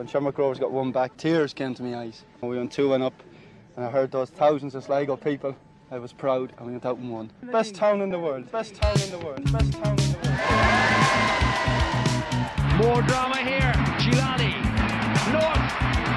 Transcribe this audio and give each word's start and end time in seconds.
when 0.00 0.06
Shamrock 0.06 0.38
Rovers 0.38 0.58
got 0.58 0.72
one 0.72 0.92
back, 0.92 1.14
tears 1.18 1.52
came 1.52 1.74
to 1.74 1.82
my 1.82 1.98
eyes. 1.98 2.24
We 2.40 2.56
went 2.56 2.72
2 2.72 2.88
1 2.88 3.02
up, 3.02 3.12
and 3.76 3.84
I 3.84 3.90
heard 3.90 4.10
those 4.10 4.30
thousands 4.30 4.74
of 4.74 4.82
Sligo 4.82 5.14
people. 5.14 5.54
I 5.90 5.98
was 5.98 6.10
proud, 6.10 6.54
and 6.56 6.66
we 6.66 6.72
went 6.72 6.86
out 6.86 6.96
and 6.96 7.10
won. 7.12 7.30
Best 7.52 7.74
town 7.74 8.00
in 8.00 8.08
the 8.08 8.18
world, 8.18 8.50
best 8.50 8.76
town 8.76 8.98
in 8.98 9.10
the 9.10 9.18
world, 9.18 9.52
best 9.52 9.72
town 9.74 9.98
in 9.98 10.12
the 10.12 10.16
world. 10.16 10.40
More 12.80 13.02
drama 13.02 13.36
here. 13.44 13.74
Chilani. 14.00 14.56
North. 15.36 15.68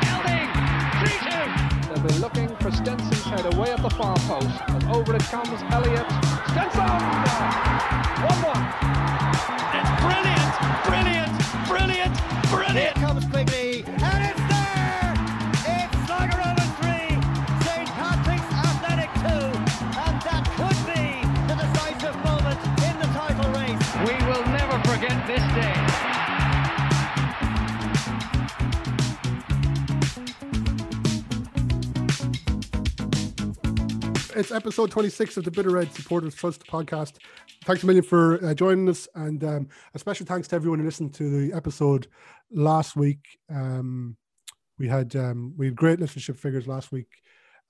Elding. 0.07 0.47
3 1.03 1.11
2. 1.27 1.91
They'll 1.93 2.07
be 2.07 2.13
looking 2.19 2.55
for 2.63 2.71
Stenson's 2.71 3.23
head 3.23 3.53
away 3.53 3.71
at 3.71 3.81
the 3.81 3.89
far 3.89 4.15
post. 4.15 4.61
And 4.69 4.81
over 4.95 5.13
it 5.13 5.23
comes 5.23 5.61
Elliott. 5.73 6.07
Stenson! 6.51 6.87
1 8.23 8.43
1. 8.47 8.63
It's 9.75 9.91
brilliant, 10.07 10.55
brilliant, 10.87 11.35
brilliant, 11.67 12.15
brilliant. 12.49 12.77
Here 12.77 12.93
comes 13.05 13.25
Quigley. 13.25 13.72
This 25.33 25.41
day. 25.41 25.73
It's 34.35 34.51
episode 34.51 34.91
26 34.91 35.37
of 35.37 35.43
the 35.43 35.49
Bit 35.49 35.65
O' 35.65 35.71
Red 35.71 35.91
Supporters 35.91 36.35
Trust 36.35 36.67
podcast. 36.67 37.13
Thanks 37.65 37.81
a 37.81 37.87
million 37.87 38.03
for 38.03 38.45
uh, 38.45 38.53
joining 38.53 38.87
us, 38.87 39.07
and 39.15 39.43
um, 39.43 39.69
a 39.95 39.97
special 39.97 40.27
thanks 40.27 40.47
to 40.49 40.55
everyone 40.55 40.77
who 40.77 40.85
listened 40.85 41.15
to 41.15 41.47
the 41.47 41.51
episode 41.55 42.05
last 42.51 42.95
week. 42.95 43.25
Um, 43.49 44.15
we 44.77 44.87
had 44.87 45.15
um, 45.15 45.55
we 45.57 45.65
had 45.65 45.75
great 45.75 45.97
listenership 45.97 46.37
figures 46.37 46.67
last 46.67 46.91
week, 46.91 47.09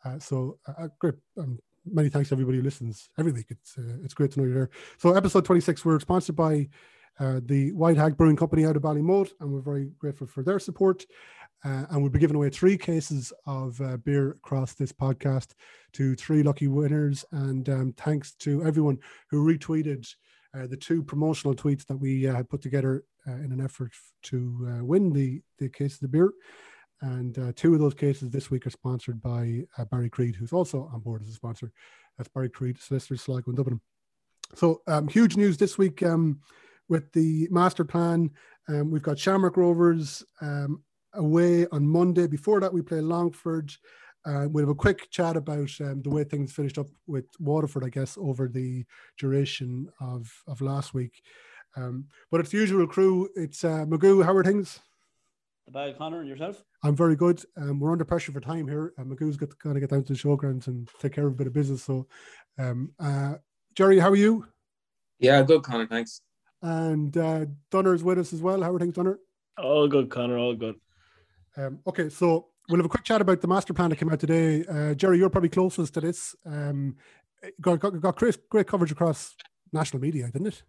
uh, 0.04 0.20
so 0.20 0.58
uh, 0.68 0.90
great. 1.00 1.16
Um, 1.38 1.60
many 1.86 2.10
thanks 2.10 2.28
to 2.28 2.36
everybody 2.36 2.58
who 2.58 2.64
listens 2.66 3.10
every 3.18 3.32
week. 3.32 3.46
It's 3.48 3.78
uh, 3.78 4.00
it's 4.04 4.14
great 4.14 4.32
to 4.32 4.40
know 4.40 4.48
you're 4.48 4.54
there. 4.54 4.70
So 4.98 5.14
episode 5.14 5.46
26, 5.46 5.86
we're 5.86 6.02
sponsored 6.02 6.36
by 6.36 6.68
uh, 7.20 7.40
the 7.46 7.72
White 7.74 7.98
Hag 7.98 8.18
Brewing 8.18 8.36
Company 8.36 8.66
out 8.66 8.76
of 8.76 8.82
Ballymote, 8.82 9.32
and 9.40 9.52
we're 9.52 9.62
very 9.62 9.92
grateful 10.00 10.28
for 10.28 10.44
their 10.44 10.60
support. 10.60 11.06
Uh, 11.66 11.86
and 11.90 12.02
we'll 12.02 12.12
be 12.12 12.20
giving 12.20 12.36
away 12.36 12.50
three 12.50 12.78
cases 12.78 13.32
of 13.46 13.80
uh, 13.80 13.96
beer 13.98 14.32
across 14.32 14.74
this 14.74 14.92
podcast 14.92 15.52
to 15.94 16.14
three 16.16 16.44
lucky 16.44 16.68
winners. 16.68 17.24
And 17.32 17.70
um, 17.70 17.94
thanks 17.96 18.34
to 18.40 18.66
everyone 18.66 19.00
who 19.30 19.46
retweeted 19.46 20.06
uh, 20.54 20.68
the 20.68 20.76
two 20.76 21.02
promotional 21.02 21.56
tweets 21.56 21.86
that 21.88 21.96
we 21.96 22.28
uh, 22.28 22.36
had 22.36 22.50
put 22.50 22.62
together 22.62 23.06
in 23.26 23.54
an 23.54 23.62
effort 23.64 23.94
to 24.24 24.82
win 24.82 25.14
the, 25.14 25.42
the 25.58 25.70
case 25.70 25.94
of 25.94 26.02
the 26.02 26.08
beer. 26.10 26.34
And 27.00 27.54
two 27.56 27.74
of 27.74 27.80
those 27.80 27.94
cases 27.94 28.30
this 28.30 28.52
week 28.52 28.68
are 28.68 28.70
sponsored 28.70 29.22
by 29.22 29.62
Barry 29.90 30.10
Creed, 30.10 30.36
who's 30.36 30.52
also 30.52 30.90
on 30.94 31.00
board 31.00 31.22
as 31.22 31.30
a 31.30 31.34
sponsor. 31.34 31.72
That's 32.18 32.28
Barry 32.28 32.50
Creed, 32.50 32.82
Solicitors, 32.82 33.22
Sligo 33.22 33.46
and 33.48 33.56
Dublin. 33.56 33.80
So 34.56 34.82
um, 34.88 35.08
huge 35.08 35.36
news 35.36 35.58
this 35.58 35.78
week 35.78 36.04
um, 36.04 36.42
with 36.90 37.12
the 37.14 37.48
master 37.52 37.84
plan. 37.84 38.32
Um, 38.68 38.92
we've 38.92 39.02
got 39.02 39.20
Shamrock 39.20 39.58
Rovers 39.58 40.24
um, 40.42 40.84
away 41.14 41.68
on 41.68 41.88
Monday. 41.88 42.28
Before 42.28 42.60
that, 42.60 42.74
we 42.74 42.82
play 42.82 43.02
Longford. 43.02 43.74
Uh, 44.26 44.48
we'll 44.50 44.64
have 44.64 44.70
a 44.70 44.76
quick 44.76 45.10
chat 45.12 45.36
about 45.36 45.70
um, 45.82 46.02
the 46.02 46.10
way 46.10 46.24
things 46.24 46.54
finished 46.54 46.78
up 46.78 46.88
with 47.08 47.26
Waterford, 47.40 47.84
I 47.84 47.90
guess, 47.90 48.18
over 48.18 48.48
the 48.48 48.86
duration 49.18 49.90
of, 50.00 50.32
of 50.48 50.62
last 50.62 50.94
week. 50.94 51.22
Um, 51.76 52.06
but 52.32 52.40
it's 52.40 52.52
the 52.52 52.58
usual 52.58 52.88
crew. 52.88 53.28
It's 53.36 53.64
uh, 53.64 53.86
Magoo. 53.86 54.24
How 54.24 54.34
are 54.34 54.44
things? 54.44 54.80
The 55.66 55.72
bad 55.72 55.98
Conor 55.98 56.20
and 56.20 56.30
yourself? 56.30 56.64
I'm 56.84 56.96
very 56.96 57.16
good. 57.16 57.44
Um, 57.58 57.80
we're 57.80 57.92
under 57.92 58.06
pressure 58.06 58.32
for 58.32 58.42
time 58.42 58.68
here. 58.68 58.94
Uh, 58.98 59.04
Magoo's 59.04 59.38
got 59.38 59.50
to 59.50 59.56
kind 59.58 59.76
of 59.76 59.82
get 59.82 59.90
down 59.90 60.04
to 60.04 60.14
the 60.14 60.20
showgrounds 60.20 60.68
and 60.68 60.90
take 61.00 61.14
care 61.14 61.28
of 61.28 61.34
a 61.34 61.36
bit 61.36 61.48
of 61.48 61.54
business. 61.54 61.84
So, 61.84 62.08
um, 62.58 62.92
uh, 63.00 63.36
Gerry, 63.76 64.00
how 64.00 64.10
are 64.10 64.16
you? 64.16 64.46
Yeah, 65.20 65.42
good, 65.42 65.64
Conor. 65.64 65.88
Thanks. 65.88 66.22
And 66.64 67.16
uh, 67.18 67.46
is 67.74 68.04
with 68.04 68.18
us 68.18 68.32
as 68.32 68.42
well. 68.42 68.64
How 68.64 68.74
are 68.74 68.80
things, 68.80 68.94
Dunner? 68.94 69.20
All 69.62 69.88
good, 69.88 70.10
Conor. 70.10 70.38
All 70.38 70.56
good. 70.56 70.76
Um, 71.58 71.80
okay, 71.86 72.10
so 72.10 72.48
we'll 72.70 72.78
have 72.78 72.86
a 72.86 72.90
quick 72.90 73.04
chat 73.04 73.22
about 73.22 73.42
the 73.42 73.48
master 73.48 73.74
plan 73.74 73.90
that 73.90 73.98
came 73.98 74.10
out 74.10 74.20
today. 74.20 74.66
Uh, 74.66 74.94
Gerry, 74.94 75.18
you're 75.18 75.30
probably 75.30 75.50
closest 75.50 75.94
to 75.96 76.02
this. 76.02 76.36
Um, 76.46 76.96
got, 77.60 77.80
got, 77.80 78.00
got 78.00 78.16
great, 78.16 78.38
great 78.50 78.66
coverage 78.66 78.94
across 78.94 79.36
national 79.74 80.02
media, 80.02 80.30
didn't 80.32 80.48
it? 80.48 80.64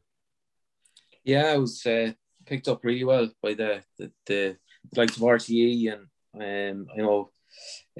Yeah, 1.22 1.54
it 1.54 1.60
was 1.60 1.87
uh, 1.87 2.12
picked 2.44 2.69
up 2.69 2.84
really 2.84 3.04
well 3.04 3.31
by 3.43 3.54
the 3.54 3.83
the, 3.99 4.10
the, 4.27 4.56
the 4.93 5.00
likes 5.00 5.16
of 5.16 5.22
RTE 5.22 5.93
and 5.93 6.81
um, 6.83 6.87
you 6.97 7.03
know 7.03 7.31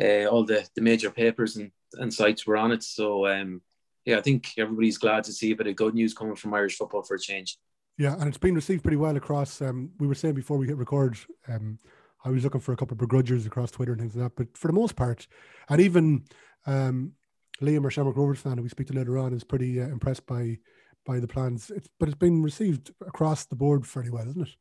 uh, 0.01 0.27
all 0.27 0.45
the, 0.45 0.69
the 0.75 0.83
major 0.83 1.11
papers 1.11 1.57
and, 1.57 1.71
and 1.95 2.13
sites 2.13 2.47
were 2.47 2.57
on 2.57 2.73
it. 2.73 2.83
So 2.83 3.27
um, 3.27 3.63
yeah, 4.05 4.19
I 4.19 4.21
think 4.21 4.51
everybody's 4.59 4.99
glad 4.99 5.25
to 5.25 5.33
see 5.33 5.53
a 5.53 5.57
bit 5.57 5.69
of 5.69 5.77
good 5.77 5.95
news 5.95 6.13
coming 6.13 6.37
from 6.37 6.53
Irish 6.55 6.77
football 6.77 7.03
for 7.03 7.15
a 7.15 7.21
change. 7.21 7.57
Yeah, 7.97 8.15
and 8.19 8.27
it's 8.27 8.39
been 8.39 8.55
received 8.55 8.83
pretty 8.83 8.97
well 8.97 9.17
across. 9.17 9.63
Um, 9.63 9.91
we 9.99 10.07
were 10.07 10.15
saying 10.15 10.35
before 10.35 10.59
we 10.59 10.67
hit 10.67 10.77
record, 10.77 11.17
um, 11.49 11.79
I 12.25 12.31
was 12.31 12.43
looking 12.43 12.61
for 12.61 12.73
a 12.73 12.77
couple 12.77 12.95
of 12.95 12.99
begrudgers 12.99 13.47
across 13.47 13.71
Twitter 13.71 13.93
and 13.93 14.01
things 14.01 14.17
like 14.17 14.25
that. 14.25 14.37
But 14.37 14.59
for 14.59 14.67
the 14.69 14.73
most 14.73 14.97
part, 14.97 15.27
and 15.69 15.81
even 15.81 16.25
um, 16.67 17.13
Liam 17.61 17.85
or 17.85 17.91
Shamrock 17.91 18.17
Rovers 18.17 18.41
fan, 18.41 18.57
who 18.57 18.63
we 18.63 18.69
speak 18.69 18.89
to 18.89 18.95
later 18.95 19.19
on, 19.19 19.33
is 19.33 19.45
pretty 19.45 19.81
uh, 19.81 19.87
impressed 19.87 20.27
by 20.27 20.59
by 21.07 21.21
the 21.21 21.29
plans. 21.29 21.71
It's, 21.71 21.89
but 22.01 22.09
it's 22.09 22.19
been 22.19 22.43
received 22.43 22.91
across 23.07 23.45
the 23.45 23.57
board 23.57 23.87
fairly 23.87 24.11
well, 24.11 24.29
isn't 24.29 24.49
it? 24.49 24.55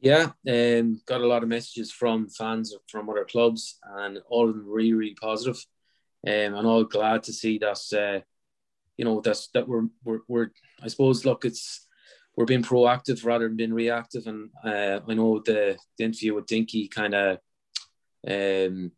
Yeah, 0.00 0.32
um, 0.48 1.00
got 1.06 1.20
a 1.20 1.26
lot 1.26 1.42
of 1.42 1.48
messages 1.48 1.90
from 1.92 2.28
fans 2.28 2.74
from 2.88 3.10
other 3.10 3.24
clubs, 3.24 3.78
and 3.96 4.18
all 4.28 4.48
of 4.48 4.54
them 4.54 4.66
really, 4.66 4.92
really 4.92 5.14
positive. 5.14 5.64
Um, 6.26 6.54
and 6.54 6.66
all 6.66 6.84
glad 6.84 7.22
to 7.24 7.32
see 7.32 7.58
that. 7.58 7.80
Uh, 7.92 8.20
you 9.00 9.06
know, 9.06 9.22
that's 9.22 9.48
that 9.54 9.66
we're, 9.66 9.86
we're 10.04 10.18
we're 10.28 10.50
I 10.82 10.88
suppose 10.88 11.24
look, 11.24 11.46
it's 11.46 11.86
we're 12.36 12.44
being 12.44 12.62
proactive 12.62 13.24
rather 13.24 13.48
than 13.48 13.56
being 13.56 13.72
reactive. 13.72 14.26
And 14.26 14.50
uh, 14.62 15.00
I 15.08 15.14
know 15.14 15.38
the, 15.38 15.78
the 15.96 16.04
interview 16.04 16.34
with 16.34 16.44
Dinky 16.44 16.86
kind 16.86 17.14
of 17.14 17.38
um, 18.28 18.92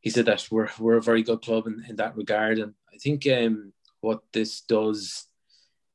he 0.00 0.10
said 0.10 0.26
that 0.26 0.48
we're 0.50 0.68
we're 0.80 0.96
a 0.96 1.02
very 1.10 1.22
good 1.22 1.42
club 1.42 1.68
in, 1.68 1.84
in 1.88 1.94
that 1.96 2.16
regard. 2.16 2.58
And 2.58 2.74
I 2.92 2.96
think 2.96 3.24
um, 3.28 3.72
what 4.00 4.22
this 4.32 4.62
does, 4.62 5.28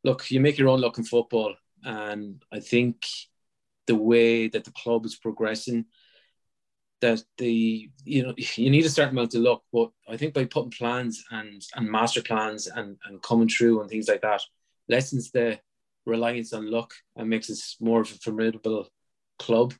look, 0.05 0.31
you 0.31 0.39
make 0.39 0.57
your 0.57 0.69
own 0.69 0.79
luck 0.79 0.97
in 0.97 1.03
football, 1.03 1.55
and 1.83 2.41
I 2.53 2.61
think 2.61 3.05
the 3.85 3.95
way 3.95 4.47
that 4.47 4.63
the 4.63 4.71
club 4.71 5.05
is 5.05 5.17
progressing, 5.17 5.87
that 7.01 7.23
the 7.37 7.89
you 8.03 8.23
know 8.23 8.33
you 8.55 8.69
need 8.69 8.85
a 8.85 8.89
certain 8.89 9.11
amount 9.11 9.35
of 9.35 9.41
luck, 9.41 9.63
but 9.71 9.89
I 10.09 10.17
think 10.17 10.33
by 10.33 10.45
putting 10.45 10.71
plans 10.71 11.23
and 11.31 11.61
and 11.75 11.89
master 11.89 12.21
plans 12.21 12.67
and 12.67 12.97
and 13.05 13.21
coming 13.21 13.49
through 13.49 13.81
and 13.81 13.89
things 13.89 14.07
like 14.07 14.21
that, 14.21 14.41
lessens 14.87 15.31
the 15.31 15.59
reliance 16.05 16.53
on 16.53 16.69
luck 16.69 16.93
and 17.15 17.29
makes 17.29 17.49
us 17.49 17.77
more 17.79 18.01
of 18.01 18.11
a 18.11 18.15
formidable 18.15 18.87
club 19.39 19.73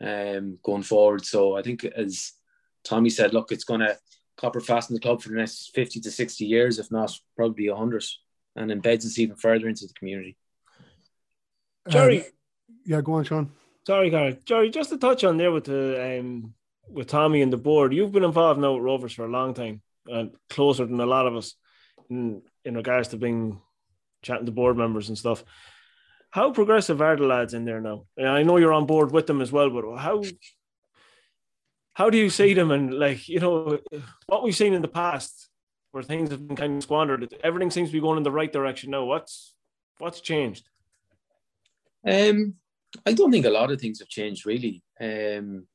um, 0.00 0.58
going 0.62 0.82
forward. 0.82 1.24
So 1.24 1.56
I 1.56 1.62
think, 1.62 1.84
as 1.84 2.32
Tommy 2.84 3.10
said, 3.10 3.32
look, 3.32 3.52
it's 3.52 3.64
going 3.64 3.80
to 3.80 3.96
copper 4.36 4.60
fasten 4.60 4.94
the 4.94 5.00
club 5.00 5.22
for 5.22 5.30
the 5.30 5.36
next 5.36 5.70
50 5.74 6.00
to 6.00 6.10
60 6.10 6.44
years, 6.44 6.78
if 6.78 6.90
not 6.90 7.12
probably 7.36 7.68
100, 7.68 8.04
and 8.56 8.70
embeds 8.70 9.04
us 9.04 9.18
even 9.18 9.36
further 9.36 9.68
into 9.68 9.86
the 9.86 9.94
community. 9.94 10.36
Gerry. 11.88 12.20
Um, 12.20 12.26
yeah, 12.86 13.00
go 13.00 13.14
on, 13.14 13.24
Shaun. 13.24 13.50
Sorry, 13.86 14.10
Gary. 14.10 14.38
Gerry, 14.44 14.70
just 14.70 14.90
to 14.90 14.98
touch 14.98 15.24
on 15.24 15.36
there 15.36 15.52
with 15.52 15.64
the 15.64 16.20
um, 16.20 16.54
with 16.90 17.06
Tommy 17.06 17.42
and 17.42 17.52
the 17.52 17.56
board, 17.56 17.92
you've 17.92 18.12
been 18.12 18.24
involved 18.24 18.60
now 18.60 18.74
with 18.74 18.82
Rovers 18.82 19.12
for 19.12 19.24
a 19.24 19.30
long 19.30 19.54
time 19.54 19.82
and 20.06 20.30
closer 20.48 20.86
than 20.86 21.00
a 21.00 21.06
lot 21.06 21.26
of 21.26 21.36
us 21.36 21.54
in, 22.08 22.42
in 22.64 22.74
regards 22.74 23.08
to 23.08 23.16
being 23.16 23.60
chatting 24.22 24.46
to 24.46 24.52
board 24.52 24.76
members 24.76 25.08
and 25.08 25.18
stuff. 25.18 25.44
How 26.30 26.52
progressive 26.52 27.00
are 27.00 27.16
the 27.16 27.24
lads 27.24 27.54
in 27.54 27.64
there 27.64 27.80
now? 27.80 28.06
I 28.18 28.42
know 28.42 28.56
you're 28.56 28.72
on 28.72 28.86
board 28.86 29.10
with 29.12 29.26
them 29.26 29.40
as 29.40 29.50
well, 29.50 29.70
but 29.70 29.96
how 29.96 30.22
how 31.92 32.08
do 32.08 32.18
you 32.18 32.30
see 32.30 32.54
them? 32.54 32.70
And 32.70 32.94
like 32.94 33.28
you 33.28 33.40
know, 33.40 33.78
what 34.26 34.44
we've 34.44 34.54
seen 34.54 34.72
in 34.72 34.82
the 34.82 34.88
past, 34.88 35.48
where 35.90 36.04
things 36.04 36.30
have 36.30 36.46
been 36.46 36.56
kind 36.56 36.76
of 36.76 36.82
squandered, 36.84 37.34
everything 37.42 37.70
seems 37.70 37.88
to 37.88 37.92
be 37.92 38.00
going 38.00 38.16
in 38.16 38.22
the 38.22 38.30
right 38.30 38.52
direction 38.52 38.92
now. 38.92 39.04
What's 39.04 39.54
what's 39.98 40.20
changed? 40.20 40.68
Um, 42.06 42.54
I 43.04 43.12
don't 43.12 43.32
think 43.32 43.46
a 43.46 43.50
lot 43.50 43.72
of 43.72 43.80
things 43.80 43.98
have 43.98 44.08
changed 44.08 44.46
really. 44.46 44.82
Um, 45.00 45.66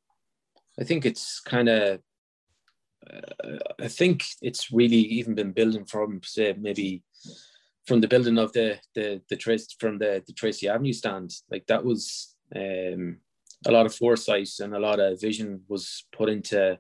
I 0.80 0.84
think 0.84 1.06
it's 1.06 1.40
kind 1.40 1.70
of. 1.70 2.00
Uh, 3.08 3.60
I 3.80 3.88
think 3.88 4.26
it's 4.42 4.72
really 4.72 4.98
even 4.98 5.36
been 5.36 5.52
building 5.52 5.86
from 5.86 6.22
say 6.24 6.56
maybe 6.58 7.04
from 7.86 8.02
the 8.02 8.08
building 8.08 8.38
of 8.38 8.52
the 8.54 8.80
the 8.94 9.22
the 9.30 9.36
Trace 9.36 9.76
from 9.80 9.98
the 9.98 10.24
the 10.26 10.34
Treacy 10.34 10.68
Avenue 10.68 10.94
stand, 10.94 11.32
like 11.52 11.68
that 11.68 11.86
was 11.86 12.36
um, 12.56 13.18
a 13.66 13.72
lot 13.72 13.86
of 13.86 13.96
foresight 13.96 14.50
and 14.60 14.74
a 14.74 14.80
lot 14.80 15.00
of 15.00 15.22
vision 15.22 15.62
was 15.68 16.06
put 16.12 16.30
into 16.30 16.80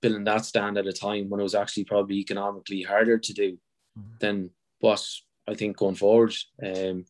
building 0.00 0.24
that 0.24 0.44
stand 0.44 0.78
at 0.78 0.86
a 0.86 0.92
time 0.92 1.28
when 1.28 1.40
it 1.40 1.42
was 1.42 1.54
actually 1.54 1.84
probably 1.84 2.16
economically 2.16 2.82
harder 2.82 3.18
to 3.18 3.32
do 3.32 3.52
mm-hmm. 3.98 4.16
than 4.20 4.50
what 4.80 5.06
I 5.48 5.54
think 5.54 5.76
going 5.76 5.94
forward. 5.94 6.34
Um, 6.62 7.04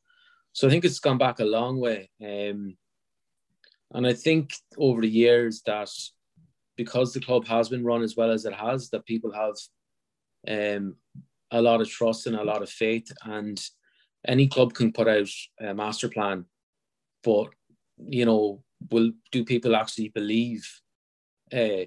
so 0.53 0.67
I 0.67 0.71
think 0.71 0.85
it's 0.85 1.00
gone 1.00 1.19
back 1.19 1.41
a 1.41 1.44
long 1.44 1.81
way. 1.81 2.11
Um, 2.21 2.77
And 3.93 4.06
I 4.06 4.15
think 4.15 4.50
over 4.77 5.00
the 5.00 5.09
years 5.09 5.62
that 5.62 5.91
because 6.76 7.12
the 7.12 7.20
club 7.20 7.46
has 7.46 7.69
been 7.69 7.84
run 7.84 8.02
as 8.02 8.17
well 8.17 8.31
as 8.31 8.44
it 8.44 8.55
has, 8.55 8.90
that 8.90 9.06
people 9.06 9.32
have 9.32 9.55
um, 10.49 10.96
a 11.50 11.61
lot 11.61 11.81
of 11.81 11.88
trust 11.88 12.26
and 12.26 12.37
a 12.37 12.44
lot 12.44 12.62
of 12.62 12.69
faith. 12.69 13.11
And 13.25 13.61
any 14.26 14.46
club 14.49 14.75
can 14.75 14.93
put 14.93 15.08
out 15.08 15.28
a 15.61 15.75
master 15.75 16.08
plan, 16.08 16.44
but 17.25 17.49
you 17.99 18.25
know, 18.25 18.62
will 18.90 19.12
do 19.32 19.44
people 19.44 19.75
actually 19.75 20.08
believe? 20.08 20.69
Uh, 21.52 21.87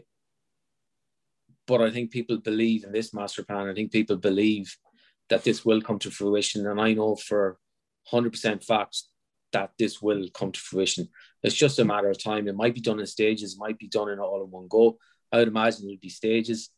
but 1.68 1.82
I 1.82 1.92
think 1.92 2.10
people 2.10 2.38
believe 2.38 2.84
in 2.84 2.92
this 2.92 3.14
master 3.14 3.44
plan. 3.44 3.68
I 3.68 3.74
think 3.74 3.92
people 3.92 4.18
believe 4.18 4.76
that 5.30 5.44
this 5.44 5.64
will 5.64 5.82
come 5.82 6.00
to 6.00 6.10
fruition, 6.10 6.66
and 6.66 6.82
I 6.82 6.94
know 6.94 7.16
for 7.16 7.60
hundred 8.08 8.32
percent 8.32 8.64
facts 8.64 9.09
that 9.54 9.72
this 9.78 10.02
will 10.02 10.28
come 10.34 10.52
to 10.52 10.60
fruition. 10.60 11.10
It's 11.44 11.56
just 11.56 11.80
a 11.80 11.86
matter 11.86 12.10
of 12.10 12.22
time. 12.22 12.48
It 12.48 12.56
might 12.56 12.76
be 12.76 12.82
done 12.82 13.00
in 13.00 13.06
stages, 13.06 13.54
it 13.54 13.60
might 13.60 13.80
be 13.80 13.88
done 13.88 14.10
in 14.10 14.20
all 14.20 14.44
in 14.44 14.52
one 14.52 14.68
go. 14.68 14.98
I 15.32 15.38
would 15.38 15.48
imagine 15.48 15.86
it 15.86 15.92
would 15.94 16.02
be 16.02 16.10
stages. 16.10 16.70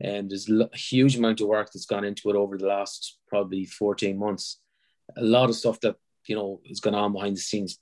And 0.00 0.30
there's 0.30 0.50
a 0.50 0.68
huge 0.76 1.16
amount 1.16 1.40
of 1.40 1.48
work 1.48 1.70
that's 1.72 1.86
gone 1.86 2.04
into 2.04 2.28
it 2.28 2.36
over 2.36 2.58
the 2.58 2.66
last 2.66 3.18
probably 3.28 3.64
14 3.64 4.18
months. 4.18 4.60
A 5.16 5.22
lot 5.22 5.48
of 5.48 5.56
stuff 5.56 5.80
that, 5.80 5.96
you 6.26 6.36
know, 6.36 6.60
has 6.68 6.80
gone 6.80 6.94
on 6.94 7.12
behind 7.12 7.36
the 7.36 7.40
scenes, 7.40 7.78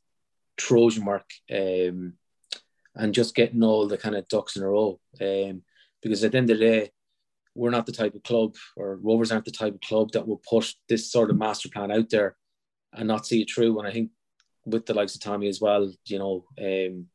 Trojan 0.56 1.04
work, 1.04 1.28
um, 1.52 2.14
and 2.94 3.12
just 3.12 3.34
getting 3.34 3.64
all 3.64 3.88
the 3.88 3.98
kind 3.98 4.14
of 4.14 4.28
ducks 4.28 4.56
in 4.56 4.62
a 4.62 4.68
row. 4.68 5.00
Um, 5.20 5.62
because 6.02 6.22
at 6.22 6.32
the 6.32 6.38
end 6.38 6.50
of 6.50 6.58
the 6.58 6.64
day, 6.64 6.90
we're 7.54 7.70
not 7.70 7.86
the 7.86 7.92
type 7.92 8.14
of 8.14 8.22
club, 8.22 8.54
or 8.76 8.96
Rovers 8.96 9.32
aren't 9.32 9.44
the 9.44 9.50
type 9.50 9.74
of 9.74 9.80
club 9.80 10.12
that 10.12 10.26
will 10.26 10.42
push 10.48 10.74
this 10.88 11.10
sort 11.10 11.30
of 11.30 11.38
master 11.38 11.68
plan 11.68 11.90
out 11.90 12.10
there 12.10 12.36
and 12.92 13.08
not 13.08 13.26
see 13.26 13.42
it 13.42 13.50
through. 13.50 13.78
And 13.78 13.88
I 13.88 13.92
think 13.92 14.10
with 14.66 14.86
the 14.86 14.94
likes 14.94 15.14
of 15.14 15.20
Tommy 15.20 15.48
as 15.48 15.60
well, 15.60 15.92
you 16.06 16.18
know, 16.18 16.44
um, 16.58 17.06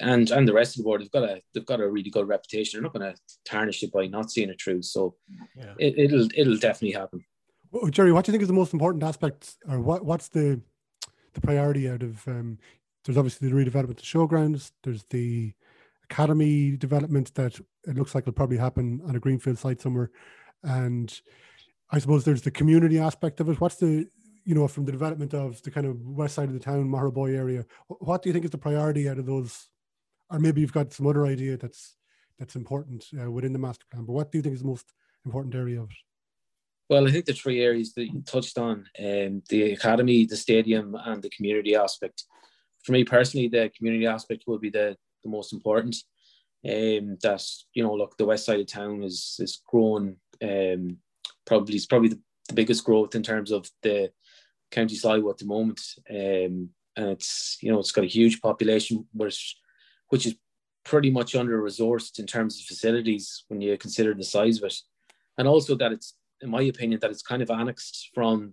and 0.00 0.30
and 0.30 0.46
the 0.46 0.52
rest 0.52 0.74
of 0.74 0.78
the 0.78 0.84
board, 0.84 1.00
they've 1.00 1.10
got 1.10 1.22
a 1.22 1.40
they've 1.54 1.66
got 1.66 1.80
a 1.80 1.88
really 1.88 2.10
good 2.10 2.28
reputation. 2.28 2.78
They're 2.78 2.82
not 2.82 2.92
going 2.92 3.12
to 3.12 3.20
tarnish 3.44 3.82
it 3.82 3.92
by 3.92 4.06
not 4.06 4.30
seeing 4.30 4.50
it 4.50 4.60
through. 4.60 4.82
So 4.82 5.16
yeah. 5.56 5.74
it, 5.78 6.10
will 6.10 6.28
it'll 6.34 6.58
definitely 6.58 6.98
happen. 6.98 7.24
Well, 7.70 7.90
Gerry, 7.90 8.12
what 8.12 8.24
do 8.24 8.30
you 8.30 8.32
think 8.32 8.42
is 8.42 8.48
the 8.48 8.54
most 8.54 8.72
important 8.72 9.02
aspect, 9.02 9.56
or 9.68 9.80
what 9.80 10.04
what's 10.04 10.28
the 10.28 10.60
the 11.34 11.40
priority 11.40 11.88
out 11.88 12.02
of? 12.02 12.26
Um, 12.28 12.58
there's 13.04 13.18
obviously 13.18 13.48
the 13.48 13.54
redevelopment 13.54 13.90
of 13.90 13.96
the 13.96 14.02
showgrounds. 14.02 14.72
There's 14.82 15.04
the 15.04 15.52
academy 16.04 16.76
development 16.76 17.34
that 17.34 17.58
it 17.86 17.96
looks 17.96 18.14
like 18.14 18.26
will 18.26 18.32
probably 18.32 18.58
happen 18.58 19.00
on 19.06 19.16
a 19.16 19.20
greenfield 19.20 19.58
site 19.58 19.80
somewhere, 19.80 20.10
and 20.62 21.20
I 21.90 21.98
suppose 21.98 22.24
there's 22.24 22.42
the 22.42 22.50
community 22.50 22.98
aspect 22.98 23.40
of 23.40 23.48
it. 23.48 23.60
What's 23.60 23.76
the 23.76 24.08
you 24.46 24.54
know, 24.54 24.68
from 24.68 24.84
the 24.84 24.92
development 24.92 25.34
of 25.34 25.60
the 25.62 25.70
kind 25.72 25.86
of 25.86 26.00
west 26.06 26.36
side 26.36 26.48
of 26.48 26.54
the 26.54 26.60
town, 26.60 26.88
Boy 27.10 27.34
area, 27.34 27.66
what 27.88 28.22
do 28.22 28.28
you 28.28 28.32
think 28.32 28.44
is 28.44 28.52
the 28.52 28.56
priority 28.58 29.08
out 29.08 29.18
of 29.18 29.26
those? 29.26 29.68
Or 30.30 30.38
maybe 30.38 30.60
you've 30.60 30.72
got 30.72 30.92
some 30.92 31.06
other 31.06 31.26
idea 31.26 31.56
that's 31.56 31.96
that's 32.38 32.54
important 32.54 33.04
uh, 33.20 33.30
within 33.30 33.52
the 33.52 33.58
master 33.58 33.84
plan. 33.90 34.04
But 34.04 34.12
what 34.12 34.30
do 34.30 34.38
you 34.38 34.42
think 34.42 34.54
is 34.54 34.62
the 34.62 34.68
most 34.68 34.92
important 35.24 35.54
area 35.54 35.80
of 35.80 35.90
it? 35.90 35.96
Well, 36.88 37.08
I 37.08 37.10
think 37.10 37.24
the 37.24 37.32
three 37.32 37.60
areas 37.60 37.92
that 37.94 38.06
you 38.06 38.22
touched 38.24 38.56
on, 38.58 38.86
um, 39.00 39.42
the 39.48 39.72
academy, 39.72 40.24
the 40.26 40.36
stadium, 40.36 40.96
and 41.04 41.20
the 41.20 41.30
community 41.30 41.74
aspect. 41.74 42.24
For 42.84 42.92
me 42.92 43.02
personally, 43.02 43.48
the 43.48 43.72
community 43.76 44.06
aspect 44.06 44.44
will 44.46 44.60
be 44.60 44.70
the, 44.70 44.96
the 45.24 45.30
most 45.30 45.52
important. 45.52 45.96
Um, 46.64 47.18
that 47.22 47.44
you 47.74 47.82
know, 47.82 47.94
look, 47.94 48.16
the 48.16 48.24
west 48.24 48.46
side 48.46 48.60
of 48.60 48.66
town 48.68 49.02
is 49.02 49.36
is 49.40 49.60
growing. 49.66 50.18
Um, 50.40 50.98
probably 51.44 51.74
it's 51.74 51.86
probably 51.86 52.10
the, 52.10 52.20
the 52.48 52.54
biggest 52.54 52.84
growth 52.84 53.16
in 53.16 53.24
terms 53.24 53.50
of 53.50 53.68
the 53.82 54.10
County 54.70 54.94
Sligo 54.94 55.30
at 55.30 55.38
the 55.38 55.44
moment, 55.44 55.80
um, 56.10 56.70
and 56.96 57.10
it's 57.10 57.58
you 57.60 57.70
know 57.70 57.78
it's 57.78 57.92
got 57.92 58.04
a 58.04 58.08
huge 58.08 58.40
population, 58.40 59.06
which 59.12 59.56
which 60.08 60.26
is 60.26 60.36
pretty 60.84 61.10
much 61.10 61.34
under 61.34 61.60
resourced 61.60 62.18
in 62.18 62.26
terms 62.26 62.58
of 62.58 62.66
facilities 62.66 63.44
when 63.48 63.60
you 63.60 63.76
consider 63.76 64.14
the 64.14 64.24
size 64.24 64.58
of 64.58 64.64
it, 64.64 64.76
and 65.38 65.48
also 65.48 65.74
that 65.76 65.92
it's 65.92 66.14
in 66.42 66.50
my 66.50 66.62
opinion 66.62 67.00
that 67.00 67.10
it's 67.10 67.22
kind 67.22 67.42
of 67.42 67.50
annexed 67.50 68.10
from 68.14 68.52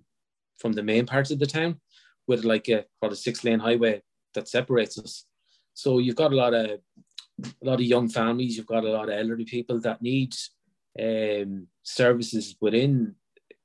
from 0.57 0.73
the 0.73 0.83
main 0.83 1.05
parts 1.05 1.31
of 1.31 1.39
the 1.39 1.45
town 1.45 1.79
with 2.27 2.43
like 2.43 2.69
a 2.69 2.85
what 2.99 3.11
a 3.11 3.15
six 3.15 3.43
lane 3.43 3.59
highway 3.59 4.01
that 4.33 4.47
separates 4.47 4.97
us. 4.97 5.25
So 5.73 5.99
you've 5.99 6.15
got 6.15 6.33
a 6.33 6.35
lot 6.35 6.53
of 6.53 6.79
a 7.43 7.65
lot 7.65 7.79
of 7.79 7.81
young 7.81 8.09
families, 8.09 8.55
you've 8.55 8.67
got 8.67 8.85
a 8.85 8.91
lot 8.91 9.09
of 9.09 9.15
elderly 9.17 9.45
people 9.45 9.79
that 9.81 10.01
need 10.01 10.33
um, 10.99 11.67
services 11.81 12.55
within 12.61 13.15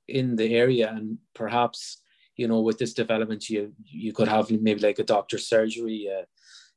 in 0.09 0.37
the 0.37 0.55
area, 0.55 0.91
and 0.91 1.19
perhaps 1.35 2.03
you 2.39 2.47
know, 2.47 2.61
with 2.61 2.79
this 2.79 2.95
development, 2.95 3.51
you 3.51 3.75
you 3.85 4.13
could 4.13 4.29
have 4.29 4.51
maybe 4.51 4.81
like 4.81 5.01
a 5.01 5.05
doctor's 5.05 5.47
surgery, 5.47 6.09
uh, 6.09 6.25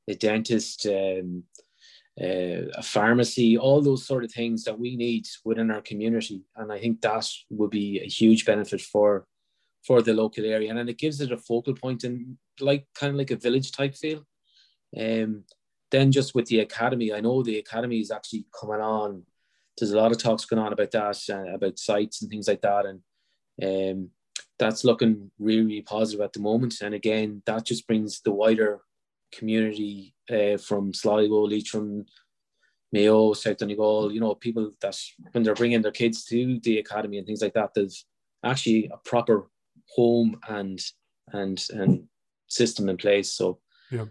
a 0.09 0.15
dentist, 0.15 0.87
um, 0.87 1.43
uh, 2.19 2.65
a 2.75 2.83
pharmacy, 2.83 3.57
all 3.57 3.81
those 3.81 4.05
sort 4.05 4.23
of 4.25 4.31
things 4.31 4.63
that 4.65 4.77
we 4.77 4.97
need 4.97 5.25
within 5.45 5.71
our 5.71 5.81
community, 5.81 6.41
and 6.57 6.73
I 6.73 6.79
think 6.79 6.99
that 7.01 7.29
would 7.51 7.69
be 7.69 8.01
a 8.01 8.07
huge 8.07 8.43
benefit 8.45 8.81
for 8.81 9.27
for 9.87 10.01
the 10.01 10.13
local 10.13 10.45
area, 10.45 10.71
and 10.71 10.89
it 10.89 10.97
gives 10.97 11.21
it 11.21 11.31
a 11.31 11.37
focal 11.37 11.75
point 11.75 12.03
and 12.03 12.37
like 12.59 12.85
kind 12.95 13.11
of 13.11 13.17
like 13.17 13.31
a 13.31 13.35
village 13.35 13.71
type 13.71 13.95
feel. 13.95 14.25
Um, 14.99 15.43
then 15.91 16.11
just 16.11 16.33
with 16.33 16.47
the 16.47 16.59
academy, 16.59 17.13
I 17.13 17.21
know 17.21 17.43
the 17.43 17.59
academy 17.59 17.99
is 17.99 18.11
actually 18.11 18.45
coming 18.59 18.81
on. 18.81 19.23
There's 19.77 19.91
a 19.91 19.97
lot 19.97 20.11
of 20.11 20.17
talks 20.17 20.45
going 20.45 20.61
on 20.61 20.73
about 20.73 20.91
that, 20.91 21.19
uh, 21.29 21.53
about 21.53 21.79
sites 21.79 22.21
and 22.21 22.31
things 22.31 22.47
like 22.47 22.61
that, 22.61 22.85
and 22.85 22.99
um, 23.63 24.09
that's 24.61 24.83
looking 24.83 25.31
really, 25.39 25.63
really 25.63 25.81
positive 25.81 26.21
at 26.21 26.33
the 26.33 26.39
moment. 26.39 26.81
And 26.81 26.93
again, 26.93 27.41
that 27.47 27.65
just 27.65 27.87
brings 27.87 28.21
the 28.21 28.31
wider 28.31 28.81
community 29.33 30.13
uh, 30.29 30.57
from 30.57 30.93
Sligo, 30.93 31.47
Leitrim, 31.47 32.05
Mayo, 32.91 33.33
South 33.33 33.57
Donegal, 33.57 34.11
you 34.11 34.19
know, 34.19 34.35
people 34.35 34.71
that 34.81 34.95
when 35.31 35.43
they're 35.43 35.55
bringing 35.55 35.81
their 35.81 35.91
kids 35.91 36.25
to 36.25 36.59
the 36.59 36.77
academy 36.77 37.17
and 37.17 37.25
things 37.25 37.41
like 37.41 37.55
that, 37.55 37.71
there's 37.73 38.05
actually 38.43 38.91
a 38.93 38.97
proper 38.97 39.49
home 39.95 40.39
and 40.47 40.79
and 41.33 41.65
and 41.71 42.03
system 42.47 42.87
in 42.87 42.97
place. 42.97 43.33
So, 43.33 43.59
yeah, 43.89 44.05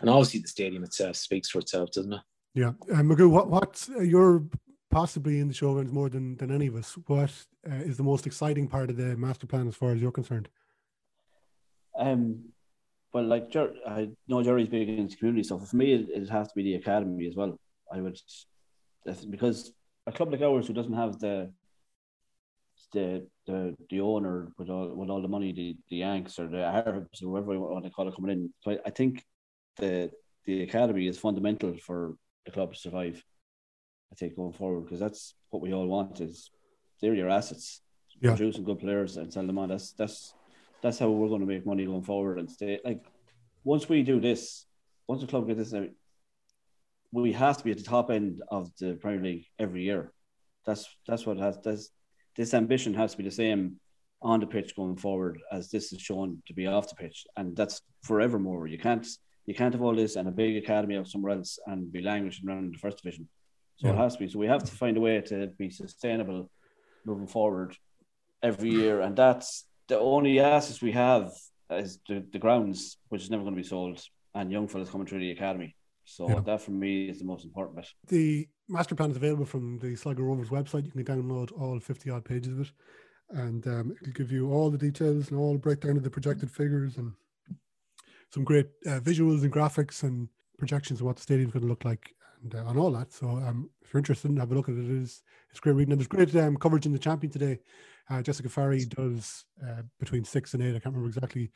and 0.00 0.08
obviously 0.08 0.40
the 0.40 0.48
stadium 0.48 0.82
itself 0.84 1.16
speaks 1.16 1.50
for 1.50 1.58
itself, 1.58 1.90
doesn't 1.90 2.14
it? 2.14 2.20
Yeah, 2.54 2.72
um, 2.94 3.08
Magoo, 3.10 3.28
what 3.28 3.50
what's 3.50 3.88
your 3.88 4.44
possibly 4.90 5.38
in 5.38 5.48
the 5.48 5.54
showgrounds 5.54 5.92
more 5.92 6.08
than, 6.08 6.36
than 6.36 6.50
any 6.50 6.66
of 6.66 6.74
us. 6.74 6.98
What 7.06 7.32
uh, 7.68 7.74
is 7.74 7.96
the 7.96 8.02
most 8.02 8.26
exciting 8.26 8.68
part 8.68 8.90
of 8.90 8.96
the 8.96 9.16
master 9.16 9.46
plan 9.46 9.68
as 9.68 9.76
far 9.76 9.92
as 9.92 10.00
you're 10.00 10.12
concerned? 10.12 10.48
Um, 11.96 12.44
well, 13.12 13.24
like 13.24 13.54
I 13.86 14.10
know 14.28 14.42
Gerry's 14.42 14.68
big 14.68 14.88
into 14.88 15.16
community 15.16 15.44
stuff. 15.44 15.68
For 15.68 15.76
me, 15.76 15.92
it, 15.92 16.08
it 16.10 16.28
has 16.28 16.48
to 16.48 16.54
be 16.54 16.62
the 16.62 16.74
academy 16.74 17.26
as 17.26 17.36
well. 17.36 17.58
I 17.92 18.00
would 18.00 18.18
because 19.30 19.72
a 20.06 20.12
club 20.12 20.30
like 20.30 20.42
ours 20.42 20.66
who 20.66 20.74
doesn't 20.74 20.92
have 20.92 21.18
the 21.18 21.52
the 22.92 23.26
the, 23.46 23.76
the 23.90 24.00
owner 24.00 24.52
with 24.58 24.70
all 24.70 24.94
with 24.94 25.10
all 25.10 25.22
the 25.22 25.28
money, 25.28 25.52
the, 25.52 25.76
the 25.88 25.96
Yanks 25.96 26.38
or 26.38 26.48
the 26.48 26.62
Arabs 26.62 27.22
or 27.22 27.30
whatever 27.30 27.54
you 27.54 27.60
want 27.60 27.84
to 27.84 27.90
call 27.90 28.08
it 28.08 28.14
coming 28.14 28.32
in. 28.32 28.52
So 28.60 28.72
I, 28.72 28.78
I 28.86 28.90
think 28.90 29.24
the 29.76 30.10
the 30.44 30.62
academy 30.62 31.06
is 31.08 31.18
fundamental 31.18 31.76
for 31.76 32.14
the 32.44 32.52
club 32.52 32.72
to 32.72 32.78
survive. 32.78 33.22
I 34.12 34.16
think 34.16 34.36
going 34.36 34.52
forward 34.52 34.82
because 34.82 35.00
that's 35.00 35.34
what 35.50 35.62
we 35.62 35.72
all 35.72 35.86
want 35.86 36.20
is 36.20 36.50
they're 37.00 37.14
your 37.14 37.30
assets, 37.30 37.80
yeah. 38.20 38.30
producing 38.30 38.64
good 38.64 38.78
players 38.78 39.16
and 39.16 39.32
sell 39.32 39.46
them 39.46 39.58
on. 39.58 39.68
That's 39.68 39.92
that's 39.92 40.34
that's 40.82 40.98
how 40.98 41.10
we're 41.10 41.28
going 41.28 41.40
to 41.40 41.46
make 41.46 41.66
money 41.66 41.86
going 41.86 42.02
forward 42.02 42.38
and 42.38 42.50
stay. 42.50 42.80
Like 42.84 43.04
once 43.64 43.88
we 43.88 44.02
do 44.02 44.20
this, 44.20 44.66
once 45.06 45.20
the 45.20 45.26
club 45.26 45.46
gets 45.46 45.70
this, 45.70 45.90
we 47.12 47.32
have 47.32 47.58
to 47.58 47.64
be 47.64 47.72
at 47.72 47.78
the 47.78 47.84
top 47.84 48.10
end 48.10 48.42
of 48.50 48.70
the 48.78 48.94
Premier 48.94 49.22
League 49.22 49.46
every 49.58 49.82
year. 49.82 50.12
That's 50.66 50.88
that's 51.06 51.26
what 51.26 51.38
has 51.38 51.58
that's 51.62 51.90
this 52.36 52.54
ambition 52.54 52.94
has 52.94 53.12
to 53.12 53.18
be 53.18 53.24
the 53.24 53.30
same 53.30 53.76
on 54.22 54.40
the 54.40 54.46
pitch 54.46 54.76
going 54.76 54.96
forward 54.96 55.40
as 55.50 55.70
this 55.70 55.92
is 55.92 56.00
shown 56.00 56.42
to 56.46 56.54
be 56.54 56.66
off 56.66 56.88
the 56.88 56.94
pitch, 56.94 57.26
and 57.36 57.56
that's 57.56 57.82
forevermore. 58.02 58.66
You 58.66 58.78
can't 58.78 59.06
you 59.46 59.54
can't 59.54 59.74
have 59.74 59.82
all 59.82 59.94
this 59.94 60.16
and 60.16 60.28
a 60.28 60.32
big 60.32 60.56
academy 60.56 60.94
of 60.96 61.08
somewhere 61.08 61.32
else 61.32 61.58
and 61.66 61.90
be 61.90 62.02
languishing 62.02 62.48
around 62.48 62.74
the 62.74 62.78
first 62.78 63.02
division. 63.02 63.28
So 63.80 63.88
yeah. 63.88 63.94
it 63.94 63.96
has 63.96 64.14
to 64.14 64.18
be. 64.18 64.28
So 64.28 64.38
we 64.38 64.46
have 64.46 64.64
to 64.64 64.72
find 64.72 64.96
a 64.96 65.00
way 65.00 65.20
to 65.22 65.46
be 65.58 65.70
sustainable 65.70 66.50
moving 67.06 67.26
forward 67.26 67.74
every 68.42 68.70
year, 68.70 69.00
and 69.00 69.16
that's 69.16 69.64
the 69.88 69.98
only 69.98 70.38
assets 70.38 70.82
we 70.82 70.92
have 70.92 71.32
is 71.70 71.98
the, 72.06 72.22
the 72.30 72.38
grounds, 72.38 72.98
which 73.08 73.22
is 73.22 73.30
never 73.30 73.42
going 73.42 73.54
to 73.54 73.62
be 73.62 73.66
sold, 73.66 74.02
and 74.34 74.52
young 74.52 74.68
fellas 74.68 74.90
coming 74.90 75.06
through 75.06 75.20
the 75.20 75.30
academy. 75.30 75.74
So 76.04 76.28
yeah. 76.28 76.40
that 76.40 76.60
for 76.60 76.72
me 76.72 77.08
is 77.08 77.20
the 77.20 77.24
most 77.24 77.44
important 77.44 77.76
bit. 77.76 77.88
The 78.08 78.48
master 78.68 78.94
plan 78.94 79.12
is 79.12 79.16
available 79.16 79.46
from 79.46 79.78
the 79.78 79.96
Sligo 79.96 80.22
Rovers 80.24 80.50
website. 80.50 80.84
You 80.84 80.90
can 80.90 81.04
download 81.04 81.50
all 81.58 81.80
50 81.80 82.10
odd 82.10 82.24
pages 82.24 82.52
of 82.52 82.60
it, 82.60 82.72
and 83.30 83.66
um, 83.66 83.94
it'll 84.02 84.12
give 84.12 84.30
you 84.30 84.52
all 84.52 84.70
the 84.70 84.78
details 84.78 85.30
and 85.30 85.38
all 85.38 85.54
the 85.54 85.58
breakdown 85.58 85.96
of 85.96 86.02
the 86.02 86.10
projected 86.10 86.50
figures 86.50 86.98
and 86.98 87.12
some 88.30 88.44
great 88.44 88.66
uh, 88.86 89.00
visuals 89.00 89.42
and 89.42 89.52
graphics 89.52 90.02
and 90.02 90.28
projections 90.58 91.00
of 91.00 91.06
what 91.06 91.16
the 91.16 91.22
stadium's 91.22 91.52
going 91.52 91.62
to 91.62 91.68
look 91.68 91.86
like 91.86 92.14
and 92.42 92.54
uh, 92.54 92.64
on 92.64 92.78
all 92.78 92.90
that. 92.92 93.12
So 93.12 93.28
um, 93.28 93.70
if 93.82 93.92
you're 93.92 93.98
interested, 93.98 94.36
have 94.38 94.52
a 94.52 94.54
look 94.54 94.68
at 94.68 94.74
it. 94.74 94.84
It 94.84 95.02
is 95.02 95.22
it's 95.50 95.60
great 95.60 95.74
reading. 95.74 95.92
And 95.92 96.00
there's 96.00 96.08
great 96.08 96.34
um, 96.36 96.56
coverage 96.56 96.86
in 96.86 96.92
the 96.92 96.98
Champion 96.98 97.32
today. 97.32 97.58
Uh, 98.08 98.22
Jessica 98.22 98.48
Farry 98.48 98.84
does 98.84 99.44
uh, 99.66 99.82
between 99.98 100.24
six 100.24 100.54
and 100.54 100.62
eight. 100.62 100.70
I 100.70 100.80
can't 100.80 100.94
remember 100.94 101.08
exactly. 101.08 101.50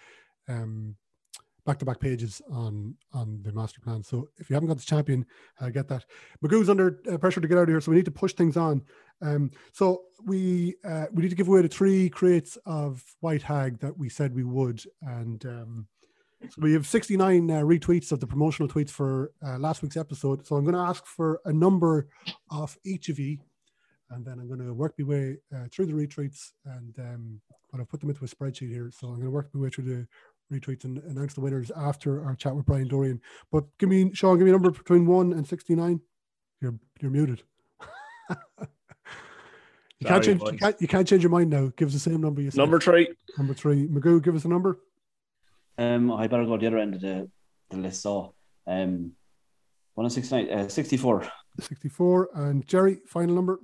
Um, 0.49 0.97
back-to-back 1.67 1.99
pages 1.99 2.43
on 2.51 2.95
on 3.13 3.41
the 3.43 3.53
master 3.53 3.81
plan. 3.81 4.03
So 4.03 4.29
if 4.37 4.51
you 4.51 4.55
haven't 4.55 4.69
got 4.69 4.77
the 4.77 4.85
champion, 4.85 5.25
uh, 5.61 5.71
get 5.71 5.89
that. 5.89 6.05
Magoo's 6.43 6.69
under 6.69 7.01
uh, 7.11 7.19
pressure 7.19 7.41
to 7.41 7.49
get 7.49 7.57
out 7.57 7.63
of 7.63 7.69
here, 7.69 7.81
so 7.81 7.91
we 7.91 7.97
need 7.97 8.05
to 8.05 8.11
push 8.11 8.35
things 8.35 8.57
on. 8.57 8.83
Um, 9.23 9.51
so 9.73 10.03
we 10.25 10.75
uh, 10.85 11.07
we 11.13 11.23
need 11.23 11.31
to 11.31 11.37
give 11.37 11.49
away 11.49 11.63
the 11.63 11.69
three 11.69 12.11
crates 12.11 12.59
of 12.67 13.03
White 13.21 13.43
Hag 13.43 13.79
that 13.81 13.97
we 13.97 14.09
said 14.09 14.35
we 14.35 14.45
would, 14.45 14.83
and 15.03 15.45
um, 15.47 15.87
so 16.51 16.61
we 16.61 16.73
have 16.73 16.87
69 16.87 17.51
uh, 17.51 17.55
retweets 17.61 18.13
of 18.13 18.21
the 18.21 18.27
promotional 18.27 18.69
tweets 18.69 18.91
for 18.91 19.33
uh, 19.45 19.59
last 19.59 19.83
week's 19.83 19.97
episode. 19.97 20.47
So 20.47 20.57
I'm 20.57 20.65
going 20.65 20.75
to 20.75 20.81
ask 20.81 21.05
for 21.07 21.41
a 21.45 21.53
number 21.53 22.09
of 22.51 22.77
each 22.85 23.09
of 23.09 23.19
you, 23.19 23.39
and 24.11 24.25
then 24.25 24.39
I'm 24.39 24.49
going 24.49 24.65
to 24.65 24.73
work 24.73 24.95
my 24.99 25.05
way 25.05 25.37
uh, 25.55 25.67
through 25.71 25.87
the 25.87 25.93
retweets, 25.93 26.53
and 26.65 26.99
um, 26.99 27.41
going 27.75 27.85
to 27.85 27.91
put 27.91 28.01
them 28.01 28.11
into 28.11 28.25
a 28.25 28.29
spreadsheet 28.29 28.71
here. 28.71 28.91
So 28.93 29.09
I'm 29.09 29.15
going 29.15 29.27
to 29.27 29.31
work 29.31 29.51
my 29.53 29.63
way 29.63 29.71
through 29.71 29.85
the 29.85 30.07
retweets 30.53 30.85
and 30.85 30.99
announce 30.99 31.35
the 31.35 31.41
winners 31.41 31.71
after 31.77 32.25
our 32.25 32.35
chat 32.35 32.55
with 32.55 32.67
Brian 32.67 32.89
Dorrian. 32.89 33.21
But 33.51 33.65
give 33.79 33.89
me, 33.89 34.13
Shaun, 34.15 34.39
give 34.39 34.45
me 34.45 34.51
a 34.51 34.53
number 34.53 34.71
between 34.71 35.07
one 35.07 35.33
and 35.33 35.47
69. 35.47 36.01
You're 36.61 36.75
you're 37.01 37.11
muted. 37.11 37.43
you 38.31 40.07
can't 40.07 40.25
change. 40.25 40.41
You 40.43 40.59
can't, 40.59 40.81
you 40.81 40.89
can't 40.89 41.07
change 41.09 41.23
your 41.23 41.31
mind 41.31 41.51
now. 41.51 41.73
Give 41.77 41.89
us 41.89 41.95
the 41.95 42.01
same 42.01 42.21
number 42.21 42.41
you 42.41 42.51
said. 42.51 42.59
Number 42.59 42.81
three. 42.81 43.09
number 43.37 43.55
three. 43.55 43.89
Magoo, 43.89 44.23
give 44.23 44.35
us 44.35 44.45
a 44.45 44.49
number. 44.49 44.79
Um, 45.79 46.13
I 46.13 46.27
better 46.27 46.45
go 46.45 46.57
the 46.57 46.67
other 46.67 46.79
end 46.79 46.95
of 46.95 47.01
the, 47.01 47.29
the 47.71 47.77
list. 47.77 48.03
So, 48.03 48.35
um, 48.67 49.13
one 49.95 50.07
and 50.07 50.13
sixty-nine, 50.13 50.51
uh, 50.51 50.69
sixty-four. 50.69 51.29
64. 51.61 52.31
And 52.35 52.67
Gerry, 52.67 52.99
final 53.07 53.35
number. 53.35 53.61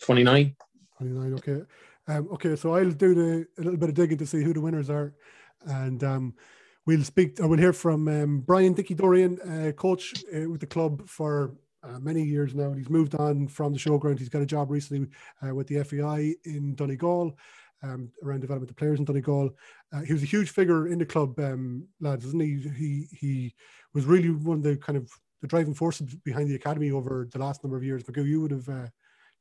29. 0.00 0.56
29. 0.96 1.34
Okay. 1.34 1.62
Um, 2.06 2.28
okay. 2.32 2.56
So 2.56 2.74
I'll 2.74 2.90
do 2.90 3.14
the 3.14 3.46
a 3.58 3.62
little 3.62 3.78
bit 3.78 3.90
of 3.90 3.94
digging 3.94 4.18
to 4.18 4.26
see 4.26 4.42
who 4.42 4.54
the 4.54 4.60
winners 4.60 4.88
are, 4.88 5.14
and 5.66 6.02
um, 6.04 6.34
we'll 6.86 7.04
speak. 7.04 7.40
I 7.40 7.46
will 7.46 7.58
hear 7.58 7.72
from 7.72 8.08
um, 8.08 8.40
Brian 8.40 8.72
Dinky 8.72 8.94
Dorrian, 8.94 9.38
uh, 9.68 9.72
coach 9.72 10.24
uh, 10.34 10.48
with 10.48 10.60
the 10.60 10.66
club 10.66 11.06
for 11.06 11.54
uh, 11.82 11.98
many 11.98 12.22
years 12.22 12.54
now. 12.54 12.72
He's 12.72 12.88
moved 12.88 13.14
on 13.14 13.46
from 13.48 13.72
the 13.72 13.78
showground. 13.78 14.18
He's 14.18 14.28
got 14.28 14.42
a 14.42 14.46
job 14.46 14.70
recently 14.70 15.08
uh, 15.46 15.54
with 15.54 15.66
the 15.66 15.82
FAI 15.84 16.34
in 16.44 16.74
Donegal. 16.74 17.36
Um, 17.80 18.10
around 18.24 18.40
development 18.40 18.70
of 18.70 18.76
players 18.76 18.98
in 18.98 19.04
Donegal, 19.04 19.50
uh, 19.92 20.00
he 20.00 20.12
was 20.12 20.24
a 20.24 20.26
huge 20.26 20.50
figure 20.50 20.88
in 20.88 20.98
the 20.98 21.06
club, 21.06 21.38
um, 21.38 21.86
lads, 22.00 22.24
isn't 22.24 22.42
he? 22.42 22.68
He 22.76 23.06
he 23.16 23.54
was 23.94 24.04
really 24.04 24.30
one 24.30 24.58
of 24.58 24.62
the 24.64 24.76
kind 24.76 24.96
of 24.96 25.08
the 25.42 25.46
driving 25.46 25.74
forces 25.74 26.12
behind 26.24 26.48
the 26.48 26.56
academy 26.56 26.90
over 26.90 27.28
the 27.30 27.38
last 27.38 27.62
number 27.62 27.76
of 27.76 27.84
years. 27.84 28.02
Magoo, 28.02 28.26
you 28.26 28.40
would 28.40 28.50
have 28.50 28.68
uh, 28.68 28.88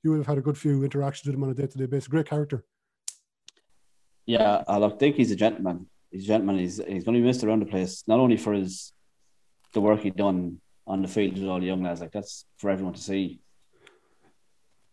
you 0.03 0.11
would 0.11 0.17
have 0.17 0.27
had 0.27 0.37
a 0.37 0.41
good 0.41 0.57
few 0.57 0.83
interactions 0.83 1.25
with 1.25 1.35
him 1.35 1.43
on 1.43 1.49
a 1.49 1.53
day-to-day 1.53 1.87
basis. 1.87 2.07
Great 2.07 2.29
character. 2.29 2.63
Yeah, 4.27 4.63
I 4.67 4.87
think 4.89 5.15
he's 5.15 5.31
a 5.31 5.35
gentleman. 5.35 5.87
He's 6.11 6.25
a 6.25 6.27
gentleman. 6.27 6.59
He's 6.59 6.77
he's 6.77 7.03
going 7.03 7.15
to 7.15 7.21
be 7.21 7.27
missed 7.27 7.43
around 7.43 7.61
the 7.61 7.65
place, 7.65 8.03
not 8.07 8.19
only 8.19 8.37
for 8.37 8.53
his 8.53 8.93
the 9.73 9.81
work 9.81 10.01
he 10.01 10.11
done 10.11 10.61
on 10.85 11.01
the 11.01 11.07
field 11.07 11.33
with 11.33 11.47
all 11.47 11.59
the 11.59 11.65
young 11.65 11.83
lads. 11.83 12.01
Like 12.01 12.11
that's 12.11 12.45
for 12.57 12.69
everyone 12.69 12.93
to 12.93 13.01
see. 13.01 13.41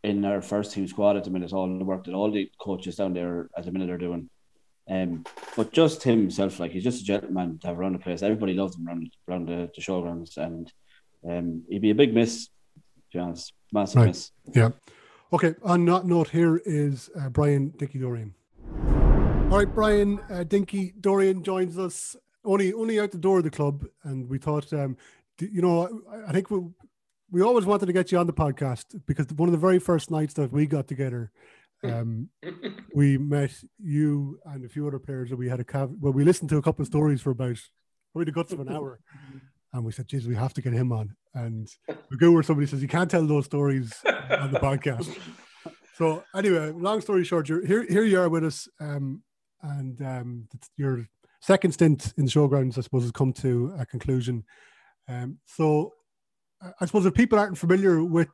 In 0.04 0.22
our 0.26 0.42
first 0.42 0.72
team 0.72 0.86
squad 0.86 1.16
at 1.16 1.24
the 1.24 1.30
minute, 1.30 1.54
all 1.54 1.66
the 1.78 1.84
work 1.84 2.04
that 2.04 2.14
all 2.14 2.30
the 2.30 2.50
coaches 2.60 2.96
down 2.96 3.14
there 3.14 3.48
at 3.56 3.64
the 3.64 3.72
minute 3.72 3.88
are 3.88 3.96
doing. 3.96 4.28
Um, 4.88 5.24
but 5.56 5.72
just 5.72 6.02
himself, 6.02 6.60
like 6.60 6.72
he's 6.72 6.84
just 6.84 7.00
a 7.00 7.04
gentleman 7.04 7.58
to 7.60 7.68
have 7.68 7.78
around 7.80 7.94
the 7.94 7.98
place. 7.98 8.22
Everybody 8.22 8.52
loves 8.52 8.76
him 8.76 8.86
around 8.86 9.10
around 9.26 9.48
the, 9.48 9.70
the 9.74 9.80
showgrounds, 9.80 10.36
and 10.36 10.70
um, 11.26 11.62
he'd 11.70 11.80
be 11.80 11.88
a 11.90 11.94
big 11.94 12.12
miss. 12.12 12.48
To 13.12 13.14
be 13.14 13.18
honest, 13.18 13.54
massive 13.72 13.96
Right. 13.96 14.08
miss. 14.08 14.30
Yeah. 14.54 14.70
Okay. 15.32 15.54
On 15.62 15.82
that 15.86 16.04
note, 16.04 16.28
here 16.28 16.60
is 16.66 17.08
uh, 17.18 17.30
Brian 17.30 17.70
Dinky 17.78 17.98
Dorrian. 17.98 18.32
All 19.50 19.58
right, 19.58 19.74
Brian 19.74 20.20
uh, 20.30 20.44
Dinky 20.44 20.92
Dorrian 21.00 21.42
joins 21.42 21.78
us 21.78 22.14
only 22.44 22.74
only 22.74 23.00
out 23.00 23.10
the 23.10 23.18
door 23.18 23.38
of 23.38 23.44
the 23.44 23.50
club, 23.50 23.86
and 24.02 24.28
we 24.28 24.36
thought, 24.36 24.70
um, 24.74 24.98
you 25.40 25.62
know, 25.62 26.02
I, 26.12 26.28
I 26.28 26.32
think 26.32 26.50
we 26.50 26.60
we 27.34 27.42
always 27.42 27.66
wanted 27.66 27.86
to 27.86 27.92
get 27.92 28.12
you 28.12 28.18
on 28.18 28.28
the 28.28 28.32
podcast 28.32 28.84
because 29.06 29.26
one 29.34 29.48
of 29.48 29.52
the 29.52 29.58
very 29.58 29.80
first 29.80 30.08
nights 30.08 30.34
that 30.34 30.52
we 30.52 30.66
got 30.66 30.86
together, 30.86 31.32
um, 31.82 32.28
we 32.94 33.18
met 33.18 33.50
you 33.76 34.38
and 34.44 34.64
a 34.64 34.68
few 34.68 34.86
other 34.86 35.00
players, 35.00 35.30
and 35.30 35.38
we 35.40 35.48
had 35.48 35.58
a 35.58 35.64
cav- 35.64 35.98
well, 35.98 36.12
we 36.12 36.22
listened 36.22 36.48
to 36.50 36.58
a 36.58 36.62
couple 36.62 36.82
of 36.82 36.86
stories 36.86 37.20
for 37.20 37.30
about 37.30 37.58
probably 38.12 38.26
the 38.26 38.32
guts 38.32 38.52
of 38.52 38.60
an 38.60 38.68
hour. 38.68 39.00
And 39.72 39.84
we 39.84 39.90
said, 39.90 40.06
geez, 40.06 40.28
we 40.28 40.36
have 40.36 40.54
to 40.54 40.62
get 40.62 40.74
him 40.74 40.92
on. 40.92 41.16
And 41.34 41.68
we 42.08 42.16
go 42.18 42.30
where 42.30 42.44
somebody 42.44 42.68
says, 42.68 42.80
you 42.80 42.86
can't 42.86 43.10
tell 43.10 43.26
those 43.26 43.46
stories 43.46 43.92
on 44.06 44.52
the 44.52 44.60
podcast. 44.60 45.18
So 45.96 46.24
anyway, 46.34 46.72
long 46.72 47.00
story 47.00 47.22
short, 47.22 47.48
you're 47.48 47.64
here, 47.64 47.86
here 47.88 48.02
you 48.02 48.18
are 48.18 48.28
with 48.28 48.42
us. 48.42 48.66
Um, 48.80 49.22
and 49.62 50.02
um, 50.02 50.48
your 50.76 51.06
second 51.40 51.70
stint 51.70 52.12
in 52.16 52.24
the 52.24 52.32
showgrounds, 52.32 52.76
I 52.76 52.80
suppose, 52.80 53.02
has 53.02 53.12
come 53.12 53.32
to 53.34 53.72
a 53.78 53.86
conclusion. 53.86 54.42
Um, 55.08 55.38
so 55.46 55.92
I- 56.80 56.86
suppose 56.86 57.06
if 57.06 57.14
people 57.14 57.38
aren't 57.38 57.58
familiar 57.58 58.02
with 58.02 58.28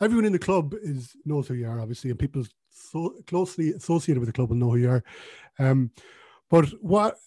everyone 0.00 0.24
in 0.24 0.32
the 0.32 0.38
club 0.38 0.74
is 0.82 1.16
knows 1.24 1.48
who 1.48 1.54
you 1.54 1.68
are, 1.68 1.80
obviously, 1.80 2.10
and 2.10 2.18
people 2.18 2.44
so 2.70 3.14
closely 3.26 3.72
associated 3.72 4.20
with 4.20 4.28
the 4.28 4.32
club 4.32 4.50
will 4.50 4.56
know 4.56 4.70
who 4.70 4.76
you 4.78 4.90
are. 4.90 5.04
Um, 5.58 5.90
but 6.50 6.66
what 6.80 7.18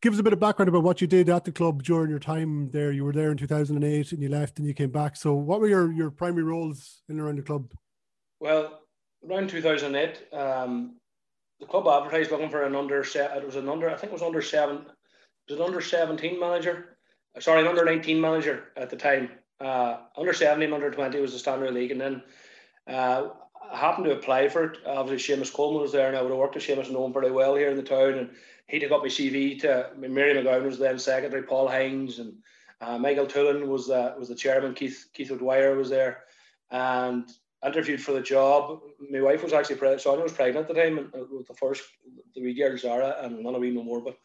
give 0.00 0.14
us 0.14 0.18
a 0.20 0.22
bit 0.22 0.32
of 0.32 0.40
background 0.40 0.68
about 0.68 0.84
what 0.84 1.00
you 1.00 1.06
did 1.06 1.28
at 1.28 1.44
the 1.44 1.52
club 1.52 1.82
during 1.82 2.08
your 2.08 2.18
time 2.18 2.70
there? 2.70 2.92
You 2.92 3.04
were 3.04 3.12
there 3.12 3.30
in 3.30 3.36
2008 3.36 4.12
and 4.12 4.22
you 4.22 4.28
left 4.28 4.58
and 4.58 4.66
you 4.66 4.72
came 4.72 4.90
back. 4.90 5.16
So, 5.16 5.34
what 5.34 5.60
were 5.60 5.68
your, 5.68 5.92
your 5.92 6.10
primary 6.10 6.44
roles 6.44 7.02
in 7.08 7.16
and 7.16 7.20
around 7.26 7.36
the 7.36 7.42
club? 7.42 7.72
Well, 8.38 8.80
around 9.28 9.50
2008, 9.50 10.32
um, 10.32 10.96
the 11.58 11.66
club 11.66 11.86
advertised 11.86 12.30
looking 12.30 12.48
for 12.48 12.62
an 12.64 12.74
under 12.74 13.04
se- 13.04 13.36
it 13.36 13.44
was 13.44 13.56
an 13.56 13.68
under 13.68 13.90
I 13.90 13.96
think 13.96 14.12
it 14.12 14.14
was 14.14 14.22
under 14.22 14.40
seven 14.40 14.76
it 14.76 15.52
was 15.52 15.60
an 15.60 15.66
under 15.66 15.80
17 15.82 16.40
manager 16.40 16.96
Uh, 17.36 17.40
sorry 17.40 17.60
an 17.60 17.66
under 17.66 17.84
19 17.84 18.18
manager 18.18 18.68
at 18.76 18.88
the 18.88 18.96
time 18.96 19.30
uh, 19.60 19.98
under 20.16 20.32
17 20.32 20.72
under 20.72 20.90
20 20.90 21.20
was 21.20 21.32
the 21.32 21.38
standard 21.38 21.72
league 21.72 21.90
and 21.90 22.00
then 22.00 22.22
uh, 22.86 23.28
I 23.72 23.76
happened 23.76 24.06
to 24.06 24.12
apply 24.12 24.48
for 24.48 24.64
it 24.64 24.78
obviously 24.86 25.36
Seamus 25.36 25.52
Coleman 25.52 25.82
was 25.82 25.92
there 25.92 26.08
and 26.08 26.16
I 26.16 26.22
would 26.22 26.30
have 26.30 26.38
worked 26.38 26.54
with 26.54 26.64
Seamus 26.64 26.90
known 26.90 27.12
pretty 27.12 27.30
well 27.30 27.54
here 27.54 27.70
in 27.70 27.76
the 27.76 27.82
town 27.82 28.14
and 28.14 28.30
he 28.66 28.78
took 28.78 28.92
up 28.92 29.02
my 29.02 29.08
CV 29.08 29.60
to 29.60 29.90
Mary 29.98 30.34
McGowan 30.34 30.64
was 30.64 30.78
then 30.78 30.98
secretary 30.98 31.42
Paul 31.42 31.68
Hines 31.68 32.18
and 32.18 32.34
uh, 32.80 32.98
Michael 32.98 33.26
Tullen 33.26 33.68
was 33.68 33.90
uh, 33.90 34.14
was 34.18 34.28
the 34.28 34.34
chairman 34.34 34.74
Keith 34.74 35.06
Keith 35.12 35.30
O'Dwyer 35.30 35.76
was 35.76 35.90
there 35.90 36.24
and 36.70 37.30
interviewed 37.64 38.00
for 38.00 38.12
the 38.12 38.22
job. 38.22 38.80
My 39.10 39.20
wife 39.20 39.42
was 39.42 39.52
actually 39.52 39.76
pregnant. 39.76 40.00
Sonia 40.00 40.22
was 40.22 40.32
pregnant 40.32 40.68
at 40.68 40.74
the 40.74 40.80
time 40.80 40.98
and, 40.98 41.14
uh, 41.14 41.26
with 41.30 41.46
the 41.46 41.54
first, 41.54 41.82
the 42.34 42.42
wee 42.42 42.54
girl 42.54 42.76
Zara, 42.78 43.16
and 43.20 43.42
none 43.42 43.54
of 43.54 43.60
we 43.60 43.70
no 43.70 43.82
more. 43.82 44.00
But 44.00 44.16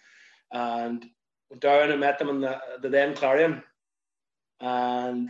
and 0.51 1.05
went 1.49 1.61
down 1.61 1.91
and 1.91 1.99
met 1.99 2.19
them 2.19 2.29
in 2.29 2.41
the, 2.41 2.59
the 2.81 2.89
then 2.89 3.15
Clarion, 3.15 3.61
and 4.59 5.29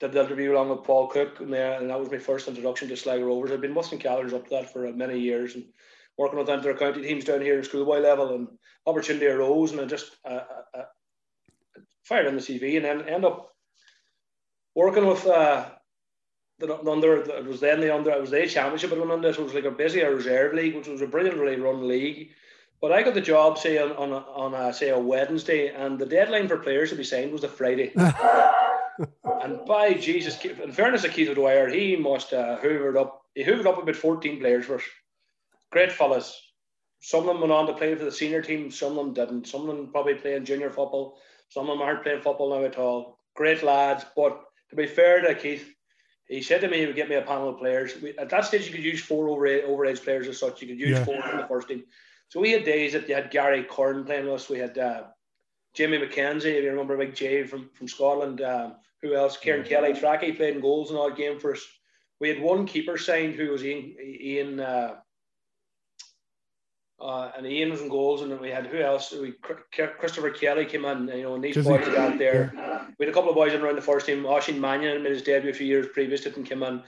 did 0.00 0.12
the 0.12 0.24
interview 0.24 0.52
along 0.52 0.70
with 0.70 0.84
Paul 0.84 1.06
Cook, 1.06 1.40
and, 1.40 1.52
there, 1.52 1.78
and 1.78 1.88
that 1.88 1.98
was 1.98 2.10
my 2.10 2.18
first 2.18 2.48
introduction 2.48 2.88
to 2.88 2.96
Sligo 2.96 3.24
Rovers. 3.24 3.52
I'd 3.52 3.60
been 3.60 3.80
St. 3.82 4.02
Callers 4.02 4.32
up 4.32 4.44
to 4.44 4.50
that 4.50 4.72
for 4.72 4.90
many 4.92 5.20
years 5.20 5.54
and 5.54 5.64
working 6.18 6.38
with 6.38 6.48
inter 6.48 6.74
county 6.74 7.02
teams 7.02 7.24
down 7.24 7.40
here 7.40 7.58
at 7.58 7.64
schoolboy 7.64 8.00
level, 8.00 8.34
and 8.34 8.48
opportunity 8.86 9.26
arose, 9.26 9.72
and 9.72 9.80
I 9.80 9.84
just 9.84 10.10
uh, 10.24 10.40
uh, 10.74 10.78
uh, 10.78 10.84
fired 12.04 12.26
in 12.26 12.34
the 12.34 12.40
CV, 12.40 12.76
and 12.76 12.84
then 12.84 13.08
end 13.08 13.24
up 13.24 13.50
working 14.74 15.06
with. 15.06 15.26
Uh, 15.26 15.66
the, 16.58 16.90
under 16.90 17.16
it 17.16 17.44
was 17.44 17.58
then 17.58 17.80
the 17.80 17.92
under 17.92 18.10
it 18.10 18.20
was 18.20 18.30
the 18.30 18.46
championship 18.46 18.92
went 18.92 19.10
under 19.10 19.32
so 19.32 19.40
it 19.40 19.44
was 19.46 19.54
like 19.54 19.64
a 19.64 19.70
busy 19.70 20.00
a 20.00 20.14
reserve 20.14 20.54
league 20.54 20.76
which 20.76 20.86
was 20.86 21.02
a 21.02 21.06
brilliantly 21.08 21.56
run 21.56 21.88
league 21.88 22.30
but 22.82 22.92
I 22.92 23.02
got 23.02 23.14
the 23.14 23.20
job 23.20 23.56
say 23.56 23.78
on 23.78 23.92
on 23.92 24.12
a, 24.12 24.16
on 24.16 24.54
a 24.54 24.72
say 24.74 24.90
a 24.90 24.98
Wednesday 24.98 25.68
and 25.68 25.98
the 25.98 26.04
deadline 26.04 26.48
for 26.48 26.58
players 26.58 26.90
to 26.90 26.96
be 26.96 27.04
signed 27.04 27.32
was 27.32 27.44
a 27.44 27.48
Friday 27.48 27.92
and 27.96 29.64
by 29.66 29.94
Jesus 29.94 30.44
in 30.44 30.72
fairness 30.72 31.02
to 31.02 31.08
Keith 31.08 31.30
O'Dwyer 31.30 31.68
he 31.68 31.96
must 31.96 32.34
uh, 32.34 32.58
hoovered 32.58 33.00
up 33.00 33.22
he 33.34 33.44
hoovered 33.44 33.66
up 33.66 33.82
about 33.82 33.96
14 33.96 34.40
players 34.40 34.66
for 34.66 34.74
us 34.74 34.82
great 35.70 35.92
fellas 35.92 36.38
some 37.00 37.20
of 37.20 37.26
them 37.26 37.40
went 37.40 37.52
on 37.52 37.66
to 37.66 37.72
play 37.72 37.94
for 37.94 38.04
the 38.04 38.12
senior 38.12 38.42
team 38.42 38.70
some 38.70 38.98
of 38.98 39.04
them 39.06 39.14
didn't 39.14 39.46
some 39.46 39.62
of 39.62 39.68
them 39.68 39.88
probably 39.92 40.14
playing 40.14 40.44
junior 40.44 40.70
football 40.70 41.16
some 41.48 41.70
of 41.70 41.78
them 41.78 41.86
aren't 41.86 42.02
playing 42.02 42.20
football 42.20 42.50
now 42.50 42.64
at 42.64 42.78
all 42.78 43.18
great 43.34 43.62
lads 43.62 44.04
but 44.16 44.42
to 44.68 44.76
be 44.76 44.86
fair 44.86 45.20
to 45.20 45.34
Keith 45.34 45.72
he 46.26 46.40
said 46.40 46.62
to 46.62 46.68
me 46.68 46.78
he 46.78 46.86
would 46.86 46.96
get 46.96 47.10
me 47.10 47.16
a 47.16 47.22
panel 47.22 47.50
of 47.50 47.58
players. 47.58 48.00
We, 48.00 48.16
at 48.16 48.30
that 48.30 48.46
stage, 48.46 48.64
you 48.64 48.72
could 48.72 48.82
use 48.82 49.02
four 49.02 49.28
over 49.28 49.46
overage 49.46 50.02
players 50.02 50.28
as 50.28 50.38
such. 50.38 50.62
You 50.62 50.68
could 50.68 50.80
use 50.80 50.96
Yeah. 50.96 51.04
four 51.04 51.20
from 51.20 51.40
the 51.40 51.46
first 51.46 51.68
team. 51.68 51.84
So 52.32 52.40
we 52.40 52.52
had 52.52 52.64
days 52.64 52.94
that 52.94 53.06
you 53.10 53.14
had 53.14 53.30
Gary 53.30 53.62
Curran 53.62 54.04
playing 54.04 54.24
with 54.24 54.32
us. 54.32 54.48
We 54.48 54.58
had 54.58 54.78
uh, 54.78 55.02
Jimmy 55.74 55.98
McKenzie, 55.98 56.46
if 56.46 56.64
you 56.64 56.70
remember 56.70 56.96
Big 56.96 57.14
J 57.14 57.44
from, 57.44 57.68
from 57.74 57.86
Scotland. 57.86 58.40
Um, 58.40 58.76
who 59.02 59.14
else? 59.14 59.36
Kieran 59.36 59.66
Kelly, 59.66 59.92
Tracky 59.92 60.34
played 60.34 60.54
in 60.54 60.62
goals 60.62 60.90
in 60.90 60.96
our 60.96 61.10
game 61.10 61.38
for 61.38 61.52
us. 61.52 61.62
We 62.20 62.30
had 62.30 62.40
one 62.40 62.66
keeper 62.66 62.96
signed 62.96 63.34
who 63.34 63.50
was 63.50 63.62
Ian, 63.62 63.94
Ian 64.02 64.60
uh, 64.60 64.94
uh, 66.98 67.32
and 67.36 67.46
Ian 67.46 67.70
was 67.70 67.82
in 67.82 67.90
goals, 67.90 68.22
and 68.22 68.32
then 68.32 68.40
we 68.40 68.48
had 68.48 68.64
who 68.64 68.78
else? 68.78 69.12
We 69.12 69.32
Christopher 69.98 70.30
Kelly 70.30 70.64
came 70.64 70.86
in, 70.86 71.08
you 71.08 71.24
know, 71.24 71.34
and 71.34 71.44
these 71.44 71.56
Does 71.56 71.66
boys 71.66 71.80
he- 71.80 71.90
that 71.90 71.94
got 71.94 72.18
there. 72.18 72.50
We 72.98 73.04
had 73.04 73.12
a 73.12 73.14
couple 73.14 73.28
of 73.28 73.36
boys 73.36 73.52
in 73.52 73.60
around 73.60 73.76
the 73.76 73.82
first 73.82 74.06
team. 74.06 74.22
Oshin 74.22 74.58
Mannion 74.58 75.02
made 75.02 75.12
his 75.12 75.20
debut 75.20 75.50
a 75.50 75.54
few 75.54 75.66
years 75.66 75.88
previous 75.92 76.22
to 76.22 76.30
him 76.30 76.44
came 76.44 76.62
in. 76.62 76.82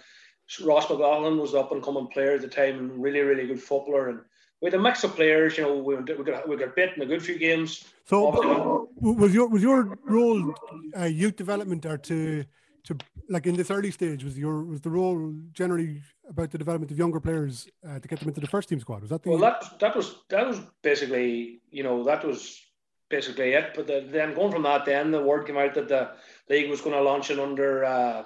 Ross 0.62 0.88
McLaughlin 0.88 1.36
was 1.36 1.54
up 1.54 1.70
and 1.70 1.82
coming 1.82 2.06
player 2.06 2.32
at 2.32 2.40
the 2.40 2.48
time 2.48 2.78
and 2.78 3.02
really, 3.02 3.20
really 3.20 3.46
good 3.46 3.60
footballer. 3.60 4.08
And 4.08 4.20
had 4.66 4.74
a 4.74 4.82
mix 4.82 5.04
of 5.04 5.14
players. 5.14 5.56
You 5.56 5.64
know, 5.64 5.76
we 5.76 5.96
we 5.96 6.24
got 6.24 6.48
we 6.48 6.56
got 6.56 6.74
bit 6.74 6.96
in 6.96 7.02
a 7.02 7.06
good 7.06 7.22
few 7.22 7.38
games. 7.38 7.84
So 8.06 8.26
Obviously, 8.26 9.12
was 9.22 9.34
your 9.34 9.48
was 9.48 9.62
your 9.62 9.98
role 10.04 10.54
uh, 10.98 11.04
youth 11.04 11.36
development 11.36 11.86
or 11.86 11.98
to 11.98 12.44
to 12.84 12.96
like 13.28 13.46
in 13.46 13.56
this 13.56 13.70
early 13.70 13.90
stage 13.90 14.24
was 14.24 14.38
your 14.38 14.62
was 14.62 14.80
the 14.80 14.90
role 14.90 15.34
generally 15.52 16.02
about 16.28 16.50
the 16.50 16.58
development 16.58 16.90
of 16.90 16.98
younger 16.98 17.20
players 17.20 17.66
uh, 17.86 17.98
to 17.98 18.08
get 18.08 18.18
them 18.18 18.28
into 18.28 18.40
the 18.40 18.46
first 18.46 18.68
team 18.68 18.80
squad? 18.80 19.02
Was 19.02 19.10
that 19.10 19.22
the 19.22 19.30
Well, 19.30 19.38
that 19.38 19.78
that 19.80 19.96
was 19.96 20.16
that 20.28 20.46
was 20.46 20.60
basically 20.82 21.60
you 21.70 21.82
know 21.82 22.04
that 22.04 22.24
was 22.24 22.60
basically 23.10 23.52
it. 23.52 23.72
But 23.74 23.86
the, 23.86 24.06
then 24.10 24.34
going 24.34 24.52
from 24.52 24.62
that, 24.62 24.84
then 24.84 25.10
the 25.10 25.22
word 25.22 25.46
came 25.46 25.56
out 25.56 25.74
that 25.74 25.88
the 25.88 26.12
league 26.48 26.70
was 26.70 26.80
going 26.80 26.96
to 26.96 27.02
launch 27.02 27.30
an 27.30 27.40
under 27.40 27.84
uh, 27.84 28.24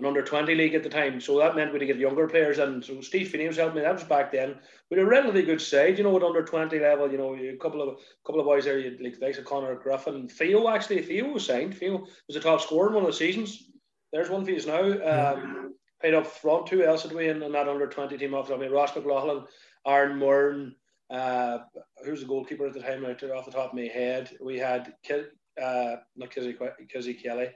an 0.00 0.06
under 0.06 0.22
twenty 0.22 0.54
league 0.54 0.74
at 0.74 0.82
the 0.82 0.88
time. 0.88 1.20
So 1.20 1.38
that 1.38 1.54
meant 1.54 1.72
we 1.72 1.78
had 1.78 1.80
to 1.80 1.86
get 1.86 1.98
younger 1.98 2.26
players, 2.26 2.58
and 2.58 2.84
so 2.84 3.00
Steve 3.00 3.28
Finney 3.28 3.46
was 3.46 3.56
helping 3.56 3.76
me. 3.76 3.82
That 3.82 3.94
was 3.94 4.04
back 4.04 4.32
then. 4.32 4.56
We 4.90 4.96
had 4.96 5.06
a 5.06 5.08
relatively 5.08 5.42
good 5.42 5.60
side, 5.60 5.98
you 5.98 6.04
know, 6.04 6.16
at 6.16 6.22
under 6.22 6.44
twenty 6.44 6.80
level. 6.80 7.10
You 7.10 7.18
know, 7.18 7.34
a 7.36 7.56
couple 7.56 7.82
of 7.82 8.00
couple 8.26 8.40
of 8.40 8.46
boys 8.46 8.64
there, 8.64 8.78
you 8.78 8.98
like 9.02 9.18
the 9.18 9.24
likes 9.26 9.38
of 9.38 9.44
Connor 9.44 9.76
Griffin, 9.76 10.28
Theo. 10.28 10.68
Actually, 10.68 11.02
Theo 11.02 11.28
was 11.32 11.46
signed. 11.46 11.76
Theo 11.76 12.06
was 12.26 12.36
a 12.36 12.40
top 12.40 12.60
scorer 12.60 12.88
in 12.88 12.94
one 12.94 13.04
of 13.04 13.10
the 13.10 13.16
seasons. 13.16 13.70
There's 14.12 14.30
one 14.30 14.44
for 14.44 14.50
you 14.50 14.66
now. 14.66 15.34
Um, 15.34 15.74
Played 16.00 16.14
up 16.14 16.26
front. 16.26 16.66
Who 16.70 16.82
else 16.82 17.02
did 17.02 17.12
we 17.12 17.28
in, 17.28 17.42
in 17.42 17.52
that 17.52 17.68
under 17.68 17.86
twenty 17.86 18.16
team? 18.16 18.32
Off 18.32 18.46
the 18.46 18.54
top 18.54 18.62
of 18.62 18.66
me, 18.66 18.74
Ross 18.74 18.96
McLaughlin, 18.96 19.44
Aaron 19.86 20.18
Murn. 20.18 20.74
Uh, 21.10 21.58
who's 22.04 22.20
the 22.20 22.26
goalkeeper 22.26 22.66
at 22.66 22.72
the 22.72 22.80
time? 22.80 23.04
Out 23.04 23.22
off 23.24 23.44
the 23.44 23.50
top 23.50 23.72
of 23.72 23.74
my 23.74 23.82
head, 23.82 24.30
we 24.40 24.58
had 24.58 24.94
Ki- 25.02 25.24
uh, 25.62 25.96
not 26.16 26.30
Kizzy, 26.30 26.56
Kizzy 26.88 27.12
Kelly. 27.12 27.48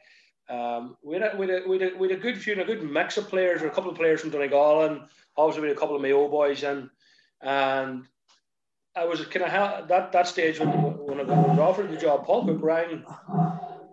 Um, 0.49 0.97
we 1.03 1.15
had, 1.15 1.35
a, 1.35 1.37
we, 1.37 1.49
had 1.49 1.63
a, 1.63 1.69
we, 1.69 1.79
had 1.79 1.93
a, 1.93 1.97
we 1.97 2.09
had 2.09 2.19
a 2.19 2.21
good 2.21 2.41
few, 2.41 2.53
and 2.53 2.63
a 2.63 2.65
good 2.65 2.83
mix 2.83 3.17
of 3.17 3.29
players. 3.29 3.63
Or 3.63 3.69
a 3.69 3.71
couple 3.71 3.91
of 3.91 3.97
players 3.97 4.21
from 4.21 4.31
Donegal, 4.31 4.85
and 4.85 5.01
obviously 5.37 5.63
we 5.63 5.69
had 5.69 5.77
a 5.77 5.81
couple 5.81 5.97
of 5.97 6.03
Mayo 6.03 6.29
boys, 6.29 6.63
and 6.63 6.91
and 7.41 8.05
I 8.97 9.05
was 9.05 9.25
kind 9.27 9.45
of 9.45 9.51
ha- 9.51 9.85
that 9.89 10.13
that 10.13 10.29
stage 10.29 10.61
when 10.61 10.69
when 10.69 11.21
I 11.21 11.23
was 11.23 11.59
offered 11.59 11.91
the 11.91 11.97
job. 11.97 12.27
Paul 12.27 12.45
Cook 12.45 12.63
rang 12.63 13.05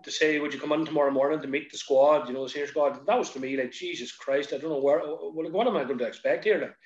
to 0.02 0.10
say, 0.10 0.38
"Would 0.38 0.52
you 0.52 0.60
come 0.60 0.72
in 0.72 0.84
tomorrow 0.84 1.10
morning 1.10 1.40
to 1.40 1.48
meet 1.48 1.72
the 1.72 1.78
squad? 1.78 2.28
You 2.28 2.34
know, 2.34 2.44
the 2.44 2.50
senior 2.50 2.66
squad." 2.66 3.06
That 3.06 3.18
was 3.18 3.30
to 3.30 3.40
me 3.40 3.56
like 3.56 3.72
Jesus 3.72 4.12
Christ. 4.12 4.52
I 4.52 4.58
don't 4.58 4.70
know 4.70 4.80
where. 4.80 5.00
What, 5.00 5.50
what 5.52 5.66
am 5.66 5.76
I 5.76 5.84
going 5.84 5.98
to 5.98 6.06
expect 6.06 6.44
here? 6.44 6.60
Like, 6.60 6.76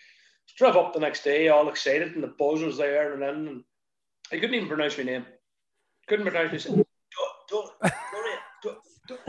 drove 0.56 0.76
up 0.76 0.94
the 0.94 1.00
next 1.00 1.25
day, 1.25 1.49
all 1.49 1.68
excited, 1.68 2.14
and 2.14 2.23
the 2.23 2.35
buzz 2.38 2.62
was 2.62 2.78
there, 2.78 3.14
and 3.14 3.23
then 3.23 3.49
and 3.49 3.64
I 4.32 4.37
couldn't 4.38 4.54
even 4.54 4.68
pronounce 4.68 4.96
my 4.96 5.04
name. 5.04 5.26
Couldn't 6.06 6.26
pronounce 6.26 6.68
my 6.68 6.75
name 6.76 6.87
don't, 7.49 7.70
don't, 8.62 8.78
don't, 9.08 9.20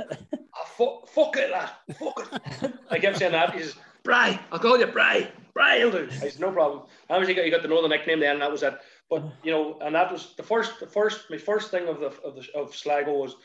ah, 0.55 0.66
fuck, 0.77 1.07
fuck 1.07 1.37
it, 1.37 1.51
lad. 1.51 1.69
Fuck 1.99 2.29
it. 2.31 2.73
I 2.89 2.99
kept 2.99 3.17
saying 3.17 3.31
that. 3.31 3.53
He 3.53 3.61
says, 3.61 3.75
Bry, 4.03 4.39
I'll 4.51 4.59
call 4.59 4.79
you 4.79 4.87
Bry. 4.87 5.29
Bry, 5.53 5.83
will 5.83 5.91
do. 5.91 6.07
I 6.11 6.29
said, 6.29 6.39
no 6.39 6.51
problem. 6.51 6.83
Obviously, 7.09 7.33
you 7.33 7.39
got, 7.41 7.45
you 7.45 7.51
got 7.51 7.61
to 7.63 7.67
know 7.67 7.81
the 7.81 7.87
nickname 7.89 8.19
then, 8.19 8.33
and 8.33 8.41
that 8.41 8.51
was 8.51 8.63
it. 8.63 8.77
But 9.09 9.23
you 9.43 9.51
know, 9.51 9.77
and 9.81 9.95
that 9.95 10.11
was 10.11 10.33
the 10.35 10.43
first, 10.43 10.79
the 10.79 10.87
first, 10.87 11.29
my 11.29 11.37
first 11.37 11.71
thing 11.71 11.87
of 11.87 11.99
the 11.99 12.07
of 12.21 12.35
the 12.35 12.45
of 12.55 12.75
Sligo 12.75 13.13
was 13.13 13.35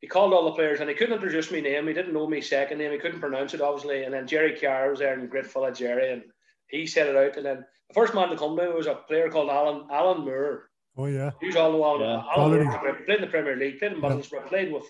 he 0.00 0.06
called 0.06 0.32
all 0.32 0.44
the 0.44 0.52
players 0.52 0.80
and 0.80 0.88
he 0.88 0.94
couldn't 0.94 1.14
introduce 1.14 1.50
my 1.50 1.60
name. 1.60 1.88
He 1.88 1.94
didn't 1.94 2.14
know 2.14 2.26
me 2.26 2.40
second 2.40 2.78
name. 2.78 2.92
He 2.92 2.98
couldn't 2.98 3.20
pronounce 3.20 3.54
it, 3.54 3.60
obviously. 3.60 4.04
And 4.04 4.14
then 4.14 4.26
Jerry 4.26 4.58
Carr 4.58 4.90
was 4.90 5.00
there 5.00 5.14
and 5.18 5.28
great 5.28 5.46
fella 5.46 5.72
Jerry, 5.72 6.12
and 6.12 6.22
he 6.68 6.86
said 6.86 7.08
it 7.08 7.16
out. 7.16 7.36
And 7.36 7.44
then 7.44 7.64
the 7.88 7.94
first 7.94 8.14
man 8.14 8.28
to 8.28 8.36
come 8.36 8.56
to 8.56 8.62
me 8.62 8.72
was 8.72 8.86
a 8.86 8.94
player 8.94 9.28
called 9.28 9.50
Alan 9.50 9.86
Alan 9.90 10.24
Moore. 10.24 10.70
Oh 10.96 11.06
yeah. 11.06 11.32
Who's 11.40 11.56
all 11.56 11.72
the 11.72 11.78
while 11.78 12.00
Yeah. 12.00 12.22
Alan 12.36 12.64
Moore 12.64 12.94
played 13.04 13.16
in 13.16 13.20
the 13.22 13.30
Premier 13.30 13.56
League, 13.56 13.78
played 13.78 13.92
in 13.92 14.00
Middlesbrough, 14.00 14.46
played 14.46 14.72
with 14.72 14.84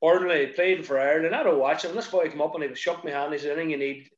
Burnley, 0.00 0.48
played 0.48 0.86
for 0.86 0.98
Ireland. 0.98 1.34
I 1.34 1.42
don't 1.42 1.58
watch 1.58 1.84
him. 1.84 1.94
This 1.94 2.08
boy 2.08 2.28
came 2.28 2.40
up 2.40 2.54
and 2.54 2.64
he 2.64 2.74
shook 2.74 3.04
my 3.04 3.10
hand. 3.10 3.32
He 3.32 3.38
said, 3.38 3.52
"Anything 3.52 3.70
you 3.70 3.76
need, 3.78 4.10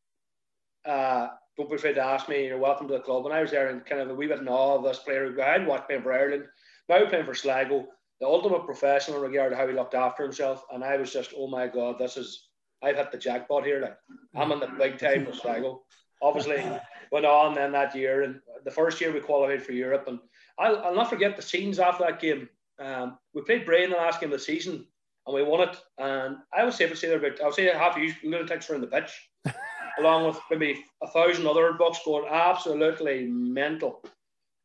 uh, 0.85 1.29
don't 1.57 1.71
be 1.71 1.77
afraid 1.77 1.95
to 1.95 2.05
ask 2.05 2.29
me. 2.29 2.47
You're 2.47 2.59
welcome 2.59 2.89
to 2.89 2.95
the 2.95 3.01
club." 3.01 3.25
And 3.25 3.35
I 3.35 3.41
was 3.41 3.51
there 3.51 3.69
and 3.69 3.85
kind 3.85 4.01
of 4.01 4.11
a 4.11 4.15
wee 4.15 4.27
bit 4.27 4.41
in 4.41 4.49
awe 4.49 4.77
of 4.77 4.85
this 4.85 4.99
player 4.99 5.31
who 5.31 5.41
I 5.41 5.53
had 5.53 5.67
watched 5.67 5.87
playing 5.87 6.03
for 6.03 6.13
Ireland, 6.13 6.45
now 6.89 7.07
playing 7.07 7.25
for 7.25 7.35
Sligo, 7.35 7.87
the 8.21 8.27
ultimate 8.27 8.67
professional 8.67 9.19
in 9.19 9.31
regard 9.31 9.53
to 9.53 9.57
how 9.57 9.67
he 9.67 9.75
looked 9.75 9.95
after 9.95 10.23
himself. 10.23 10.65
And 10.71 10.85
I 10.85 10.97
was 10.97 11.13
just, 11.13 11.33
oh 11.37 11.49
my 11.49 11.67
god, 11.67 11.99
this 11.99 12.17
is 12.17 12.49
I've 12.83 12.97
hit 12.97 13.11
the 13.13 13.19
jackpot 13.19 13.65
here. 13.65 13.81
Like 13.81 13.97
I'm 14.37 14.53
in 14.53 14.61
the 14.61 14.69
big 14.79 14.99
time 14.99 15.25
with 15.25 15.37
Sligo. 15.37 15.83
Obviously, 16.23 16.63
went 17.13 17.27
on 17.27 17.55
then 17.55 17.73
that 17.73 17.95
year, 17.95 18.23
and 18.23 18.41
the 18.65 18.71
first 18.71 19.01
year 19.01 19.13
we 19.13 19.21
qualified 19.21 19.63
for 19.63 19.73
Europe, 19.73 20.05
and 20.07 20.19
I'll, 20.59 20.79
I'll 20.79 20.95
not 20.95 21.11
forget 21.11 21.37
the 21.37 21.43
scenes 21.43 21.79
after 21.79 22.05
that 22.05 22.21
game. 22.21 22.49
Um, 22.79 23.19
we 23.35 23.43
played 23.43 23.67
Bray 23.67 23.85
in 23.85 23.91
the 23.91 23.97
last 23.97 24.21
game 24.21 24.33
of 24.33 24.39
the 24.39 24.45
season, 24.45 24.87
and 25.35 25.45
we 25.45 25.49
won 25.49 25.69
it. 25.69 25.77
And 25.99 26.37
I 26.53 26.65
would 26.65 26.75
say, 26.75 26.87
would 26.87 26.99
say 26.99 27.09
there 27.09 27.19
about, 27.19 27.41
I 27.41 27.47
would 27.47 27.55
say 27.55 27.67
half 27.73 27.97
you 27.97 28.13
lunatics 28.25 28.69
were 28.69 28.75
in 28.75 28.81
the 28.81 28.87
pitch, 28.87 29.31
along 29.99 30.27
with 30.27 30.39
maybe 30.51 30.85
a 31.03 31.09
thousand 31.09 31.47
other 31.47 31.73
bucks 31.75 32.01
going 32.05 32.27
absolutely 32.31 33.27
mental. 33.27 34.03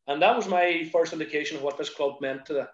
And 0.08 0.20
that 0.22 0.36
was 0.36 0.48
my 0.48 0.88
first 0.92 1.12
indication 1.12 1.56
of 1.56 1.62
what 1.62 1.78
this 1.78 1.90
club 1.90 2.20
meant 2.20 2.46
to 2.46 2.52
the 2.52 2.68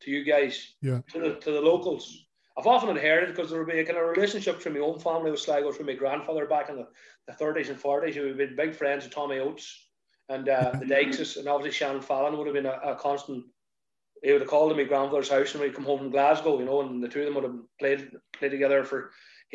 to 0.00 0.10
you 0.10 0.24
guys, 0.24 0.74
Yeah. 0.82 1.00
to 1.12 1.18
the 1.20 1.34
to 1.36 1.50
the 1.52 1.60
locals. 1.60 2.26
I've 2.58 2.66
often 2.66 2.88
inherited 2.90 3.34
because 3.34 3.50
there 3.50 3.58
would 3.62 3.70
be 3.72 3.80
a 3.80 3.84
kind 3.84 3.98
of 3.98 4.08
relationship 4.08 4.60
from 4.62 4.74
my 4.74 4.80
own 4.80 4.98
family 4.98 5.30
with 5.30 5.40
Sligo 5.40 5.72
from 5.72 5.86
my 5.86 5.92
grandfather 5.94 6.46
back 6.46 6.70
in 6.70 6.76
the, 6.76 6.86
the 7.26 7.32
30s 7.34 7.68
and 7.68 7.78
40s. 7.78 8.14
who 8.14 8.26
had 8.28 8.38
been 8.38 8.56
big 8.56 8.74
friends 8.74 9.04
with 9.04 9.12
Tommy 9.14 9.38
Oates 9.38 9.88
and 10.30 10.48
uh, 10.48 10.72
the 10.78 10.86
Dykeses, 10.94 11.36
and 11.36 11.48
obviously 11.48 11.76
Shannon 11.76 12.00
Fallon 12.00 12.36
would 12.38 12.46
have 12.46 12.54
been 12.54 12.66
a, 12.66 12.78
a 12.82 12.94
constant. 12.96 13.44
He 14.22 14.32
would 14.32 14.40
have 14.40 14.50
called 14.50 14.70
at 14.70 14.76
my 14.76 14.84
grandfather's 14.84 15.28
house 15.28 15.52
and 15.52 15.62
we'd 15.62 15.74
come 15.74 15.84
home 15.84 15.98
from 15.98 16.10
Glasgow, 16.10 16.58
you 16.58 16.64
know, 16.64 16.80
and 16.80 17.02
the 17.02 17.08
two 17.08 17.20
of 17.20 17.26
them 17.26 17.34
would 17.34 17.44
have 17.44 17.56
played 17.78 18.10
played 18.32 18.50
together 18.50 18.84
for. 18.84 19.10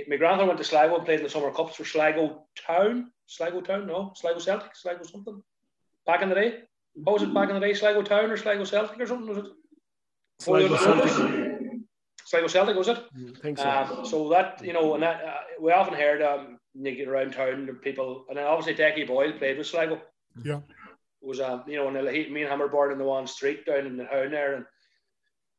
My 0.08 0.16
grandfather 0.16 0.48
went 0.48 0.58
to 0.60 0.64
Sligo 0.64 0.96
and 0.96 1.06
played 1.06 1.20
in 1.20 1.24
the 1.24 1.30
summer 1.30 1.52
cups 1.52 1.76
for 1.76 1.84
Sligo 1.84 2.46
Town, 2.66 3.12
Sligo 3.26 3.60
Town, 3.60 3.88
no, 3.88 4.14
Sligo 4.16 4.40
Celtic, 4.40 4.76
Sligo 4.76 5.04
something. 5.04 5.44
Back 6.06 6.22
in 6.22 6.30
the 6.30 6.36
day, 6.36 6.60
what 6.94 7.14
was 7.14 7.24
it 7.24 7.34
back 7.34 7.50
in 7.50 7.56
the 7.56 7.66
day? 7.66 7.74
Sligo 7.74 8.02
Town 8.02 8.32
or 8.32 8.38
Sligo 8.38 8.64
Celtic 8.64 9.00
or 9.00 9.08
something? 9.08 9.28
Was 9.28 9.38
it? 9.40 9.46
Before 10.40 10.60
Sligo 10.60 10.78
Celtic. 10.78 11.52
Sligo 12.26 12.48
Celtic 12.48 12.78
was 12.78 12.88
it? 12.88 12.98
I 12.98 13.40
think 13.42 13.58
so. 13.58 13.70
Um, 13.70 14.06
so 14.06 14.30
that 14.30 14.64
you 14.64 14.72
know, 14.72 14.94
and 14.94 15.04
that 15.04 15.22
uh, 15.24 15.38
we 15.60 15.74
often 15.74 15.94
heard 15.94 16.22
um, 16.22 16.60
you 16.74 16.96
get 16.96 17.10
around 17.10 17.34
town 17.34 17.66
the 17.66 17.74
people, 17.74 18.26
and 18.30 18.38
then 18.38 18.46
obviously 18.46 18.82
Decky 18.82 19.06
Boyle 19.06 19.34
played 19.34 19.58
with 19.58 19.68
Sligo. 19.68 20.02
Yeah. 20.44 20.62
Was 21.22 21.40
um, 21.40 21.64
you 21.68 21.76
know, 21.76 21.88
and 21.88 22.06
me 22.34 22.42
and 22.42 22.52
him 22.52 22.60
were 22.60 22.68
born 22.68 22.92
in 22.92 22.98
the 22.98 23.04
one 23.04 23.28
street 23.28 23.66
down 23.66 23.86
in 23.86 23.98
the 23.98 24.06
town 24.06 24.32
there, 24.32 24.56
and 24.56 24.66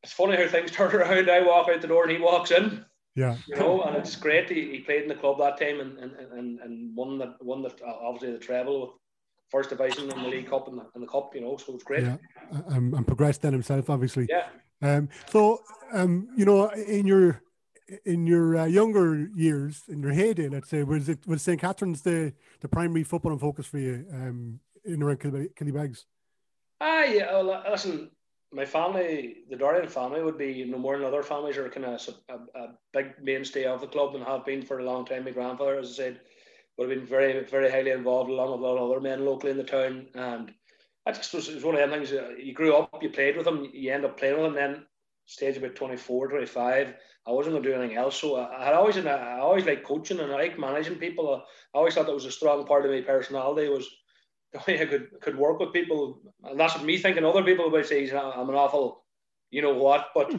it's 0.03 0.12
funny 0.12 0.37
how 0.37 0.48
things 0.48 0.70
turn 0.72 0.94
around. 0.94 1.31
I 1.31 1.40
walk 1.46 1.68
out 1.68 1.81
the 1.81 1.87
door 1.88 2.03
and 2.05 2.12
he 2.12 2.18
walks 2.18 2.51
in, 2.51 2.85
Yeah. 3.14 3.37
you 3.46 3.57
know, 3.57 3.83
and 3.83 3.96
it's 3.96 4.16
great. 4.16 4.51
He, 4.51 4.70
he 4.72 4.79
played 4.81 5.03
in 5.03 5.09
the 5.09 5.14
club 5.14 5.38
that 5.38 5.59
time 5.59 5.81
and 5.81 5.98
and, 5.98 6.12
and, 6.33 6.61
and 6.61 6.96
won 6.96 7.18
the 7.18 7.37
won 7.40 7.62
the 7.62 7.70
uh, 7.87 7.92
obviously 8.03 8.33
the 8.33 8.38
treble 8.38 8.81
with 8.81 8.90
first 9.51 9.70
division 9.70 10.11
in 10.11 10.22
the 10.22 10.29
League 10.29 10.48
Cup 10.48 10.66
and 10.66 10.79
the, 10.79 10.87
and 10.94 11.03
the 11.03 11.07
cup, 11.07 11.35
you 11.35 11.42
know, 11.42 11.57
so 11.59 11.75
it's 11.75 11.85
great. 11.85 12.05
Yeah. 12.05 12.16
Um, 12.68 12.94
and 12.94 13.07
progressed 13.07 13.42
then 13.42 13.53
himself, 13.53 13.90
obviously. 13.90 14.27
Yeah. 14.29 14.46
Um, 14.81 15.11
so, 15.31 15.61
um, 15.92 16.29
you 16.37 16.44
know, 16.44 16.68
in 16.70 17.07
your 17.07 17.42
in 18.07 18.27
your 18.27 18.57
uh, 18.57 18.64
younger 18.64 19.29
years, 19.35 19.83
in 19.88 20.03
your 20.03 20.12
heyday, 20.12 20.48
let's 20.48 20.70
say, 20.70 20.83
was 20.83 21.09
it 21.09 21.27
was 21.27 21.42
St. 21.42 21.61
Catherine's 21.61 22.03
the 22.03 22.33
the 22.61 22.68
primary 22.68 23.05
football 23.05 23.37
focus 23.38 23.66
for 23.66 23.79
you 23.79 24.07
um, 24.12 24.59
in 24.85 25.03
around 25.03 25.21
Killy- 25.21 25.51
Killybegs? 25.59 26.05
Ah, 26.81 27.05
yeah. 27.05 27.33
Well, 27.33 27.62
listen, 27.71 28.11
my 28.53 28.64
family, 28.64 29.45
the 29.49 29.57
Dorrian 29.57 29.90
family, 29.90 30.23
would 30.23 30.38
be 30.38 30.64
no 30.64 30.79
more 30.79 30.97
than 30.97 31.07
other 31.07 31.23
families 31.23 31.57
are 31.57 31.68
kind 31.68 31.87
of 31.87 32.09
a, 32.29 32.59
a 32.59 32.68
big 32.92 33.12
mainstay 33.23 33.64
of 33.64 33.81
the 33.81 33.87
club 33.87 34.14
and 34.14 34.25
have 34.25 34.45
been 34.45 34.62
for 34.62 34.79
a 34.79 34.85
long 34.85 35.05
time. 35.05 35.25
My 35.25 35.31
grandfather, 35.31 35.79
as 35.79 35.90
I 35.90 35.92
said, 35.92 36.21
would 36.77 36.90
have 36.90 36.99
been 36.99 37.07
very, 37.07 37.45
very 37.45 37.71
highly 37.71 37.90
involved 37.90 38.31
along 38.31 38.53
with 38.53 38.61
a 38.61 38.64
lot 38.64 38.79
of 38.79 38.90
other 38.90 39.01
men 39.01 39.25
locally 39.25 39.53
in 39.53 39.59
the 39.59 39.64
town. 39.64 40.07
And 40.14 40.53
I 41.07 41.12
just 41.12 41.33
was, 41.35 41.49
it 41.49 41.55
was 41.57 41.64
one 41.64 41.75
of 41.77 41.81
them 41.81 41.90
things. 41.90 42.12
uh, 42.12 42.31
You 42.38 42.53
grew 42.53 42.75
up, 42.75 43.03
you 43.03 43.11
played 43.11 43.37
with 43.37 43.45
them, 43.45 43.68
you 43.73 43.92
end 43.92 44.05
up 44.05 44.18
playing 44.18 44.40
with 44.40 44.45
them. 44.45 44.55
Then 44.55 44.87
stage 45.27 45.57
about 45.57 45.77
24, 45.77 46.29
25, 46.29 46.95
I 47.27 47.31
wasn't 47.31 47.55
going 47.55 47.62
to 47.62 47.68
do 47.68 47.77
anything 47.77 47.97
else. 47.97 48.21
So 48.21 48.37
I, 48.37 48.75
always, 48.75 48.99
I 48.99 49.38
always 49.38 49.64
liked 49.64 49.85
coaching 49.87 50.18
and 50.21 50.33
I 50.33 50.35
like 50.35 50.59
managing 50.59 50.97
people. 50.97 51.42
I 51.75 51.79
always 51.79 51.95
thought 51.95 52.07
that 52.07 52.14
was 52.14 52.25
a 52.27 52.33
strong 52.33 52.66
part 52.66 52.85
of 52.85 52.90
my 52.90 53.01
personality 53.01 53.68
was 53.68 53.88
I 54.69 54.85
could 54.85 55.09
could 55.21 55.38
work 55.38 55.59
with 55.59 55.73
people, 55.73 56.21
and 56.45 56.59
that's 56.59 56.75
what 56.75 56.85
me 56.85 56.99
thinking. 56.99 57.25
Other 57.25 57.43
people 57.43 57.71
would 57.71 57.87
say 57.87 58.11
I'm 58.11 58.49
an 58.49 58.55
awful, 58.55 59.05
you 59.51 59.62
know 59.62 59.75
what, 59.75 60.09
but 60.15 60.31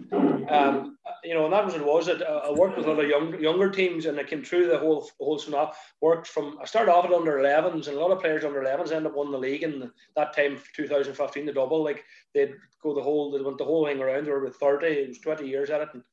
um, 0.49 0.97
you 1.23 1.33
know, 1.33 1.45
and 1.45 1.53
that 1.53 1.65
was 1.65 1.73
it 1.73 1.83
was. 1.83 2.07
It 2.07 2.21
I 2.21 2.51
worked 2.51 2.77
with 2.77 2.87
of 2.87 3.07
young 3.07 3.39
younger 3.41 3.71
teams, 3.71 4.05
and 4.05 4.19
I 4.19 4.23
came 4.23 4.43
through 4.43 4.67
the 4.67 4.77
whole 4.77 5.09
whole 5.19 5.39
scenario. 5.39 5.71
Worked 6.01 6.27
from 6.27 6.59
I 6.61 6.65
started 6.65 6.91
off 6.91 7.05
at 7.05 7.13
under 7.13 7.37
11s, 7.37 7.87
and 7.87 7.97
a 7.97 7.99
lot 7.99 8.11
of 8.11 8.19
players 8.19 8.43
under 8.43 8.61
11s 8.61 8.91
end 8.91 9.07
up 9.07 9.15
winning 9.15 9.31
the 9.31 9.39
league. 9.39 9.63
And 9.63 9.89
that 10.15 10.35
time, 10.35 10.59
2015, 10.75 11.45
the 11.45 11.53
double, 11.53 11.83
like 11.83 12.03
they'd 12.35 12.53
go 12.83 12.93
the 12.93 13.01
whole, 13.01 13.31
they 13.31 13.41
went 13.41 13.57
the 13.57 13.65
whole 13.65 13.85
thing 13.85 13.99
around. 13.99 14.25
They 14.25 14.31
were 14.31 14.43
with 14.43 14.57
30, 14.57 14.87
it 14.87 15.07
was 15.07 15.19
20 15.19 15.47
years 15.47 15.71
at 15.71 15.81
it, 15.81 15.89
and 15.93 16.03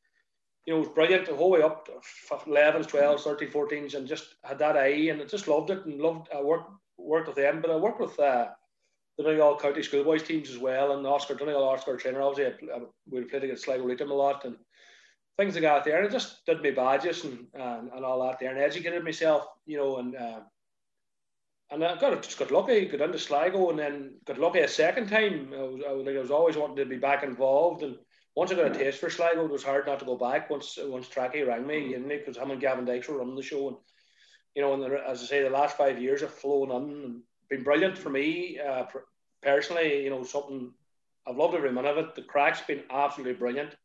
you 0.67 0.73
know, 0.73 0.79
it 0.79 0.87
was 0.87 0.95
brilliant 0.95 1.27
the 1.27 1.35
whole 1.35 1.51
way 1.51 1.63
up 1.63 1.87
to 1.87 1.93
11s, 2.47 2.87
12s, 2.87 3.23
13s, 3.23 3.53
14s, 3.53 3.95
and 3.95 4.07
just 4.07 4.37
had 4.45 4.59
that 4.59 4.77
eye, 4.77 5.09
and 5.11 5.21
I 5.21 5.25
just 5.25 5.49
loved 5.49 5.71
it 5.71 5.85
and 5.85 6.01
loved. 6.01 6.29
I 6.35 6.41
worked 6.43 6.71
worked 7.01 7.29
with 7.29 7.37
them, 7.37 7.61
but 7.61 7.71
I 7.71 7.77
worked 7.77 8.01
with 8.01 8.19
uh, 8.19 8.49
the 9.17 9.25
Donegal 9.25 9.59
County 9.59 9.83
schoolboys 9.83 10.23
teams 10.23 10.51
as 10.51 10.59
well, 10.59 10.97
and 10.97 11.07
Oscar 11.07 11.35
Donegal 11.35 11.69
Oscar 11.69 11.97
trainer. 11.97 12.23
Obviously, 12.23 12.71
I, 12.71 12.77
I, 12.77 12.81
we 13.11 13.25
played 13.25 13.45
against 13.45 13.65
Sligo 13.65 13.85
Leitrim 13.87 14.11
a 14.11 14.15
lot, 14.15 14.45
and 14.45 14.57
things 15.37 15.55
like 15.55 15.63
that 15.63 15.85
there. 15.85 15.99
And 15.99 16.09
I 16.09 16.11
just 16.11 16.45
did 16.47 16.63
my 16.63 16.71
badges 16.71 17.25
and, 17.25 17.47
and 17.55 17.91
and 17.93 18.05
all 18.05 18.27
that 18.27 18.39
there, 18.39 18.51
and 18.51 18.59
educated 18.59 19.05
myself, 19.05 19.47
you 19.67 19.79
know, 19.79 19.99
and 19.99 20.17
uh, 20.17 20.41
and 21.71 21.85
I 21.85 21.97
got 21.97 22.23
just 22.23 22.39
got 22.39 22.51
lucky, 22.51 22.87
got 22.87 23.01
into 23.01 23.19
Sligo, 23.19 23.71
and 23.71 23.79
then 23.79 24.15
got 24.25 24.39
lucky 24.39 24.61
a 24.61 24.69
second 24.69 25.09
time. 25.09 25.53
I 25.55 25.63
was, 25.63 25.81
I 25.89 25.93
was, 25.93 26.07
like, 26.07 26.17
I 26.17 26.21
was 26.21 26.31
always 26.31 26.57
wanting 26.57 26.77
to 26.77 26.87
be 26.87 26.99
back 26.99 27.23
involved, 27.23 27.83
and 27.83 27.97
once 28.35 28.51
I 28.51 28.55
got 28.57 28.75
a 28.75 28.79
taste 28.79 28.99
for 28.99 29.11
Sligo, 29.11 29.45
it 29.45 29.51
was 29.51 29.65
hard 29.65 29.87
not 29.87 29.99
to 30.01 30.05
go 30.05 30.17
back. 30.17 30.51
Once 30.51 30.79
once 30.83 31.09
Tracky 31.09 31.47
rang 31.47 31.67
me, 31.67 31.91
you 31.91 31.97
and 31.97 32.09
because 32.09 32.37
him 32.37 32.51
and 32.51 32.61
Gavin 32.61 32.85
Dykes 32.85 33.09
were 33.09 33.19
running 33.19 33.37
the 33.37 33.43
show, 33.43 33.69
and 33.69 33.77
you 34.55 34.63
know, 34.63 34.75
and 34.75 34.83
the, 34.83 35.01
as 35.09 35.23
I 35.23 35.27
say, 35.27 35.43
the 35.43 35.51
last 35.51 35.77
five 35.77 36.01
years 36.01 36.21
have 36.23 36.35
flown 36.35 36.71
on 36.71 36.83
and 36.83 37.21
been 37.49 37.63
brilliant 37.63 37.97
for 37.97 38.11
me 38.11 38.59
uh, 38.59 38.85
personally. 39.43 40.05
You 40.05 40.11
know, 40.11 40.25
something 40.25 40.73
I've 41.27 41.37
loved 41.37 41.55
every 41.55 41.73
minute 41.73 41.97
of 41.97 41.99
it. 41.99 42.15
The 42.15 42.23
crack's 42.23 42.61
been 42.63 42.83
absolutely 42.91 43.35
brilliant. 43.35 43.77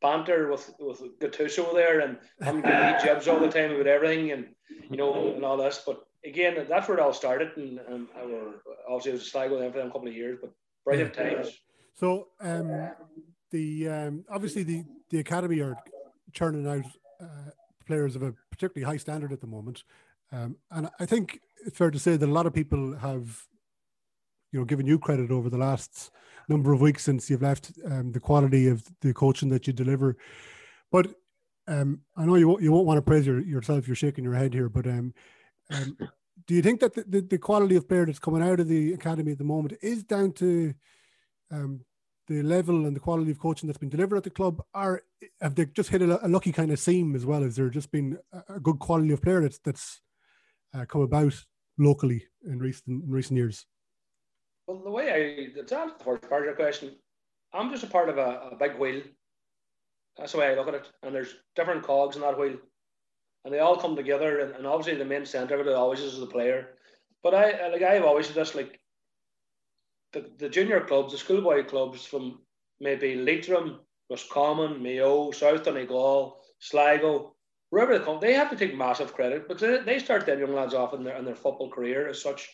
Banter 0.00 0.50
with 0.50 0.74
with 0.80 1.00
Gattuso 1.20 1.72
there, 1.74 2.00
and 2.00 2.18
him 2.42 2.60
giving 2.60 2.80
me 2.80 2.94
jibs 3.02 3.28
all 3.28 3.38
the 3.38 3.48
time 3.48 3.70
about 3.70 3.86
everything, 3.86 4.32
and 4.32 4.48
you 4.90 4.96
know, 4.96 5.32
and 5.34 5.44
all 5.44 5.56
this, 5.56 5.82
but 5.86 6.04
again, 6.24 6.66
that's 6.68 6.88
where 6.88 6.98
it 6.98 7.00
all 7.00 7.12
started, 7.12 7.56
and, 7.56 7.78
and 7.88 8.08
I 8.16 8.24
were 8.24 8.62
obviously 8.88 9.12
it 9.12 9.14
was 9.14 9.22
a 9.22 9.30
Sligo 9.30 9.58
then 9.58 9.72
for 9.72 9.78
them 9.78 9.88
a 9.88 9.90
couple 9.90 10.08
of 10.08 10.14
years, 10.14 10.38
but 10.40 10.52
brilliant 10.84 11.14
times. 11.14 11.60
So, 11.94 12.28
um, 12.40 12.90
the 13.50 13.88
um, 13.88 14.24
obviously 14.30 14.62
the 14.62 14.84
the 15.10 15.18
academy 15.18 15.60
are 15.60 15.76
churning 16.32 16.66
out 16.66 16.86
uh, 17.20 17.50
players 17.86 18.16
of 18.16 18.22
a 18.22 18.34
particularly 18.52 18.90
high 18.90 18.98
standard 18.98 19.32
at 19.32 19.40
the 19.40 19.46
moment, 19.48 19.82
um, 20.30 20.56
and 20.70 20.88
I 21.00 21.06
think 21.06 21.40
it's 21.66 21.76
fair 21.76 21.90
to 21.90 21.98
say 21.98 22.16
that 22.16 22.28
a 22.28 22.32
lot 22.32 22.46
of 22.46 22.54
people 22.54 22.96
have, 22.96 23.46
you 24.52 24.60
know, 24.60 24.64
given 24.64 24.86
you 24.86 24.98
credit 24.98 25.30
over 25.30 25.50
the 25.50 25.58
last 25.58 26.10
number 26.48 26.72
of 26.72 26.80
weeks 26.80 27.02
since 27.02 27.28
you've 27.28 27.42
left. 27.42 27.72
Um, 27.84 28.12
the 28.12 28.20
quality 28.20 28.68
of 28.68 28.84
the 29.00 29.12
coaching 29.12 29.48
that 29.48 29.66
you 29.66 29.72
deliver, 29.72 30.16
but 30.90 31.14
um, 31.68 32.00
I 32.16 32.24
know 32.24 32.34
you 32.34 32.48
won't, 32.48 32.62
you 32.62 32.72
won't 32.72 32.86
want 32.86 32.98
to 32.98 33.02
praise 33.02 33.26
your, 33.26 33.40
yourself. 33.40 33.86
You're 33.86 33.96
shaking 33.96 34.24
your 34.24 34.34
head 34.34 34.54
here, 34.54 34.68
but 34.68 34.86
um, 34.86 35.14
um, 35.70 35.96
do 36.46 36.54
you 36.54 36.62
think 36.62 36.80
that 36.80 36.94
the, 36.94 37.04
the, 37.06 37.20
the, 37.20 37.38
quality 37.38 37.76
of 37.76 37.88
player 37.88 38.04
that's 38.04 38.18
coming 38.18 38.42
out 38.42 38.60
of 38.60 38.68
the 38.68 38.92
academy 38.94 39.32
at 39.32 39.38
the 39.38 39.44
moment 39.44 39.78
is 39.80 40.02
down 40.02 40.32
to 40.32 40.74
um, 41.50 41.80
the 42.32 42.42
level 42.42 42.86
and 42.86 42.96
the 42.96 43.00
quality 43.00 43.30
of 43.30 43.38
coaching 43.38 43.66
that's 43.66 43.78
been 43.78 43.88
delivered 43.88 44.16
at 44.16 44.24
the 44.24 44.30
club, 44.30 44.62
are 44.74 45.02
have 45.40 45.54
they 45.54 45.66
just 45.66 45.90
hit 45.90 46.02
a, 46.02 46.26
a 46.26 46.28
lucky 46.28 46.52
kind 46.52 46.70
of 46.70 46.78
seam 46.78 47.14
as 47.14 47.26
well? 47.26 47.42
Has 47.42 47.56
there 47.56 47.70
just 47.70 47.90
been 47.90 48.18
a, 48.32 48.54
a 48.56 48.60
good 48.60 48.78
quality 48.78 49.12
of 49.12 49.22
player 49.22 49.40
that's 49.40 49.58
that's 49.58 50.00
uh, 50.74 50.84
come 50.84 51.02
about 51.02 51.34
locally 51.78 52.26
in 52.46 52.58
recent 52.58 53.02
in 53.04 53.10
recent 53.10 53.36
years? 53.36 53.66
Well, 54.66 54.82
the 54.82 54.90
way 54.90 55.10
I 55.10 55.62
to 55.62 55.78
answer 55.78 55.94
the 55.98 56.04
first 56.04 56.28
part 56.28 56.42
of 56.42 56.46
your 56.46 56.54
question, 56.54 56.96
I'm 57.52 57.70
just 57.70 57.84
a 57.84 57.88
part 57.88 58.08
of 58.08 58.18
a, 58.18 58.50
a 58.52 58.56
big 58.56 58.78
wheel. 58.78 59.02
That's 60.16 60.32
the 60.32 60.38
way 60.38 60.48
I 60.48 60.54
look 60.54 60.68
at 60.68 60.74
it, 60.74 60.88
and 61.02 61.14
there's 61.14 61.34
different 61.56 61.82
cogs 61.82 62.16
in 62.16 62.22
that 62.22 62.38
wheel 62.38 62.58
and 63.44 63.52
they 63.52 63.58
all 63.58 63.76
come 63.76 63.96
together. 63.96 64.40
And, 64.40 64.54
and 64.54 64.66
obviously, 64.66 64.96
the 64.96 65.04
main 65.04 65.26
centre 65.26 65.58
of 65.60 65.66
it 65.66 65.74
always 65.74 66.00
is 66.00 66.18
the 66.18 66.26
player. 66.26 66.76
But 67.22 67.34
I 67.34 67.68
like 67.68 67.82
I've 67.82 68.04
always 68.04 68.28
just 68.28 68.54
like 68.54 68.80
the, 70.12 70.30
the 70.38 70.48
junior 70.48 70.80
clubs, 70.80 71.12
the 71.12 71.18
schoolboy 71.18 71.64
clubs 71.64 72.04
from 72.04 72.40
maybe 72.80 73.14
Leitrim, 73.14 73.80
Roscommon, 74.10 74.82
Mayo, 74.82 75.30
South 75.30 75.64
Donegal, 75.64 76.40
Sligo, 76.58 77.34
wherever 77.70 77.98
they 77.98 78.04
come, 78.04 78.20
they 78.20 78.34
have 78.34 78.50
to 78.50 78.56
take 78.56 78.76
massive 78.76 79.14
credit 79.14 79.48
because 79.48 79.62
they, 79.62 79.78
they 79.78 79.98
start 79.98 80.26
their 80.26 80.38
young 80.38 80.54
lads 80.54 80.74
off 80.74 80.94
in 80.94 81.04
their 81.04 81.16
in 81.16 81.24
their 81.24 81.34
football 81.34 81.70
career 81.70 82.08
as 82.08 82.22
such. 82.22 82.48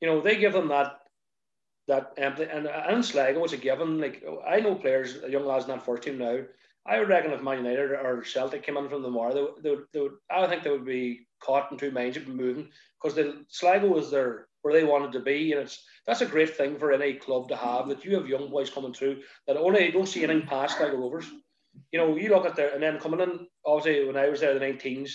You 0.00 0.08
know, 0.08 0.20
they 0.20 0.36
give 0.36 0.52
them 0.52 0.68
that 0.68 0.98
that 1.88 2.12
and 2.18 2.38
and 2.38 3.04
Sligo 3.04 3.44
it's 3.44 3.52
a 3.52 3.56
given. 3.56 4.00
Like 4.00 4.22
I 4.46 4.60
know 4.60 4.74
players, 4.74 5.16
young 5.28 5.46
lads 5.46 5.64
in 5.64 5.70
that 5.70 5.84
first 5.84 6.02
team 6.02 6.18
now 6.18 6.40
I 6.84 6.98
would 6.98 7.08
reckon 7.08 7.32
if 7.32 7.42
Man 7.42 7.58
United 7.58 7.92
or 7.92 8.24
Celtic 8.24 8.64
came 8.64 8.76
in 8.76 8.88
from 8.88 9.02
the 9.02 9.10
more, 9.10 9.32
they, 9.32 9.46
they, 9.62 9.76
they 9.92 10.00
would, 10.00 10.12
I 10.30 10.46
think 10.46 10.62
they 10.62 10.70
would 10.70 10.84
be 10.84 11.26
caught 11.40 11.70
in 11.70 11.78
two 11.78 11.92
minds 11.92 12.16
of 12.16 12.26
moving 12.26 12.68
because 13.00 13.18
Sligo 13.48 13.86
was 13.86 14.10
their 14.10 14.48
where 14.62 14.74
they 14.74 14.84
wanted 14.84 15.12
to 15.12 15.20
be, 15.20 15.52
and 15.52 15.60
it's 15.60 15.84
that's 16.06 16.20
a 16.20 16.26
great 16.26 16.56
thing 16.56 16.78
for 16.78 16.92
any 16.92 17.14
club 17.14 17.48
to 17.48 17.56
have 17.56 17.88
that 17.88 18.04
you 18.04 18.16
have 18.16 18.28
young 18.28 18.50
boys 18.50 18.70
coming 18.70 18.92
through 18.92 19.20
that 19.46 19.56
only 19.56 19.90
don't 19.90 20.08
see 20.08 20.24
anything 20.24 20.46
past 20.46 20.78
Sligo 20.78 20.96
Rovers. 20.96 21.26
You 21.90 21.98
know, 21.98 22.16
you 22.16 22.30
look 22.30 22.46
at 22.46 22.56
there 22.56 22.74
and 22.74 22.82
then 22.82 22.98
coming 22.98 23.20
in. 23.20 23.46
Obviously, 23.64 24.06
when 24.06 24.16
I 24.16 24.28
was 24.28 24.40
there, 24.40 24.58
the 24.58 24.60
19s, 24.60 25.10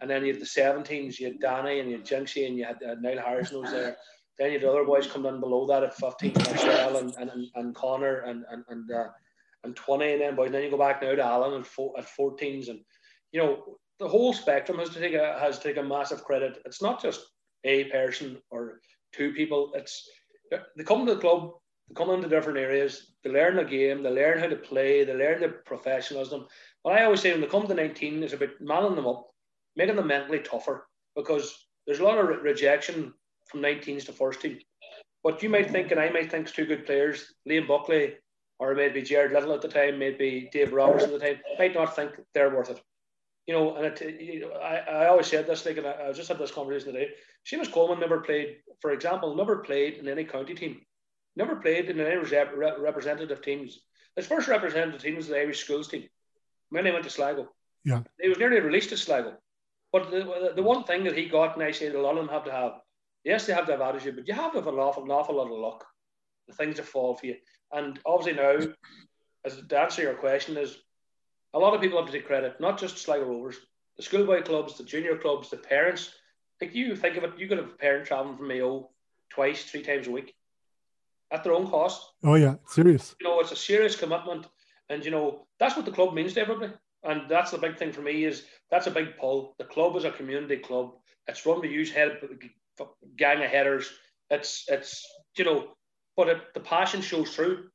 and 0.00 0.10
then 0.10 0.24
you 0.24 0.32
had 0.32 0.42
the 0.42 0.46
17s, 0.46 1.18
you 1.18 1.26
had 1.26 1.40
Danny 1.40 1.80
and 1.80 1.90
you 1.90 1.96
had 1.96 2.06
Jinxie 2.06 2.46
and 2.46 2.56
you 2.56 2.64
had 2.64 2.82
uh, 2.82 2.94
Niall 3.00 3.24
Harrison 3.24 3.60
was 3.60 3.70
there. 3.70 3.96
Then 4.38 4.52
you 4.52 4.58
had 4.58 4.68
other 4.68 4.84
boys 4.84 5.06
coming 5.06 5.34
in 5.34 5.40
below 5.40 5.66
that 5.66 5.82
at 5.82 5.94
15, 5.94 6.32
Marcel 6.36 6.96
and, 6.96 7.14
and, 7.18 7.46
and 7.54 7.74
Connor 7.74 8.20
and 8.20 8.44
and, 8.50 8.64
and 8.68 8.90
uh, 8.90 9.08
and 9.64 9.76
20 9.76 10.12
and 10.12 10.20
then 10.20 10.36
boys. 10.36 10.46
And 10.46 10.54
then 10.54 10.62
you 10.62 10.70
go 10.70 10.78
back 10.78 11.02
now 11.02 11.14
to 11.14 11.22
Alan 11.22 11.60
at, 11.60 11.66
four, 11.66 11.92
at 11.98 12.06
14s. 12.06 12.68
And, 12.68 12.80
you 13.32 13.40
know, 13.40 13.78
the 13.98 14.08
whole 14.08 14.32
spectrum 14.32 14.78
has 14.78 14.90
to 14.90 15.00
take 15.00 15.14
a, 15.14 15.38
has 15.38 15.58
to 15.58 15.68
take 15.68 15.76
a 15.76 15.82
massive 15.82 16.24
credit. 16.24 16.60
It's 16.64 16.82
not 16.82 17.00
just 17.00 17.20
a 17.64 17.84
person 17.84 18.38
or 18.50 18.80
two 19.12 19.32
people. 19.32 19.72
It's 19.74 20.08
they 20.50 20.84
come 20.84 21.06
to 21.06 21.14
the 21.14 21.20
club, 21.20 21.52
they 21.88 21.94
come 21.94 22.10
into 22.10 22.28
different 22.28 22.58
areas, 22.58 23.12
they 23.24 23.30
learn 23.30 23.56
the 23.56 23.64
game, 23.64 24.02
they 24.02 24.10
learn 24.10 24.38
how 24.38 24.46
to 24.46 24.56
play, 24.56 25.04
they 25.04 25.14
learn 25.14 25.40
the 25.40 25.48
professionalism. 25.48 26.46
What 26.82 26.98
I 26.98 27.04
always 27.04 27.20
say 27.20 27.32
when 27.32 27.40
they 27.40 27.46
come 27.46 27.66
to 27.66 27.74
19 27.74 28.22
is 28.22 28.32
about 28.32 28.60
manning 28.60 28.96
them 28.96 29.06
up, 29.06 29.28
making 29.76 29.96
them 29.96 30.06
mentally 30.06 30.40
tougher 30.40 30.88
because 31.16 31.66
there's 31.86 32.00
a 32.00 32.04
lot 32.04 32.18
of 32.18 32.28
re- 32.28 32.36
rejection 32.36 33.14
from 33.46 33.60
19s 33.60 34.06
to 34.06 34.12
first 34.12 34.40
team. 34.40 34.58
What 35.22 35.42
you 35.42 35.48
might 35.48 35.70
think, 35.70 35.90
and 35.90 36.00
I 36.00 36.10
might 36.10 36.30
think, 36.30 36.46
is 36.46 36.52
two 36.52 36.66
good 36.66 36.84
players, 36.84 37.34
Liam 37.48 37.68
Buckley 37.68 38.14
or 38.62 38.76
maybe 38.76 39.02
Gerard 39.02 39.32
Lyttle 39.32 39.54
at 39.54 39.60
the 39.60 39.66
time, 39.66 39.98
maybe 39.98 40.48
Dave 40.52 40.72
Roberts 40.72 41.02
at 41.02 41.10
the 41.10 41.18
time, 41.18 41.40
might 41.58 41.74
not 41.74 41.96
think 41.96 42.12
they're 42.32 42.54
worth 42.54 42.70
it. 42.70 42.80
You 43.46 43.54
know, 43.54 43.74
and 43.74 43.86
it, 43.86 44.20
you 44.20 44.40
know, 44.40 44.52
I, 44.52 44.76
I 44.76 45.06
always 45.08 45.26
said 45.26 45.46
this, 45.46 45.66
like, 45.66 45.76
and 45.76 45.86
I, 45.86 46.08
I 46.08 46.12
just 46.12 46.28
had 46.28 46.38
this 46.38 46.52
conversation 46.52 46.92
today. 46.92 47.10
Seamus 47.44 47.72
Coleman 47.72 47.98
never 47.98 48.20
played, 48.20 48.58
for 48.80 48.92
example, 48.92 49.34
never 49.34 49.56
played 49.58 49.94
in 49.94 50.08
any 50.08 50.24
county 50.24 50.54
team, 50.54 50.80
never 51.34 51.56
played 51.56 51.90
in 51.90 51.98
any 52.00 52.16
rep- 52.16 52.78
representative 52.78 53.42
teams. 53.42 53.80
His 54.14 54.26
first 54.26 54.48
representative 54.48 55.02
team 55.02 55.16
was 55.16 55.26
the 55.26 55.38
Irish 55.38 55.64
schools 55.64 55.88
team. 55.88 56.08
When 56.70 56.86
he 56.86 56.92
went 56.92 57.04
to 57.04 57.10
Sligo, 57.10 57.48
yeah, 57.84 58.02
he 58.20 58.28
was 58.28 58.38
nearly 58.38 58.60
released 58.60 58.90
to 58.90 58.96
Sligo. 58.96 59.34
But 59.92 60.10
the, 60.10 60.52
the 60.54 60.62
one 60.62 60.84
thing 60.84 61.04
that 61.04 61.18
he 61.18 61.28
got, 61.28 61.56
and 61.56 61.64
I 61.64 61.72
say 61.72 61.88
a 61.88 62.00
lot 62.00 62.16
of 62.16 62.24
them 62.24 62.28
have 62.28 62.44
to 62.44 62.52
have, 62.52 62.72
yes, 63.24 63.46
they 63.46 63.52
have 63.52 63.66
to 63.66 63.72
have 63.72 63.80
attitude, 63.80 64.16
but 64.16 64.28
you 64.28 64.34
have 64.34 64.52
to 64.52 64.58
have 64.58 64.68
an 64.68 64.74
awful, 64.74 65.02
an 65.04 65.10
awful 65.10 65.36
lot 65.36 65.52
of 65.52 65.58
luck. 65.58 65.84
The 66.48 66.54
things 66.54 66.76
that 66.76 66.86
fall 66.86 67.14
for 67.14 67.26
you. 67.26 67.36
And 67.72 67.98
obviously 68.04 68.40
now, 68.40 68.58
as 69.44 69.56
to 69.56 69.78
answer 69.78 70.02
your 70.02 70.14
question, 70.14 70.56
is 70.56 70.76
a 71.54 71.58
lot 71.58 71.74
of 71.74 71.80
people 71.80 71.98
have 71.98 72.06
to 72.06 72.12
take 72.12 72.26
credit, 72.26 72.60
not 72.60 72.78
just 72.78 72.98
Sligo 72.98 73.24
Rovers, 73.24 73.56
the 73.96 74.02
schoolboy 74.02 74.42
clubs, 74.42 74.78
the 74.78 74.84
junior 74.84 75.16
clubs, 75.16 75.50
the 75.50 75.56
parents. 75.56 76.10
Like 76.60 76.74
you 76.74 76.96
think 76.96 77.16
of 77.16 77.24
it, 77.24 77.38
you 77.38 77.48
could 77.48 77.58
have 77.58 77.70
a 77.70 77.74
parent 77.74 78.06
traveling 78.06 78.36
from 78.36 78.48
Mayo 78.48 78.90
twice, 79.30 79.64
three 79.64 79.82
times 79.82 80.06
a 80.06 80.10
week 80.10 80.34
at 81.30 81.42
their 81.42 81.54
own 81.54 81.68
cost. 81.68 82.12
Oh 82.22 82.34
yeah, 82.34 82.56
serious. 82.66 83.16
You 83.20 83.28
know, 83.28 83.40
it's 83.40 83.52
a 83.52 83.56
serious 83.56 83.96
commitment, 83.96 84.46
and 84.88 85.04
you 85.04 85.10
know 85.10 85.46
that's 85.58 85.76
what 85.76 85.84
the 85.84 85.92
club 85.92 86.14
means 86.14 86.34
to 86.34 86.40
everybody. 86.40 86.72
And 87.04 87.22
that's 87.28 87.50
the 87.50 87.58
big 87.58 87.78
thing 87.78 87.90
for 87.90 88.00
me 88.00 88.24
is 88.24 88.44
that's 88.70 88.86
a 88.86 88.90
big 88.90 89.16
pull. 89.18 89.56
The 89.58 89.64
club 89.64 89.96
is 89.96 90.04
a 90.04 90.12
community 90.12 90.58
club. 90.58 90.92
It's 91.26 91.44
run 91.44 91.60
by 91.60 91.66
use 91.66 91.90
head 91.90 92.20
gang 93.16 93.42
of 93.42 93.50
headers. 93.50 93.90
It's 94.30 94.64
it's 94.68 95.04
you 95.36 95.44
know 95.44 95.76
but 96.16 96.28
it, 96.28 96.54
the 96.54 96.60
passion 96.60 97.00
shows 97.00 97.34
through. 97.34 97.68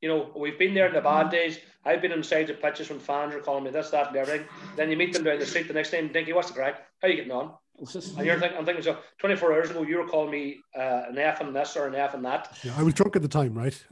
You 0.00 0.08
know, 0.08 0.30
we've 0.34 0.58
been 0.58 0.74
there 0.74 0.88
in 0.88 0.94
the 0.94 1.00
bad 1.00 1.30
days. 1.30 1.58
I've 1.84 2.00
been 2.00 2.12
inside 2.12 2.46
the 2.46 2.54
pitches 2.54 2.88
when 2.88 2.98
fans 2.98 3.34
are 3.34 3.40
calling 3.40 3.64
me 3.64 3.70
this, 3.70 3.90
that, 3.90 4.08
and 4.08 4.16
everything. 4.16 4.46
Then 4.76 4.90
you 4.90 4.96
meet 4.96 5.12
them 5.12 5.24
down 5.24 5.38
the 5.38 5.46
street 5.46 5.68
the 5.68 5.74
next 5.74 5.90
day 5.90 5.98
and 5.98 6.12
think, 6.12 6.34
what's 6.34 6.48
the 6.48 6.54
crack? 6.54 6.86
How 7.00 7.08
are 7.08 7.10
you 7.10 7.16
getting 7.16 7.32
on? 7.32 7.52
And 7.78 8.26
you're 8.26 8.38
thinking, 8.38 8.58
I'm 8.58 8.66
thinking, 8.66 8.84
so 8.84 8.98
24 9.18 9.52
hours 9.52 9.70
ago, 9.70 9.82
you 9.82 9.98
were 9.98 10.06
calling 10.06 10.30
me 10.30 10.60
uh, 10.76 11.04
an 11.08 11.18
F 11.18 11.40
and 11.40 11.56
this 11.56 11.76
or 11.76 11.86
an 11.86 11.94
F 11.94 12.14
and 12.14 12.24
that. 12.24 12.58
Yeah, 12.62 12.74
I 12.76 12.82
was 12.82 12.94
drunk 12.94 13.16
at 13.16 13.22
the 13.22 13.28
time, 13.28 13.54
right? 13.54 13.82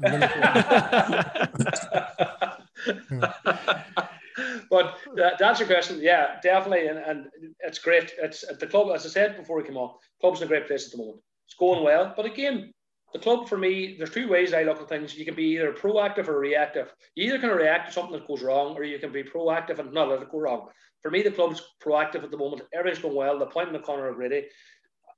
but 4.71 4.99
uh, 5.11 5.31
to 5.37 5.47
answer 5.47 5.65
your 5.65 5.75
question, 5.75 6.01
yeah, 6.03 6.39
definitely, 6.43 6.89
and, 6.89 6.99
and 6.99 7.27
it's 7.61 7.79
great. 7.79 8.13
It's 8.19 8.45
at 8.45 8.61
the 8.61 8.67
club, 8.67 8.89
as 8.95 9.07
I 9.07 9.09
said 9.09 9.39
before 9.39 9.57
we 9.57 9.65
came 9.65 9.79
on, 9.79 9.95
club's 10.21 10.43
in 10.43 10.47
a 10.47 10.49
great 10.49 10.67
place 10.67 10.87
at 10.87 10.93
the 10.93 10.99
moment. 10.99 11.21
It's 11.47 11.55
going 11.55 11.83
well, 11.83 12.13
but 12.15 12.27
again, 12.27 12.75
the 13.13 13.19
club 13.19 13.49
for 13.49 13.57
me, 13.57 13.97
there's 13.97 14.11
two 14.11 14.29
ways 14.29 14.53
I 14.53 14.65
look 14.65 14.81
at 14.81 14.89
things. 14.89 15.17
You 15.17 15.25
can 15.25 15.35
be 15.35 15.55
either 15.55 15.73
proactive 15.73 16.29
or 16.29 16.39
reactive. 16.39 16.93
You 17.15 17.27
either 17.27 17.39
can 17.39 17.51
react 17.51 17.89
to 17.89 17.93
something 17.93 18.13
that 18.13 18.29
goes 18.29 18.43
wrong, 18.43 18.77
or 18.77 18.85
you 18.85 18.99
can 18.99 19.13
be 19.13 19.23
proactive 19.23 19.79
and 19.79 19.93
not 19.93 20.09
let 20.09 20.23
it 20.23 20.31
go 20.31 20.41
wrong. 20.41 20.69
For 21.03 21.11
me, 21.11 21.23
the 21.23 21.31
club's 21.31 21.63
proactive 21.83 22.23
at 22.23 22.31
the 22.31 22.37
moment. 22.37 22.63
Everything's 22.75 23.03
going 23.03 23.15
well. 23.15 23.39
The 23.39 23.47
point 23.47 23.75
of 23.75 23.83
Conor 23.83 24.09
O'Grady, 24.09 24.49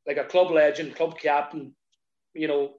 like 0.07 0.18
a 0.18 0.24
club 0.24 0.50
legend, 0.50 0.94
club 0.94 1.18
captain, 1.18 1.74
you 2.35 2.46
know, 2.46 2.74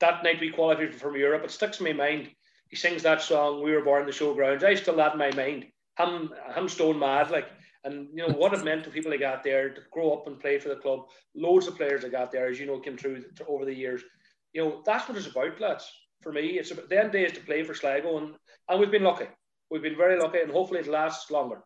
that 0.00 0.24
night 0.24 0.40
we 0.40 0.50
qualified 0.50 0.94
from 0.94 1.16
Europe, 1.16 1.44
it 1.44 1.50
sticks 1.50 1.80
in 1.80 1.86
my 1.86 1.92
mind. 1.92 2.30
He 2.68 2.76
sings 2.76 3.02
that 3.04 3.22
song, 3.22 3.62
We 3.62 3.72
Were 3.72 3.84
Born 3.84 4.00
in 4.00 4.06
the 4.06 4.12
Showgrounds. 4.12 4.64
I 4.64 4.74
still 4.74 4.96
that 4.96 5.12
in 5.12 5.18
my 5.18 5.30
mind. 5.30 5.66
Him 5.98 6.68
stone 6.68 6.98
mad, 6.98 7.30
like, 7.30 7.48
and 7.86 8.08
you 8.12 8.26
know 8.26 8.34
what 8.34 8.52
it 8.52 8.64
meant 8.64 8.84
to 8.84 8.90
people 8.90 9.10
that 9.10 9.20
got 9.20 9.42
there 9.42 9.70
to 9.70 9.80
grow 9.90 10.12
up 10.12 10.26
and 10.26 10.38
play 10.38 10.58
for 10.58 10.68
the 10.68 10.76
club. 10.76 11.06
Loads 11.34 11.66
of 11.66 11.76
players 11.76 12.02
that 12.02 12.12
got 12.12 12.30
there, 12.30 12.48
as 12.48 12.60
you 12.60 12.66
know, 12.66 12.78
came 12.78 12.98
through 12.98 13.24
over 13.48 13.64
the 13.64 13.74
years 13.74 14.02
you 14.56 14.64
know, 14.64 14.82
that's 14.86 15.06
what 15.06 15.18
it's 15.18 15.26
about, 15.26 15.60
lads. 15.60 15.86
For 16.22 16.32
me, 16.32 16.58
it's 16.58 16.70
about 16.70 16.88
the 16.88 16.98
end 16.98 17.12
days 17.12 17.32
to 17.32 17.40
play 17.40 17.62
for 17.62 17.74
Sligo, 17.74 18.16
and, 18.16 18.34
and 18.68 18.80
we've 18.80 18.90
been 18.90 19.04
lucky. 19.04 19.26
We've 19.70 19.82
been 19.82 19.98
very 19.98 20.18
lucky, 20.18 20.40
and 20.40 20.50
hopefully 20.50 20.80
it 20.80 20.88
lasts 20.88 21.30
longer. 21.30 21.62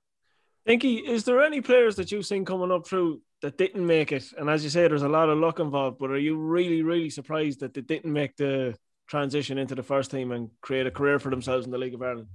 Dinky, 0.66 0.96
is 0.96 1.22
there 1.22 1.40
any 1.40 1.60
players 1.60 1.94
that 1.96 2.10
you've 2.10 2.26
seen 2.26 2.44
coming 2.44 2.72
up 2.72 2.86
through 2.86 3.22
that 3.42 3.56
didn't 3.56 3.86
make 3.86 4.10
it, 4.10 4.24
and 4.36 4.50
as 4.50 4.64
you 4.64 4.70
say, 4.70 4.88
there's 4.88 5.02
a 5.02 5.08
lot 5.08 5.28
of 5.28 5.38
luck 5.38 5.60
involved. 5.60 5.98
But 5.98 6.10
are 6.10 6.18
you 6.18 6.36
really, 6.36 6.82
really 6.82 7.10
surprised 7.10 7.60
that 7.60 7.74
they 7.74 7.80
didn't 7.80 8.12
make 8.12 8.36
the 8.36 8.76
transition 9.06 9.56
into 9.56 9.76
the 9.76 9.84
first 9.84 10.10
team 10.10 10.32
and 10.32 10.50
create 10.60 10.86
a 10.86 10.90
career 10.90 11.20
for 11.20 11.30
themselves 11.30 11.66
in 11.66 11.70
the 11.70 11.78
League 11.78 11.94
of 11.94 12.02
Ireland? 12.02 12.26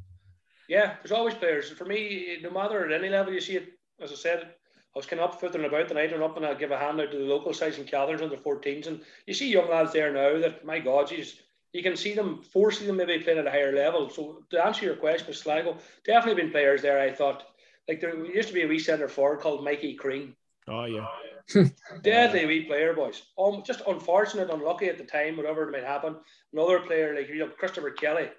Yeah, 0.70 0.96
there's 1.04 1.12
always 1.12 1.36
players. 1.36 1.70
For 1.70 1.86
me, 1.86 2.38
no 2.42 2.50
matter 2.50 2.86
at 2.86 2.98
any 2.98 3.10
level 3.10 3.34
you 3.34 3.42
see 3.42 3.58
it, 3.58 3.74
as 4.02 4.12
I 4.12 4.16
said, 4.16 4.44
I 4.44 5.00
was 5.00 5.06
kind 5.06 5.22
of 5.22 5.32
up 5.32 5.40
footing 5.40 5.66
about 5.66 5.88
tonight 5.88 6.14
and 6.14 6.24
up 6.24 6.38
and 6.38 6.46
I'll 6.46 6.56
give 6.56 6.72
a 6.72 6.78
hand 6.78 7.02
out 7.02 7.12
to 7.12 7.18
the 7.18 7.26
local 7.26 7.54
sides 7.54 7.78
and 7.78 7.88
Catherines 7.88 8.22
under 8.22 8.38
14s. 8.38 8.88
And 8.88 9.02
you 9.26 9.34
see 9.34 9.52
young 9.52 9.70
lads 9.70 9.92
there 9.92 10.14
now 10.14 10.40
that, 10.40 10.66
my 10.66 10.80
God, 10.80 11.10
geez, 11.10 11.42
you 11.74 11.84
can 11.84 11.98
see 11.98 12.14
them 12.14 12.42
forcing 12.42 12.88
them 12.88 12.96
maybe 12.96 13.20
playing 13.20 13.40
at 13.40 13.48
a 13.48 13.52
higher 13.52 13.76
level. 13.76 14.10
So 14.10 14.44
to 14.52 14.66
answer 14.66 14.86
your 14.86 14.96
question, 14.96 15.34
Sligo, 15.34 15.78
definitely 16.06 16.42
been 16.42 16.52
players 16.52 16.82
there. 16.82 17.02
I 17.02 17.12
thought 17.12 17.44
like 17.88 18.00
there 18.00 18.26
used 18.26 18.48
to 18.48 18.54
be 18.54 18.64
a 18.64 18.68
wee 18.68 18.80
centre 18.80 19.10
forward 19.10 19.42
called 19.42 19.64
Mikey 19.64 19.96
Crean. 19.96 20.36
Oh 20.68 20.86
yeah, 20.86 21.08
deadly 22.02 22.46
wee 22.46 22.64
player, 22.64 22.94
boys. 22.94 23.22
Um, 23.38 23.62
just 23.66 23.82
unfortunate, 23.88 24.50
unlucky 24.50 24.88
at 24.88 24.98
the 24.98 25.04
time, 25.04 25.38
whatever 25.38 25.68
it 25.68 25.72
might 25.72 25.84
happen. 25.84 26.16
Another 26.54 26.80
player 26.80 27.16
like 27.16 27.30
you 27.30 27.40
know 27.40 27.50
Christopher 27.50 27.92
Kelly, 27.92 28.30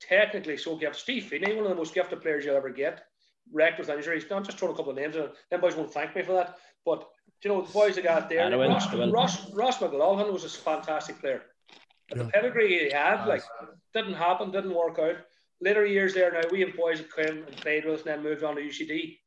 technically 0.00 0.56
so 0.56 0.76
gifted. 0.76 1.00
Steve 1.00 1.24
Feeney, 1.24 1.54
one 1.54 1.64
of 1.64 1.70
the 1.70 1.76
most 1.76 1.94
gifted 1.94 2.22
players 2.22 2.44
you'll 2.44 2.56
ever 2.56 2.70
get, 2.70 3.06
wrecked 3.52 3.78
with 3.78 3.88
injuries. 3.88 4.24
I'm 4.30 4.44
just 4.44 4.58
throwing 4.58 4.74
a 4.74 4.76
couple 4.76 4.92
of 4.92 4.98
names. 4.98 5.14
Them 5.14 5.60
boys 5.60 5.76
won't 5.76 5.92
thank 5.92 6.14
me 6.16 6.22
for 6.22 6.32
that, 6.32 6.56
but 6.84 7.08
you 7.42 7.50
know 7.50 7.62
the 7.62 7.72
boys 7.72 7.94
that 7.96 8.04
got 8.04 8.28
there. 8.28 8.44
Ross, 8.72 8.92
Ross, 9.12 9.52
Ross 9.52 9.80
McLaughlin 9.80 10.32
was 10.32 10.44
a 10.44 10.48
fantastic 10.48 11.20
player. 11.20 11.42
Yeah. 12.10 12.24
The 12.24 12.28
pedigree 12.30 12.84
he 12.84 12.90
had, 12.90 13.26
like, 13.26 13.42
didn't 13.94 14.14
happen, 14.14 14.50
didn't 14.50 14.74
work 14.74 14.98
out. 14.98 15.16
Later 15.60 15.86
years 15.86 16.14
there 16.14 16.32
now, 16.32 16.42
we 16.50 16.60
have 16.60 16.76
boys 16.76 16.98
that 16.98 17.14
came 17.14 17.44
and 17.44 17.56
played 17.56 17.84
with 17.84 18.00
us 18.00 18.06
and 18.06 18.08
then 18.08 18.22
moved 18.22 18.44
on 18.44 18.56
to 18.56 18.62
UCD. 18.62 19.18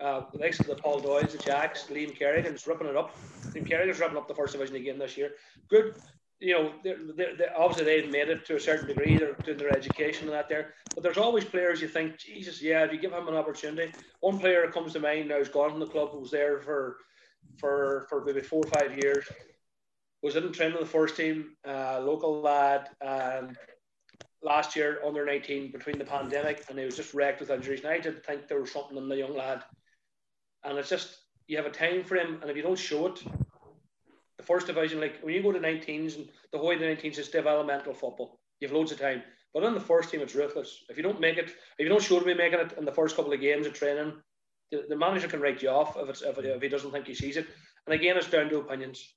Uh, 0.00 0.22
the 0.32 0.38
likes 0.38 0.58
of 0.58 0.66
the 0.66 0.74
Paul 0.74 1.00
Doyles, 1.00 1.30
the 1.30 1.38
Jacks, 1.38 1.84
Liam 1.88 2.16
Kerrigan's 2.16 2.66
ripping 2.66 2.88
it 2.88 2.96
up. 2.96 3.14
Liam 3.50 3.68
Kerrigan's 3.68 4.00
ripping 4.00 4.16
up 4.16 4.26
the 4.26 4.34
first 4.34 4.52
division 4.52 4.74
again 4.76 4.98
this 4.98 5.16
year. 5.16 5.32
Good, 5.68 5.94
you 6.42 6.54
know, 6.54 6.72
they're, 6.82 6.98
they're, 7.38 7.56
obviously 7.56 7.84
they've 7.84 8.10
made 8.10 8.28
it 8.28 8.44
to 8.46 8.56
a 8.56 8.60
certain 8.60 8.88
degree. 8.88 9.16
They're 9.16 9.34
doing 9.44 9.58
their 9.58 9.74
education 9.74 10.26
and 10.26 10.34
that 10.34 10.48
there. 10.48 10.74
But 10.94 11.04
there's 11.04 11.16
always 11.16 11.44
players 11.44 11.80
you 11.80 11.88
think, 11.88 12.18
Jesus, 12.18 12.60
yeah, 12.60 12.84
if 12.84 12.92
you 12.92 12.98
give 12.98 13.12
him 13.12 13.28
an 13.28 13.34
opportunity. 13.36 13.92
One 14.20 14.38
player 14.38 14.62
that 14.62 14.74
comes 14.74 14.92
to 14.94 15.00
mind 15.00 15.28
now 15.28 15.38
has 15.38 15.48
gone 15.48 15.70
from 15.70 15.80
the 15.80 15.86
club, 15.86 16.10
was 16.14 16.30
there 16.30 16.60
for 16.60 16.96
for 17.58 18.06
for 18.08 18.24
maybe 18.24 18.40
four 18.40 18.64
or 18.64 18.70
five 18.70 18.96
years 18.98 19.24
was 20.22 20.36
in 20.36 20.52
training 20.52 20.78
the 20.78 20.86
first 20.86 21.16
team, 21.16 21.56
uh, 21.66 22.00
local 22.00 22.40
lad, 22.40 22.88
and 23.00 23.56
last 24.42 24.76
year 24.76 25.00
under 25.04 25.26
19 25.26 25.72
between 25.72 25.98
the 25.98 26.04
pandemic, 26.04 26.64
and 26.68 26.78
he 26.78 26.84
was 26.84 26.96
just 26.96 27.12
wrecked 27.12 27.40
with 27.40 27.50
injuries. 27.50 27.80
And 27.80 27.88
I 27.88 27.98
did 27.98 28.24
think 28.24 28.46
there 28.46 28.60
was 28.60 28.70
something 28.70 28.96
in 28.96 29.08
the 29.08 29.16
young 29.16 29.36
lad, 29.36 29.64
and 30.64 30.78
it's 30.78 30.88
just 30.88 31.18
you 31.48 31.56
have 31.56 31.66
a 31.66 31.70
time 31.70 32.04
frame, 32.04 32.38
and 32.40 32.50
if 32.50 32.56
you 32.56 32.62
don't 32.62 32.78
show 32.78 33.08
it, 33.08 33.22
the 34.42 34.46
first 34.46 34.66
division, 34.66 35.00
like 35.00 35.20
when 35.22 35.34
you 35.34 35.42
go 35.42 35.52
to 35.52 35.58
19s 35.58 36.16
and 36.16 36.28
the 36.52 36.58
of 36.58 36.78
the 36.78 36.84
19s 36.84 37.18
is 37.18 37.28
developmental 37.28 37.94
football. 37.94 38.38
You 38.60 38.68
have 38.68 38.76
loads 38.76 38.92
of 38.92 39.00
time, 39.00 39.22
but 39.54 39.64
in 39.64 39.74
the 39.74 39.80
first 39.80 40.10
team, 40.10 40.20
it's 40.20 40.34
ruthless. 40.34 40.84
If 40.88 40.96
you 40.96 41.02
don't 41.02 41.20
make 41.20 41.38
it, 41.38 41.50
if 41.50 41.80
you 41.80 41.88
don't 41.88 42.02
show 42.02 42.18
to 42.18 42.24
be 42.24 42.34
making 42.34 42.60
it 42.60 42.74
in 42.78 42.84
the 42.84 42.92
first 42.92 43.16
couple 43.16 43.32
of 43.32 43.40
games 43.40 43.66
of 43.66 43.72
training, 43.72 44.12
the, 44.70 44.84
the 44.88 44.96
manager 44.96 45.28
can 45.28 45.40
write 45.40 45.62
you 45.62 45.70
off 45.70 45.96
if 45.96 46.08
it's 46.08 46.22
if, 46.22 46.38
if 46.38 46.62
he 46.62 46.68
doesn't 46.68 46.92
think 46.92 47.06
he 47.06 47.14
sees 47.14 47.36
it. 47.36 47.46
And 47.86 47.94
again, 47.94 48.16
it's 48.16 48.30
down 48.30 48.48
to 48.50 48.58
opinions 48.58 49.14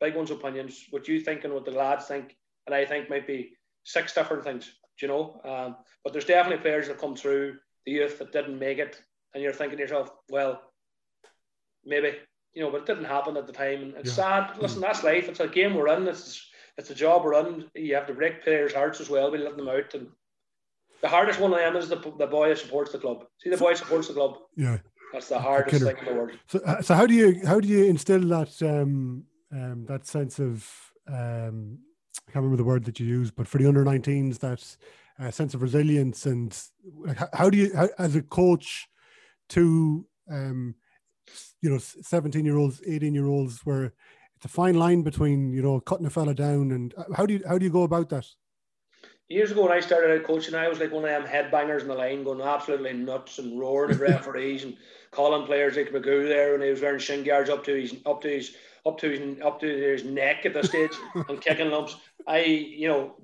big 0.00 0.14
one's 0.14 0.30
opinions, 0.30 0.86
what 0.90 1.08
you 1.08 1.20
think 1.20 1.44
and 1.44 1.52
what 1.52 1.64
the 1.64 1.70
lads 1.70 2.06
think, 2.06 2.36
and 2.66 2.74
I 2.74 2.84
think 2.84 3.10
might 3.10 3.26
be 3.26 3.52
six 3.84 4.14
different 4.14 4.44
things, 4.44 4.66
do 4.98 5.06
you 5.06 5.08
know. 5.08 5.40
Um, 5.44 5.76
but 6.04 6.12
there's 6.12 6.24
definitely 6.24 6.62
players 6.62 6.88
that 6.88 6.98
come 6.98 7.16
through 7.16 7.56
the 7.84 7.92
youth 7.92 8.18
that 8.18 8.32
didn't 8.32 8.58
make 8.58 8.78
it, 8.78 9.00
and 9.34 9.42
you're 9.42 9.52
thinking 9.52 9.78
to 9.78 9.82
yourself, 9.82 10.10
well, 10.30 10.60
maybe, 11.84 12.16
you 12.58 12.64
know, 12.64 12.72
but 12.72 12.80
it 12.80 12.86
didn't 12.86 13.04
happen 13.04 13.36
at 13.36 13.46
the 13.46 13.52
time. 13.52 13.82
And 13.82 13.94
it's 13.94 14.18
yeah. 14.18 14.46
sad. 14.48 14.58
Listen, 14.60 14.80
that's 14.80 15.04
life. 15.04 15.28
It's 15.28 15.38
a 15.38 15.46
game 15.46 15.76
we're 15.76 15.94
in. 15.96 16.08
It's 16.08 16.44
it's 16.76 16.90
a 16.90 16.94
job 16.94 17.22
we're 17.24 17.34
in. 17.34 17.66
You 17.76 17.94
have 17.94 18.08
to 18.08 18.14
break 18.14 18.42
players' 18.42 18.74
hearts 18.74 19.00
as 19.00 19.08
well 19.08 19.30
by 19.30 19.36
letting 19.36 19.58
them 19.58 19.68
out. 19.68 19.94
And 19.94 20.08
the 21.00 21.06
hardest 21.08 21.38
one 21.38 21.52
of 21.52 21.60
them 21.60 21.76
is 21.76 21.88
the, 21.88 22.00
the 22.18 22.26
boy 22.26 22.48
that 22.48 22.58
supports 22.58 22.90
the 22.90 22.98
club. 22.98 23.26
See, 23.40 23.50
the 23.50 23.56
boy 23.56 23.74
supports 23.74 24.08
the 24.08 24.14
club. 24.14 24.38
Yeah. 24.56 24.78
That's 25.12 25.28
the 25.28 25.38
hardest 25.38 25.84
thing 25.84 25.96
in 25.98 26.04
the 26.04 26.14
world. 26.14 26.32
So, 26.48 26.58
uh, 26.66 26.82
so 26.82 26.94
how 26.94 27.06
do 27.06 27.14
you 27.14 27.46
how 27.46 27.60
do 27.60 27.68
you 27.68 27.84
instill 27.84 28.22
that 28.22 28.60
um, 28.62 29.22
um, 29.52 29.86
that 29.86 30.08
sense 30.08 30.40
of 30.40 30.68
um, 31.06 31.78
I 32.26 32.32
can't 32.32 32.42
remember 32.42 32.56
the 32.56 32.64
word 32.64 32.84
that 32.86 32.98
you 32.98 33.06
used, 33.06 33.36
but 33.36 33.46
for 33.46 33.58
the 33.58 33.68
under 33.68 33.84
19s, 33.84 34.40
that 34.40 34.76
uh, 35.20 35.30
sense 35.30 35.54
of 35.54 35.62
resilience 35.62 36.26
and 36.26 36.60
like, 37.06 37.18
how, 37.18 37.28
how 37.32 37.50
do 37.50 37.56
you, 37.56 37.70
how, 37.74 37.88
as 37.98 38.16
a 38.16 38.22
coach, 38.22 38.88
to 39.50 40.04
um, 40.30 40.74
you 41.60 41.70
know, 41.70 41.78
17 41.78 42.44
year 42.44 42.56
olds, 42.56 42.80
18 42.86 43.14
year 43.14 43.26
olds, 43.26 43.60
where 43.64 43.92
it's 44.36 44.44
a 44.44 44.48
fine 44.48 44.74
line 44.74 45.02
between 45.02 45.52
you 45.52 45.62
know 45.62 45.80
cutting 45.80 46.06
a 46.06 46.10
fella 46.10 46.34
down 46.34 46.70
and 46.70 46.94
uh, 46.96 47.04
how 47.16 47.26
do 47.26 47.34
you 47.34 47.42
how 47.46 47.58
do 47.58 47.64
you 47.64 47.72
go 47.72 47.82
about 47.82 48.08
that? 48.10 48.26
Years 49.28 49.50
ago, 49.50 49.64
when 49.64 49.72
I 49.72 49.80
started 49.80 50.18
out 50.18 50.26
coaching, 50.26 50.54
I 50.54 50.68
was 50.68 50.80
like 50.80 50.90
one 50.90 51.04
of 51.04 51.10
them 51.10 51.26
headbangers 51.26 51.82
in 51.82 51.88
the 51.88 51.94
line, 51.94 52.24
going 52.24 52.40
absolutely 52.40 52.94
nuts 52.94 53.38
and 53.38 53.58
roaring 53.60 53.90
at 53.90 54.00
referees 54.00 54.64
and 54.64 54.76
calling 55.10 55.44
players 55.44 55.76
like 55.76 55.90
Magoo 55.90 56.26
there 56.26 56.52
when 56.52 56.62
he 56.62 56.70
was 56.70 56.80
wearing 56.80 56.98
shin 56.98 57.24
guards 57.24 57.50
up 57.50 57.64
to 57.64 57.74
his 57.74 57.94
up 58.06 58.22
to 58.22 58.28
his 58.28 58.56
up 58.86 58.98
to 58.98 59.10
his 59.10 59.40
up 59.42 59.60
to 59.60 59.66
his 59.66 60.04
neck 60.04 60.46
at 60.46 60.54
the 60.54 60.62
stage 60.62 60.92
and 61.28 61.40
kicking 61.40 61.70
lumps. 61.70 61.96
I, 62.26 62.40
you 62.40 62.88
know, 62.88 63.16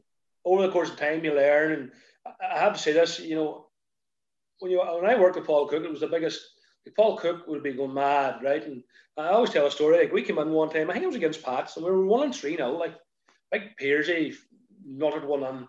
over 0.45 0.63
the 0.63 0.73
course 0.73 0.91
of 0.91 0.97
time 0.97 1.25
you 1.25 1.35
learn, 1.35 1.73
and 1.73 1.93
I 2.41 2.59
have 2.59 2.75
to 2.75 2.79
say 2.79 2.93
this, 2.93 3.21
you 3.21 3.37
know, 3.37 3.67
when 4.59 4.73
you 4.73 4.81
when 4.81 5.11
I 5.11 5.19
worked 5.19 5.37
with 5.37 5.47
Paul 5.47 5.69
Cook, 5.69 5.85
it 5.85 5.91
was 5.91 6.01
the 6.01 6.07
biggest. 6.09 6.41
Paul 6.97 7.17
Cook 7.17 7.47
would 7.47 7.63
be 7.63 7.73
going 7.73 7.95
mad, 7.95 8.43
right? 8.43 8.65
And 8.65 8.83
I 9.17 9.29
always 9.29 9.51
tell 9.51 9.67
a 9.67 9.71
story. 9.71 9.99
Like 9.99 10.13
we 10.13 10.23
came 10.23 10.39
in 10.39 10.51
one 10.51 10.71
time, 10.71 10.91
I 10.91 10.93
think 10.93 11.05
it 11.05 11.09
was 11.09 11.17
against 11.17 11.43
Pats, 11.43 11.77
and 11.77 11.85
we 11.85 11.91
were 11.91 12.07
one 12.07 12.25
and 12.25 12.35
three 12.35 12.57
now. 12.57 12.77
Like 12.77 12.95
like 13.53 13.79
Pearsy 13.79 14.35
knotted 14.87 15.25
one 15.25 15.45
on, 15.45 15.69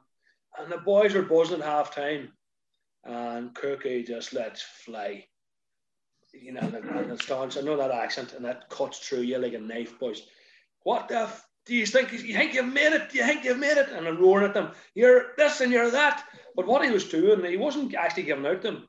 and 0.57 0.71
the 0.71 0.77
boys 0.77 1.13
were 1.13 1.21
buzzing 1.21 1.61
at 1.61 1.65
half 1.65 1.95
time, 1.95 2.33
and 3.03 3.53
Cookie 3.53 4.03
just 4.03 4.33
lets 4.33 4.61
fly 4.61 5.25
you 6.41 6.51
know, 6.51 6.61
and 6.61 7.11
the 7.11 7.17
stance. 7.17 7.57
I 7.57 7.61
know 7.61 7.77
that 7.77 7.91
accent, 7.91 8.33
and 8.33 8.45
that 8.45 8.69
cuts 8.69 8.99
through 8.99 9.21
you 9.21 9.37
like 9.37 9.53
a 9.53 9.59
knife, 9.59 9.99
boys. 9.99 10.23
What 10.83 11.07
the 11.07 11.21
f- 11.21 11.47
do 11.65 11.75
you 11.75 11.85
think? 11.85 12.11
You 12.11 12.33
think 12.33 12.53
you've 12.53 12.73
made 12.73 12.93
it? 12.93 13.09
Do 13.09 13.17
you 13.17 13.25
think 13.25 13.43
you've 13.43 13.59
made 13.59 13.77
it? 13.77 13.89
And 13.89 14.07
I'm 14.07 14.19
roaring 14.19 14.47
at 14.47 14.53
them. 14.53 14.71
You're 14.93 15.33
this 15.37 15.61
and 15.61 15.71
you're 15.71 15.91
that. 15.91 16.23
But 16.55 16.67
what 16.67 16.85
he 16.85 16.91
was 16.91 17.05
doing, 17.05 17.43
he 17.43 17.57
wasn't 17.57 17.95
actually 17.95 18.23
giving 18.23 18.45
out 18.45 18.61
them. 18.61 18.87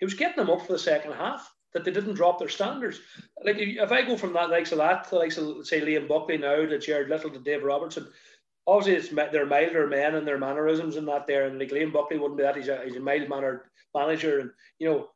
He 0.00 0.06
was 0.06 0.14
getting 0.14 0.36
them 0.36 0.50
up 0.50 0.66
for 0.66 0.72
the 0.72 0.78
second 0.78 1.12
half. 1.12 1.48
That 1.72 1.84
they 1.84 1.92
didn't 1.92 2.14
drop 2.14 2.40
their 2.40 2.48
standards. 2.48 2.98
Like 3.44 3.54
if 3.58 3.92
I 3.92 4.02
go 4.02 4.16
from 4.16 4.32
that 4.32 4.50
likes 4.50 4.72
of 4.72 4.78
that 4.78 5.08
to 5.08 5.14
likes 5.14 5.36
of 5.36 5.64
say 5.64 5.80
Liam 5.80 6.08
Buckley 6.08 6.36
now 6.36 6.56
to 6.56 6.78
Gerard 6.80 7.08
Lyttle 7.08 7.30
to 7.30 7.38
Dave 7.38 7.62
Robertson, 7.62 8.08
obviously 8.66 8.94
it's 8.96 9.30
they're 9.30 9.46
milder 9.46 9.86
men 9.86 10.16
and 10.16 10.26
their 10.26 10.36
mannerisms 10.36 10.96
and 10.96 11.06
that 11.06 11.28
there. 11.28 11.46
And 11.46 11.60
like 11.60 11.70
Liam 11.70 11.92
Buckley 11.92 12.18
wouldn't 12.18 12.38
be 12.38 12.42
that. 12.42 12.56
He's 12.56 12.66
a 12.66 12.80
he's 12.84 12.96
a 12.96 13.00
mild 13.00 13.28
mannered 13.28 13.60
manager, 13.94 14.40
and 14.40 14.50
you 14.80 14.88
know 14.88 15.10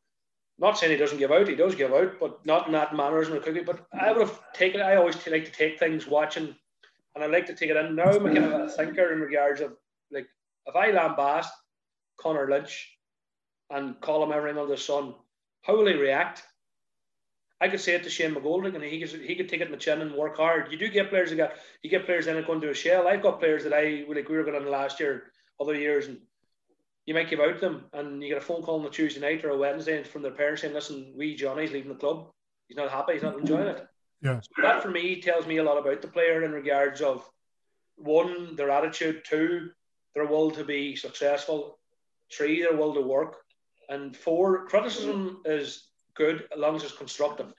not 0.57 0.77
saying 0.77 0.91
he 0.91 0.97
doesn't 0.97 1.17
give 1.17 1.31
out, 1.31 1.47
he 1.47 1.55
does 1.55 1.75
give 1.75 1.93
out, 1.93 2.19
but 2.19 2.45
not 2.45 2.67
in 2.67 2.73
that 2.73 2.95
mannerism 2.95 3.41
cooking. 3.41 3.65
But 3.65 3.85
I 3.99 4.11
would 4.11 4.21
have 4.21 4.39
taken, 4.53 4.81
I 4.81 4.95
always 4.95 5.15
like 5.27 5.45
to 5.45 5.51
take 5.51 5.77
things 5.77 6.07
watching, 6.07 6.55
and 7.13 7.23
I 7.23 7.27
like 7.27 7.45
to 7.47 7.55
take 7.55 7.69
it 7.69 7.77
in. 7.77 7.95
Now 7.95 8.05
I'm 8.05 8.23
kind 8.23 8.37
of 8.37 8.53
a 8.53 8.69
thinker 8.69 9.11
in 9.11 9.19
regards 9.19 9.59
of 9.59 9.73
like, 10.11 10.27
if 10.65 10.75
I 10.75 10.91
lambast 10.91 11.49
Connor 12.17 12.49
Lynch 12.49 12.94
and 13.69 13.99
call 14.01 14.23
him 14.23 14.31
every 14.31 14.51
under 14.51 14.65
the 14.65 14.77
sun, 14.77 15.13
how 15.61 15.75
will 15.75 15.87
he 15.87 15.93
react? 15.93 16.43
I 17.61 17.69
could 17.69 17.79
say 17.79 17.95
it 17.95 18.03
to 18.03 18.09
Shane 18.09 18.35
McGoldrick, 18.35 18.75
and 18.75 18.83
he 18.83 18.99
could, 18.99 19.21
he 19.21 19.35
could 19.35 19.47
take 19.47 19.61
it 19.61 19.67
in 19.67 19.71
the 19.71 19.77
chin 19.77 20.01
and 20.01 20.13
work 20.13 20.37
hard. 20.37 20.71
You 20.71 20.77
do 20.77 20.89
get 20.89 21.09
players 21.09 21.29
that 21.29 21.37
got 21.37 21.53
you 21.81 21.89
get 21.89 22.05
players 22.05 22.25
then 22.25 22.43
going 22.45 22.61
to 22.61 22.69
a 22.69 22.73
shell. 22.73 23.07
I've 23.07 23.23
got 23.23 23.39
players 23.39 23.63
that 23.63 23.73
I 23.73 24.03
like 24.07 24.29
we 24.29 24.35
were 24.35 24.43
going 24.43 24.61
on 24.61 24.69
last 24.69 24.99
year, 24.99 25.31
other 25.59 25.73
years, 25.73 26.07
and 26.07 26.19
you 27.05 27.13
might 27.13 27.29
give 27.29 27.39
out 27.39 27.59
them 27.59 27.85
and 27.93 28.21
you 28.21 28.29
get 28.29 28.37
a 28.37 28.45
phone 28.45 28.61
call 28.61 28.79
on 28.79 28.85
a 28.85 28.89
Tuesday 28.89 29.21
night 29.21 29.45
or 29.45 29.51
a 29.51 29.57
Wednesday 29.57 30.03
from 30.03 30.21
their 30.21 30.31
parents 30.31 30.61
saying, 30.61 30.73
listen, 30.73 31.13
we 31.15 31.35
Johnny's 31.35 31.71
leaving 31.71 31.89
the 31.89 31.95
club. 31.95 32.31
He's 32.67 32.77
not 32.77 32.91
happy, 32.91 33.13
he's 33.13 33.23
not 33.23 33.39
enjoying 33.39 33.67
it. 33.67 33.87
Yeah. 34.21 34.41
So 34.41 34.61
that 34.63 34.81
for 34.81 34.89
me 34.89 35.21
tells 35.21 35.45
me 35.45 35.57
a 35.57 35.63
lot 35.63 35.77
about 35.77 36.01
the 36.01 36.07
player 36.07 36.43
in 36.43 36.51
regards 36.51 37.01
of 37.01 37.29
one, 37.95 38.55
their 38.55 38.71
attitude, 38.71 39.23
two, 39.23 39.69
their 40.13 40.25
will 40.25 40.51
to 40.51 40.63
be 40.63 40.95
successful, 40.95 41.79
three, 42.35 42.61
their 42.61 42.75
will 42.75 42.93
to 42.95 43.01
work, 43.01 43.37
and 43.89 44.15
four, 44.15 44.65
criticism 44.67 45.41
is 45.45 45.89
good 46.15 46.45
as 46.53 46.59
long 46.59 46.75
as 46.75 46.83
it's 46.83 46.97
constructive. 46.97 47.53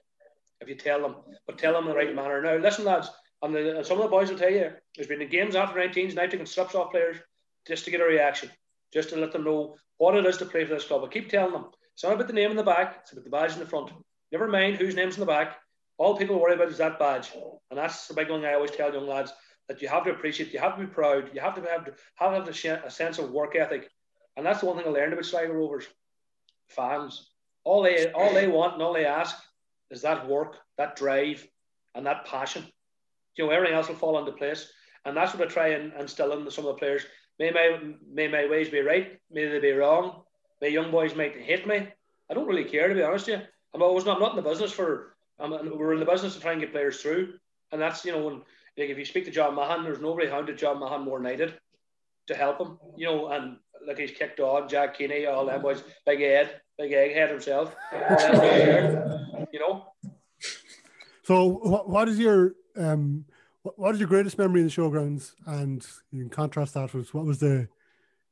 If 0.60 0.68
you 0.68 0.74
tell 0.74 1.02
them, 1.02 1.16
but 1.46 1.58
tell 1.58 1.74
them 1.74 1.84
in 1.84 1.90
the 1.90 1.96
right 1.96 2.14
manner. 2.14 2.40
Now, 2.40 2.56
listen, 2.56 2.84
lads, 2.84 3.10
and, 3.42 3.54
the, 3.54 3.76
and 3.78 3.86
some 3.86 3.98
of 3.98 4.04
the 4.04 4.10
boys 4.10 4.30
will 4.30 4.38
tell 4.38 4.50
you 4.50 4.70
there's 4.94 5.06
been 5.06 5.18
the 5.18 5.26
games 5.26 5.54
after 5.54 5.78
19s, 5.78 6.14
now 6.14 6.26
taking 6.26 6.46
strips 6.46 6.74
off 6.74 6.90
players 6.90 7.18
just 7.66 7.84
to 7.84 7.90
get 7.90 8.00
a 8.00 8.04
reaction 8.04 8.50
just 8.92 9.10
to 9.10 9.16
let 9.16 9.32
them 9.32 9.44
know 9.44 9.76
what 9.98 10.16
it 10.16 10.26
is 10.26 10.36
to 10.38 10.46
play 10.46 10.64
for 10.64 10.74
this 10.74 10.84
club. 10.84 11.04
I 11.04 11.08
keep 11.08 11.28
telling 11.28 11.52
them 11.52 11.66
it's 11.92 12.02
not 12.02 12.14
about 12.14 12.26
the 12.26 12.32
name 12.32 12.50
in 12.50 12.56
the 12.56 12.62
back, 12.62 12.98
it's 13.02 13.12
about 13.12 13.24
the 13.24 13.30
badge 13.30 13.52
in 13.52 13.58
the 13.58 13.66
front. 13.66 13.90
Never 14.32 14.48
mind 14.48 14.76
whose 14.76 14.94
name's 14.94 15.14
in 15.14 15.20
the 15.20 15.26
back. 15.26 15.56
All 15.98 16.16
people 16.16 16.38
worry 16.38 16.54
about 16.54 16.68
is 16.68 16.78
that 16.78 16.98
badge. 16.98 17.32
And 17.70 17.78
that's 17.78 18.06
the 18.06 18.14
big 18.14 18.28
thing 18.28 18.44
I 18.44 18.54
always 18.54 18.70
tell 18.70 18.92
young 18.92 19.06
lads 19.06 19.32
that 19.68 19.80
you 19.80 19.88
have 19.88 20.04
to 20.04 20.10
appreciate, 20.10 20.52
you 20.52 20.58
have 20.60 20.76
to 20.76 20.84
be 20.84 20.92
proud, 20.92 21.30
you 21.34 21.40
have 21.40 21.54
to 21.54 21.62
have, 21.62 21.84
to 21.86 21.94
have 22.16 22.48
a 22.48 22.90
sense 22.90 23.18
of 23.18 23.30
work 23.30 23.56
ethic. 23.56 23.88
And 24.36 24.44
that's 24.44 24.60
the 24.60 24.66
one 24.66 24.76
thing 24.76 24.86
I 24.86 24.90
learned 24.90 25.12
about 25.12 25.24
Sligo 25.24 25.52
Rovers. 25.52 25.86
Fans. 26.68 27.30
All 27.64 27.82
they 27.82 28.12
all 28.12 28.32
they 28.32 28.46
want 28.46 28.74
and 28.74 28.82
all 28.82 28.92
they 28.92 29.06
ask 29.06 29.36
is 29.90 30.02
that 30.02 30.28
work, 30.28 30.56
that 30.78 30.96
drive, 30.96 31.46
and 31.94 32.06
that 32.06 32.26
passion. 32.26 32.64
You 33.36 33.46
know, 33.46 33.50
everything 33.50 33.74
else 33.74 33.88
will 33.88 33.96
fall 33.96 34.18
into 34.18 34.32
place. 34.32 34.70
And 35.04 35.16
that's 35.16 35.34
what 35.34 35.46
I 35.46 35.50
try 35.50 35.68
and 35.68 35.92
instill 35.98 36.32
in 36.32 36.50
some 36.50 36.66
of 36.66 36.74
the 36.74 36.78
players. 36.78 37.02
May 37.38 37.50
my 37.50 37.78
may 38.12 38.28
my 38.28 38.46
ways 38.46 38.68
be 38.68 38.80
right, 38.80 39.18
may 39.30 39.46
they 39.46 39.60
be 39.60 39.72
wrong. 39.72 40.22
May 40.60 40.70
young 40.70 40.90
boys 40.90 41.14
might 41.14 41.36
hate 41.36 41.66
me. 41.66 41.88
I 42.30 42.34
don't 42.34 42.48
really 42.48 42.64
care 42.64 42.88
to 42.88 42.94
be 42.94 43.02
honest 43.02 43.26
with 43.26 43.40
you. 43.40 43.46
I'm 43.74 43.82
always 43.82 44.04
not, 44.04 44.16
I'm 44.16 44.22
not 44.22 44.36
in 44.36 44.42
the 44.42 44.48
business 44.50 44.72
for 44.72 45.16
I'm, 45.38 45.50
we're 45.50 45.92
in 45.92 46.00
the 46.00 46.06
business 46.06 46.34
to 46.34 46.40
try 46.40 46.52
and 46.52 46.60
get 46.60 46.72
players 46.72 47.00
through. 47.00 47.34
And 47.72 47.80
that's 47.80 48.04
you 48.04 48.12
know 48.12 48.24
when 48.24 48.34
like 48.78 48.90
if 48.90 48.98
you 48.98 49.04
speak 49.04 49.24
to 49.26 49.30
John 49.30 49.54
Mahon, 49.54 49.84
there's 49.84 50.00
nobody 50.00 50.28
hounded 50.28 50.58
John 50.58 50.78
Mahon 50.78 51.04
more 51.04 51.18
than 51.18 51.26
I 51.26 51.36
did 51.36 51.54
to 52.28 52.34
help 52.34 52.60
him. 52.60 52.78
You 52.96 53.06
know, 53.06 53.28
and 53.28 53.58
like 53.86 53.98
he's 53.98 54.10
kicked 54.10 54.40
on, 54.40 54.68
Jack 54.68 54.98
Keaney, 54.98 55.32
all 55.32 55.46
them 55.46 55.62
boys, 55.62 55.82
Big 56.04 56.20
Ed, 56.20 56.60
Big 56.78 56.92
Egghead 56.92 57.30
himself, 57.30 57.74
you 59.52 59.60
know. 59.60 59.86
So, 61.24 61.44
what, 61.44 61.88
what 61.88 62.08
is 62.08 62.18
your 62.18 62.54
um, 62.76 63.24
what, 63.62 63.78
what 63.78 63.94
is 63.94 64.00
your 64.00 64.08
greatest 64.08 64.38
memory 64.38 64.60
in 64.60 64.66
the 64.66 64.72
showgrounds? 64.72 65.32
And 65.46 65.86
you 66.12 66.22
can 66.22 66.30
contrast 66.30 66.74
that 66.74 66.92
with 66.94 67.12
what 67.14 67.24
was 67.24 67.40
the 67.40 67.68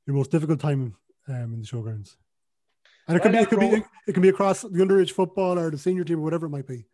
your 0.07 0.17
most 0.17 0.31
difficult 0.31 0.61
time 0.61 0.97
um, 1.29 1.55
in 1.55 1.61
the 1.61 1.67
showgrounds? 1.67 2.17
And 3.09 3.17
it 3.17 3.21
could 3.21 3.33
be 3.33 3.39
it 3.39 3.49
could 3.49 3.61
be 3.61 3.85
it 4.07 4.13
can 4.13 4.23
be 4.23 4.29
across 4.29 4.63
the 4.63 4.69
underage 4.69 5.13
football 5.13 5.59
or 5.59 5.71
the 5.71 5.79
senior 5.79 6.05
team 6.05 6.21
or 6.21 6.23
whatever 6.23 6.47
it 6.47 6.51
might 6.51 6.67
be. 6.67 6.85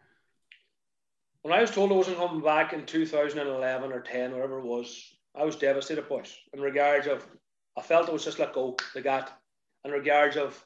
When 1.43 1.55
I 1.55 1.61
was 1.61 1.71
told 1.71 1.91
I 1.91 1.95
wasn't 1.95 2.19
coming 2.19 2.43
back 2.43 2.75
in 2.75 2.85
2011 2.85 3.93
or 3.93 4.01
10, 4.01 4.33
whatever 4.33 4.59
it 4.59 4.65
was, 4.65 5.15
I 5.35 5.45
was 5.45 5.57
devastated, 5.57 6.07
boys. 6.07 6.37
In 6.53 6.61
regards 6.61 7.07
of, 7.07 7.27
I 7.81 7.83
felt 7.83 8.09
it 8.09 8.13
was 8.13 8.25
just 8.25 8.39
let 8.39 8.53
go. 8.53 8.77
They 8.95 9.01
got, 9.01 9.33
in 9.87 9.91
regards 9.91 10.37
of, 10.37 10.63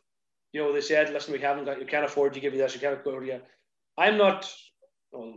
you 0.53 0.61
know, 0.61 0.73
they 0.73 0.81
said, 0.81 1.13
listen, 1.13 1.33
we 1.33 1.39
haven't 1.39 1.65
got, 1.65 1.79
you 1.79 1.87
can't 1.87 2.05
afford 2.05 2.35
to 2.35 2.41
give 2.41 2.53
you 2.53 2.59
this, 2.59 2.75
you 2.75 2.81
can't 2.81 2.99
afford 2.99 3.25
to. 3.27 3.41
I'm 3.97 4.19
not, 4.19 4.53
well, 5.13 5.35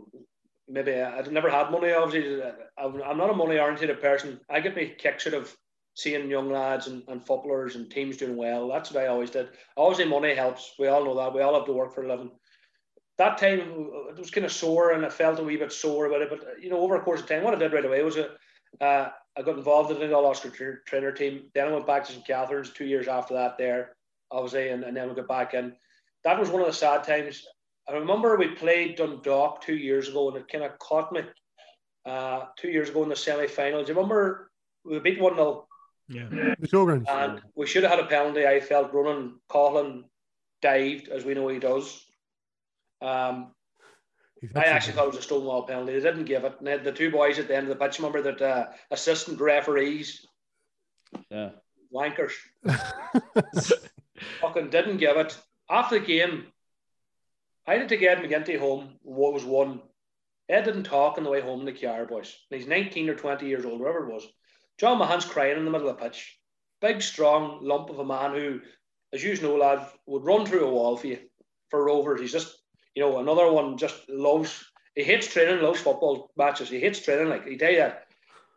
maybe 0.68 0.94
I've 1.00 1.30
never 1.30 1.48
had 1.48 1.70
money. 1.70 1.92
Obviously, 1.92 2.42
I'm 2.76 3.16
not 3.16 3.30
a 3.30 3.34
money 3.34 3.60
oriented 3.60 4.00
person. 4.00 4.40
I 4.50 4.58
get 4.58 4.74
me 4.74 4.96
kicks 4.98 5.28
out 5.28 5.34
of 5.34 5.56
seeing 5.94 6.28
young 6.28 6.50
lads 6.50 6.88
and, 6.88 7.04
and 7.06 7.24
footballers 7.24 7.76
and 7.76 7.88
teams 7.88 8.16
doing 8.16 8.36
well. 8.36 8.66
That's 8.68 8.90
what 8.90 9.04
I 9.04 9.06
always 9.06 9.30
did. 9.30 9.50
Obviously, 9.76 10.10
money 10.10 10.34
helps. 10.34 10.74
We 10.80 10.88
all 10.88 11.04
know 11.04 11.16
that. 11.16 11.32
We 11.32 11.42
all 11.42 11.54
have 11.54 11.66
to 11.66 11.72
work 11.72 11.94
for 11.94 12.02
a 12.02 12.08
living. 12.08 12.32
That 13.18 13.38
time 13.38 13.60
it 13.60 14.18
was 14.18 14.32
kind 14.32 14.46
of 14.46 14.52
sore, 14.52 14.92
and 14.92 15.06
I 15.06 15.10
felt 15.10 15.38
a 15.38 15.44
wee 15.44 15.56
bit 15.56 15.72
sore 15.72 16.06
about 16.06 16.22
it. 16.22 16.30
But 16.30 16.60
you 16.60 16.70
know, 16.70 16.80
over 16.80 16.96
a 16.96 17.02
course 17.02 17.20
of 17.20 17.28
time, 17.28 17.44
what 17.44 17.54
I 17.54 17.58
did 17.58 17.72
right 17.72 17.84
away 17.84 18.02
was 18.02 18.16
a, 18.16 18.30
uh, 18.80 19.08
I 19.36 19.42
got 19.42 19.56
involved 19.56 19.90
in 19.90 19.98
the 19.98 20.14
All 20.14 20.26
Oscar 20.26 20.50
tra- 20.50 20.84
trainer 20.84 21.12
team. 21.12 21.50
Then 21.54 21.68
I 21.68 21.72
went 21.72 21.86
back 21.86 22.04
to 22.06 22.12
St 22.12 22.26
Catharines 22.26 22.70
two 22.70 22.86
years 22.86 23.08
after 23.08 23.34
that. 23.34 23.58
There, 23.58 23.96
obviously, 24.30 24.68
and, 24.68 24.84
and 24.84 24.96
then 24.96 25.08
we 25.08 25.14
got 25.14 25.28
back 25.28 25.54
in. 25.54 25.74
That 26.24 26.38
was 26.38 26.50
one 26.50 26.60
of 26.60 26.66
the 26.66 26.72
sad 26.72 27.04
times 27.04 27.46
I 27.88 27.92
remember 27.92 28.36
we 28.36 28.48
played 28.48 28.96
Dundalk 28.96 29.62
two 29.62 29.76
years 29.76 30.08
ago, 30.08 30.28
and 30.28 30.36
it 30.36 30.48
kind 30.48 30.64
of 30.64 30.78
caught 30.78 31.10
me. 31.12 31.22
Uh, 32.04 32.46
two 32.56 32.68
years 32.68 32.88
ago 32.90 33.02
in 33.02 33.08
the 33.08 33.16
semi-finals, 33.16 33.86
do 33.86 33.92
you 33.92 33.96
remember 33.96 34.50
we 34.84 34.98
beat 34.98 35.20
one 35.20 35.34
0 35.34 35.66
Yeah, 36.08 36.28
the 36.30 36.68
showgrounds, 36.68 37.08
and 37.08 37.40
we 37.54 37.66
should 37.66 37.82
have 37.82 37.92
had 37.92 38.00
a 38.00 38.06
penalty. 38.06 38.46
I 38.46 38.60
felt 38.60 38.92
running. 38.92 39.38
Coughlan 39.50 40.04
dived, 40.62 41.08
as 41.08 41.24
we 41.24 41.34
know 41.34 41.48
he 41.48 41.58
does. 41.58 42.04
Um, 43.00 43.52
I 44.54 44.64
actually 44.64 44.92
thought 44.92 45.04
it 45.04 45.14
was 45.14 45.18
a 45.18 45.22
stonewall 45.22 45.62
penalty. 45.62 45.92
They 45.94 46.00
didn't 46.00 46.24
give 46.24 46.44
it. 46.44 46.60
And 46.64 46.84
the 46.84 46.92
two 46.92 47.10
boys 47.10 47.38
at 47.38 47.48
the 47.48 47.56
end 47.56 47.68
of 47.68 47.76
the 47.76 47.84
pitch, 47.84 47.98
remember 47.98 48.22
that 48.22 48.40
uh, 48.40 48.66
assistant 48.90 49.40
referees, 49.40 50.26
yeah, 51.30 51.50
wankers, 51.92 52.32
fucking 54.40 54.70
didn't 54.70 54.98
give 54.98 55.16
it. 55.16 55.36
After 55.70 55.98
the 55.98 56.06
game, 56.06 56.46
I 57.66 57.74
had 57.74 57.88
to 57.88 57.96
get 57.96 58.22
McGinty 58.22 58.58
home. 58.58 58.94
What 59.02 59.34
was 59.34 59.44
one? 59.44 59.80
Ed 60.48 60.62
didn't 60.62 60.84
talk 60.84 61.18
on 61.18 61.24
the 61.24 61.30
way 61.30 61.40
home 61.40 61.60
in 61.60 61.66
the 61.66 61.72
car, 61.72 62.06
boys. 62.06 62.34
And 62.50 62.58
he's 62.58 62.68
19 62.68 63.10
or 63.10 63.14
20 63.14 63.46
years 63.46 63.66
old, 63.66 63.80
whatever 63.80 64.08
it 64.08 64.12
was. 64.12 64.26
John 64.78 64.98
Mahon's 64.98 65.26
crying 65.26 65.58
in 65.58 65.64
the 65.64 65.70
middle 65.70 65.88
of 65.88 65.98
the 65.98 66.02
pitch. 66.02 66.38
Big, 66.80 67.02
strong 67.02 67.58
lump 67.62 67.90
of 67.90 67.98
a 67.98 68.04
man 68.04 68.32
who, 68.32 68.60
as 69.12 69.22
you 69.22 69.36
know, 69.42 69.56
lad, 69.56 69.86
would 70.06 70.24
run 70.24 70.46
through 70.46 70.64
a 70.64 70.70
wall 70.70 70.96
for 70.96 71.08
you 71.08 71.18
for 71.68 71.84
Rovers. 71.84 72.20
He's 72.20 72.32
just, 72.32 72.56
you 72.98 73.04
know, 73.04 73.18
another 73.20 73.52
one 73.52 73.78
just 73.78 74.10
loves, 74.10 74.64
he 74.96 75.04
hates 75.04 75.28
training, 75.28 75.62
loves 75.62 75.80
football 75.80 76.32
matches. 76.36 76.68
He 76.68 76.80
hates 76.80 76.98
training, 76.98 77.28
like, 77.28 77.46
he 77.46 77.56
tell 77.56 77.70
you 77.70 77.78
that. 77.78 78.08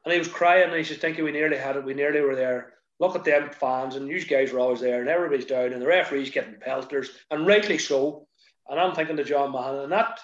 And 0.03 0.11
he 0.11 0.17
was 0.17 0.27
crying 0.27 0.67
and 0.67 0.75
he 0.75 0.83
says, 0.83 0.97
thinking 0.97 1.23
we 1.23 1.31
nearly 1.31 1.57
had 1.57 1.75
it, 1.75 1.85
we 1.85 1.93
nearly 1.93 2.21
were 2.21 2.35
there. 2.35 2.73
Look 2.99 3.15
at 3.15 3.23
them 3.23 3.51
fans, 3.51 3.95
and 3.97 4.09
these 4.09 4.25
guys 4.25 4.51
were 4.51 4.59
always 4.59 4.79
there, 4.79 4.99
and 4.99 5.09
everybody's 5.09 5.45
down, 5.45 5.73
and 5.73 5.81
the 5.81 5.85
referee's 5.85 6.31
getting 6.31 6.59
pelters, 6.59 7.11
and 7.29 7.45
rightly 7.45 7.77
so. 7.77 8.27
And 8.67 8.79
I'm 8.79 8.95
thinking 8.95 9.17
to 9.17 9.23
John 9.23 9.51
Mahon, 9.51 9.83
and 9.83 9.91
that 9.91 10.19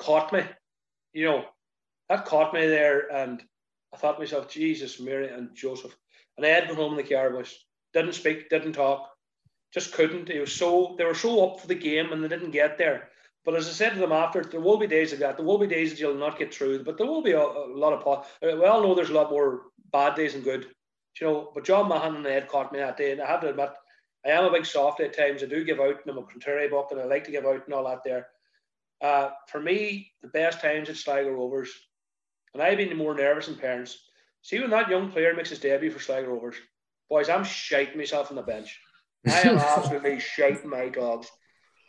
caught 0.00 0.32
me, 0.32 0.42
you 1.12 1.26
know, 1.26 1.44
that 2.08 2.24
caught 2.24 2.52
me 2.52 2.66
there. 2.66 3.12
And 3.12 3.40
I 3.94 3.98
thought 3.98 4.14
to 4.14 4.18
myself, 4.18 4.48
Jesus, 4.48 4.98
Mary, 4.98 5.28
and 5.28 5.54
Joseph. 5.54 5.96
And 6.36 6.44
Ed 6.44 6.66
went 6.66 6.78
home 6.78 6.98
in 6.98 7.04
the 7.04 7.14
car, 7.14 7.30
was 7.30 7.54
didn't 7.92 8.14
speak, 8.14 8.48
didn't 8.48 8.72
talk, 8.72 9.10
just 9.72 9.92
couldn't. 9.92 10.28
He 10.28 10.40
was 10.40 10.52
so 10.52 10.96
they 10.98 11.04
were 11.04 11.14
so 11.14 11.48
up 11.48 11.60
for 11.60 11.68
the 11.68 11.74
game 11.76 12.12
and 12.12 12.22
they 12.22 12.28
didn't 12.28 12.50
get 12.50 12.76
there. 12.76 13.09
But 13.44 13.54
as 13.54 13.68
I 13.68 13.72
said 13.72 13.94
to 13.94 14.00
them 14.00 14.12
after, 14.12 14.42
there 14.44 14.60
will 14.60 14.76
be 14.76 14.86
days 14.86 15.12
like 15.12 15.20
that. 15.20 15.36
There 15.36 15.46
will 15.46 15.58
be 15.58 15.66
days 15.66 15.90
that 15.90 15.98
you'll 15.98 16.14
not 16.14 16.38
get 16.38 16.52
through, 16.54 16.84
but 16.84 16.98
there 16.98 17.06
will 17.06 17.22
be 17.22 17.32
a, 17.32 17.40
a 17.40 17.74
lot 17.74 17.92
of. 17.92 18.00
Po- 18.02 18.24
we 18.42 18.64
all 18.64 18.82
know 18.82 18.94
there's 18.94 19.10
a 19.10 19.14
lot 19.14 19.30
more 19.30 19.62
bad 19.92 20.14
days 20.14 20.34
than 20.34 20.42
good, 20.42 20.66
you 21.20 21.26
know. 21.26 21.50
But 21.54 21.64
John 21.64 21.88
Mahon 21.88 22.16
and 22.16 22.26
Ed 22.26 22.48
caught 22.48 22.72
me 22.72 22.80
that 22.80 22.98
day, 22.98 23.12
and 23.12 23.20
I 23.20 23.26
have 23.26 23.40
to 23.40 23.48
admit, 23.48 23.70
I 24.26 24.30
am 24.30 24.44
a 24.44 24.52
big 24.52 24.66
softy 24.66 25.04
at 25.04 25.16
times. 25.16 25.42
I 25.42 25.46
do 25.46 25.64
give 25.64 25.80
out, 25.80 26.00
and 26.02 26.10
I'm 26.10 26.18
a 26.18 26.26
contrary 26.26 26.68
book, 26.68 26.88
and 26.90 27.00
I 27.00 27.04
like 27.04 27.24
to 27.24 27.30
give 27.30 27.46
out 27.46 27.64
and 27.64 27.74
all 27.74 27.88
that 27.88 28.04
there. 28.04 28.28
Uh, 29.00 29.30
for 29.48 29.60
me, 29.60 30.12
the 30.20 30.28
best 30.28 30.60
times 30.60 30.90
at 30.90 30.96
Sligo 30.96 31.30
Rovers, 31.30 31.72
and 32.52 32.62
I've 32.62 32.76
been 32.76 32.94
more 32.96 33.14
nervous 33.14 33.46
than 33.46 33.56
parents. 33.56 33.98
See 34.42 34.60
when 34.60 34.70
that 34.70 34.90
young 34.90 35.10
player 35.10 35.34
makes 35.34 35.50
his 35.50 35.58
debut 35.58 35.90
for 35.90 36.00
Sligo 36.00 36.28
Rovers, 36.28 36.56
boys, 37.08 37.30
I'm 37.30 37.44
shaking 37.44 37.96
myself 37.96 38.30
on 38.30 38.36
the 38.36 38.42
bench. 38.42 38.78
I 39.26 39.40
am 39.40 39.56
absolutely 39.58 40.20
shiting 40.20 40.68
my 40.68 40.90
dogs. 40.90 41.30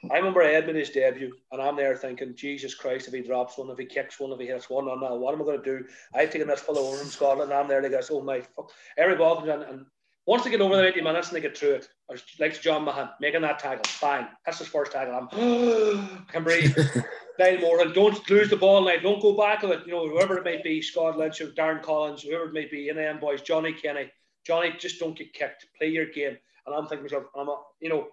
I 0.10 0.18
remember 0.18 0.42
Ed 0.42 0.66
made 0.66 0.76
his 0.76 0.90
debut, 0.90 1.32
and 1.52 1.62
I'm 1.62 1.76
there 1.76 1.96
thinking, 1.96 2.36
Jesus 2.36 2.74
Christ, 2.74 3.08
if 3.08 3.14
he 3.14 3.22
drops 3.22 3.58
one, 3.58 3.70
if 3.70 3.78
he 3.78 3.86
kicks 3.86 4.20
one, 4.20 4.32
if 4.32 4.40
he 4.40 4.48
hits 4.48 4.70
one, 4.70 4.88
on 4.88 5.00
now, 5.00 5.16
what 5.16 5.34
am 5.34 5.42
I 5.42 5.46
going 5.46 5.62
to 5.62 5.78
do? 5.80 5.86
I've 6.14 6.32
taken 6.32 6.48
this 6.48 6.62
full 6.62 6.78
over 6.78 6.98
from 6.98 7.10
Scotland, 7.10 7.52
and 7.52 7.60
I'm 7.60 7.68
there, 7.68 7.82
they 7.82 7.90
go, 7.90 8.00
oh 8.10 8.22
my 8.22 8.42
fuck. 8.42 8.72
Every 8.98 9.16
ball 9.16 9.36
comes 9.38 9.50
in, 9.50 9.62
and 9.62 9.86
once 10.26 10.44
they 10.44 10.50
get 10.50 10.62
over 10.62 10.76
the 10.76 10.88
80 10.88 11.02
minutes 11.02 11.28
and 11.28 11.38
they 11.38 11.42
get 11.42 11.58
through 11.58 11.74
it, 11.74 11.90
or 12.08 12.16
like 12.40 12.60
John 12.62 12.84
Mahon 12.84 13.10
making 13.20 13.42
that 13.42 13.60
tackle, 13.60 13.84
fine. 13.86 14.28
That's 14.46 14.60
his 14.60 14.68
first 14.68 14.92
tackle. 14.92 15.16
I'm 15.16 15.28
I 16.30 16.32
can 16.32 16.44
breathe. 16.44 16.76
Niall 17.40 17.60
Morahan, 17.60 17.94
don't 17.94 18.30
lose 18.30 18.50
the 18.50 18.58
ball 18.58 18.86
now. 18.86 18.98
Don't 19.02 19.22
go 19.22 19.36
back 19.36 19.64
of 19.64 19.72
it. 19.72 19.86
You 19.86 19.94
know, 19.94 20.08
whoever 20.08 20.38
it 20.38 20.44
may 20.44 20.62
be, 20.62 20.82
Scott 20.82 21.18
Lynch 21.18 21.42
or 21.42 21.48
Darren 21.48 21.82
Collins, 21.82 22.22
whoever 22.22 22.46
it 22.46 22.54
may 22.54 22.66
be, 22.66 22.90
in 22.90 22.98
the 22.98 23.18
boys, 23.20 23.42
Johnny 23.42 23.74
Kenny. 23.74 24.12
Johnny, 24.46 24.74
just 24.78 25.00
don't 25.00 25.18
get 25.18 25.34
kicked. 25.34 25.66
Play 25.78 25.88
your 25.88 26.06
game. 26.06 26.38
And 26.66 26.76
I'm 26.76 26.86
thinking 26.86 27.04
myself, 27.04 27.26
I'm 27.36 27.50
a, 27.50 27.62
you 27.80 27.90
know, 27.90 28.08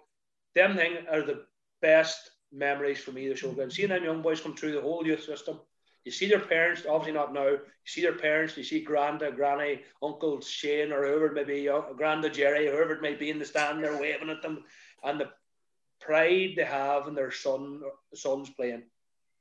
them 0.55 0.75
thing 0.75 0.97
are 1.11 1.21
the 1.21 1.45
best 1.81 2.31
memories 2.51 2.99
for 2.99 3.11
me, 3.11 3.27
the 3.27 3.35
showground. 3.35 3.71
Seeing 3.71 3.89
them 3.89 4.03
young 4.03 4.21
boys 4.21 4.41
come 4.41 4.55
through 4.55 4.73
the 4.73 4.81
whole 4.81 5.05
youth 5.05 5.23
system. 5.23 5.59
You 6.05 6.11
see 6.11 6.27
their 6.27 6.39
parents, 6.39 6.83
obviously 6.89 7.11
not 7.13 7.33
now. 7.33 7.47
You 7.49 7.59
see 7.85 8.01
their 8.01 8.17
parents, 8.17 8.57
you 8.57 8.63
see 8.63 8.85
Granda, 8.85 9.35
Granny, 9.35 9.81
Uncle 10.01 10.41
Shane, 10.41 10.91
or 10.91 11.05
whoever 11.05 11.27
it 11.27 11.33
may 11.33 11.43
be, 11.43 11.63
Granda 11.65 12.33
Jerry, 12.33 12.67
whoever 12.67 12.93
it 12.93 13.01
may 13.01 13.15
be 13.15 13.29
in 13.29 13.37
the 13.37 13.45
stand, 13.45 13.83
they're 13.83 13.99
waving 13.99 14.29
at 14.29 14.41
them. 14.41 14.63
And 15.03 15.19
the 15.19 15.29
pride 15.99 16.53
they 16.55 16.63
have 16.63 17.07
in 17.07 17.15
their 17.15 17.31
son 17.31 17.81
sons 18.15 18.49
playing. 18.49 18.83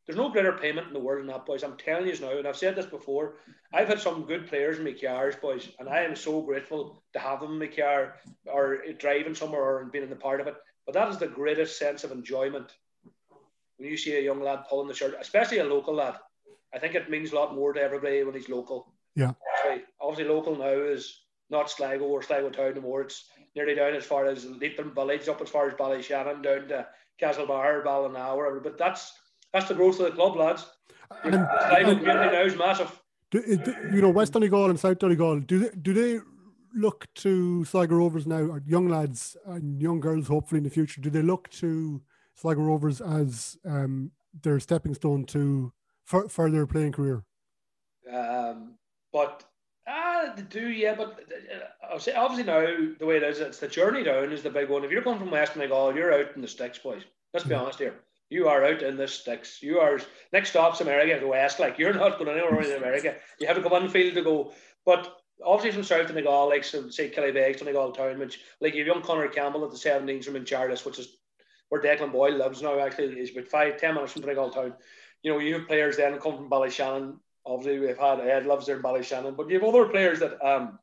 There's 0.06 0.16
no 0.16 0.30
greater 0.30 0.52
payment 0.52 0.88
in 0.88 0.94
the 0.94 1.00
world 1.00 1.20
than 1.20 1.26
that, 1.28 1.44
boys. 1.44 1.62
I'm 1.62 1.76
telling 1.76 2.08
you 2.08 2.18
now, 2.18 2.36
and 2.36 2.48
I've 2.48 2.56
said 2.56 2.74
this 2.74 2.86
before. 2.86 3.36
I've 3.72 3.88
had 3.88 4.00
some 4.00 4.24
good 4.24 4.48
players 4.48 4.78
in 4.78 4.84
my 4.84 4.92
cars, 4.92 5.36
boys, 5.36 5.68
and 5.78 5.88
I 5.88 6.00
am 6.00 6.16
so 6.16 6.40
grateful 6.40 7.02
to 7.12 7.18
have 7.18 7.40
them 7.40 7.52
in 7.52 7.58
my 7.58 7.66
car 7.66 8.16
or 8.46 8.78
driving 8.98 9.34
somewhere 9.34 9.62
or 9.62 9.84
being 9.84 10.04
in 10.04 10.10
the 10.10 10.16
part 10.16 10.40
of 10.40 10.46
it. 10.46 10.54
But 10.88 10.94
that 10.94 11.10
is 11.10 11.18
the 11.18 11.26
greatest 11.26 11.78
sense 11.78 12.02
of 12.02 12.12
enjoyment 12.12 12.72
when 13.76 13.90
you 13.90 13.96
see 13.98 14.16
a 14.16 14.22
young 14.22 14.40
lad 14.40 14.60
pulling 14.70 14.88
the 14.88 14.94
shirt, 14.94 15.14
especially 15.20 15.58
a 15.58 15.64
local 15.64 15.92
lad. 15.92 16.14
I 16.74 16.78
think 16.78 16.94
it 16.94 17.10
means 17.10 17.30
a 17.30 17.34
lot 17.34 17.54
more 17.54 17.74
to 17.74 17.80
everybody 17.82 18.24
when 18.24 18.34
he's 18.34 18.48
local. 18.48 18.94
Yeah. 19.14 19.32
Obviously, 19.66 19.84
obviously 20.00 20.34
local 20.34 20.56
now 20.56 20.70
is 20.70 21.24
not 21.50 21.70
Sligo 21.70 22.06
or 22.06 22.22
Sligo 22.22 22.48
Town 22.48 22.70
anymore. 22.70 23.02
It's 23.02 23.26
nearly 23.54 23.74
down 23.74 23.92
as 23.92 24.06
far 24.06 24.24
as 24.24 24.46
Leitrim 24.46 24.94
Village, 24.94 25.28
up 25.28 25.42
as 25.42 25.50
far 25.50 25.68
as 25.68 25.74
Ballyshannon, 25.74 26.42
down 26.42 26.68
to 26.68 26.86
Castlebar, 27.20 27.84
Ballina, 27.84 28.34
wherever. 28.34 28.58
But 28.58 28.78
that's 28.78 29.12
that's 29.52 29.68
the 29.68 29.74
growth 29.74 30.00
of 30.00 30.06
the 30.06 30.12
club, 30.12 30.36
lads. 30.36 30.64
And, 31.22 31.34
Sligo 31.68 31.96
community 31.96 32.34
now 32.34 32.44
is 32.44 32.56
massive. 32.56 32.98
do, 33.30 33.42
do- 33.58 33.76
you 33.92 34.00
know, 34.00 34.08
West 34.08 34.32
Donegal 34.32 34.70
and 34.70 34.80
South 34.80 34.98
Donegal, 34.98 35.40
do 35.40 35.58
they, 35.58 35.70
do 35.82 35.92
they 35.92 36.20
look 36.74 37.06
to 37.16 37.64
Sligo 37.64 37.96
Rovers 37.96 38.26
now, 38.26 38.40
or 38.40 38.62
young 38.66 38.88
lads 38.88 39.36
and 39.46 39.80
young 39.80 40.00
girls, 40.00 40.28
hopefully 40.28 40.58
in 40.58 40.64
the 40.64 40.70
future, 40.70 41.00
do 41.00 41.10
they 41.10 41.22
look 41.22 41.48
to 41.50 42.02
Sligo 42.34 42.62
Rovers 42.62 43.00
as 43.00 43.56
um, 43.64 44.10
their 44.42 44.60
stepping 44.60 44.94
stone 44.94 45.24
to 45.26 45.72
for 46.04 46.50
their 46.50 46.66
playing 46.66 46.92
career? 46.92 47.24
Um, 48.12 48.74
but 49.12 49.44
ah, 49.86 50.32
they 50.36 50.42
do, 50.42 50.68
yeah. 50.68 50.94
But 50.94 51.20
uh, 51.92 51.98
say 51.98 52.14
obviously 52.14 52.44
now 52.44 52.60
the 52.98 53.06
way 53.06 53.16
it 53.16 53.22
is, 53.22 53.40
it's 53.40 53.58
the 53.58 53.68
journey 53.68 54.02
down 54.02 54.32
is 54.32 54.42
the 54.42 54.50
big 54.50 54.68
one. 54.70 54.84
If 54.84 54.90
you're 54.90 55.02
coming 55.02 55.18
from 55.18 55.30
West 55.30 55.54
Donegal, 55.54 55.94
you're 55.94 56.12
out 56.14 56.34
in 56.34 56.42
the 56.42 56.48
sticks, 56.48 56.78
boys. 56.78 57.02
Let's 57.34 57.46
be 57.46 57.54
Yeah. 57.54 57.60
honest 57.62 57.78
here. 57.78 57.94
You 58.30 58.48
are 58.48 58.64
out 58.64 58.82
in 58.82 58.96
the 58.96 59.08
sticks. 59.08 59.62
You 59.62 59.78
are 59.80 60.00
next 60.32 60.50
stop's 60.50 60.80
America, 60.80 61.18
the 61.18 61.26
West. 61.26 61.58
Like 61.58 61.78
you're 61.78 61.94
not 61.94 62.18
going 62.18 62.30
anywhere 62.30 62.62
in 62.62 62.76
America. 62.76 63.16
You 63.40 63.46
have 63.46 63.56
to 63.56 63.62
come 63.62 63.72
on 63.72 63.88
field 63.88 64.14
to 64.14 64.22
go. 64.22 64.52
But 64.84 65.17
obviously 65.44 65.72
from 65.72 65.84
South 65.84 66.08
Donegal, 66.08 66.48
like 66.48 66.64
so, 66.64 66.88
say 66.90 67.10
Killybegs, 67.10 67.58
Donegal 67.58 67.92
Town, 67.92 68.18
which 68.18 68.40
like 68.60 68.74
you've 68.74 68.86
young 68.86 69.02
Connor 69.02 69.28
Campbell 69.28 69.64
at 69.64 69.70
the 69.70 69.76
17s 69.76 70.24
from 70.24 70.44
Charles, 70.44 70.84
which 70.84 70.98
is 70.98 71.16
where 71.68 71.82
Declan 71.82 72.12
Boyle 72.12 72.36
lives 72.36 72.62
now. 72.62 72.78
Actually, 72.78 73.14
he's 73.14 73.30
about 73.32 73.48
five 73.48 73.76
ten 73.78 73.94
minutes 73.94 74.12
from 74.12 74.22
Donegal 74.22 74.50
Town. 74.50 74.74
You 75.22 75.32
know, 75.32 75.38
you 75.38 75.54
have 75.54 75.68
players 75.68 75.96
then 75.96 76.18
come 76.18 76.36
from 76.36 76.50
Ballyshannon. 76.50 77.18
Obviously, 77.44 77.78
we've 77.78 77.98
had 77.98 78.20
Ed 78.20 78.46
loves 78.46 78.66
there 78.66 78.76
in 78.76 78.82
Ballyshannon, 78.82 79.36
but 79.36 79.48
you 79.48 79.58
have 79.58 79.68
other 79.68 79.86
players 79.86 80.20
that 80.20 80.44
um 80.44 80.78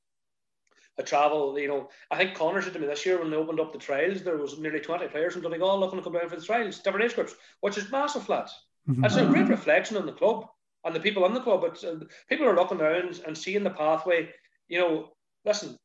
a 0.97 1.03
travel, 1.03 1.59
you 1.59 1.67
know, 1.67 1.89
I 2.09 2.17
think 2.17 2.35
Connor 2.35 2.61
said 2.61 2.73
to 2.73 2.79
me 2.79 2.87
this 2.87 3.05
year 3.05 3.19
when 3.19 3.29
they 3.29 3.35
opened 3.35 3.59
up 3.59 3.73
the 3.73 3.79
trials, 3.79 4.23
there 4.23 4.37
was 4.37 4.57
nearly 4.57 4.79
20 4.79 5.07
players 5.09 5.33
from 5.33 5.41
Donegal 5.41 5.79
looking 5.79 5.99
to 5.99 6.03
come 6.03 6.13
down 6.13 6.29
for 6.29 6.37
the 6.37 6.41
trials, 6.41 6.79
different 6.79 7.05
age 7.05 7.15
groups, 7.15 7.35
which 7.59 7.77
is 7.77 7.91
massive 7.91 8.23
flats. 8.23 8.57
Mhm. 8.87 9.01
That's 9.01 9.17
a 9.17 9.25
great 9.25 9.47
reflection 9.49 9.97
on 9.97 10.05
the 10.05 10.13
club 10.13 10.47
and 10.85 10.95
the 10.95 10.99
people 10.99 11.25
in 11.25 11.33
the 11.33 11.41
club. 11.41 11.63
It's, 11.65 11.83
uh, 11.83 11.99
people 12.29 12.47
are 12.47 12.55
looking 12.55 12.77
down 12.77 13.13
and 13.25 13.37
seeing 13.37 13.63
the 13.63 13.71
pathway. 13.71 14.33
You 14.67 14.79
know, 14.79 15.09
listen, 15.45 15.77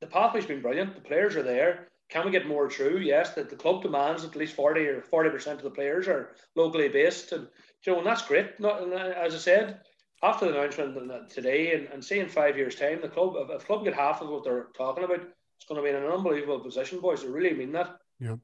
the 0.00 0.06
pathway's 0.06 0.46
been 0.46 0.62
brilliant. 0.62 0.94
The 0.94 1.00
players 1.00 1.36
are 1.36 1.42
there. 1.42 1.88
Can 2.08 2.24
we 2.24 2.30
get 2.30 2.48
more 2.48 2.70
through? 2.70 2.98
Yes, 2.98 3.34
that 3.34 3.50
the 3.50 3.56
club 3.56 3.82
demands 3.82 4.24
at 4.24 4.34
least 4.34 4.54
40 4.54 4.80
or 4.86 5.02
40% 5.02 5.52
of 5.52 5.62
the 5.62 5.70
players 5.70 6.08
are 6.08 6.34
locally 6.56 6.88
based. 6.88 7.32
And, 7.32 7.48
you 7.84 7.92
know, 7.92 7.98
and 7.98 8.06
that's 8.06 8.26
great. 8.26 8.58
Not, 8.58 8.82
and, 8.82 8.94
uh, 8.94 9.12
as 9.16 9.34
I 9.34 9.38
said, 9.38 9.80
after 10.22 10.46
the 10.46 10.58
announcement 10.58 11.30
today 11.30 11.74
and, 11.74 11.86
and 11.88 12.04
say 12.04 12.18
in 12.20 12.28
five 12.28 12.56
years' 12.56 12.74
time, 12.74 13.00
the 13.02 13.08
club, 13.08 13.34
if, 13.36 13.50
if 13.50 13.66
club 13.66 13.84
get 13.84 13.94
half 13.94 14.22
of 14.22 14.30
what 14.30 14.42
they're 14.42 14.68
talking 14.76 15.04
about, 15.04 15.20
it's 15.20 15.66
going 15.68 15.80
to 15.80 15.82
be 15.82 15.90
in 15.90 16.02
an 16.02 16.10
unbelievable 16.10 16.60
position, 16.60 17.00
boys. 17.00 17.24
I 17.24 17.28
really 17.28 17.52
mean 17.52 17.72
that. 17.72 17.98
Yeah. 18.18 18.36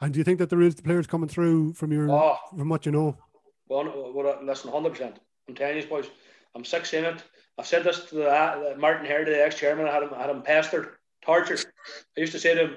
And 0.00 0.12
do 0.12 0.18
you 0.18 0.24
think 0.24 0.38
that 0.38 0.48
there 0.48 0.62
is 0.62 0.74
the 0.74 0.82
players 0.82 1.06
coming 1.06 1.28
through 1.28 1.74
from 1.74 1.92
your 1.92 2.10
Oh. 2.10 2.36
from 2.56 2.68
what 2.68 2.86
you 2.86 2.92
know? 2.92 3.16
Well, 3.68 4.12
well, 4.14 4.38
listen, 4.42 4.70
hundred 4.70 4.90
percent. 4.90 5.18
I'm 5.48 5.54
telling 5.54 5.76
you, 5.76 5.86
boys, 5.86 6.06
I'm 6.54 6.64
sick 6.64 6.86
saying 6.86 7.04
it. 7.04 7.22
I've 7.58 7.66
said 7.66 7.84
this 7.84 8.06
to 8.06 8.14
the, 8.14 8.30
uh, 8.30 8.74
Martin 8.78 9.06
Hare, 9.06 9.24
the 9.24 9.44
ex-chairman. 9.44 9.86
I 9.86 9.92
had 9.92 10.02
him, 10.02 10.10
I 10.14 10.22
had 10.22 10.30
him 10.30 10.42
pestered, 10.42 10.90
tortured. 11.22 11.64
I 12.16 12.20
used 12.20 12.32
to 12.32 12.38
say 12.38 12.54
to 12.54 12.60
him, 12.62 12.76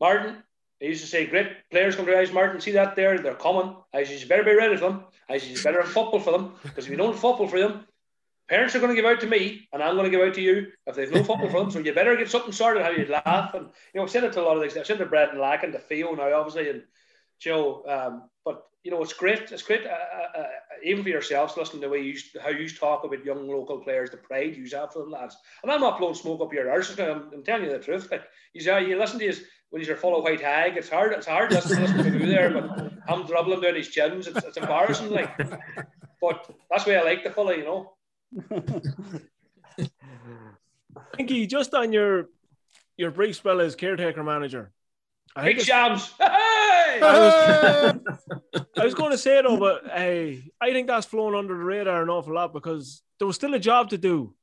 Martin. 0.00 0.42
I 0.80 0.86
used 0.86 1.02
to 1.02 1.06
say, 1.06 1.26
great 1.26 1.48
players 1.70 1.94
come 1.94 2.06
to 2.06 2.18
us, 2.18 2.32
Martin. 2.32 2.60
See 2.60 2.72
that 2.72 2.96
there? 2.96 3.16
They're 3.18 3.34
coming. 3.34 3.76
I 3.94 4.02
said, 4.02 4.20
you 4.20 4.26
better 4.26 4.42
be 4.42 4.54
ready 4.54 4.76
for 4.76 4.88
them. 4.88 5.04
I 5.28 5.38
said, 5.38 5.56
you 5.56 5.62
better 5.62 5.82
have 5.82 5.92
football 5.92 6.18
for 6.18 6.32
them 6.32 6.54
because 6.64 6.86
if 6.86 6.90
you 6.90 6.96
don't 6.96 7.16
football 7.16 7.46
for 7.46 7.60
them, 7.60 7.86
parents 8.48 8.74
are 8.74 8.80
going 8.80 8.90
to 8.90 9.00
give 9.00 9.08
out 9.08 9.20
to 9.20 9.28
me 9.28 9.68
and 9.72 9.80
I'm 9.80 9.94
going 9.94 10.10
to 10.10 10.16
give 10.16 10.26
out 10.26 10.34
to 10.34 10.40
you 10.42 10.72
if 10.86 10.96
they've 10.96 11.12
no 11.12 11.22
football 11.22 11.48
for 11.48 11.60
them. 11.60 11.70
So 11.70 11.78
you 11.78 11.94
better 11.94 12.16
get 12.16 12.30
something 12.30 12.50
sorted. 12.50 12.82
How 12.82 12.90
you 12.90 13.06
laugh 13.06 13.54
and 13.54 13.66
you 13.94 14.00
know, 14.00 14.02
I've 14.02 14.10
said 14.10 14.24
it 14.24 14.32
to 14.32 14.40
a 14.40 14.42
lot 14.42 14.56
of 14.56 14.62
things. 14.62 14.76
I've 14.76 14.86
said 14.86 14.98
to 14.98 15.06
Brett 15.06 15.30
and 15.30 15.40
Lack 15.40 15.62
and 15.62 15.72
to 15.72 15.78
Theo 15.78 16.14
now, 16.14 16.34
obviously, 16.34 16.68
and 16.68 16.82
Joe. 17.38 17.84
Um, 17.86 18.28
you 18.84 18.90
know, 18.90 19.02
it's 19.02 19.12
great. 19.12 19.52
It's 19.52 19.62
great, 19.62 19.86
uh, 19.86 19.90
uh, 19.90 20.40
uh, 20.40 20.46
even 20.82 21.02
for 21.02 21.08
yourselves, 21.08 21.56
listening 21.56 21.82
to 21.82 21.88
the 21.88 21.92
way 21.92 22.00
you 22.02 22.18
how 22.42 22.50
you 22.50 22.68
talk 22.68 23.04
about 23.04 23.24
young 23.24 23.48
local 23.48 23.78
players, 23.78 24.10
the 24.10 24.16
pride 24.16 24.56
you 24.56 24.68
have 24.76 24.92
for 24.92 25.00
them, 25.00 25.10
lads. 25.10 25.36
And 25.62 25.70
I'm 25.70 25.80
not 25.80 25.98
blowing 25.98 26.14
smoke 26.14 26.40
up 26.40 26.52
your 26.52 26.70
arse. 26.70 26.98
I'm, 26.98 27.30
I'm 27.32 27.44
telling 27.44 27.64
you 27.64 27.70
the 27.70 27.78
truth. 27.78 28.08
Like 28.10 28.24
you, 28.54 28.78
you 28.78 28.98
listen 28.98 29.20
to 29.20 29.26
his 29.26 29.44
when 29.70 29.80
he's 29.80 29.88
your 29.88 29.96
full 29.96 30.20
white 30.22 30.40
hag. 30.40 30.76
It's 30.76 30.88
hard. 30.88 31.12
It's 31.12 31.26
hard 31.26 31.52
listening 31.52 31.86
to 31.86 31.92
listen 31.92 32.12
to 32.12 32.18
you 32.18 32.26
there, 32.26 32.50
but 32.50 32.92
I'm 33.08 33.24
dribbling 33.26 33.60
down 33.60 33.76
his 33.76 33.88
chins. 33.88 34.26
It's, 34.26 34.44
it's 34.44 34.56
embarrassing, 34.56 35.10
like. 35.10 35.36
But 36.20 36.48
that's 36.70 36.86
why 36.86 36.94
I 36.94 37.02
like 37.02 37.24
the 37.24 37.30
fella, 37.30 37.56
you 37.56 37.64
know. 37.64 37.94
Dinky, 41.16 41.46
just 41.46 41.74
on 41.74 41.92
your 41.92 42.28
your 42.96 43.10
brief 43.10 43.36
spell 43.36 43.60
as 43.60 43.74
caretaker 43.74 44.22
manager. 44.22 44.72
I 45.34 45.44
Big 45.44 45.56
think 45.56 45.68
shams. 45.68 46.12
Hey! 46.20 47.00
I 47.00 47.18
was, 47.18 47.94
I 48.78 48.84
was 48.84 48.94
going 48.94 49.10
to 49.12 49.18
say 49.18 49.40
though, 49.42 49.56
but 49.58 49.86
hey, 49.86 50.50
I 50.60 50.72
think 50.72 50.86
that's 50.86 51.06
flown 51.06 51.34
under 51.34 51.56
the 51.56 51.64
radar 51.64 52.02
an 52.02 52.08
awful 52.10 52.34
lot 52.34 52.52
because 52.52 53.02
there 53.18 53.26
was 53.26 53.36
still 53.36 53.54
a 53.54 53.58
job 53.58 53.90
to 53.90 53.98
do 53.98 54.34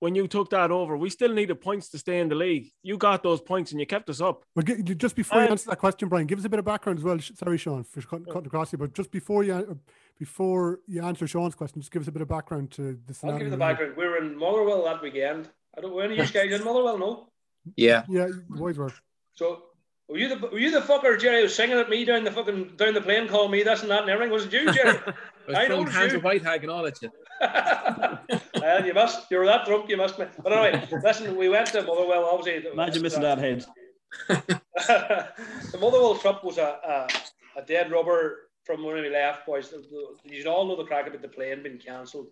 when 0.00 0.14
you 0.14 0.26
took 0.26 0.50
that 0.50 0.70
over. 0.70 0.96
We 0.96 1.10
still 1.10 1.32
needed 1.32 1.60
points 1.60 1.88
to 1.90 1.98
stay 1.98 2.20
in 2.20 2.28
the 2.28 2.34
league. 2.34 2.70
You 2.82 2.96
got 2.96 3.22
those 3.22 3.40
points 3.40 3.70
and 3.70 3.78
you 3.80 3.86
kept 3.86 4.08
us 4.10 4.20
up. 4.20 4.42
Well, 4.56 4.64
gi- 4.64 4.94
just 4.94 5.14
before 5.14 5.40
you 5.40 5.46
Um, 5.46 5.52
answer 5.52 5.70
that 5.70 5.78
question, 5.78 6.08
Brian, 6.08 6.26
give 6.26 6.38
us 6.38 6.44
a 6.44 6.48
bit 6.48 6.58
of 6.58 6.64
background 6.64 6.98
as 6.98 7.04
well. 7.04 7.18
Sorry, 7.20 7.58
Shaun, 7.58 7.84
for 7.84 8.00
cutting, 8.02 8.24
cutting 8.26 8.46
across 8.46 8.72
you, 8.72 8.78
but 8.78 8.94
just 8.94 9.10
before 9.10 9.44
you 9.44 9.54
uh, 9.54 9.74
before 10.18 10.80
you 10.86 11.02
answer 11.02 11.26
Shaun's 11.26 11.54
question, 11.54 11.80
just 11.80 11.92
give 11.92 12.02
us 12.02 12.08
a 12.08 12.12
bit 12.12 12.22
of 12.22 12.28
background 12.28 12.70
to 12.72 12.82
the 12.82 12.98
I'll 13.08 13.14
scenario. 13.14 13.38
give 13.38 13.46
you 13.46 13.50
the 13.50 13.56
background. 13.58 13.96
We 13.96 14.06
were 14.06 14.18
in 14.18 14.36
Motherwell 14.36 14.84
that 14.84 15.02
weekend. 15.02 15.48
I 15.76 15.80
don't. 15.80 15.92
Were 15.94 16.02
any 16.02 16.18
of 16.18 16.26
you 16.26 16.32
guys 16.32 16.58
in 16.58 16.64
Motherwell? 16.64 16.98
No. 16.98 17.28
Yeah. 17.76 18.04
Yeah, 18.08 18.26
the 18.26 18.44
boys 18.48 18.76
were. 18.78 18.92
So 19.34 19.62
were 20.12 20.18
you 20.18 20.28
the 20.28 20.46
were 20.48 20.58
you 20.58 20.70
the 20.70 20.80
fucker 20.80 21.18
Gerry 21.18 21.38
who 21.38 21.42
was 21.44 21.54
singing 21.54 21.78
at 21.78 21.88
me 21.90 22.04
down 22.04 22.24
the 22.24 22.30
fucking 22.30 22.76
down 22.76 22.94
the 22.94 23.00
plane, 23.00 23.26
calling 23.28 23.50
me 23.50 23.62
this 23.62 23.82
and 23.82 23.90
that 23.90 24.02
and 24.02 24.10
everything? 24.10 24.32
Was 24.32 24.46
it 24.46 24.52
you, 24.52 24.72
Gerry? 24.72 24.98
I 25.06 25.12
was 25.48 25.56
I 25.56 25.62
know 25.62 25.66
throwing 25.66 25.86
it's 25.88 25.96
hands 25.96 26.12
you. 26.12 26.18
of 26.18 26.24
white 26.24 26.42
hag 26.42 26.62
and 26.62 26.70
all 26.70 26.86
at 26.86 27.00
you. 27.02 27.10
well, 28.60 28.86
you 28.86 28.94
must. 28.94 29.30
You 29.30 29.38
were 29.38 29.46
that 29.46 29.66
drunk. 29.66 29.88
You 29.90 29.96
must. 29.96 30.16
be. 30.18 30.24
But 30.42 30.52
anyway, 30.52 30.88
listen. 31.02 31.36
We 31.36 31.48
went 31.48 31.66
to 31.68 31.82
Motherwell. 31.82 32.24
Obviously, 32.26 32.70
Imagine 32.72 33.02
missing 33.02 33.22
that 33.22 33.38
head. 33.38 33.64
the 34.28 35.78
Motherwell 35.80 36.16
trip 36.16 36.44
was 36.44 36.58
a, 36.58 37.08
a, 37.56 37.60
a 37.60 37.64
dead 37.64 37.90
rubber 37.90 38.48
from 38.64 38.84
when 38.84 38.94
we 38.96 39.08
left, 39.08 39.46
boys. 39.46 39.70
The- 39.70 39.78
the- 40.24 40.34
You 40.36 40.48
all 40.50 40.66
know 40.66 40.76
the 40.76 40.84
crack 40.84 41.06
about 41.08 41.22
the 41.22 41.28
plane 41.28 41.62
being 41.62 41.78
cancelled. 41.78 42.28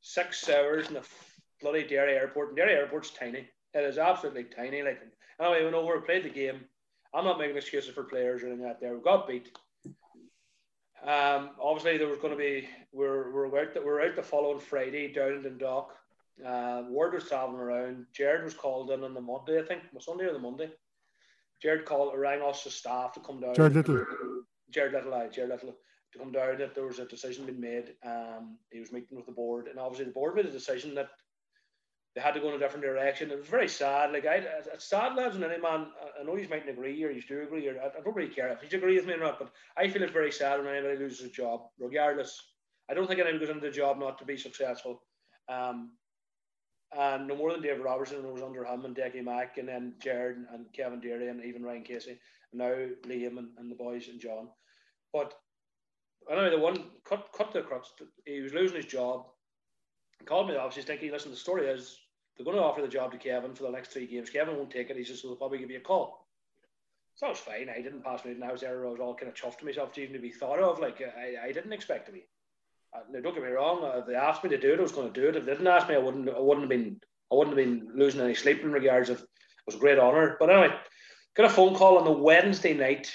Six 0.00 0.48
hours 0.48 0.88
in 0.88 0.94
the 0.94 1.02
bloody 1.60 1.86
Derry 1.86 2.14
airport. 2.14 2.48
And 2.48 2.56
Derry 2.56 2.72
airport's 2.72 3.10
tiny. 3.10 3.48
It 3.74 3.84
is 3.84 3.98
absolutely 3.98 4.44
tiny. 4.44 4.82
Like 4.82 5.00
anyway, 5.40 5.58
we 5.58 5.64
went 5.64 5.76
over, 5.76 6.00
played 6.00 6.24
the 6.24 6.30
game. 6.30 6.62
I'm 7.12 7.24
not 7.24 7.38
making 7.38 7.56
excuses 7.56 7.94
for 7.94 8.04
players 8.04 8.42
or 8.42 8.46
anything 8.46 8.64
like 8.64 8.78
that. 8.78 8.80
There, 8.80 8.96
we 8.96 9.02
got 9.02 9.26
beat. 9.26 9.50
Um, 11.02 11.50
obviously 11.60 11.96
there 11.96 12.08
was 12.08 12.18
going 12.18 12.32
to 12.32 12.38
be 12.38 12.68
we're 12.92 13.32
we're 13.32 13.58
out 13.58 13.72
that 13.72 13.84
we're 13.84 14.02
out 14.02 14.16
the 14.16 14.22
following 14.22 14.60
Friday 14.60 15.12
down 15.12 15.32
in 15.32 15.42
Dundalk. 15.42 15.94
Uh, 16.46 16.82
word 16.88 17.14
was 17.14 17.28
traveling 17.28 17.60
around. 17.60 18.06
Gerard 18.12 18.44
was 18.44 18.54
called 18.54 18.90
in 18.90 19.02
on 19.02 19.14
the 19.14 19.20
Monday, 19.20 19.58
I 19.58 19.64
think, 19.64 19.82
was 19.92 20.04
Sunday 20.04 20.24
or 20.24 20.32
the 20.32 20.38
Monday. 20.38 20.70
Gerard 21.60 21.84
called, 21.84 22.16
rang 22.16 22.40
us 22.42 22.64
the 22.64 22.70
staff 22.70 23.12
to 23.14 23.20
come 23.20 23.40
down. 23.40 23.54
Gerard 23.54 23.74
Lyttle. 23.74 24.06
Gerard 24.70 24.94
Lyttle, 24.94 25.14
aye, 25.14 25.28
Gerard 25.28 25.50
Lyttle, 25.50 25.76
to 26.12 26.18
come 26.18 26.32
down 26.32 26.58
that 26.58 26.74
there 26.74 26.86
was 26.86 26.98
a 26.98 27.04
decision 27.04 27.44
being 27.44 27.60
made. 27.60 27.94
Um, 28.04 28.56
he 28.70 28.80
was 28.80 28.92
meeting 28.92 29.16
with 29.16 29.26
the 29.26 29.32
board, 29.32 29.68
and 29.68 29.78
obviously 29.78 30.06
the 30.06 30.12
board 30.12 30.34
made 30.34 30.46
a 30.46 30.50
decision 30.50 30.94
that 30.94 31.10
they 32.14 32.20
had 32.20 32.34
to 32.34 32.40
go 32.40 32.48
in 32.48 32.54
a 32.54 32.58
different 32.58 32.84
direction. 32.84 33.30
It 33.30 33.38
was 33.38 33.46
very 33.46 33.68
sad. 33.68 34.12
Like 34.12 34.26
I, 34.26 34.42
it's 34.74 34.88
sad, 34.88 35.14
lads, 35.14 35.36
and 35.36 35.44
any 35.44 35.60
man. 35.60 35.86
I 36.20 36.24
know 36.24 36.36
you 36.36 36.48
mightn't 36.48 36.70
agree, 36.70 37.02
or 37.04 37.10
you 37.10 37.22
do 37.22 37.42
agree, 37.42 37.68
or 37.68 37.80
I, 37.80 38.02
don't 38.02 38.16
really 38.16 38.34
care 38.34 38.48
if 38.48 38.70
you 38.70 38.78
agree 38.78 38.96
with 38.96 39.06
me 39.06 39.14
or 39.14 39.20
not. 39.20 39.38
But 39.38 39.52
I 39.76 39.88
feel 39.88 40.02
it's 40.02 40.12
very 40.12 40.32
sad 40.32 40.58
when 40.58 40.74
anybody 40.74 40.98
loses 40.98 41.26
a 41.26 41.30
job, 41.30 41.68
regardless. 41.78 42.40
I 42.90 42.94
don't 42.94 43.06
think 43.06 43.20
anybody 43.20 43.38
goes 43.38 43.54
into 43.54 43.66
the 43.66 43.72
job 43.72 43.98
not 43.98 44.18
to 44.18 44.24
be 44.24 44.36
successful. 44.36 45.02
Um, 45.48 45.92
and 46.98 47.28
no 47.28 47.36
more 47.36 47.52
than 47.52 47.62
David 47.62 47.84
Robertson, 47.84 48.32
was 48.32 48.42
under 48.42 48.64
him 48.64 48.84
and 48.84 48.96
Decky 48.96 49.22
Mack, 49.22 49.58
and 49.58 49.68
then 49.68 49.94
Gerard 50.02 50.38
and, 50.38 50.46
and 50.52 50.66
Kevin 50.72 51.00
Deery, 51.00 51.30
and 51.30 51.44
even 51.44 51.62
Ryan 51.62 51.84
Casey, 51.84 52.18
and 52.52 52.58
now 52.58 52.74
Liam 53.06 53.38
and, 53.38 53.50
and 53.58 53.70
the 53.70 53.76
boys 53.76 54.08
and 54.08 54.20
John. 54.20 54.48
But 55.12 55.32
anyway, 56.28 56.50
the 56.50 56.58
one 56.58 56.84
cut 57.04 57.28
cut 57.32 57.52
the 57.52 57.62
crux. 57.62 57.92
He 58.26 58.40
was 58.40 58.52
losing 58.52 58.76
his 58.76 58.86
job. 58.86 59.26
Called 60.26 60.48
me 60.48 60.56
obviously 60.56 60.82
thinking, 60.82 61.10
listen, 61.10 61.30
the 61.30 61.36
story 61.36 61.66
is 61.66 61.98
they're 62.36 62.44
going 62.44 62.56
to 62.56 62.62
offer 62.62 62.82
the 62.82 62.88
job 62.88 63.10
to 63.12 63.18
Kevin 63.18 63.54
for 63.54 63.64
the 63.64 63.70
next 63.70 63.92
three 63.92 64.06
games. 64.06 64.30
Kevin 64.30 64.56
won't 64.56 64.70
take 64.70 64.90
it. 64.90 64.96
He 64.96 65.04
says, 65.04 65.20
so 65.20 65.28
they'll 65.28 65.36
probably 65.36 65.58
give 65.58 65.70
you 65.70 65.78
a 65.78 65.80
call. 65.80 66.26
So 67.16 67.26
that 67.26 67.32
was 67.32 67.38
fine. 67.38 67.68
I 67.68 67.82
didn't 67.82 68.04
pass 68.04 68.24
me, 68.24 68.32
and 68.32 68.44
I 68.44 68.52
was 68.52 68.60
there. 68.60 68.86
I 68.86 68.90
was 68.90 69.00
all 69.00 69.14
kind 69.14 69.28
of 69.28 69.34
chuffed 69.34 69.58
to 69.58 69.64
myself 69.64 69.92
to 69.92 70.02
even 70.02 70.14
to 70.14 70.20
be 70.20 70.30
thought 70.30 70.58
of. 70.58 70.78
Like 70.78 71.02
I, 71.02 71.48
I 71.48 71.52
didn't 71.52 71.72
expect 71.72 72.06
to 72.06 72.12
be. 72.12 72.24
Uh, 72.94 73.00
now, 73.10 73.20
don't 73.20 73.34
get 73.34 73.42
me 73.42 73.50
wrong. 73.50 73.84
uh, 73.84 74.04
they 74.06 74.14
asked 74.14 74.42
me 74.42 74.50
to 74.50 74.58
do 74.58 74.72
it, 74.72 74.78
I 74.78 74.82
was 74.82 74.92
going 74.92 75.12
to 75.12 75.20
do 75.20 75.28
it. 75.28 75.36
If 75.36 75.44
they 75.44 75.52
didn't 75.52 75.66
ask 75.66 75.88
me, 75.88 75.96
I 75.96 75.98
wouldn't. 75.98 76.28
I 76.28 76.40
wouldn't 76.40 76.62
have 76.62 76.70
been. 76.70 77.00
I 77.30 77.34
wouldn't 77.34 77.56
have 77.56 77.64
been 77.64 77.88
losing 77.94 78.20
any 78.20 78.34
sleep 78.34 78.62
in 78.62 78.72
regards 78.72 79.10
of. 79.10 79.20
It 79.20 79.26
was 79.66 79.74
a 79.74 79.78
great 79.78 79.98
honour. 79.98 80.36
But 80.40 80.50
anyway, 80.50 80.74
got 81.36 81.46
a 81.46 81.50
phone 81.50 81.74
call 81.74 81.98
on 81.98 82.04
the 82.04 82.12
Wednesday 82.12 82.74
night 82.74 83.14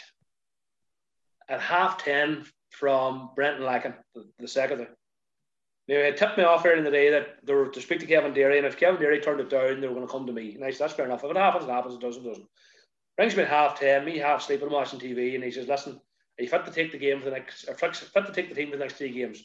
at 1.49 1.61
half 1.61 2.03
ten 2.03 2.45
from 2.71 3.31
Brenton 3.35 3.63
Lacken, 3.63 3.95
the, 4.13 4.25
the 4.39 4.47
secretary. 4.47 4.89
Now, 5.87 5.97
it 5.97 6.17
tipped 6.17 6.37
me 6.37 6.43
off 6.43 6.65
earlier 6.65 6.77
in 6.77 6.83
the 6.83 6.89
day 6.89 7.11
that 7.11 7.45
they 7.45 7.53
were 7.53 7.67
to 7.67 7.81
speak 7.81 7.99
to 7.99 8.07
Kevin 8.07 8.33
Deery, 8.33 8.57
and 8.57 8.65
if 8.65 8.77
Kevin 8.77 8.99
Deery 8.99 9.21
turned 9.21 9.39
it 9.39 9.51
down, 9.51 9.81
they 9.81 9.87
were 9.87 9.93
going 9.93 10.07
to 10.07 10.11
come 10.11 10.25
to 10.25 10.33
me. 10.33 10.57
Nice, 10.59 10.79
that's 10.79 10.93
fair 10.93 11.05
enough. 11.05 11.23
If 11.23 11.29
it 11.29 11.37
happens, 11.37 11.65
it 11.65 11.69
happens. 11.69 11.93
It 11.93 12.01
doesn't, 12.01 12.25
it 12.25 12.29
doesn't. 12.29 12.47
Rings 13.19 13.35
me 13.35 13.43
at 13.43 13.49
half 13.49 13.79
ten, 13.79 14.03
me 14.03 14.17
half 14.17 14.41
sleeping, 14.41 14.69
watching 14.71 14.99
TV, 14.99 15.35
and 15.35 15.43
he 15.43 15.51
says, 15.51 15.67
"Listen, 15.67 15.93
are 15.93 16.43
you 16.43 16.49
fit 16.49 16.65
to 16.65 16.71
take 16.71 16.91
the 16.91 16.97
game 16.97 17.19
for 17.19 17.25
the 17.25 17.31
next? 17.31 17.69
Or 17.69 17.75
fit, 17.75 17.93
to 17.93 18.31
take 18.33 18.49
the 18.49 18.55
team 18.55 18.71
for 18.71 18.77
the 18.77 18.83
next 18.83 18.95
three 18.95 19.11
games?" 19.11 19.43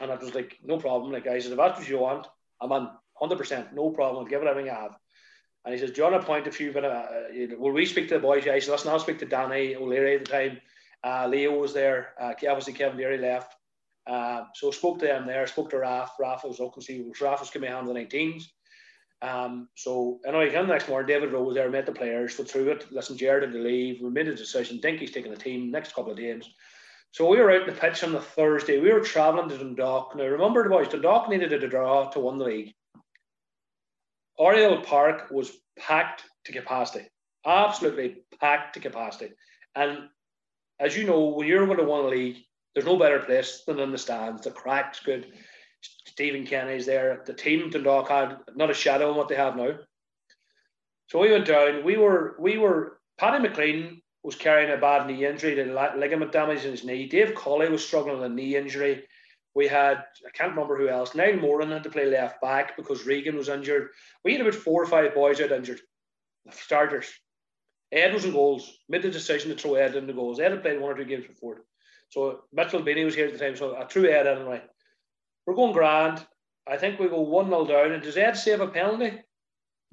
And 0.00 0.12
I 0.12 0.16
was 0.16 0.34
like, 0.34 0.58
"No 0.62 0.78
problem." 0.78 1.12
Like 1.12 1.26
I 1.26 1.38
said, 1.38 1.52
"If 1.52 1.58
that's 1.58 1.78
what 1.78 1.88
you 1.88 1.98
want, 1.98 2.26
I'm 2.60 2.70
on 2.70 2.90
hundred 3.14 3.38
percent, 3.38 3.74
no 3.74 3.90
problem. 3.90 4.22
I'll 4.22 4.30
give 4.30 4.42
it 4.42 4.48
everything 4.48 4.70
I 4.70 4.80
have." 4.80 4.96
And 5.64 5.74
he 5.74 5.80
says, 5.80 5.92
"John, 5.92 6.14
appoint 6.14 6.46
a 6.46 6.52
few, 6.52 6.72
but 6.72 6.84
uh, 6.84 7.06
you 7.32 7.56
will 7.58 7.72
we 7.72 7.86
speak 7.86 8.08
to 8.08 8.14
the 8.14 8.20
boys?" 8.20 8.46
I 8.46 8.58
said, 8.58 8.70
"Listen, 8.70 8.90
I'll 8.90 9.00
speak 9.00 9.18
to 9.20 9.26
Danny 9.26 9.74
O'Leary 9.74 10.16
at 10.16 10.26
the 10.26 10.30
time. 10.30 10.60
Uh, 11.02 11.26
Leo 11.26 11.58
was 11.58 11.72
there. 11.72 12.14
Uh, 12.20 12.34
obviously, 12.48 12.74
Kevin 12.74 12.98
Deery 12.98 13.18
left. 13.18 13.56
Uh, 14.06 14.44
so 14.54 14.70
spoke 14.70 14.98
to 14.98 15.06
them 15.06 15.26
there. 15.26 15.46
Spoke 15.46 15.70
to 15.70 15.78
Raf. 15.78 16.14
Raf 16.18 16.44
was 16.44 16.58
looking 16.58 16.80
to 16.80 16.86
see. 16.86 17.10
Raf 17.20 17.40
was 17.40 17.50
hand 17.50 17.74
on 17.74 17.86
the 17.86 17.94
19s. 17.94 18.44
Um, 19.22 19.68
so 19.76 20.18
anyway, 20.26 20.50
came 20.50 20.66
the 20.66 20.72
next 20.72 20.88
morning, 20.88 21.06
David 21.06 21.32
Rowe 21.32 21.44
was 21.44 21.54
there, 21.54 21.70
met 21.70 21.86
the 21.86 21.92
players, 21.92 22.36
went 22.36 22.50
through 22.50 22.70
it. 22.70 22.86
Listen, 22.90 23.16
Gerard 23.16 23.44
had 23.44 23.52
to 23.52 23.58
leave. 23.58 24.02
We 24.02 24.10
made 24.10 24.26
a 24.26 24.34
decision. 24.34 24.80
Dinky's 24.80 25.12
taking 25.12 25.30
the 25.30 25.38
team 25.38 25.70
next 25.70 25.94
couple 25.94 26.10
of 26.10 26.18
games. 26.18 26.50
So 27.12 27.28
we 27.28 27.38
were 27.38 27.52
out 27.52 27.68
in 27.68 27.74
the 27.74 27.80
pitch 27.80 28.02
on 28.02 28.12
the 28.12 28.20
Thursday. 28.20 28.80
We 28.80 28.92
were 28.92 29.00
travelling 29.00 29.48
to 29.50 29.58
Dundalk. 29.58 30.16
Now 30.16 30.24
remember 30.24 30.64
the 30.64 30.70
boys, 30.70 30.88
Dundalk 30.88 31.28
needed 31.28 31.52
a 31.52 31.68
draw 31.68 32.10
to 32.10 32.20
win 32.20 32.38
the 32.38 32.44
league. 32.44 32.74
Oriel 34.38 34.80
Park 34.80 35.30
was 35.30 35.52
packed 35.78 36.24
to 36.44 36.52
capacity. 36.52 37.06
Absolutely 37.46 38.24
packed 38.40 38.74
to 38.74 38.80
capacity. 38.80 39.34
And 39.76 40.08
as 40.80 40.96
you 40.96 41.04
know, 41.04 41.28
when 41.28 41.46
you're 41.46 41.66
going 41.66 41.78
to 41.78 41.84
win 41.84 42.06
a 42.06 42.08
league, 42.08 42.38
there's 42.74 42.86
no 42.86 42.96
better 42.96 43.20
place 43.20 43.62
than 43.66 43.78
in 43.78 43.92
the 43.92 43.98
stands. 43.98 44.42
The 44.42 44.50
crack's 44.50 45.00
good. 45.00 45.32
Stephen 45.80 46.46
Kenny's 46.46 46.86
there. 46.86 47.22
The 47.26 47.34
team 47.34 47.70
Dundalk 47.70 48.08
had 48.08 48.38
not 48.54 48.70
a 48.70 48.74
shadow 48.74 49.10
on 49.10 49.16
what 49.16 49.28
they 49.28 49.34
have 49.34 49.56
now. 49.56 49.78
So 51.08 51.18
we 51.18 51.30
went 51.30 51.46
down. 51.46 51.84
We 51.84 51.96
were 51.96 52.36
we 52.38 52.58
were 52.58 52.98
Paddy 53.18 53.42
McLean 53.42 54.02
was 54.22 54.36
carrying 54.36 54.70
a 54.70 54.76
bad 54.76 55.06
knee 55.06 55.26
injury, 55.26 55.54
the 55.54 55.64
ligament 55.96 56.32
damage 56.32 56.64
in 56.64 56.70
his 56.70 56.84
knee. 56.84 57.08
Dave 57.08 57.34
Cawley 57.34 57.68
was 57.68 57.84
struggling 57.84 58.20
with 58.20 58.30
a 58.30 58.34
knee 58.34 58.56
injury. 58.56 59.04
We 59.54 59.66
had 59.68 60.04
I 60.26 60.30
can't 60.32 60.50
remember 60.50 60.78
who 60.78 60.88
else. 60.88 61.14
Niall 61.14 61.36
Morahan 61.36 61.72
had 61.72 61.82
to 61.82 61.90
play 61.90 62.06
left 62.06 62.40
back 62.40 62.76
because 62.76 63.06
Regan 63.06 63.36
was 63.36 63.48
injured. 63.48 63.90
We 64.24 64.32
had 64.32 64.40
about 64.40 64.54
four 64.54 64.82
or 64.82 64.86
five 64.86 65.14
boys 65.14 65.40
out 65.40 65.52
injured, 65.52 65.80
starters. 66.50 67.10
Ed 67.90 68.14
was 68.14 68.24
in 68.24 68.32
goals. 68.32 68.78
Made 68.88 69.02
the 69.02 69.10
decision 69.10 69.50
to 69.50 69.56
throw 69.56 69.74
Ed 69.74 69.96
in 69.96 70.06
the 70.06 70.14
goals. 70.14 70.40
Ed 70.40 70.52
had 70.52 70.62
played 70.62 70.80
one 70.80 70.92
or 70.92 70.96
two 70.96 71.04
games 71.04 71.26
before. 71.26 71.62
So 72.12 72.42
Mitchell 72.52 72.82
Beanie 72.82 73.06
was 73.06 73.14
here 73.14 73.26
at 73.26 73.32
the 73.32 73.38
time, 73.38 73.56
so 73.56 73.74
I 73.74 73.86
threw 73.86 74.06
Ed 74.06 74.26
in 74.26 74.36
anyway. 74.36 74.60
We're 75.46 75.54
going 75.54 75.72
grand. 75.72 76.22
I 76.68 76.76
think 76.76 77.00
we 77.00 77.08
go 77.08 77.22
1 77.22 77.46
0 77.46 77.64
down. 77.64 77.92
And 77.92 78.02
does 78.02 78.18
Ed 78.18 78.34
save 78.34 78.60
a 78.60 78.68
penalty? 78.68 79.18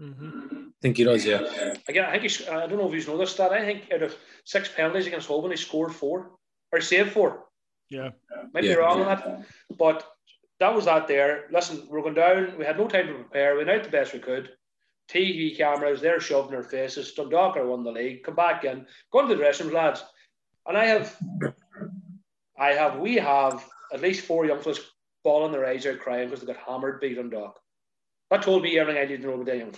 Mm-hmm. 0.01 0.67
I 0.67 0.81
think 0.81 0.97
he 0.97 1.05
does, 1.05 1.25
yeah. 1.25 1.73
Again, 1.87 2.03
I 2.03 2.11
think 2.11 2.23
he's, 2.23 2.45
I 2.49 2.67
don't 2.67 2.77
know 2.77 2.91
if 2.91 2.93
you 2.93 3.09
know 3.09 3.17
this 3.17 3.31
stat. 3.31 3.53
I 3.53 3.63
think 3.63 3.89
out 3.93 4.03
of 4.03 4.17
six 4.43 4.67
penalties 4.67 5.07
against 5.07 5.29
Holborn, 5.29 5.51
he 5.51 5.57
scored 5.57 5.95
four 5.95 6.31
or 6.73 6.81
saved 6.81 7.13
four. 7.13 7.45
Yeah. 7.89 8.09
Might 8.53 8.65
Yeah. 8.65 8.73
be 8.73 8.79
wrong 8.79 9.01
on 9.01 9.07
that. 9.07 9.45
But 9.77 10.05
that 10.59 10.75
was 10.75 10.85
that 10.85 11.07
there. 11.07 11.47
Listen, 11.53 11.87
we're 11.87 12.01
going 12.01 12.15
down. 12.15 12.57
We 12.57 12.65
had 12.65 12.77
no 12.77 12.89
time 12.89 13.07
to 13.07 13.13
prepare. 13.13 13.53
We 13.53 13.59
went 13.63 13.69
out 13.69 13.83
the 13.85 13.89
best 13.89 14.11
we 14.13 14.19
could. 14.19 14.51
TV 15.09 15.55
cameras, 15.55 16.01
they're 16.01 16.19
shoving 16.19 16.51
their 16.51 16.63
faces. 16.63 17.13
Dundalk 17.13 17.55
are 17.55 17.65
won 17.65 17.85
the 17.85 17.91
league. 17.93 18.23
Come 18.23 18.35
back 18.35 18.65
in. 18.65 18.85
Go 19.11 19.21
into 19.21 19.33
the 19.33 19.41
dressing 19.41 19.67
room, 19.67 19.75
lads. 19.75 20.03
And 20.67 20.77
I 20.77 20.85
have, 20.85 21.17
I 22.59 22.73
have, 22.73 22.99
we 22.99 23.15
have 23.15 23.65
at 23.93 24.01
least 24.01 24.25
four 24.25 24.45
young 24.45 24.59
fellas 24.59 24.79
bawling 25.23 25.51
their 25.51 25.65
eyes 25.65 25.85
out 25.85 25.99
crying 25.99 26.27
because 26.29 26.41
they 26.45 26.53
got 26.53 26.61
hammered 26.63 26.99
beat 26.99 27.15
Dundalk. 27.15 27.59
That 28.29 28.43
told 28.43 28.63
me 28.63 28.77
everything 28.77 29.01
I 29.01 29.05
needed 29.05 29.21
to 29.21 29.27
know 29.27 29.33
about 29.35 29.45
the 29.45 29.57
young. 29.57 29.73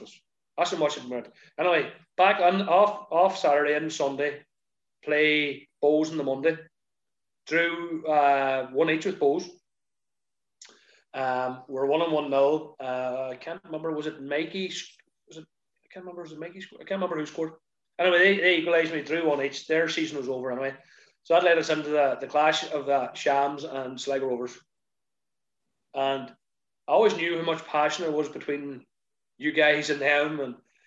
That's 0.57 0.71
how 0.71 0.77
much 0.77 1.03
meant. 1.07 1.27
Anyway, 1.57 1.91
back 2.17 2.41
on 2.41 2.67
off 2.67 3.07
off 3.11 3.37
Saturday 3.37 3.73
and 3.73 3.91
Sunday, 3.91 4.41
play 5.03 5.69
Bohs 5.81 6.11
on 6.11 6.17
the 6.17 6.23
Monday. 6.23 6.57
Drew 7.47 8.05
uh, 8.05 8.67
one 8.67 8.89
each 8.89 9.05
with 9.05 9.19
Bohs. 9.19 9.49
Um, 11.13 11.63
we're 11.67 11.85
one 11.85 12.01
on 12.01 12.11
one 12.11 12.29
nil. 12.29 12.75
Uh, 12.79 13.29
I 13.31 13.35
can't 13.35 13.61
remember. 13.63 13.91
Was 13.91 14.07
it 14.07 14.21
Mikey? 14.21 14.67
Was 15.27 15.37
it? 15.37 15.45
I 15.45 15.87
can't 15.93 16.05
remember. 16.05 16.23
Was 16.23 16.31
it 16.33 16.39
Mikey? 16.39 16.63
I 16.73 16.83
can't 16.83 17.01
remember 17.01 17.17
who 17.17 17.25
scored. 17.25 17.53
Anyway, 17.99 18.19
they, 18.19 18.37
they 18.37 18.57
equalised 18.57 18.93
me. 18.93 19.01
Drew 19.01 19.27
one 19.27 19.41
each. 19.43 19.67
Their 19.67 19.89
season 19.89 20.17
was 20.17 20.29
over 20.29 20.51
anyway. 20.51 20.73
So 21.23 21.33
that 21.33 21.43
led 21.43 21.57
us 21.57 21.69
into 21.69 21.89
the, 21.89 22.17
the 22.19 22.27
clash 22.27 22.69
of 22.71 22.85
the 22.85 23.13
Shams 23.13 23.63
and 23.63 23.99
Sligo 23.99 24.27
Rovers. 24.27 24.57
And 25.93 26.31
I 26.87 26.91
always 26.91 27.15
knew 27.15 27.37
how 27.37 27.43
much 27.43 27.65
passion 27.65 28.05
there 28.05 28.13
was 28.13 28.29
between 28.29 28.85
you 29.37 29.51
guys 29.51 29.89
and 29.89 30.01
them, 30.01 30.39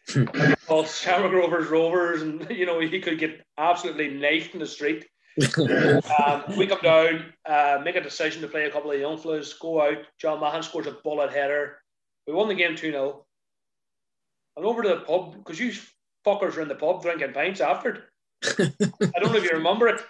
and 0.07 0.57
all 0.68 0.85
Shamrock 0.85 1.32
Rovers 1.32 1.68
Rovers, 1.68 2.22
and 2.22 2.47
you 2.51 2.66
know 2.66 2.80
he 2.80 3.01
could 3.01 3.18
get 3.18 3.45
absolutely 3.59 4.09
knifed 4.09 4.55
in 4.55 4.61
the 4.61 4.66
street. 4.66 5.07
um, 5.59 6.45
we 6.57 6.66
come 6.66 6.78
down, 6.82 7.32
uh, 7.45 7.80
make 7.82 7.97
a 7.97 8.01
decision 8.01 8.41
to 8.43 8.49
play 8.49 8.66
a 8.66 8.70
couple 8.70 8.93
of 8.93 9.01
young 9.01 9.18
fellas, 9.18 9.53
go 9.55 9.82
out. 9.82 9.99
John 10.18 10.41
Mahon 10.41 10.62
scores 10.62 10.87
a 10.87 10.93
bullet 10.93 11.32
header. 11.32 11.78
We 12.26 12.32
won 12.32 12.49
the 12.49 12.55
game 12.55 12.76
2 12.76 12.91
0. 12.93 13.26
And 14.57 14.64
over 14.64 14.82
to 14.82 14.89
the 14.91 15.01
pub, 15.01 15.35
because 15.35 15.59
you 15.59 15.72
fuckers 16.24 16.55
were 16.55 16.62
in 16.62 16.68
the 16.68 16.74
pub 16.76 17.03
drinking 17.03 17.32
pints 17.32 17.61
after. 17.61 18.11
I 18.45 18.70
don't 19.20 19.32
know 19.32 19.37
if 19.37 19.45
you 19.45 19.51
remember 19.57 19.89
it. 19.89 20.01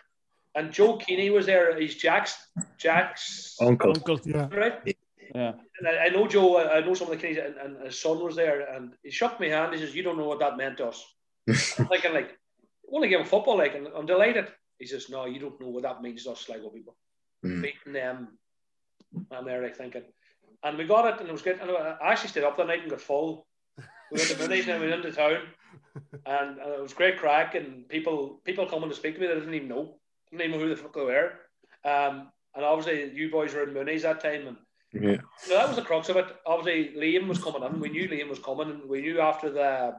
And 0.56 0.72
Joe 0.72 0.98
Keaney 0.98 1.32
was 1.32 1.46
there. 1.46 1.78
He's 1.78 1.96
Jack's 1.96 2.36
Jack's 2.78 3.56
Uncle. 3.60 3.90
Uncle. 3.90 4.20
Yeah. 4.24 4.48
right? 4.54 4.96
Yeah. 5.34 5.52
And 5.78 5.88
I, 5.88 6.04
I 6.06 6.08
know 6.10 6.28
Joe. 6.28 6.56
I 6.56 6.76
I 6.76 6.80
know 6.80 6.94
some 6.94 7.10
of 7.10 7.18
the 7.20 7.26
Keeneys, 7.26 7.44
and, 7.44 7.56
and 7.56 7.84
his 7.86 8.00
son 8.00 8.22
was 8.22 8.36
there, 8.36 8.60
and 8.74 8.92
he 9.02 9.10
shook 9.10 9.40
my 9.40 9.48
hand. 9.48 9.74
He 9.74 9.80
says, 9.80 9.94
"You 9.94 10.02
don't 10.04 10.16
know 10.16 10.28
what 10.28 10.38
that 10.38 10.56
meant 10.56 10.76
to 10.78 10.86
us." 10.86 11.04
I'm 11.48 11.86
thinking 11.88 12.14
like, 12.14 12.30
I 12.30 12.88
want 12.88 13.02
to 13.02 13.08
give 13.08 13.20
him 13.20 13.26
football, 13.26 13.58
like, 13.58 13.74
and 13.74 13.88
I'm 13.96 14.06
delighted. 14.06 14.46
He 14.78 14.86
says, 14.86 15.10
"No, 15.10 15.26
you 15.26 15.40
don't 15.40 15.60
know 15.60 15.68
what 15.70 15.82
that 15.82 16.02
means 16.02 16.22
to 16.24 16.30
us, 16.32 16.40
Sligo 16.42 16.68
people, 16.70 16.96
Mm. 17.44 17.62
beating 17.62 17.92
them." 17.92 18.38
I'm 19.30 19.44
there, 19.44 19.62
like 19.62 19.76
thinking, 19.76 20.02
and 20.62 20.78
we 20.78 20.84
got 20.84 21.06
it, 21.12 21.20
and 21.20 21.28
it 21.28 21.32
was 21.32 21.42
good. 21.42 21.58
And 21.60 21.70
I 21.70 21.96
actually 22.12 22.28
stayed 22.30 22.44
up 22.44 22.56
that 22.56 22.66
night 22.68 22.82
and 22.82 22.90
got 22.90 23.00
full. 23.00 23.46
We 24.10 24.18
went 24.18 24.28
to 24.30 24.38
Mooney's 24.38 24.68
and 24.68 24.80
we 24.80 24.88
went 24.88 25.04
into 25.04 25.16
town, 25.16 25.38
and, 26.26 26.58
and 26.58 26.72
it 26.74 26.80
was 26.82 26.94
great 26.94 27.18
crack, 27.18 27.54
and 27.56 27.88
people 27.88 28.40
people 28.44 28.66
coming 28.66 28.88
to 28.88 28.94
speak 28.94 29.14
to 29.14 29.20
me 29.20 29.26
that 29.26 29.36
I 29.36 29.40
didn't 29.40 29.54
even 29.54 29.68
know, 29.68 29.96
didn't 30.38 30.48
even 30.50 30.60
know 30.60 30.66
who 30.66 30.74
the 30.74 30.80
fuck 30.80 30.94
they 30.94 31.00
were. 31.02 31.32
Um, 31.84 32.30
and 32.54 32.64
obviously 32.64 33.12
you 33.14 33.30
boys 33.30 33.54
were 33.54 33.64
in 33.64 33.74
Mooney's 33.74 34.02
that 34.02 34.20
time, 34.20 34.46
and 34.48 34.56
Yeah. 34.92 35.16
no, 35.48 35.56
that 35.56 35.66
was 35.68 35.76
the 35.76 35.82
crux 35.82 36.08
of 36.08 36.16
it. 36.16 36.26
Obviously, 36.46 36.98
Liam 37.00 37.26
was 37.28 37.42
coming 37.42 37.62
in. 37.62 37.80
We 37.80 37.88
knew 37.88 38.08
Liam 38.08 38.28
was 38.28 38.38
coming, 38.38 38.70
and 38.70 38.88
we 38.88 39.00
knew 39.02 39.20
after 39.20 39.50
the 39.50 39.96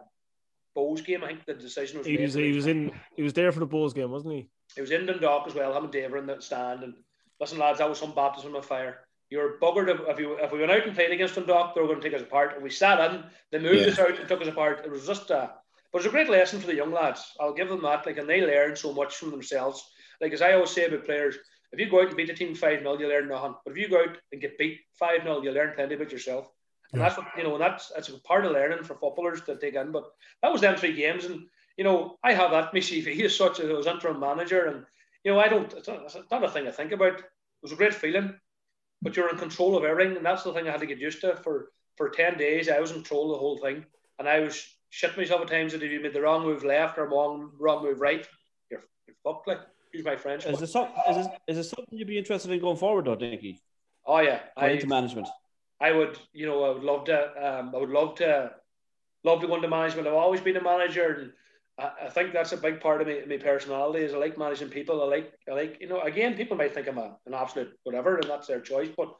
Bohs 0.75 1.03
game, 1.05 1.23
I 1.23 1.27
think 1.27 1.45
the 1.45 1.53
decision 1.53 1.99
was 1.99 2.07
He 2.07 2.17
made. 2.17 2.23
was 2.23 2.33
he 2.33 2.51
was 2.51 2.67
in 2.67 2.91
he 3.15 3.23
was 3.23 3.33
there 3.33 3.51
for 3.51 3.59
the 3.59 3.65
Bulls 3.65 3.93
game, 3.93 4.11
wasn't 4.11 4.33
he? 4.35 4.49
He 4.75 4.81
was 4.81 4.91
in 4.91 5.05
Dundalk 5.05 5.47
as 5.47 5.53
well. 5.55 5.75
Him 5.75 5.83
and 5.85 5.93
Dave 5.93 6.11
were 6.11 6.17
in 6.17 6.25
the 6.25 6.41
stand. 6.41 6.83
And 6.83 6.93
listen, 7.39 7.57
lads, 7.59 7.79
that 7.79 7.89
was 7.89 7.99
some 7.99 8.13
baptism 8.13 8.55
of 8.55 8.65
fire. 8.65 9.01
You 9.29 9.39
were 9.39 9.57
buggered 9.61 9.89
if, 9.89 9.99
if, 10.07 10.19
you, 10.19 10.33
if 10.33 10.51
we 10.51 10.59
went 10.59 10.71
out 10.71 10.85
and 10.85 10.95
played 10.95 11.11
against 11.11 11.35
Dundalk, 11.35 11.73
they 11.75 11.81
were 11.81 11.87
going 11.87 12.01
to 12.01 12.07
take 12.09 12.15
us 12.19 12.25
apart. 12.25 12.53
And 12.55 12.63
we 12.63 12.69
sat 12.69 12.99
in, 13.11 13.23
they 13.51 13.59
moved 13.59 13.85
Yeah. 13.85 13.91
us 13.93 13.99
out 13.99 14.19
and 14.19 14.27
took 14.27 14.41
us 14.41 14.47
apart. 14.47 14.81
It 14.85 14.91
was 14.91 15.07
just 15.07 15.29
a, 15.31 15.51
but 15.91 15.99
it 15.99 16.03
was 16.03 16.05
a 16.07 16.09
great 16.09 16.29
lesson 16.29 16.59
for 16.59 16.67
the 16.67 16.75
young 16.75 16.91
lads. 16.91 17.33
I'll 17.39 17.53
give 17.53 17.69
them 17.69 17.81
that. 17.83 18.05
Like, 18.05 18.17
and 18.17 18.29
they 18.29 18.41
learn 18.41 18.75
so 18.75 18.91
much 18.93 19.15
from 19.15 19.31
themselves. 19.31 19.83
Like, 20.21 20.33
as 20.33 20.41
I 20.41 20.53
always 20.53 20.71
say 20.71 20.85
about 20.85 21.05
players, 21.05 21.37
if 21.71 21.79
you 21.79 21.89
go 21.89 22.01
out 22.01 22.07
and 22.07 22.17
beat 22.17 22.29
a 22.29 22.33
team 22.33 22.55
5 22.55 22.79
0, 22.79 22.97
you 22.99 23.07
learn 23.07 23.27
nothing. 23.27 23.55
But 23.65 23.71
if 23.71 23.77
you 23.77 23.89
go 23.89 24.01
out 24.01 24.17
and 24.31 24.41
get 24.41 24.57
beat 24.57 24.79
5 24.99 25.23
0, 25.23 25.41
you 25.41 25.51
learn 25.51 25.73
plenty 25.75 25.95
about 25.95 26.11
yourself. 26.11 26.49
And 26.93 27.01
Yeah. 27.01 27.09
that's 27.09 27.17
what, 27.17 27.27
you 27.37 27.43
know, 27.43 27.53
and 27.55 27.61
that's, 27.61 27.89
that's 27.89 28.09
a 28.09 28.19
part 28.21 28.45
of 28.45 28.51
learning 28.53 28.83
for 28.83 28.95
footballers 28.95 29.41
to 29.41 29.57
take 29.57 29.75
in. 29.75 29.91
But 29.91 30.09
that 30.41 30.51
was 30.51 30.61
them 30.61 30.77
three 30.77 30.93
games. 30.93 31.25
And, 31.25 31.47
you 31.77 31.83
know, 31.83 32.17
I 32.23 32.33
have 32.33 32.51
that. 32.51 32.73
My 32.73 32.79
CV 32.79 33.21
as 33.21 33.35
such 33.35 33.59
as 33.59 33.69
I 33.69 33.73
was 33.73 33.87
interim 33.87 34.19
manager. 34.19 34.65
And, 34.65 34.85
you 35.23 35.33
know, 35.33 35.39
I 35.39 35.47
don't, 35.47 35.73
it's 35.73 35.87
not, 35.87 36.03
it's 36.03 36.31
not 36.31 36.43
a 36.43 36.49
thing 36.49 36.67
I 36.67 36.71
think 36.71 36.91
about. 36.91 37.19
It 37.19 37.25
was 37.61 37.71
a 37.71 37.75
great 37.75 37.93
feeling, 37.93 38.39
but 39.01 39.15
you're 39.15 39.29
in 39.29 39.37
control 39.37 39.75
of 39.75 39.83
everything. 39.83 40.15
And 40.15 40.25
that's 40.25 40.43
the 40.43 40.53
thing 40.53 40.67
I 40.67 40.71
had 40.71 40.81
to 40.81 40.85
get 40.85 40.99
used 40.99 41.21
to. 41.21 41.35
For, 41.37 41.69
for 41.97 42.09
10 42.09 42.37
days, 42.37 42.69
I 42.69 42.79
was 42.79 42.91
in 42.91 42.97
control 42.97 43.31
of 43.31 43.37
the 43.37 43.39
whole 43.39 43.57
thing. 43.57 43.85
And 44.19 44.29
I 44.29 44.39
was 44.41 44.65
shit 44.91 45.17
myself 45.17 45.41
at 45.41 45.49
times 45.49 45.73
that 45.73 45.83
if 45.83 45.91
you 45.91 45.99
made 45.99 46.13
the 46.13 46.21
wrong 46.21 46.43
move 46.43 46.63
left 46.63 46.97
or 46.97 47.09
wrong, 47.09 47.51
wrong 47.59 47.83
move 47.83 47.99
right, 47.99 48.25
you're, 48.69 48.83
you're 49.07 49.17
fucked. 49.23 49.47
Like, 49.47 49.59
use 49.95 50.05
my 50.05 50.15
French. 50.15 50.45
Is 50.45 50.51
but- 50.51 50.63
is, 50.63 50.73
this, 50.73 51.27
is 51.47 51.57
this 51.57 51.69
something 51.69 51.97
you'd 51.97 52.07
be 52.07 52.17
interested 52.17 52.51
in 52.51 52.59
going 52.59 52.77
forward, 52.77 53.05
though, 53.05 53.15
Dinky? 53.15 53.61
oh, 54.05 54.19
yeah. 54.19 54.39
Going 54.57 54.71
I, 54.71 54.73
into 54.73 54.87
management? 54.87 55.27
I 55.79 55.91
would, 55.91 56.17
you 56.33 56.45
know, 56.45 56.63
I 56.63 56.69
would 56.69 56.83
love 56.83 57.05
to. 57.05 57.59
Um, 57.59 57.73
I 57.75 57.79
would 57.79 57.89
love 57.89 58.15
to, 58.15 58.51
love 59.23 59.41
to 59.41 59.47
go 59.47 59.55
into 59.55 59.67
management. 59.67 60.07
I've 60.07 60.13
always 60.13 60.41
been 60.41 60.57
a 60.57 60.63
manager, 60.63 61.07
and 61.19 61.31
I, 61.77 62.05
I 62.05 62.09
think 62.09 62.31
that's 62.31 62.53
a 62.53 62.57
big 62.57 62.79
part 62.79 63.01
of 63.01 63.07
me, 63.07 63.21
my 63.27 63.37
personality. 63.37 64.05
Is 64.05 64.13
I 64.13 64.17
like 64.17 64.37
managing 64.37 64.69
people. 64.69 65.01
I 65.01 65.05
like, 65.05 65.33
I 65.49 65.53
like, 65.53 65.77
you 65.81 65.87
know. 65.87 66.01
Again, 66.01 66.35
people 66.35 66.55
might 66.55 66.73
think 66.73 66.87
I'm 66.87 66.97
a, 66.97 67.17
an 67.25 67.33
absolute 67.33 67.77
whatever, 67.83 68.15
and 68.15 68.29
that's 68.29 68.47
their 68.47 68.61
choice. 68.61 68.89
But 68.95 69.13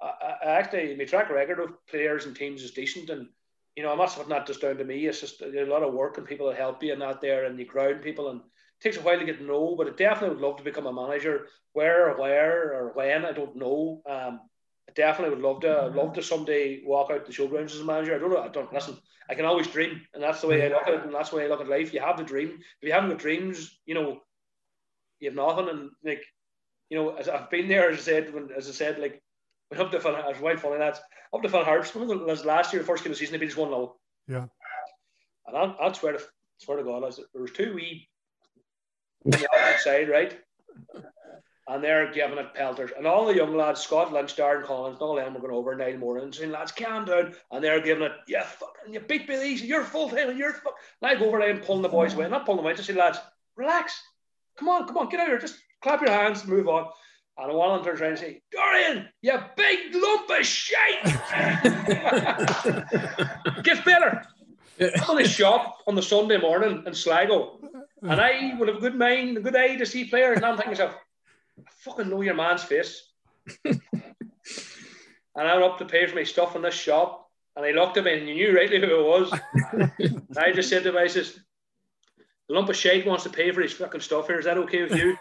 I, 0.00 0.34
I 0.42 0.50
actually, 0.52 0.96
my 0.96 1.04
track 1.04 1.30
record 1.30 1.60
of 1.60 1.86
players 1.86 2.24
and 2.24 2.34
teams 2.34 2.62
is 2.62 2.70
decent, 2.72 3.10
and 3.10 3.28
you 3.76 3.82
know, 3.82 3.92
I'm 3.92 3.98
not 3.98 4.10
putting 4.10 4.30
that 4.30 4.46
just 4.46 4.62
down 4.62 4.76
to 4.78 4.84
me. 4.84 5.06
It's 5.06 5.20
just 5.20 5.42
a 5.42 5.64
lot 5.66 5.82
of 5.82 5.94
work 5.94 6.18
and 6.18 6.26
people 6.26 6.48
that 6.48 6.56
help 6.56 6.82
you 6.82 6.92
and 6.92 7.02
out 7.02 7.20
there, 7.20 7.44
and 7.44 7.58
you 7.58 7.66
ground 7.66 8.02
people, 8.02 8.30
and 8.30 8.40
takes 8.82 8.96
a 8.96 9.00
while 9.00 9.18
to 9.18 9.24
get 9.24 9.38
to 9.38 9.44
know. 9.44 9.74
But 9.76 9.88
I 9.88 9.90
definitely 9.90 10.36
would 10.36 10.44
love 10.44 10.56
to 10.58 10.64
become 10.64 10.86
a 10.86 10.92
manager. 10.92 11.46
Where 11.72 12.10
or 12.10 12.20
where 12.20 12.72
or 12.74 12.92
when, 12.94 13.24
I 13.24 13.32
don't 13.32 13.56
know. 13.56 14.02
Um, 14.08 14.40
I 14.88 14.92
definitely 14.94 15.36
would 15.36 15.44
love 15.44 15.60
to 15.60 15.82
I'd 15.82 15.94
love 15.94 16.14
to 16.14 16.22
someday 16.22 16.82
walk 16.84 17.10
out 17.10 17.26
the 17.26 17.32
showgrounds 17.32 17.74
as 17.74 17.80
a 17.80 17.84
manager. 17.84 18.14
I 18.14 18.18
don't 18.18 18.30
know. 18.30 18.42
I 18.42 18.48
don't 18.48 18.72
listen. 18.72 18.96
I 19.28 19.34
can 19.34 19.44
always 19.44 19.66
dream, 19.66 20.00
and 20.14 20.22
that's 20.22 20.40
the 20.40 20.46
way 20.46 20.64
I 20.64 20.68
look 20.68 20.88
at 20.88 20.94
it, 20.94 21.04
and 21.04 21.14
that's 21.14 21.28
the 21.30 21.36
way 21.36 21.44
I 21.44 21.48
look 21.48 21.60
at 21.60 21.68
life. 21.68 21.92
You 21.92 22.00
have 22.00 22.16
the 22.16 22.24
dream. 22.24 22.58
If 22.80 22.88
you 22.88 22.92
haven't 22.92 23.10
got 23.10 23.18
dreams, 23.18 23.78
you 23.84 23.94
know, 23.94 24.20
you 25.20 25.28
have 25.28 25.36
nothing. 25.36 25.68
And 25.68 25.90
like, 26.02 26.24
you 26.88 26.96
know, 26.96 27.14
as 27.14 27.28
I've 27.28 27.50
been 27.50 27.68
there, 27.68 27.90
as 27.90 27.98
I 27.98 28.02
said, 28.02 28.32
when 28.32 28.48
as 28.56 28.68
I 28.68 28.72
said, 28.72 28.98
like, 28.98 29.22
when 29.68 29.80
up 29.80 29.92
to 29.92 30.00
Fun, 30.00 30.14
as 30.14 30.38
quite 30.38 30.60
funny 30.60 30.78
that's 30.78 31.00
up 31.34 31.42
to 31.42 31.48
Finn 31.50 31.64
Harps. 31.64 31.94
Remember 31.94 32.34
the- 32.34 32.44
last 32.46 32.72
year, 32.72 32.80
the 32.80 32.86
first 32.86 33.04
game 33.04 33.12
of 33.12 33.18
the 33.18 33.20
season, 33.20 33.32
they 33.32 33.44
beat 33.44 33.52
us 33.52 33.56
one 33.56 33.68
0 33.68 33.96
Yeah. 34.26 34.46
And 35.46 35.56
I, 35.56 35.74
I 35.78 35.92
swear 35.92 36.14
to 36.14 36.22
swear 36.58 36.78
to 36.78 36.84
God, 36.84 37.02
I 37.02 37.06
was, 37.06 37.16
there 37.16 37.42
was 37.42 37.52
two 37.52 37.74
wee 37.74 38.08
the 39.24 39.48
outside, 39.54 40.08
right? 40.08 40.38
and 41.68 41.84
they're 41.84 42.10
giving 42.12 42.38
it 42.38 42.54
pelters. 42.54 42.90
And 42.96 43.06
all 43.06 43.26
the 43.26 43.36
young 43.36 43.54
lads, 43.54 43.82
Scott 43.82 44.10
Lynch, 44.12 44.34
Darren 44.36 44.64
Collins, 44.64 44.94
and 44.94 45.02
all 45.02 45.14
them 45.14 45.34
were 45.34 45.40
going 45.40 45.52
over 45.52 45.76
Niall 45.76 45.98
Moore 45.98 46.16
and 46.18 46.34
saying, 46.34 46.50
lads, 46.50 46.72
calm 46.72 47.04
down. 47.04 47.34
And 47.52 47.62
they're 47.62 47.80
giving 47.80 48.04
it, 48.04 48.12
yeah, 48.26 48.44
fucking, 48.44 48.94
you 48.94 49.00
beat 49.00 49.28
me 49.28 49.38
these, 49.38 49.62
you're 49.62 49.84
full 49.84 50.08
time, 50.08 50.30
and 50.30 50.38
you're 50.38 50.54
fuck. 50.54 50.76
And 51.02 51.10
I 51.10 51.14
go 51.14 51.26
over 51.26 51.38
there 51.38 51.50
and 51.50 51.62
pulling 51.62 51.82
the 51.82 51.90
boys 51.90 52.14
away, 52.14 52.26
not 52.28 52.46
pulling 52.46 52.56
them 52.58 52.64
away, 52.64 52.74
just 52.74 52.88
say, 52.88 52.94
lads, 52.94 53.18
relax. 53.54 54.00
Come 54.56 54.70
on, 54.70 54.86
come 54.86 54.96
on, 54.96 55.10
get 55.10 55.20
out 55.20 55.28
here, 55.28 55.38
just 55.38 55.58
clap 55.82 56.00
your 56.00 56.10
hands, 56.10 56.46
move 56.46 56.68
on. 56.68 56.88
And 57.36 57.52
one 57.52 57.70
of 57.70 57.84
them 57.84 57.84
turns 57.84 58.00
around 58.00 58.12
and 58.12 58.18
say, 58.18 58.40
Dorrian, 58.52 59.06
you 59.20 59.38
big 59.56 59.94
lump 59.94 60.30
of 60.30 60.44
shit. 60.44 61.04
Gets 63.62 63.82
better. 63.82 64.24
I'm 64.80 65.18
in 65.18 65.22
the 65.22 65.28
shop 65.28 65.82
on 65.86 65.94
the 65.94 66.02
Sunday 66.02 66.38
morning 66.38 66.82
in 66.86 66.94
Sligo. 66.94 67.60
And 68.02 68.12
mm. 68.12 68.54
I 68.54 68.56
would 68.58 68.68
have 68.68 68.78
a 68.78 68.80
good 68.80 68.96
mind, 68.96 69.36
a 69.36 69.40
good 69.40 69.56
eye 69.56 69.76
to 69.76 69.86
see 69.86 70.04
players. 70.04 70.36
And 70.36 70.46
I'm 70.46 70.56
thinking 70.56 70.74
to 70.76 70.84
myself, 70.84 71.00
I 71.58 71.70
fucking 71.80 72.08
know 72.08 72.20
your 72.20 72.34
man's 72.34 72.62
face. 72.62 73.10
and 73.64 73.80
I 75.36 75.54
went 75.54 75.64
up 75.64 75.78
to 75.78 75.84
pay 75.84 76.06
for 76.06 76.14
my 76.14 76.24
stuff 76.24 76.56
in 76.56 76.62
this 76.62 76.74
shop. 76.74 77.30
And 77.56 77.66
I 77.66 77.72
looked 77.72 77.96
at 77.96 78.04
me 78.04 78.18
and 78.18 78.28
you 78.28 78.34
knew 78.34 78.56
rightly 78.56 78.80
who 78.80 79.00
it 79.00 79.04
was. 79.04 79.32
I 80.36 80.52
just 80.52 80.68
said 80.68 80.84
to 80.84 80.90
him, 80.90 80.96
I 80.96 81.08
says, 81.08 81.40
the 82.48 82.54
lump 82.54 82.68
of 82.68 82.76
shite 82.76 83.06
wants 83.06 83.24
to 83.24 83.30
pay 83.30 83.50
for 83.50 83.60
his 83.60 83.72
fucking 83.72 84.00
stuff 84.00 84.28
here. 84.28 84.38
Is 84.38 84.44
that 84.44 84.58
okay 84.58 84.82
with 84.82 84.94
you? 84.94 85.16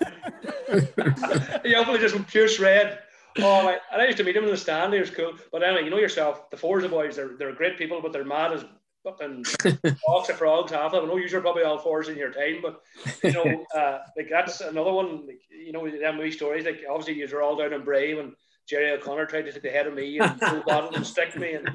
he 1.64 1.76
obviously 1.76 2.00
just 2.00 2.16
went 2.16 2.28
pure 2.28 2.48
shred. 2.48 3.00
Oh, 3.40 3.64
my. 3.64 3.80
and 3.92 4.02
I 4.02 4.06
used 4.06 4.18
to 4.18 4.24
meet 4.24 4.36
him 4.36 4.46
in 4.46 4.52
the 4.52 4.58
stand. 4.58 4.94
He 4.94 5.00
was 5.00 5.10
cool. 5.10 5.34
But 5.52 5.64
anyway, 5.64 5.84
you 5.84 5.90
know 5.90 5.98
yourself, 5.98 6.50
the 6.52 6.58
Forza 6.58 6.90
boys, 6.90 7.16
they're, 7.16 7.36
they're 7.38 7.54
great 7.54 7.78
people, 7.78 8.02
but 8.02 8.14
they're 8.14 8.24
mad 8.24 8.54
as 8.54 8.66
fucking 9.12 9.44
box 10.08 10.30
of 10.30 10.38
frogs 10.38 10.72
half 10.72 10.94
of 10.94 11.02
them. 11.02 11.06
I 11.06 11.08
know 11.08 11.18
you're 11.18 11.42
probably 11.42 11.64
all 11.64 11.78
fours 11.80 12.10
in 12.10 12.18
your 12.18 12.32
time, 12.32 12.62
but 12.62 12.82
you 13.24 13.32
know, 13.32 13.66
uh, 13.76 14.00
like 14.16 14.30
that's 14.30 14.62
another 14.62 14.92
one. 14.92 15.26
Like, 15.28 15.42
you 15.50 15.72
know, 15.72 15.90
them 15.90 16.18
wee 16.18 16.32
stories. 16.32 16.66
Like 16.66 16.82
obviously, 16.90 17.16
you're 17.16 17.42
all 17.42 17.56
down 17.56 17.74
in 17.74 17.84
Bray 17.84 18.14
when 18.14 18.36
Jerry 18.68 18.92
O'Connor 18.92 19.26
tried 19.28 19.44
to 19.44 19.52
take 19.52 19.62
the 19.64 19.70
head 19.70 19.88
of 19.88 19.94
me 19.94 20.20
and 20.20 20.40
full 20.42 20.64
bottle 20.68 20.94
and 20.96 21.06
stick 21.06 21.36
me, 21.38 21.54
and 21.54 21.70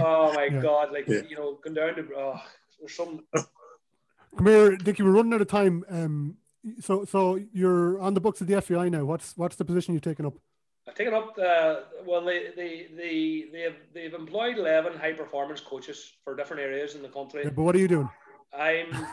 oh 0.00 0.32
my 0.34 0.44
Yeah. 0.46 0.60
god, 0.60 0.92
like 0.92 1.06
Yeah. 1.06 1.22
you 1.28 1.36
know, 1.36 1.58
going 1.62 1.74
down 1.74 1.94
to 1.94 2.08
oh, 2.16 2.40
there's 2.80 2.94
some. 2.94 3.24
Come 4.36 4.46
here, 4.46 4.76
Dinky. 4.76 5.02
We're 5.02 5.10
running 5.12 5.34
out 5.34 5.40
of 5.40 5.48
time. 5.48 5.84
Um, 5.88 6.36
so 6.80 7.04
so 7.04 7.40
you're 7.52 7.98
on 8.00 8.14
the 8.14 8.20
books 8.20 8.40
of 8.40 8.46
the 8.46 8.60
FAI 8.60 8.88
now. 8.88 9.04
What's 9.04 9.36
what's 9.36 9.56
the 9.56 9.64
position 9.64 9.94
you've 9.94 10.02
taken 10.02 10.26
up? 10.26 10.34
I've 10.88 10.94
taken 10.94 11.12
up 11.12 11.36
the 11.36 11.84
well, 12.06 12.24
they 12.24 12.48
they 12.56 12.88
they 12.96 13.44
they've 13.52 13.76
they've 13.92 14.14
employed 14.14 14.56
eleven 14.56 14.96
high 14.98 15.12
performance 15.12 15.60
coaches 15.60 16.12
for 16.24 16.34
different 16.34 16.62
areas 16.62 16.94
in 16.94 17.02
the 17.02 17.08
country. 17.08 17.42
Yeah, 17.44 17.50
but 17.50 17.62
what 17.62 17.74
are 17.74 17.78
you 17.78 17.88
doing? 17.88 18.08
I'm. 18.58 19.06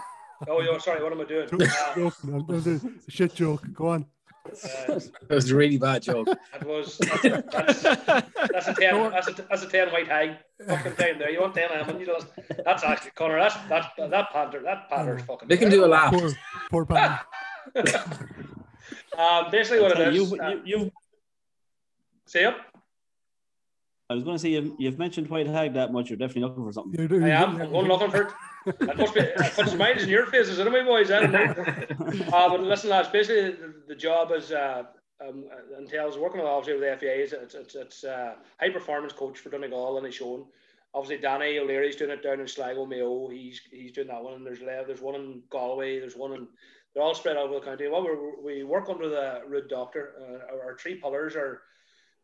Oh, 0.47 0.61
yeah, 0.61 0.77
sorry. 0.79 1.01
What 1.03 1.11
am 1.11 1.21
I 1.21 1.25
doing? 1.25 1.47
Uh, 1.53 1.95
Joking. 1.95 2.31
That 2.31 2.47
was 2.47 2.67
a 2.67 2.79
shit 3.09 3.33
joke. 3.35 3.63
Go 3.73 3.87
on. 3.87 4.05
uh, 4.45 4.99
That 5.27 5.29
was 5.29 5.49
a 5.51 5.55
really 5.55 5.77
bad 5.77 6.01
joke. 6.03 6.27
It 6.29 6.65
was 6.65 6.97
that's, 6.97 7.81
that's, 7.81 7.81
that's 7.81 8.67
a 8.67 8.73
ten 8.73 9.11
that's 9.11 9.27
a, 9.27 9.33
that's 9.49 9.63
a 9.63 9.67
ten 9.67 9.89
white 9.91 10.07
hag 10.07 10.37
fucking 10.65 10.95
time 10.95 11.19
there. 11.19 11.29
You 11.31 11.41
want 11.41 11.55
ten 11.55 11.71
almond? 11.71 11.99
You 11.99 12.07
know, 12.07 12.19
that's 12.63 12.83
actually 12.83 13.11
Conor. 13.11 13.39
That's 13.39 13.55
that 13.69 13.91
that 13.97 14.31
panther. 14.31 14.61
That 14.61 14.89
panther's 14.89 15.23
fucking. 15.23 15.47
They 15.49 15.57
can 15.57 15.69
do 15.69 15.83
a 15.83 15.87
lap. 15.87 16.13
Poor 16.13 16.31
poor 16.69 16.85
Pat. 16.85 17.25
Um, 19.17 19.49
basically, 19.51 19.81
what 19.81 19.97
it 19.99 20.09
is. 20.09 20.15
You've, 20.15 20.39
uh, 20.39 20.47
you, 20.47 20.61
you've, 20.65 20.91
say 22.25 22.45
up. 22.45 22.57
I 24.09 24.13
was 24.13 24.23
going 24.23 24.35
to 24.35 24.39
say 24.39 24.49
you've, 24.49 24.73
you've 24.77 24.99
mentioned 24.99 25.29
White 25.29 25.47
Hag 25.47 25.73
that 25.73 25.91
much. 25.91 26.09
You're 26.09 26.17
definitely 26.17 26.43
looking 26.43 26.63
for 26.63 26.71
something. 26.71 26.93
You're 26.99 27.07
doing- 27.07 27.23
I 27.23 27.29
am. 27.29 27.59
I'm 27.59 27.71
going 27.71 27.87
looking 27.87 28.11
for 28.11 28.21
it. 28.23 28.33
That 28.79 28.97
must 28.97 29.13
be. 29.13 29.21
That 29.21 29.53
puts 29.55 29.71
smiles 29.71 30.03
in 30.03 30.09
your 30.09 30.25
faces, 30.27 30.51
isn't 30.53 30.67
it, 30.67 30.71
my 30.71 30.83
boys? 30.83 31.11
I 31.11 31.21
don't 31.21 31.31
know. 31.31 32.25
Uh, 32.33 32.49
but 32.49 32.61
listen, 32.61 32.89
lads. 32.89 33.09
Basically, 33.09 33.51
the, 33.51 33.73
the 33.87 33.95
job 33.95 34.31
is 34.31 34.51
uh, 34.51 34.83
um, 35.27 35.45
entails 35.77 36.17
working 36.17 36.39
with 36.39 36.47
obviously 36.49 36.79
with 36.79 36.99
the 36.99 37.05
FAI. 37.05 37.13
It's 37.13 37.33
it's, 37.33 37.55
it's, 37.55 37.75
it's 37.75 38.03
uh, 38.03 38.35
high 38.59 38.69
performance 38.69 39.13
coach 39.13 39.39
for 39.39 39.49
Donegal 39.49 39.97
and 39.97 40.05
he's 40.05 40.15
shown. 40.15 40.45
Obviously, 40.93 41.21
Danny 41.21 41.57
O'Leary's 41.59 41.95
doing 41.95 42.11
it 42.11 42.23
down 42.23 42.39
in 42.39 42.47
Sligo, 42.47 42.85
Mayo. 42.85 43.27
He's 43.29 43.61
he's 43.71 43.91
doing 43.91 44.07
that 44.07 44.23
one. 44.23 44.33
And 44.33 44.45
there's 44.45 44.61
Le- 44.61 44.85
there's 44.85 45.01
one 45.01 45.15
in 45.15 45.41
Galway. 45.49 45.99
There's 45.99 46.15
one 46.15 46.33
in. 46.33 46.47
They're 46.93 47.03
all 47.03 47.15
spread 47.15 47.37
out 47.37 47.47
over 47.47 47.55
the 47.59 47.65
county. 47.65 47.87
Well, 47.87 48.03
we 48.43 48.55
we 48.57 48.63
work 48.63 48.89
under 48.89 49.09
the 49.09 49.41
Ruud 49.49 49.69
Dokter. 49.69 50.09
Uh, 50.21 50.53
our, 50.53 50.71
our 50.71 50.77
three 50.77 50.95
pillars 50.95 51.35
are 51.35 51.61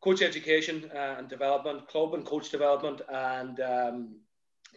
coach 0.02 0.22
education 0.22 0.90
uh, 0.94 1.16
and 1.20 1.30
development, 1.30 1.88
club 1.88 2.14
and 2.14 2.26
coach 2.26 2.50
development, 2.50 3.02
and 3.10 3.60
um, 3.60 4.16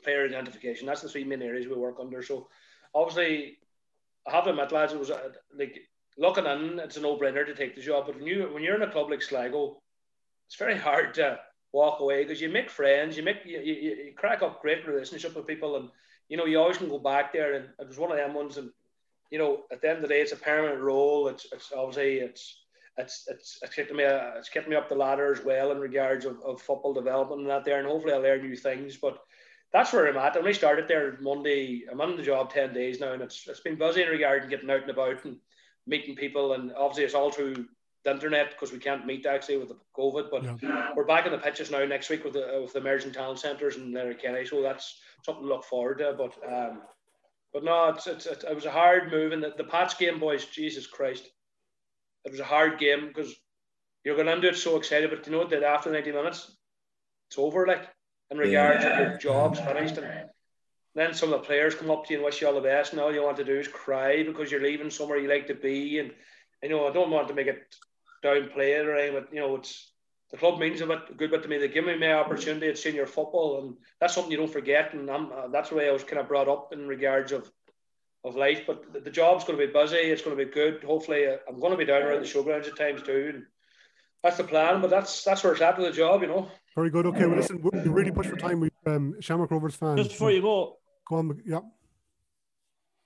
player 0.02 0.24
identification. 0.26 0.86
That's 0.86 1.00
the 1.00 1.08
three 1.08 1.24
main 1.24 1.42
areas 1.42 1.66
we 1.66 1.76
work 1.76 1.96
under. 1.98 2.22
So, 2.22 2.48
obviously, 2.94 3.58
I 4.26 4.32
have 4.32 4.44
to 4.44 4.52
lads, 4.52 4.92
it 4.92 4.98
was 4.98 5.10
uh, 5.10 5.30
like 5.58 5.78
looking 6.18 6.46
in. 6.46 6.78
It's 6.78 6.96
a 6.96 7.00
no-brainer 7.00 7.46
to 7.46 7.54
take 7.54 7.74
the 7.74 7.82
job. 7.82 8.06
But 8.06 8.16
when 8.16 8.26
you 8.26 8.50
when 8.52 8.62
you're 8.62 8.76
in 8.76 8.88
a 8.88 8.90
club 8.90 9.10
like 9.10 9.22
Sligo, 9.22 9.82
it's 10.46 10.56
very 10.56 10.76
hard 10.76 11.14
to 11.14 11.40
walk 11.72 12.00
away 12.00 12.22
because 12.22 12.40
you 12.40 12.48
make 12.48 12.70
friends, 12.70 13.16
you 13.16 13.22
make 13.22 13.44
you, 13.44 13.60
you, 13.60 13.74
you 13.74 14.12
crack 14.16 14.42
up 14.42 14.62
great 14.62 14.86
relationship 14.86 15.34
with 15.34 15.46
people, 15.46 15.76
and 15.76 15.88
you 16.28 16.36
know 16.36 16.46
you 16.46 16.58
always 16.58 16.78
can 16.78 16.88
go 16.88 16.98
back 16.98 17.32
there. 17.32 17.54
And 17.54 17.68
it 17.78 17.88
was 17.88 17.98
one 17.98 18.12
of 18.12 18.18
them 18.18 18.34
ones, 18.34 18.56
and 18.56 18.70
you 19.30 19.38
know 19.38 19.64
at 19.72 19.80
the 19.80 19.88
end 19.88 19.96
of 19.96 20.02
the 20.02 20.08
day, 20.08 20.20
it's 20.20 20.32
a 20.32 20.36
permanent 20.36 20.80
role. 20.80 21.28
It's 21.28 21.46
it's 21.52 21.72
obviously 21.72 22.18
it's 22.18 22.63
it's 22.96 23.26
it's 23.28 23.58
it's 23.62 23.74
kept 23.74 23.92
me 23.92 24.04
uh, 24.04 24.32
it's 24.36 24.48
kept 24.48 24.68
me 24.68 24.76
up 24.76 24.88
the 24.88 24.94
ladder 24.94 25.32
as 25.32 25.44
well 25.44 25.72
in 25.72 25.78
regards 25.78 26.24
of, 26.24 26.40
of 26.44 26.62
football 26.62 26.94
development 26.94 27.42
and 27.42 27.50
that 27.50 27.64
there, 27.64 27.78
and 27.78 27.88
hopefully 27.88 28.14
I'll 28.14 28.20
learn 28.20 28.42
new 28.42 28.56
things. 28.56 28.96
But 28.96 29.18
that's 29.72 29.92
where 29.92 30.06
I'm 30.06 30.16
at. 30.16 30.36
I 30.36 30.52
started 30.52 30.86
there 30.86 31.18
Monday, 31.20 31.84
I'm 31.90 32.00
on 32.00 32.16
the 32.16 32.22
job 32.22 32.52
ten 32.52 32.72
days 32.72 33.00
now, 33.00 33.12
and 33.12 33.22
it's 33.22 33.46
it's 33.48 33.60
been 33.60 33.78
busy 33.78 34.02
in 34.02 34.08
regard 34.08 34.42
to 34.42 34.48
getting 34.48 34.70
out 34.70 34.82
and 34.82 34.90
about 34.90 35.24
and 35.24 35.38
meeting 35.86 36.14
people, 36.14 36.54
and 36.54 36.72
obviously 36.74 37.04
it's 37.04 37.14
all 37.14 37.32
through 37.32 37.66
the 38.04 38.10
internet 38.10 38.50
because 38.50 38.72
we 38.72 38.78
can't 38.78 39.06
meet 39.06 39.26
actually 39.26 39.56
with 39.56 39.68
the 39.68 39.78
COVID. 39.96 40.30
But 40.30 40.96
we're 40.96 41.04
back 41.04 41.26
in 41.26 41.32
the 41.32 41.38
pitches 41.38 41.70
now 41.70 41.84
next 41.84 42.10
week 42.10 42.22
with 42.22 42.34
the 42.34 42.60
with 42.62 42.72
the 42.72 42.78
emerging 42.78 43.12
talent 43.12 43.40
centres 43.40 43.76
in 43.76 43.92
Kenny, 44.22 44.46
so 44.46 44.62
that's 44.62 45.00
something 45.24 45.44
to 45.44 45.48
look 45.48 45.64
forward 45.64 45.98
to. 45.98 46.14
But 46.16 46.36
um, 46.48 46.82
but 47.52 47.64
no, 47.64 47.88
it's, 47.88 48.06
it's, 48.06 48.26
it's 48.26 48.44
it 48.44 48.54
was 48.54 48.66
a 48.66 48.70
hard 48.70 49.10
move, 49.10 49.32
and 49.32 49.42
the, 49.42 49.54
the 49.56 49.64
Pats 49.64 49.94
game, 49.94 50.20
boys, 50.20 50.44
Jesus 50.46 50.86
Christ, 50.86 51.30
it 52.24 52.30
was 52.30 52.40
a 52.40 52.44
hard 52.44 52.78
game 52.78 53.08
because 53.08 53.34
you're 54.04 54.16
going 54.16 54.28
into 54.28 54.48
it 54.48 54.56
so 54.56 54.76
excited, 54.76 55.10
but 55.10 55.26
you 55.26 55.32
know? 55.32 55.46
That 55.46 55.62
after 55.62 55.90
90 55.90 56.12
minutes, 56.12 56.50
it's 57.28 57.38
over. 57.38 57.66
Like 57.66 57.88
in 58.30 58.38
regards 58.38 58.84
to 58.84 58.88
your 58.88 59.18
jobs 59.18 59.60
finished, 59.60 59.98
and 59.98 60.28
then 60.94 61.14
some 61.14 61.32
of 61.32 61.40
the 61.40 61.46
players 61.46 61.74
come 61.74 61.90
up 61.90 62.06
to 62.06 62.12
you 62.12 62.18
and 62.18 62.24
wish 62.24 62.40
you 62.40 62.46
all 62.46 62.54
the 62.54 62.60
best, 62.60 62.92
and 62.92 63.00
all 63.00 63.12
you 63.12 63.22
want 63.22 63.36
to 63.38 63.44
do 63.44 63.58
is 63.58 63.68
cry 63.68 64.22
because 64.22 64.50
you're 64.50 64.62
leaving 64.62 64.90
somewhere 64.90 65.18
you 65.18 65.28
like 65.28 65.46
to 65.48 65.54
be, 65.54 65.98
and 65.98 66.12
you 66.62 66.68
know 66.68 66.86
I 66.86 66.92
don't 66.92 67.10
want 67.10 67.28
to 67.28 67.34
make 67.34 67.46
it 67.46 67.62
downplay 68.24 68.80
it 68.80 68.86
or 68.86 68.96
anything, 68.96 69.20
but 69.20 69.34
you 69.34 69.40
know 69.40 69.56
it's 69.56 69.90
the 70.30 70.38
club 70.38 70.58
means 70.58 70.80
a 70.80 70.86
bit 70.86 70.98
a 71.10 71.14
good 71.14 71.30
bit 71.30 71.42
to 71.42 71.48
me. 71.48 71.58
They 71.58 71.68
give 71.68 71.84
me 71.84 71.96
my 71.96 72.14
opportunity 72.14 72.68
at 72.68 72.78
senior 72.78 73.06
football, 73.06 73.60
and 73.60 73.76
that's 74.00 74.14
something 74.14 74.32
you 74.32 74.38
don't 74.38 74.52
forget. 74.52 74.92
And 74.92 75.10
I'm, 75.10 75.30
uh, 75.30 75.48
that's 75.52 75.68
the 75.68 75.76
way 75.76 75.88
I 75.88 75.92
was 75.92 76.02
kind 76.04 76.18
of 76.18 76.28
brought 76.28 76.48
up 76.48 76.72
in 76.72 76.88
regards 76.88 77.32
of 77.32 77.50
of 78.24 78.36
life. 78.36 78.62
But 78.66 78.92
the, 78.92 79.00
the 79.00 79.10
job's 79.10 79.44
going 79.44 79.58
to 79.58 79.66
be 79.66 79.72
busy. 79.72 79.96
It's 79.96 80.22
going 80.22 80.36
to 80.36 80.44
be 80.44 80.50
good. 80.50 80.82
Hopefully, 80.82 81.26
uh, 81.26 81.36
I'm 81.48 81.60
going 81.60 81.72
to 81.72 81.78
be 81.78 81.84
down 81.84 82.02
around 82.02 82.22
the 82.22 82.28
showgrounds 82.28 82.66
at 82.66 82.76
times 82.76 83.02
too, 83.02 83.32
and 83.34 83.44
that's 84.22 84.38
the 84.38 84.44
plan. 84.44 84.80
But 84.80 84.90
that's 84.90 85.24
that's 85.24 85.44
where 85.44 85.52
it's 85.52 85.62
at 85.62 85.78
with 85.78 85.86
the 85.88 85.96
job, 85.96 86.22
you 86.22 86.28
know. 86.28 86.48
Very 86.74 86.90
good. 86.90 87.06
Okay, 87.06 87.26
well, 87.26 87.36
listen, 87.36 87.62
we 87.62 87.80
really 87.88 88.10
pushed 88.10 88.30
for 88.30 88.36
time. 88.36 88.60
We 88.60 88.70
um, 88.86 89.14
Shamrock 89.20 89.50
Rovers 89.50 89.76
fans. 89.76 90.00
Just 90.00 90.10
before 90.10 90.30
you 90.30 90.42
go, 90.42 90.78
go 91.08 91.16
on. 91.16 91.40
Yeah. 91.44 91.60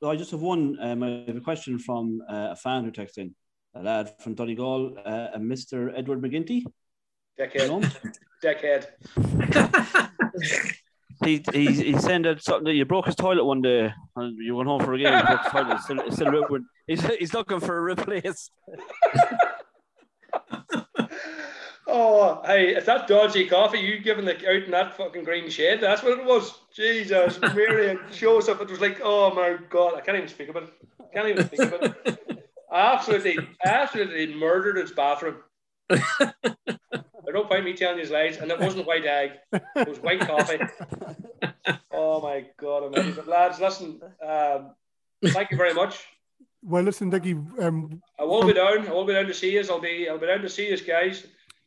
I 0.07 0.15
just 0.15 0.31
have 0.31 0.41
one. 0.41 0.77
Um, 0.81 1.03
I 1.03 1.25
have 1.27 1.37
a 1.37 1.41
question 1.41 1.79
from 1.79 2.21
uh, 2.29 2.49
a 2.53 2.57
fan 2.57 2.85
who 2.85 2.93
texted 2.93 3.19
in, 3.19 3.35
a 3.75 3.83
lad 3.83 4.15
from 4.21 4.35
Donegal, 4.35 4.97
uh, 5.05 5.29
a 5.35 5.39
Mr. 5.39 5.93
Edward 5.97 6.23
McGinty. 6.23 6.65
Deckhead. 7.39 8.17
Deckhead. 8.43 8.87
He, 11.25 11.43
he, 11.53 11.73
he 11.73 11.99
sent 11.99 12.27
out 12.27 12.43
something 12.43 12.65
that 12.65 12.75
you 12.75 12.85
broke 12.85 13.07
his 13.07 13.17
toilet 13.17 13.45
one 13.45 13.61
day 13.61 13.93
and 14.17 14.39
you 14.39 14.55
went 14.55 14.69
home 14.69 14.81
for 14.81 14.95
a 14.95 14.99
game. 14.99 15.13
You 15.13 15.25
broke 15.25 15.43
his 15.43 15.53
toilet. 15.53 15.75
It's 15.75 15.85
still, 15.85 16.01
it's 16.01 16.17
still 16.17 16.37
open. 16.37 16.67
He's, 16.87 17.05
he's 17.19 17.35
looking 17.35 17.61
for 17.61 17.77
a 17.79 17.83
replace. 17.83 18.51
Oh, 21.91 22.43
hey, 22.45 22.77
if 22.77 22.85
that 22.85 23.09
dodgy 23.09 23.47
coffee 23.47 23.79
you 23.79 23.99
giving 23.99 24.27
the 24.27 24.37
out 24.47 24.63
in 24.63 24.71
that 24.73 24.95
fucking 24.95 25.25
green 25.25 25.49
shed, 25.49 25.81
that's 25.81 26.03
what 26.03 26.19
it 26.19 26.25
was. 26.25 26.61
Jesus, 26.71 27.41
Mary, 27.41 27.89
and 27.89 27.99
shows 28.13 28.47
up. 28.51 28.61
It 28.61 28.69
was 28.69 28.83
like, 28.83 29.01
oh 29.03 29.35
my 29.35 29.57
god, 29.71 29.95
I 29.97 30.03
can't 30.03 30.19
even 30.19 30.29
speak 30.29 30.51
about 30.51 30.65
it. 30.65 30.75
I 31.01 31.15
can't 31.15 31.29
even 31.29 31.47
speak 31.47 31.61
about 31.61 31.85
it. 31.85 32.45
I 32.71 32.93
absolutely, 32.93 33.39
absolutely 33.65 34.35
murdered 34.35 34.77
his 34.77 34.93
bathroom. 34.93 35.37
I 37.29 37.33
don't 37.33 37.49
find 37.49 37.65
me 37.65 37.75
telling 37.75 37.99
these 37.99 38.11
lies, 38.11 38.39
and 38.39 38.51
it 38.51 38.59
wasn't 38.59 38.87
white 38.87 39.05
egg; 39.05 39.33
it 39.53 39.89
was 39.89 40.01
white 40.01 40.21
coffee. 40.21 40.59
Oh 42.01 42.21
my 42.21 42.47
god, 42.59 42.85
amazing, 42.85 43.15
but 43.15 43.27
lads, 43.27 43.59
listen. 43.61 44.01
Um, 44.25 44.71
thank 45.25 45.51
you 45.51 45.57
very 45.57 45.75
much. 45.75 46.05
Well, 46.63 46.85
listen, 46.85 47.11
Dinky. 47.11 47.33
Um, 47.33 48.01
I 48.19 48.25
will 48.25 48.47
be 48.47 48.53
down. 48.53 48.87
I 48.87 48.93
will 48.93 49.05
be 49.05 49.15
down 49.15 49.27
to 49.27 49.35
see 49.35 49.59
us. 49.59 49.69
I'll 49.69 49.81
be. 49.81 50.09
I'll 50.09 50.19
be 50.19 50.27
down 50.29 50.41
to 50.43 50.49
see 50.49 50.73
us, 50.73 50.81
guys. 50.81 51.27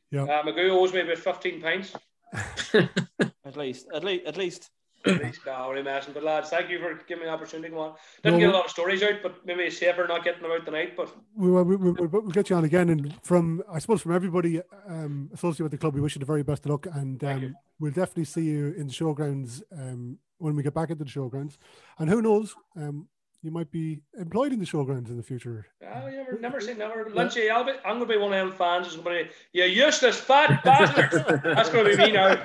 Yeah. 0.09 0.23
Uh, 0.23 0.43
Magoo 0.43 0.69
owes 0.69 0.93
me 0.93 1.01
about 1.01 1.17
fifteen 1.17 1.61
pints. 1.61 1.93
At 2.73 3.57
least, 3.57 3.87
at 3.93 4.03
least, 4.05 4.25
at 4.25 4.37
least. 4.37 4.69
No, 5.05 5.83
messing. 5.83 6.13
But 6.13 6.23
lads, 6.23 6.49
thank 6.49 6.69
you 6.69 6.79
for 6.79 6.93
giving 7.07 7.23
me 7.23 7.25
the 7.27 7.33
opportunity. 7.33 7.69
To 7.69 7.75
come 7.75 7.83
on. 7.83 7.95
Didn't 8.23 8.39
No, 8.39 8.45
get 8.45 8.53
a 8.53 8.57
lot 8.57 8.65
of 8.65 8.71
stories 8.71 9.03
out, 9.03 9.15
but 9.23 9.45
maybe 9.45 9.63
it's 9.63 9.77
safer 9.77 10.07
not 10.07 10.23
getting 10.23 10.41
them 10.41 10.51
out 10.51 10.65
tonight. 10.65 10.93
But 10.95 11.15
We, 11.35 11.49
we, 11.49 11.75
we, 11.75 11.91
we, 11.91 12.07
we'll 12.07 12.21
get 12.29 12.49
you 12.49 12.55
on 12.55 12.65
again, 12.65 12.89
and 12.89 13.13
from 13.23 13.63
I 13.71 13.79
suppose 13.79 14.01
from 14.01 14.13
everybody 14.13 14.61
um, 14.87 15.29
associated 15.33 15.63
with 15.63 15.71
the 15.71 15.77
club, 15.77 15.95
we 15.95 16.01
wish 16.01 16.15
you 16.15 16.19
the 16.19 16.25
very 16.25 16.43
best 16.43 16.65
of 16.65 16.71
luck, 16.71 16.87
and 16.93 17.23
um, 17.23 17.55
we'll 17.79 17.91
definitely 17.91 18.25
see 18.25 18.43
you 18.43 18.73
in 18.77 18.87
the 18.87 18.93
showgrounds 18.93 19.61
um, 19.71 20.17
when 20.37 20.55
we 20.55 20.63
get 20.63 20.73
back 20.73 20.89
into 20.89 21.03
the 21.03 21.09
showgrounds. 21.09 21.57
And 21.99 22.09
who 22.09 22.21
knows, 22.21 22.55
um, 22.75 23.07
you 23.43 23.51
might 23.51 23.71
be 23.71 24.01
employed 24.17 24.53
in 24.53 24.59
the 24.59 24.65
showgrounds 24.65 25.09
in 25.09 25.17
the 25.17 25.23
future. 25.23 25.65
oh, 25.93 26.07
you 26.07 26.17
never, 26.17 26.37
never 26.39 26.61
say 26.61 26.73
never. 26.75 27.05
Lunchy, 27.05 27.49
I'll 27.49 27.63
be, 27.63 27.71
I'm 27.83 27.97
going 27.97 28.07
to 28.07 28.13
be 28.13 28.17
one 28.17 28.33
of 28.33 28.47
them 28.47 28.55
fans 28.57 28.87
who's 28.87 28.95
going 28.97 29.25
to 29.25 29.29
be, 29.53 29.59
you 29.59 29.65
useless 29.65 30.19
fat 30.19 30.63
bastard. 30.63 31.41
That's 31.43 31.69
going 31.69 31.89
to 31.89 31.97
be 31.97 32.03
me 32.03 32.11
now. 32.11 32.35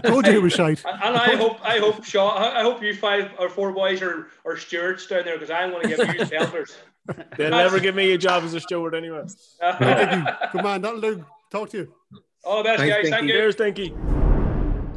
Told 0.00 0.26
you 0.26 0.32
it 0.32 0.42
was 0.42 0.52
shite. 0.52 0.84
And 0.84 1.02
and 1.02 1.16
I 1.16 1.36
hope, 1.36 1.58
I 1.64 1.78
hope, 1.78 2.04
Shaw, 2.04 2.30
I 2.30 2.60
I 2.60 2.62
hope 2.62 2.82
you 2.82 2.94
five 2.94 3.30
or 3.38 3.48
four 3.48 3.72
boys 3.72 4.02
are, 4.02 4.28
are 4.44 4.56
stewards 4.56 5.06
down 5.06 5.24
there 5.24 5.34
because 5.34 5.50
I'm 5.50 5.70
going 5.70 5.88
to 5.88 5.96
give 5.96 6.14
you 6.14 6.26
shelters. 6.26 6.76
They'll 7.36 7.50
never 7.50 7.80
give 7.80 7.94
me 7.94 8.12
a 8.12 8.18
job 8.18 8.44
as 8.44 8.54
a 8.54 8.60
steward 8.60 8.94
anyway. 8.94 9.22
Thank 9.60 10.12
you. 10.12 10.32
Good 10.52 10.62
man, 10.64 10.82
that'll 10.82 11.00
do. 11.00 11.24
Talk 11.50 11.70
to 11.70 11.78
you. 11.78 11.94
All 12.44 12.58
the 12.58 12.64
best, 12.64 12.80
Thanks, 12.80 12.94
guys. 12.96 13.10
Thank 13.10 13.26
you. 13.28 13.34
Cheers, 13.34 13.54
Dinky. 13.56 13.94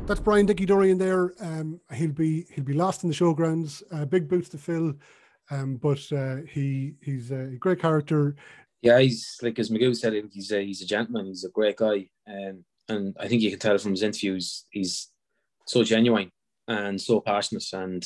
That's 0.06 0.20
Brian 0.20 0.46
Dinky 0.46 0.68
Dorrian 0.68 1.00
there. 1.00 1.34
Um, 1.39 1.80
he'll 1.91 2.12
be 2.12 2.46
he'll 2.54 2.64
be 2.64 2.74
lost 2.74 3.04
in 3.04 3.10
the 3.10 3.16
showgrounds. 3.16 3.82
Uh, 3.91 4.06
big 4.06 4.30
boots 4.30 4.50
to 4.50 4.58
fill, 4.60 4.93
um, 5.52 5.78
but 5.78 6.02
uh, 6.12 6.38
he 6.50 6.96
he's 7.02 7.32
a 7.32 7.56
great 7.60 7.80
character. 7.80 8.36
Yeah, 8.82 9.00
he's 9.00 9.38
like 9.41 9.58
as 9.60 9.70
Magoo 9.70 9.96
said, 9.96 10.14
he's 10.32 10.52
a 10.52 10.64
he's 10.64 10.82
a 10.82 10.86
gentleman. 10.86 11.28
He's 11.28 11.43
a 11.43 11.50
great 11.50 11.78
guy, 11.78 12.08
um, 12.28 12.64
and 12.89 13.16
I 13.20 13.28
think 13.28 13.41
you 13.41 13.50
can 13.50 13.60
tell 13.60 13.78
from 13.78 13.91
his 13.91 14.04
interviews, 14.04 14.66
he's 14.70 15.12
so 15.66 15.84
genuine 15.84 16.32
and 16.68 17.00
so 17.00 17.20
passionate. 17.22 17.66
And 17.74 18.06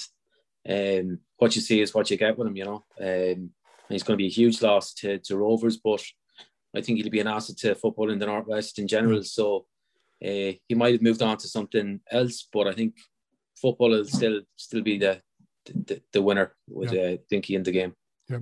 um, 0.69 1.19
what 1.37 1.55
you 1.55 1.61
see 1.61 1.81
is 1.81 1.93
what 1.93 2.09
you 2.09 2.17
get 2.17 2.37
with 2.37 2.47
him, 2.47 2.55
you 2.55 2.65
know. 2.65 2.85
Um, 2.99 3.51
and 3.89 3.95
he's 3.95 4.03
going 4.03 4.17
to 4.17 4.21
be 4.21 4.27
a 4.27 4.31
huge 4.31 4.61
loss 4.61 4.93
to, 4.95 5.17
to 5.19 5.37
Rovers, 5.37 5.77
but 5.77 6.03
I 6.75 6.81
think 6.81 6.99
he'll 6.99 7.09
be 7.09 7.21
an 7.21 7.27
asset 7.27 7.57
to 7.57 7.75
football 7.75 8.11
in 8.11 8.19
the 8.19 8.27
Northwest 8.27 8.77
in 8.77 8.87
general. 8.87 9.23
So 9.23 9.65
uh, 10.23 10.53
he 10.67 10.75
might 10.75 10.93
have 10.93 11.01
moved 11.01 11.21
on 11.21 11.37
to 11.37 11.47
something 11.47 11.99
else, 12.11 12.47
but 12.51 12.67
I 12.67 12.73
think 12.73 12.95
football 13.59 13.89
will 13.89 14.05
still 14.05 14.41
still 14.55 14.81
be 14.81 14.97
the 14.97 15.21
the, 15.73 16.01
the 16.13 16.21
winner 16.21 16.53
with 16.67 16.93
uh, 16.93 17.17
Dinky 17.29 17.55
in 17.55 17.63
the 17.63 17.71
game. 17.71 17.95
Yeah, 18.29 18.39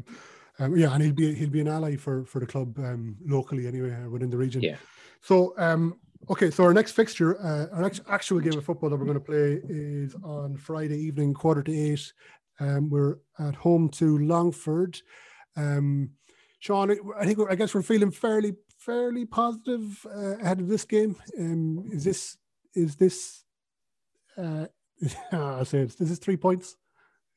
um, 0.59 0.75
yeah, 0.75 0.93
and 0.93 1.03
he'll 1.03 1.13
be 1.13 1.33
he'll 1.33 1.49
be 1.49 1.61
an 1.61 1.67
ally 1.67 1.95
for 1.95 2.25
for 2.25 2.39
the 2.39 2.45
club 2.45 2.77
um, 2.79 3.17
locally 3.25 3.67
anyway 3.67 3.93
uh, 3.93 4.09
within 4.09 4.29
the 4.29 4.37
region. 4.37 4.61
Yeah. 4.61 4.77
So 5.21 5.53
um, 5.57 5.99
okay, 6.29 6.51
so 6.51 6.63
our 6.63 6.73
next 6.73 6.91
fixture, 6.93 7.39
uh, 7.39 7.75
our 7.75 7.81
next 7.81 8.01
actual 8.09 8.39
game 8.39 8.57
of 8.57 8.65
football 8.65 8.89
that 8.89 8.97
we're 8.97 9.05
going 9.05 9.19
to 9.19 9.23
play 9.23 9.61
is 9.69 10.15
on 10.23 10.57
Friday 10.57 10.97
evening, 10.97 11.33
quarter 11.33 11.63
to 11.63 11.71
eight. 11.71 12.11
Um, 12.59 12.89
we're 12.89 13.17
at 13.39 13.55
home 13.55 13.89
to 13.89 14.17
Longford. 14.17 14.99
Um, 15.55 16.11
Shaun, 16.59 16.91
I 17.19 17.25
think 17.25 17.37
we're, 17.37 17.51
I 17.51 17.55
guess 17.55 17.73
we're 17.73 17.83
feeling 17.83 18.11
fairly 18.11 18.55
fairly 18.79 19.25
positive 19.25 20.05
uh, 20.05 20.37
ahead 20.37 20.59
of 20.59 20.67
this 20.67 20.85
game. 20.85 21.15
Um, 21.39 21.89
is 21.91 22.03
this 22.03 22.37
is 22.73 22.95
this? 22.95 23.43
Uh, 24.37 24.65
I 25.31 25.63
say 25.63 25.79
it's, 25.79 26.01
is 26.01 26.09
this 26.09 26.19
three 26.19 26.37
points 26.37 26.75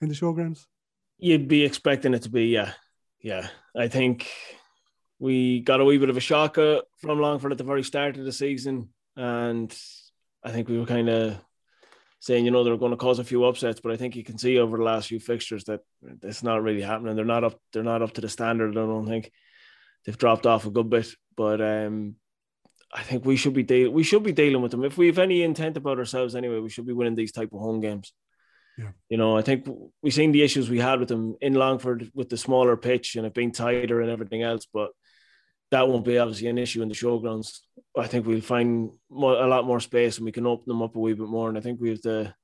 in 0.00 0.08
the 0.08 0.14
showgrounds? 0.14 0.66
You'd 1.18 1.48
be 1.48 1.64
expecting 1.64 2.14
it 2.14 2.22
to 2.22 2.30
be, 2.30 2.46
yeah. 2.46 2.72
Yeah. 3.20 3.48
I 3.76 3.88
think 3.88 4.30
we 5.18 5.60
got 5.60 5.80
a 5.80 5.84
wee 5.84 5.98
bit 5.98 6.10
of 6.10 6.16
a 6.16 6.20
shocker 6.20 6.80
from 6.98 7.20
Longford 7.20 7.52
at 7.52 7.58
the 7.58 7.64
very 7.64 7.82
start 7.82 8.16
of 8.16 8.24
the 8.24 8.32
season. 8.32 8.88
And 9.16 9.76
I 10.42 10.50
think 10.50 10.68
we 10.68 10.78
were 10.78 10.86
kind 10.86 11.08
of 11.10 11.36
saying, 12.20 12.44
you 12.44 12.50
know, 12.50 12.64
they're 12.64 12.76
going 12.76 12.92
to 12.92 12.96
cause 12.96 13.18
a 13.18 13.24
few 13.24 13.44
upsets, 13.44 13.80
but 13.80 13.92
I 13.92 13.96
think 13.96 14.16
you 14.16 14.24
can 14.24 14.38
see 14.38 14.58
over 14.58 14.76
the 14.76 14.82
last 14.82 15.08
few 15.08 15.20
fixtures 15.20 15.64
that 15.64 15.80
it's 16.22 16.42
not 16.42 16.62
really 16.62 16.82
happening. 16.82 17.16
They're 17.16 17.24
not 17.24 17.44
up, 17.44 17.60
they're 17.72 17.82
not 17.82 18.02
up 18.02 18.12
to 18.14 18.20
the 18.20 18.28
standard, 18.28 18.72
I 18.72 18.74
don't 18.74 19.06
think. 19.06 19.30
They've 20.04 20.16
dropped 20.16 20.46
off 20.46 20.66
a 20.66 20.70
good 20.70 20.88
bit. 20.88 21.08
But 21.36 21.60
um 21.60 22.16
I 22.92 23.02
think 23.02 23.24
we 23.24 23.36
should 23.36 23.54
be 23.54 23.62
deal 23.62 23.90
we 23.90 24.02
should 24.02 24.22
be 24.22 24.32
dealing 24.32 24.62
with 24.62 24.72
them. 24.72 24.84
If 24.84 24.98
we 24.98 25.06
have 25.06 25.18
any 25.18 25.42
intent 25.42 25.76
about 25.76 25.98
ourselves 25.98 26.34
anyway, 26.34 26.58
we 26.58 26.70
should 26.70 26.86
be 26.86 26.92
winning 26.92 27.14
these 27.14 27.32
type 27.32 27.52
of 27.52 27.60
home 27.60 27.80
games. 27.80 28.12
You 29.08 29.16
know, 29.16 29.36
I 29.36 29.42
think 29.42 29.66
we've 30.02 30.14
seen 30.14 30.32
the 30.32 30.42
issues 30.42 30.70
we 30.70 30.78
had 30.78 31.00
with 31.00 31.08
them 31.08 31.36
in 31.40 31.54
Longford 31.54 32.10
with 32.14 32.28
the 32.28 32.36
smaller 32.36 32.76
pitch 32.76 33.16
and 33.16 33.26
it 33.26 33.34
being 33.34 33.52
tighter 33.52 34.00
and 34.00 34.10
everything 34.10 34.42
else, 34.42 34.66
but 34.72 34.90
that 35.70 35.88
won't 35.88 36.04
be 36.04 36.18
obviously 36.18 36.48
an 36.48 36.58
issue 36.58 36.82
in 36.82 36.88
the 36.88 36.94
showgrounds. 36.94 37.60
I 37.96 38.06
think 38.06 38.26
we'll 38.26 38.40
find 38.40 38.90
more, 39.08 39.34
a 39.34 39.46
lot 39.46 39.66
more 39.66 39.80
space 39.80 40.16
and 40.16 40.24
we 40.24 40.32
can 40.32 40.46
open 40.46 40.64
them 40.66 40.82
up 40.82 40.96
a 40.96 40.98
wee 40.98 41.12
bit 41.12 41.28
more. 41.28 41.48
And 41.48 41.58
I 41.58 41.60
think 41.60 41.80
we 41.80 41.90
have 41.90 42.02
the 42.02 42.34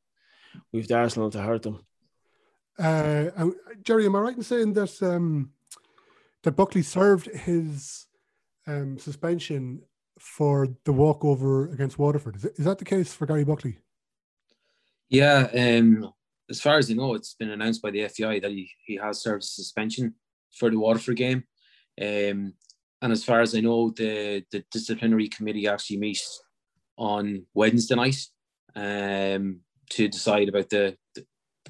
we 0.72 0.80
have 0.80 0.89
the 0.89 0.97
arsenal 0.97 1.30
to 1.30 1.43
hurt 1.43 1.62
them. 1.62 1.84
Uh, 2.78 3.51
Gerry, 3.82 4.07
am 4.07 4.16
I 4.16 4.20
right 4.20 4.37
in 4.37 4.43
saying 4.43 4.72
that 4.74 5.03
um, 5.03 5.53
that 6.43 6.53
Buckley 6.53 6.82
served 6.82 7.26
his 7.26 8.07
um, 8.66 8.99
suspension 8.99 9.82
for 10.18 10.68
the 10.84 10.93
walkover 10.93 11.70
against 11.72 11.99
Waterford? 11.99 12.37
Is, 12.37 12.45
it, 12.45 12.55
is 12.57 12.64
that 12.64 12.78
the 12.78 12.84
case 12.84 13.12
for 13.12 13.26
Gary 13.26 13.45
Buckley? 13.45 13.78
Yeah, 15.09 15.49
um, 15.55 16.12
as 16.51 16.61
far 16.61 16.78
as 16.78 16.90
I 16.90 16.94
know, 16.94 17.14
it's 17.14 17.34
been 17.34 17.51
announced 17.51 17.82
by 17.82 17.90
the 17.90 18.07
FAI 18.09 18.40
that 18.40 18.51
he, 18.51 18.70
he 18.84 18.97
has 18.97 19.22
served 19.22 19.44
suspension 19.44 20.14
for 20.57 20.70
the 20.70 20.78
Waterford 20.78 21.16
game. 21.16 21.44
Um, 22.01 22.55
and 23.03 23.12
as 23.12 23.24
far 23.24 23.40
as 23.40 23.55
I 23.55 23.61
know, 23.61 23.90
the, 23.90 24.44
the 24.51 24.64
disciplinary 24.70 25.28
committee 25.28 25.68
actually 25.68 25.99
meets 25.99 26.42
on 26.97 27.44
Wednesday 27.55 27.94
night 27.94 28.16
um, 28.74 29.61
to 29.90 30.09
decide 30.09 30.49
about 30.49 30.70
the, 30.70 30.97
the 31.14 31.24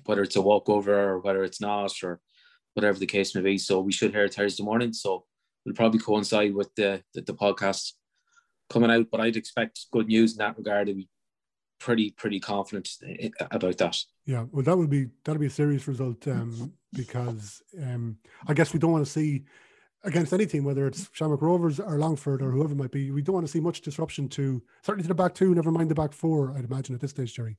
whether 0.04 0.22
it's 0.22 0.36
a 0.36 0.42
walkover 0.42 1.12
or 1.12 1.20
whether 1.20 1.42
it's 1.42 1.60
not 1.60 1.92
or 2.02 2.20
whatever 2.74 2.98
the 2.98 3.06
case 3.06 3.34
may 3.34 3.40
be. 3.40 3.58
So 3.58 3.80
we 3.80 3.92
should 3.92 4.12
hear 4.12 4.28
Thursday 4.28 4.62
morning. 4.62 4.92
So 4.92 5.24
it'll 5.64 5.74
probably 5.74 5.98
coincide 5.98 6.54
with 6.54 6.72
the, 6.76 7.02
the, 7.14 7.22
the 7.22 7.34
podcast 7.34 7.92
coming 8.70 8.90
out. 8.90 9.06
But 9.10 9.20
I'd 9.20 9.36
expect 9.36 9.86
good 9.90 10.06
news 10.06 10.32
in 10.32 10.38
that 10.38 10.56
regard. 10.56 10.88
Pretty 11.78 12.10
pretty 12.10 12.40
confident 12.40 12.88
about 13.50 13.78
that. 13.78 14.02
Yeah, 14.24 14.46
well, 14.50 14.62
that 14.62 14.76
would 14.76 14.90
be 14.90 15.08
that'll 15.24 15.40
be 15.40 15.46
a 15.46 15.50
serious 15.50 15.86
result 15.86 16.26
um, 16.26 16.72
because 16.94 17.62
um, 17.82 18.16
I 18.46 18.54
guess 18.54 18.72
we 18.72 18.78
don't 18.78 18.92
want 18.92 19.04
to 19.04 19.12
see 19.12 19.44
against 20.04 20.32
any 20.32 20.46
team, 20.46 20.64
whether 20.64 20.86
it's 20.86 21.10
Shamrock 21.12 21.42
Rovers 21.42 21.80
or 21.80 21.98
Longford 21.98 22.40
or 22.40 22.50
whoever 22.50 22.72
it 22.72 22.76
might 22.76 22.90
be. 22.90 23.10
We 23.10 23.22
don't 23.22 23.34
want 23.34 23.46
to 23.46 23.52
see 23.52 23.60
much 23.60 23.82
disruption 23.82 24.28
to 24.30 24.62
certainly 24.82 25.02
to 25.02 25.08
the 25.08 25.14
back 25.14 25.34
two. 25.34 25.54
Never 25.54 25.70
mind 25.70 25.90
the 25.90 25.94
back 25.94 26.12
four. 26.12 26.52
I'd 26.56 26.64
imagine 26.64 26.94
at 26.94 27.00
this 27.00 27.10
stage, 27.10 27.34
Gerry. 27.34 27.58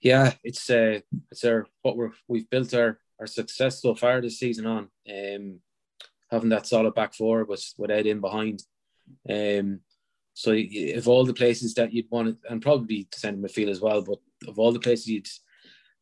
Yeah, 0.00 0.32
it's 0.42 0.70
uh, 0.70 1.00
it's 1.30 1.44
our 1.44 1.66
what 1.82 1.96
we're 1.96 2.12
we've 2.26 2.48
built 2.48 2.72
our 2.72 2.98
our 3.18 3.26
success 3.26 3.82
so 3.82 3.94
far 3.94 4.20
this 4.20 4.38
season 4.38 4.66
on 4.66 4.88
um, 5.10 5.60
having 6.30 6.48
that 6.48 6.66
solid 6.66 6.94
back 6.94 7.12
four 7.14 7.44
with 7.44 7.74
with 7.76 7.90
Ed 7.90 8.06
in 8.06 8.20
behind. 8.20 8.62
Um, 9.28 9.80
so 10.40 10.54
if 10.56 11.06
all 11.06 11.26
the 11.26 11.34
places 11.34 11.74
that 11.74 11.92
you'd 11.92 12.10
want 12.10 12.28
to, 12.28 12.50
and 12.50 12.62
probably 12.62 13.06
centre 13.12 13.38
midfield 13.38 13.68
as 13.68 13.82
well, 13.82 14.00
but 14.00 14.18
of 14.48 14.58
all 14.58 14.72
the 14.72 14.80
places 14.80 15.06
you'd 15.06 15.28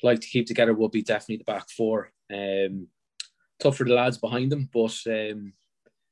like 0.05 0.21
to 0.21 0.29
keep 0.29 0.47
together 0.47 0.75
would 0.75 0.93
be 0.93 1.03
definitely 1.03 1.39
the 1.39 1.53
back 1.53 1.69
four. 1.69 2.13
Um, 2.33 2.87
tough 3.59 3.77
for 3.77 3.85
the 3.85 3.95
lads 3.95 4.17
behind 4.19 4.53
them, 4.53 4.71
but 4.73 4.97
um, 5.09 5.55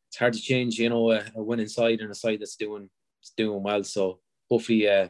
it's 0.08 0.18
hard 0.18 0.32
to 0.32 0.40
change. 0.40 0.76
You 0.76 0.88
know, 0.88 1.12
a, 1.12 1.22
a 1.36 1.42
winning 1.42 1.68
side 1.68 2.00
and 2.00 2.10
a 2.10 2.16
side 2.16 2.40
that's 2.40 2.56
doing 2.56 2.90
doing 3.36 3.62
well. 3.62 3.84
So 3.84 4.18
hopefully, 4.50 4.88
uh, 4.88 5.08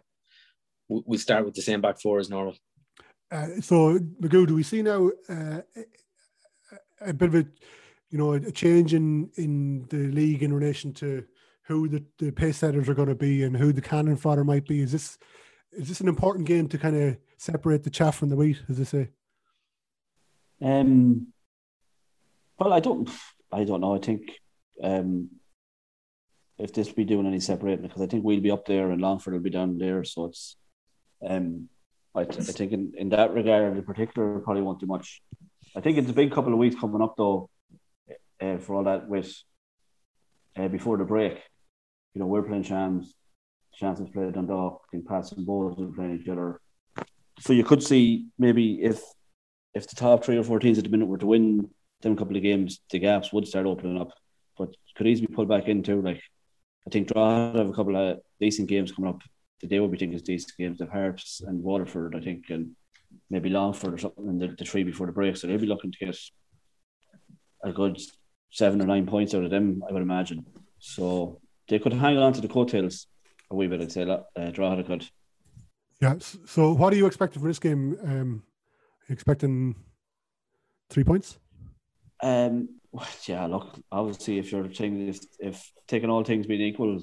we- 0.90 1.04
we'll 1.06 1.18
start 1.18 1.46
with 1.46 1.54
the 1.54 1.62
same 1.62 1.80
back 1.80 1.98
four 1.98 2.18
as 2.18 2.28
normal. 2.28 2.54
Uh, 3.30 3.48
so, 3.62 3.98
Magoo, 4.20 4.46
do 4.46 4.54
we 4.54 4.62
see 4.62 4.82
now 4.82 5.08
uh, 5.30 5.62
a, 5.74 7.10
a 7.10 7.14
bit 7.14 7.28
of 7.28 7.34
a, 7.34 7.46
you 8.10 8.18
know, 8.18 8.34
a 8.34 8.52
change 8.52 8.92
in 8.92 9.30
in 9.36 9.86
the 9.88 10.08
league 10.12 10.42
in 10.42 10.52
relation 10.52 10.92
to 10.92 11.24
who 11.66 11.88
the, 11.88 12.04
the 12.18 12.30
pace 12.30 12.58
setters 12.58 12.88
are 12.88 12.94
going 12.94 13.08
to 13.08 13.14
be 13.14 13.42
and 13.42 13.56
who 13.56 13.72
the 13.72 13.80
cannon 13.80 14.16
fodder 14.16 14.44
might 14.44 14.66
be? 14.66 14.80
Is 14.80 14.92
this 14.92 15.18
is 15.72 15.88
this 15.88 16.00
an 16.00 16.08
important 16.08 16.46
game 16.46 16.68
to 16.68 16.78
kind 16.78 16.96
of 16.96 17.16
separate 17.36 17.82
the 17.84 17.90
chaff 17.90 18.16
from 18.16 18.30
the 18.30 18.36
wheat, 18.36 18.62
as 18.68 18.78
they 18.78 18.84
say? 18.84 19.08
Um, 20.62 21.28
well, 22.58 22.72
I 22.72 22.80
don't, 22.80 23.10
I 23.52 23.64
don't 23.64 23.82
know. 23.82 23.94
I 23.94 23.98
think 23.98 24.22
um, 24.82 25.28
if 26.58 26.72
this 26.72 26.90
be 26.90 27.04
doing 27.04 27.26
any 27.26 27.40
separating, 27.40 27.82
because 27.86 28.00
I 28.00 28.06
think 28.06 28.24
we'll 28.24 28.40
be 28.40 28.50
up 28.50 28.64
there 28.64 28.90
and 28.90 29.02
Longford 29.02 29.34
will 29.34 29.40
be 29.40 29.50
down 29.50 29.76
there. 29.76 30.02
So 30.04 30.26
it's, 30.26 30.56
um, 31.28 31.68
I, 32.14 32.20
I 32.20 32.24
think 32.24 32.72
in, 32.72 32.92
in 32.96 33.08
that 33.10 33.34
regard 33.34 33.76
in 33.76 33.82
particular, 33.82 34.38
probably 34.38 34.62
won't 34.62 34.80
do 34.80 34.86
much. 34.86 35.20
I 35.76 35.80
think 35.80 35.98
it's 35.98 36.08
a 36.08 36.14
big 36.14 36.32
couple 36.32 36.52
of 36.52 36.58
weeks 36.58 36.80
coming 36.80 37.02
up 37.02 37.16
though, 37.18 37.50
uh, 38.40 38.56
for 38.58 38.76
all 38.76 38.84
that 38.84 39.08
with 39.08 39.34
uh, 40.56 40.68
before 40.68 40.96
the 40.96 41.04
break. 41.04 41.38
You 42.16 42.20
know, 42.20 42.28
we're 42.28 42.44
playing 42.44 42.62
Shams, 42.62 43.12
Shams 43.74 43.98
has 43.98 44.08
played 44.08 44.32
Dundalk, 44.32 44.80
I 44.88 44.90
think 44.90 45.06
Pats 45.06 45.32
and 45.32 45.46
Bohs 45.46 45.78
are 45.78 45.94
playing 45.94 46.18
each 46.18 46.28
other. 46.30 46.62
So 47.40 47.52
you 47.52 47.62
could 47.62 47.82
see 47.82 48.28
maybe 48.38 48.82
if 48.82 49.02
if 49.74 49.86
the 49.86 49.96
top 49.96 50.24
three 50.24 50.38
or 50.38 50.42
four 50.42 50.58
teams 50.58 50.78
at 50.78 50.84
the 50.84 50.90
minute 50.90 51.08
were 51.08 51.18
to 51.18 51.26
win 51.26 51.68
them 52.00 52.14
a 52.14 52.16
couple 52.16 52.34
of 52.34 52.42
games, 52.42 52.80
the 52.90 52.98
gaps 52.98 53.34
would 53.34 53.46
start 53.46 53.66
opening 53.66 54.00
up. 54.00 54.12
But 54.56 54.70
could 54.96 55.06
easily 55.06 55.26
pull 55.26 55.44
back 55.44 55.68
into 55.68 56.00
like 56.00 56.22
I 56.86 56.90
think 56.90 57.08
Drogheda 57.08 57.58
have 57.58 57.68
a 57.68 57.74
couple 57.74 57.94
of 57.94 58.20
decent 58.40 58.70
games 58.70 58.92
coming 58.92 59.10
up 59.10 59.20
that 59.60 59.68
they 59.68 59.78
will 59.78 59.88
be 59.88 59.98
thinking 59.98 60.16
it's 60.16 60.26
decent 60.26 60.56
games. 60.56 60.78
The 60.78 60.86
Harps 60.86 61.42
and 61.46 61.62
Waterford, 61.62 62.16
I 62.16 62.20
think, 62.20 62.48
and 62.48 62.70
maybe 63.28 63.50
Longford 63.50 63.92
or 63.92 63.98
something 63.98 64.26
in 64.26 64.38
the, 64.38 64.54
the 64.58 64.64
three 64.64 64.84
before 64.84 65.06
the 65.06 65.12
break. 65.12 65.36
So 65.36 65.48
they'll 65.48 65.58
be 65.58 65.66
looking 65.66 65.92
to 65.92 66.06
get 66.06 66.16
a 67.62 67.72
good 67.72 68.00
seven 68.50 68.80
or 68.80 68.86
nine 68.86 69.04
points 69.04 69.34
out 69.34 69.44
of 69.44 69.50
them, 69.50 69.82
I 69.86 69.92
would 69.92 70.00
imagine. 70.00 70.46
So 70.78 71.42
they 71.68 71.78
could 71.78 71.92
hang 71.92 72.18
on 72.18 72.32
to 72.32 72.40
the 72.40 72.48
coattails 72.48 73.06
a 73.50 73.54
wee 73.54 73.66
bit, 73.66 73.80
I'd 73.80 73.92
say. 73.92 74.02
Uh, 74.02 74.50
Drogheda 74.50 74.84
could. 74.84 75.08
Yeah. 76.00 76.16
So, 76.18 76.72
what 76.72 76.92
are 76.92 76.96
you 76.96 77.06
expecting 77.06 77.40
for 77.40 77.48
this 77.48 77.58
game? 77.58 77.98
Um, 78.02 78.42
you 79.08 79.12
expecting 79.12 79.76
three 80.90 81.04
points? 81.04 81.38
Um, 82.22 82.68
yeah, 83.26 83.46
look, 83.46 83.78
obviously, 83.92 84.38
if 84.38 84.52
you're 84.52 84.72
saying 84.72 85.08
if, 85.08 85.20
if 85.38 85.72
taking 85.86 86.10
all 86.10 86.24
things 86.24 86.46
being 86.46 86.60
equal, 86.60 87.00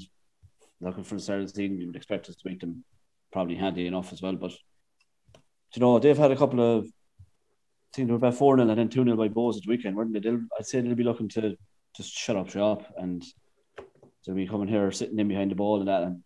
looking 0.81 1.03
for 1.03 1.15
the 1.15 1.21
start 1.21 1.41
of 1.41 1.47
the 1.47 1.53
season, 1.53 1.79
you 1.79 1.87
would 1.87 1.95
expect 1.95 2.29
us 2.29 2.35
to 2.35 2.47
make 2.47 2.59
them 2.59 2.83
probably 3.31 3.55
handy 3.55 3.87
enough 3.87 4.11
as 4.11 4.21
well. 4.21 4.35
But 4.35 4.51
you 5.75 5.79
know, 5.79 5.99
they've 5.99 6.17
had 6.17 6.31
a 6.31 6.37
couple 6.37 6.59
of. 6.59 6.85
I 6.85 7.95
think 7.95 8.07
they 8.07 8.11
were 8.11 8.17
about 8.17 8.33
four 8.33 8.57
0 8.57 8.67
and 8.67 8.79
then 8.79 8.89
two 8.89 9.03
0 9.03 9.15
by 9.15 9.27
Bohs 9.27 9.57
at 9.57 9.63
the 9.63 9.69
weekend, 9.69 9.95
weren't 9.95 10.13
they? 10.13 10.19
They'll, 10.19 10.41
I'd 10.57 10.65
say 10.65 10.81
they'll 10.81 10.95
be 10.95 11.03
looking 11.03 11.29
to 11.29 11.55
just 11.95 12.11
shut 12.11 12.35
up 12.35 12.49
shop 12.49 12.91
and 12.97 13.23
they'll 14.25 14.35
be 14.35 14.47
coming 14.47 14.67
here 14.67 14.91
sitting 14.91 15.19
in 15.19 15.27
behind 15.27 15.51
the 15.51 15.55
ball 15.55 15.79
and 15.79 15.87
that. 15.87 16.03
And 16.03 16.23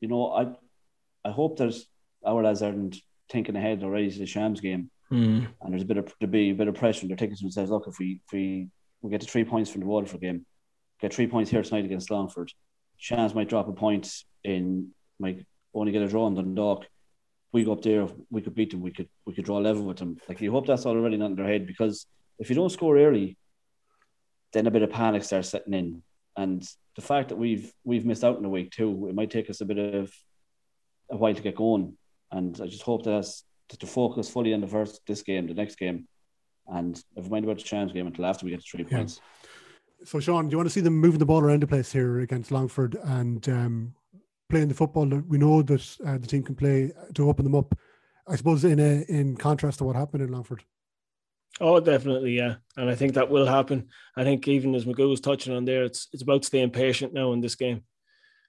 you 0.00 0.08
know, 0.08 0.32
I 0.32 1.28
I 1.28 1.32
hope 1.32 1.56
there's 1.56 1.86
our 2.24 2.42
lads 2.42 2.62
aren't 2.62 2.96
thinking 3.30 3.56
ahead 3.56 3.82
already 3.82 4.10
to 4.10 4.18
the 4.18 4.26
Shams 4.26 4.60
game 4.60 4.90
hmm. 5.12 5.44
and 5.60 5.72
there's 5.72 5.82
a 5.82 5.86
bit 5.86 5.98
of 5.98 6.18
to 6.18 6.26
be 6.26 6.50
a 6.50 6.54
bit 6.54 6.68
of 6.68 6.74
pressure. 6.74 7.02
and 7.02 7.10
They're 7.10 7.16
thinking 7.16 7.36
to 7.36 7.42
themselves, 7.42 7.70
look, 7.70 7.86
if 7.86 7.98
we 7.98 8.20
if 8.26 8.32
we 8.32 8.68
we 9.02 9.10
get 9.10 9.20
to 9.20 9.26
three 9.26 9.44
points 9.44 9.70
from 9.70 9.80
the 9.80 9.86
Waterford 9.86 10.20
game, 10.20 10.46
get 11.00 11.12
three 11.12 11.26
points 11.26 11.50
here 11.50 11.62
tonight 11.62 11.84
against 11.84 12.10
Longford, 12.10 12.50
Shams 12.96 13.34
might 13.34 13.48
drop 13.48 13.68
a 13.68 13.72
point 13.72 14.12
in, 14.44 14.90
might 15.18 15.44
only 15.74 15.92
get 15.92 16.02
a 16.02 16.08
draw 16.08 16.26
in 16.28 16.34
Dundalk. 16.34 16.86
We 17.52 17.64
go 17.64 17.72
up 17.72 17.82
there, 17.82 18.08
we 18.30 18.40
could 18.40 18.54
beat 18.54 18.70
them. 18.70 18.80
We 18.80 18.92
could 18.92 19.08
we 19.26 19.34
could 19.34 19.44
draw 19.44 19.58
level 19.58 19.82
with 19.82 19.98
them. 19.98 20.16
Like 20.28 20.40
you 20.40 20.50
hope 20.50 20.66
that's 20.66 20.86
already 20.86 21.16
not 21.16 21.30
in 21.30 21.36
their 21.36 21.46
head 21.46 21.66
because 21.66 22.06
if 22.38 22.48
you 22.48 22.56
don't 22.56 22.70
score 22.70 22.96
early, 22.96 23.36
then 24.52 24.66
a 24.66 24.70
bit 24.70 24.82
of 24.82 24.90
panic 24.90 25.24
starts 25.24 25.50
setting 25.50 25.74
in. 25.74 26.02
And 26.36 26.66
the 26.96 27.02
fact 27.02 27.28
that 27.28 27.36
we've 27.36 27.72
we've 27.84 28.04
missed 28.06 28.24
out 28.24 28.38
in 28.38 28.44
a 28.44 28.48
week 28.48 28.70
too, 28.70 29.06
it 29.08 29.14
might 29.14 29.30
take 29.30 29.50
us 29.50 29.60
a 29.60 29.64
bit 29.64 29.78
of 29.78 30.12
a 31.10 31.16
while 31.16 31.34
to 31.34 31.42
get 31.42 31.56
going. 31.56 31.96
And 32.30 32.58
I 32.60 32.66
just 32.66 32.82
hope 32.82 33.04
that's 33.04 33.44
to, 33.68 33.78
to 33.78 33.86
focus 33.86 34.30
fully 34.30 34.54
on 34.54 34.60
the 34.60 34.66
first 34.66 35.00
this 35.06 35.22
game, 35.22 35.46
the 35.46 35.54
next 35.54 35.76
game, 35.76 36.06
and 36.66 37.02
never 37.16 37.28
mind 37.28 37.44
about 37.44 37.58
the 37.58 37.64
challenge 37.64 37.92
game 37.92 38.06
until 38.06 38.26
after 38.26 38.44
we 38.44 38.50
get 38.52 38.60
to 38.60 38.66
three 38.70 38.86
Yeah. 38.90 38.98
points. 38.98 39.20
So, 40.04 40.18
Shaun, 40.18 40.48
do 40.48 40.52
you 40.52 40.56
want 40.56 40.68
to 40.68 40.72
see 40.72 40.80
them 40.80 40.98
moving 40.98 41.20
the 41.20 41.26
ball 41.26 41.40
around 41.40 41.62
the 41.62 41.66
place 41.66 41.92
here 41.92 42.20
against 42.20 42.50
Longford 42.50 42.96
and 43.04 43.48
um, 43.48 43.94
playing 44.48 44.66
the 44.68 44.74
football 44.74 45.06
that 45.06 45.26
we 45.28 45.38
know 45.38 45.62
that 45.62 45.96
uh, 46.04 46.18
the 46.18 46.26
team 46.26 46.42
can 46.42 46.56
play 46.56 46.92
to 47.14 47.28
open 47.28 47.44
them 47.44 47.54
up? 47.54 47.78
I 48.26 48.36
suppose 48.36 48.64
in 48.64 48.80
a, 48.80 49.02
in 49.08 49.36
contrast 49.36 49.78
to 49.78 49.84
what 49.84 49.96
happened 49.96 50.22
in 50.22 50.32
Longford. 50.32 50.64
Oh, 51.60 51.80
definitely, 51.80 52.32
yeah, 52.32 52.56
and 52.76 52.88
I 52.88 52.94
think 52.94 53.14
that 53.14 53.30
will 53.30 53.46
happen. 53.46 53.88
I 54.16 54.24
think 54.24 54.48
even 54.48 54.74
as 54.74 54.84
Magoo 54.84 55.10
was 55.10 55.20
touching 55.20 55.54
on 55.54 55.64
there, 55.64 55.84
it's 55.84 56.08
it's 56.12 56.22
about 56.22 56.44
staying 56.44 56.70
patient 56.70 57.12
now 57.12 57.32
in 57.32 57.40
this 57.40 57.56
game. 57.56 57.82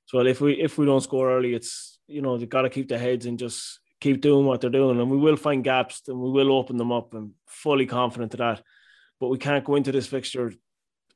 So 0.05 0.19
if 0.19 0.41
we 0.41 0.53
if 0.53 0.77
we 0.77 0.85
don't 0.85 1.01
score 1.01 1.29
early, 1.31 1.53
it's 1.53 1.99
you 2.07 2.21
know 2.21 2.37
they've 2.37 2.49
got 2.49 2.61
to 2.61 2.69
keep 2.69 2.87
their 2.87 2.99
heads 2.99 3.25
and 3.25 3.37
just 3.37 3.79
keep 3.99 4.21
doing 4.21 4.45
what 4.45 4.61
they're 4.61 4.69
doing, 4.69 4.99
and 4.99 5.11
we 5.11 5.17
will 5.17 5.35
find 5.35 5.63
gaps 5.63 6.01
and 6.07 6.19
we 6.19 6.31
will 6.31 6.53
open 6.53 6.77
them 6.77 6.91
up. 6.91 7.13
I'm 7.13 7.33
fully 7.47 7.85
confident 7.85 8.33
of 8.33 8.39
that, 8.39 8.61
but 9.19 9.27
we 9.27 9.37
can't 9.37 9.65
go 9.65 9.75
into 9.75 9.91
this 9.91 10.07
fixture 10.07 10.53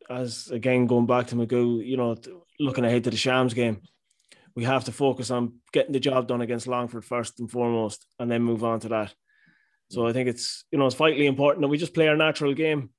as 0.10 0.50
again 0.50 0.88
going 0.88 1.06
back 1.06 1.28
to 1.28 1.36
Magoo, 1.36 1.86
you 1.86 1.98
know, 1.98 2.16
looking 2.60 2.86
ahead 2.86 3.06
to 3.06 3.12
the 3.12 3.18
Shams 3.18 3.54
game. 3.54 3.82
We 4.56 4.64
have 4.64 4.86
to 4.86 4.92
focus 4.92 5.32
on 5.32 5.60
getting 5.72 5.94
the 5.94 6.00
job 6.00 6.28
done 6.28 6.42
against 6.42 6.68
Longford 6.68 7.06
first 7.06 7.40
and 7.40 7.50
foremost, 7.50 8.06
and 8.20 8.30
then 8.30 8.42
move 8.42 8.64
on 8.64 8.80
to 8.82 8.90
that. 8.90 9.14
So 9.90 10.08
I 10.08 10.14
think 10.14 10.28
it's 10.28 10.66
you 10.72 10.78
know 10.78 10.86
it's 10.86 10.96
vitally 10.96 11.28
important 11.28 11.62
that 11.62 11.70
we 11.70 11.78
just 11.78 11.94
play 11.94 12.08
our 12.08 12.18
natural 12.18 12.54
game, 12.54 12.90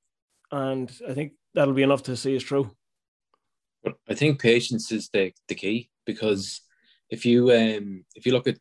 and 0.51 0.91
I 1.07 1.13
think 1.13 1.33
that'll 1.53 1.73
be 1.73 1.83
enough 1.83 2.03
to 2.03 2.17
see 2.17 2.35
us 2.35 2.43
through. 2.43 2.71
But 3.83 3.93
I 4.09 4.13
think 4.13 4.41
patience 4.41 4.91
is 4.91 5.09
the, 5.09 5.31
the 5.47 5.55
key 5.55 5.89
because 6.05 6.61
if 7.09 7.25
you 7.25 7.51
um 7.51 8.05
if 8.15 8.25
you 8.25 8.33
look 8.33 8.47
at 8.47 8.59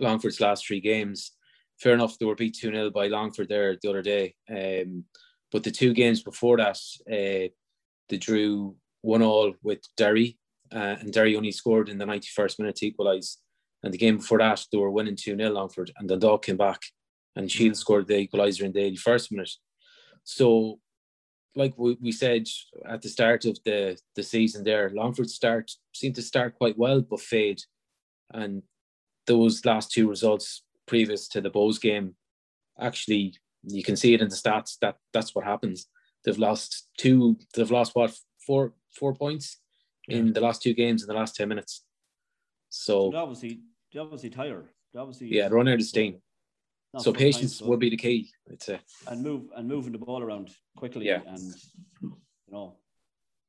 Longford's 0.00 0.40
last 0.40 0.66
three 0.66 0.80
games, 0.80 1.32
fair 1.78 1.94
enough 1.94 2.18
they 2.18 2.26
were 2.26 2.34
beat 2.34 2.56
2 2.56 2.70
0 2.70 2.90
by 2.90 3.08
Longford 3.08 3.48
there 3.48 3.76
the 3.80 3.90
other 3.90 4.02
day. 4.02 4.34
Um 4.48 5.04
but 5.52 5.62
the 5.62 5.70
two 5.70 5.92
games 5.92 6.22
before 6.22 6.56
that, 6.58 6.78
uh 7.10 7.48
they 8.08 8.18
drew 8.18 8.76
one 9.02 9.22
all 9.22 9.54
with 9.62 9.80
Derry, 9.96 10.38
uh, 10.72 10.96
and 11.00 11.12
Derry 11.12 11.36
only 11.36 11.52
scored 11.52 11.88
in 11.88 11.98
the 11.98 12.04
91st 12.04 12.58
minute 12.58 12.76
to 12.76 12.86
equalise. 12.86 13.38
And 13.82 13.92
the 13.92 13.98
game 13.98 14.16
before 14.16 14.38
that, 14.38 14.64
they 14.70 14.78
were 14.78 14.90
winning 14.90 15.16
2 15.16 15.36
0 15.36 15.50
Longford, 15.50 15.90
and 15.98 16.08
Dundalk 16.08 16.44
came 16.44 16.56
back 16.56 16.80
and 17.36 17.46
mm-hmm. 17.46 17.58
Shield 17.58 17.76
scored 17.76 18.08
the 18.08 18.26
equaliser 18.26 18.62
in 18.62 18.72
the 18.72 18.80
81st 18.80 19.30
minute. 19.32 19.50
So 20.24 20.78
like 21.56 21.74
we, 21.76 21.96
we 22.00 22.12
said 22.12 22.46
at 22.86 23.02
the 23.02 23.08
start 23.08 23.44
of 23.44 23.58
the, 23.64 23.98
the 24.16 24.22
season 24.22 24.64
there, 24.64 24.90
Longford 24.90 25.30
start 25.30 25.70
seemed 25.94 26.16
to 26.16 26.22
start 26.22 26.56
quite 26.56 26.78
well 26.78 27.00
but 27.00 27.20
fade. 27.20 27.60
And 28.32 28.62
those 29.26 29.64
last 29.64 29.92
two 29.92 30.08
results 30.08 30.62
previous 30.86 31.28
to 31.28 31.40
the 31.40 31.50
Bohs 31.50 31.80
game, 31.80 32.14
actually 32.80 33.34
you 33.66 33.82
can 33.82 33.96
see 33.96 34.14
it 34.14 34.20
in 34.20 34.28
the 34.28 34.34
stats 34.34 34.76
that 34.80 34.96
that's 35.12 35.34
what 35.34 35.44
happens. 35.44 35.86
They've 36.24 36.38
lost 36.38 36.88
two 36.98 37.36
they've 37.54 37.70
lost 37.70 37.94
what 37.94 38.14
four 38.46 38.74
four 38.98 39.14
points 39.14 39.58
in 40.08 40.32
the 40.32 40.40
last 40.40 40.62
two 40.62 40.74
games 40.74 41.02
in 41.02 41.08
the 41.08 41.14
last 41.14 41.34
ten 41.34 41.48
minutes. 41.48 41.84
So 42.68 43.10
So 43.12 43.16
obviously 43.16 43.60
obviously 43.98 44.30
tire. 44.30 44.70
Obviously 44.96 45.28
yeah, 45.28 45.48
they're 45.48 45.56
running 45.56 45.74
out 45.74 45.80
of 45.80 45.86
steam. 45.86 46.20
Not 46.94 47.02
So 47.02 47.12
patience 47.12 47.56
so- 47.58 47.66
will 47.66 47.76
be 47.76 47.90
the 47.90 47.96
key, 47.96 48.30
I'd 48.50 48.62
say. 48.62 48.78
and 49.08 49.20
move 49.20 49.42
and 49.56 49.66
moving 49.68 49.90
the 49.92 49.98
ball 49.98 50.22
around 50.22 50.54
quickly 50.76 51.06
Yeah. 51.06 51.22
and 51.26 51.42
you 52.00 52.16
know 52.48 52.76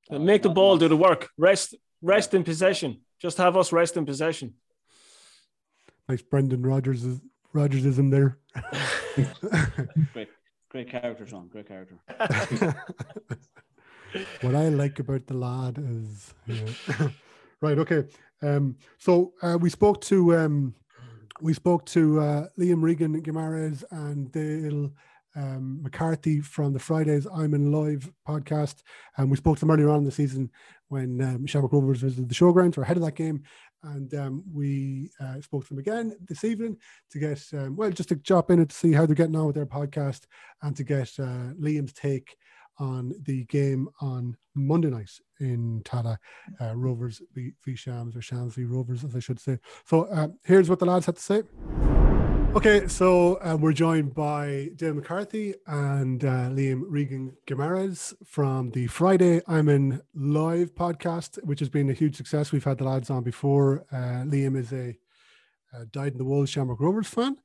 uh, 0.09 0.17
make 0.17 0.41
the 0.41 0.49
ball 0.49 0.73
not- 0.73 0.79
do 0.79 0.87
the 0.87 0.97
work. 0.97 1.29
Rest, 1.37 1.75
rest 2.01 2.33
in 2.33 2.43
possession. 2.43 3.01
Just 3.21 3.37
have 3.37 3.55
us 3.55 3.71
rest 3.71 3.97
in 3.97 4.05
possession. 4.05 4.55
Nice 6.09 6.23
Brendan 6.23 6.63
Rodgers 6.63 7.05
Rogersism 7.53 8.09
there. 8.09 8.39
great 10.13 10.29
great 10.69 10.89
character, 10.89 11.27
Shaun. 11.27 11.47
Great 11.47 11.67
character. 11.67 11.97
what 14.41 14.55
I 14.55 14.69
like 14.69 14.97
about 14.99 15.27
the 15.27 15.35
lad 15.35 15.77
is 15.77 16.33
yeah. 16.47 17.09
right. 17.61 17.77
Okay. 17.77 18.05
Um, 18.41 18.75
so 18.97 19.33
uh, 19.43 19.57
we 19.61 19.69
spoke 19.69 20.01
to 20.01 20.35
um, 20.35 20.75
we 21.41 21.53
spoke 21.53 21.85
to 21.87 22.19
uh, 22.19 22.47
Liam 22.59 22.81
Regan 22.81 23.21
Guimarães 23.21 23.83
and 23.91 24.31
Dale 24.31 24.91
um, 25.35 25.81
McCarthy 25.83 26.39
from 26.39 26.71
the 26.71 26.79
Fridays 26.79 27.27
I'm 27.33 27.53
in 27.53 27.71
Live 27.71 28.11
podcast, 28.27 28.81
and 29.17 29.29
we 29.29 29.37
spoke 29.37 29.57
to 29.57 29.61
them 29.61 29.71
earlier 29.71 29.89
on 29.89 29.99
in 29.99 30.05
the 30.05 30.11
season 30.11 30.49
when 30.87 31.21
um, 31.21 31.45
Shamrock 31.45 31.73
Rovers 31.73 32.01
visited 32.01 32.29
the 32.29 32.35
showgrounds 32.35 32.77
or 32.77 32.83
ahead 32.83 32.97
of 32.97 33.03
that 33.03 33.15
game. 33.15 33.43
And 33.83 34.13
um, 34.15 34.43
we 34.51 35.11
uh, 35.19 35.41
spoke 35.41 35.63
to 35.63 35.69
them 35.69 35.79
again 35.79 36.15
this 36.27 36.43
evening 36.43 36.77
to 37.11 37.19
get, 37.19 37.43
um, 37.53 37.75
well, 37.75 37.91
just 37.91 38.09
to 38.09 38.15
drop 38.15 38.49
in 38.49 38.59
and 38.59 38.69
to 38.69 38.75
see 38.75 38.93
how 38.93 39.05
they're 39.05 39.13
getting 39.13 39.35
on 39.35 39.45
with 39.45 39.55
their 39.55 39.65
podcast 39.65 40.21
and 40.63 40.75
to 40.75 40.83
get 40.83 41.11
uh, 41.19 41.53
Liam's 41.59 41.93
take 41.93 42.35
on 42.79 43.13
the 43.23 43.45
game 43.45 43.89
on 44.01 44.35
Monday 44.53 44.89
night 44.89 45.11
in 45.39 45.81
Tallaght, 45.83 46.17
uh, 46.61 46.75
Rovers 46.75 47.21
v, 47.33 47.53
v 47.63 47.75
Shams 47.75 48.15
or 48.15 48.21
Shams 48.21 48.55
v 48.55 48.63
Rovers, 48.63 49.03
as 49.03 49.15
I 49.15 49.19
should 49.19 49.39
say. 49.39 49.59
So 49.85 50.03
uh, 50.05 50.29
here's 50.43 50.69
what 50.69 50.79
the 50.79 50.85
lads 50.85 51.05
had 51.05 51.17
to 51.17 51.21
say. 51.21 51.43
Okay, 52.55 52.87
so 52.87 53.37
um, 53.41 53.59
we're 53.59 53.73
joined 53.73 54.13
by 54.13 54.69
Dale 54.77 54.93
McCarthy 54.93 55.55
and 55.67 56.23
uh, 56.23 56.49
Liam 56.49 56.83
Regan 56.87 57.35
Guimarães 57.45 58.13
from 58.25 58.71
the 58.71 58.87
Friday 58.87 59.41
I'm 59.45 59.67
in 59.67 60.01
Live 60.13 60.73
podcast, 60.73 61.43
which 61.43 61.59
has 61.59 61.67
been 61.67 61.89
a 61.89 61.93
huge 61.93 62.15
success. 62.15 62.53
We've 62.53 62.63
had 62.63 62.77
the 62.77 62.85
lads 62.85 63.09
on 63.09 63.23
before. 63.23 63.85
Uh, 63.91 64.23
Liam 64.23 64.57
is 64.57 64.71
a 64.71 64.97
uh, 65.73 65.83
dyed 65.91 66.13
in 66.13 66.17
the 66.17 66.23
wool 66.23 66.45
Shamrock 66.45 66.79
Rovers 66.79 67.09
fan, 67.09 67.35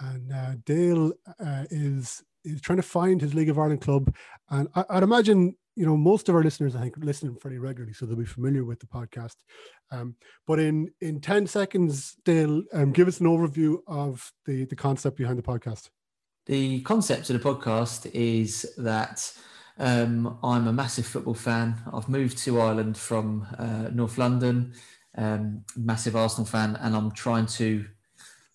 and 0.00 0.32
uh, 0.32 0.54
Dale 0.64 1.12
uh, 1.38 1.64
is 1.70 2.22
is 2.44 2.60
trying 2.60 2.76
to 2.76 2.82
find 2.82 3.20
his 3.20 3.34
League 3.34 3.48
of 3.48 3.58
Ireland 3.58 3.80
club. 3.80 4.14
And 4.50 4.68
I, 4.74 4.84
I'd 4.90 5.02
imagine 5.02 5.56
you 5.76 5.86
know 5.86 5.96
most 5.96 6.28
of 6.28 6.34
our 6.34 6.42
listeners, 6.42 6.76
I 6.76 6.80
think, 6.80 6.96
listen 6.98 7.36
fairly 7.36 7.58
regularly, 7.58 7.92
so 7.92 8.06
they'll 8.06 8.16
be 8.16 8.24
familiar 8.24 8.64
with 8.64 8.80
the 8.80 8.86
podcast. 8.86 9.36
Um, 9.90 10.16
but 10.46 10.58
in 10.58 10.90
in 11.00 11.20
ten 11.20 11.46
seconds, 11.46 12.16
Dale, 12.24 12.62
um, 12.72 12.92
give 12.92 13.08
us 13.08 13.20
an 13.20 13.26
overview 13.26 13.78
of 13.86 14.32
the 14.46 14.64
the 14.66 14.76
concept 14.76 15.16
behind 15.16 15.38
the 15.38 15.42
podcast. 15.42 15.88
The 16.46 16.82
concept 16.82 17.30
of 17.30 17.42
the 17.42 17.48
podcast 17.48 18.10
is 18.12 18.74
that 18.76 19.32
um, 19.78 20.38
I'm 20.42 20.66
a 20.66 20.72
massive 20.72 21.06
football 21.06 21.34
fan. 21.34 21.80
I've 21.92 22.08
moved 22.08 22.38
to 22.38 22.60
Ireland 22.60 22.96
from 22.98 23.46
uh, 23.58 23.88
North 23.92 24.18
London, 24.18 24.74
um, 25.16 25.64
massive 25.76 26.16
Arsenal 26.16 26.46
fan, 26.46 26.76
and 26.76 26.94
I'm 26.94 27.10
trying 27.12 27.46
to 27.46 27.86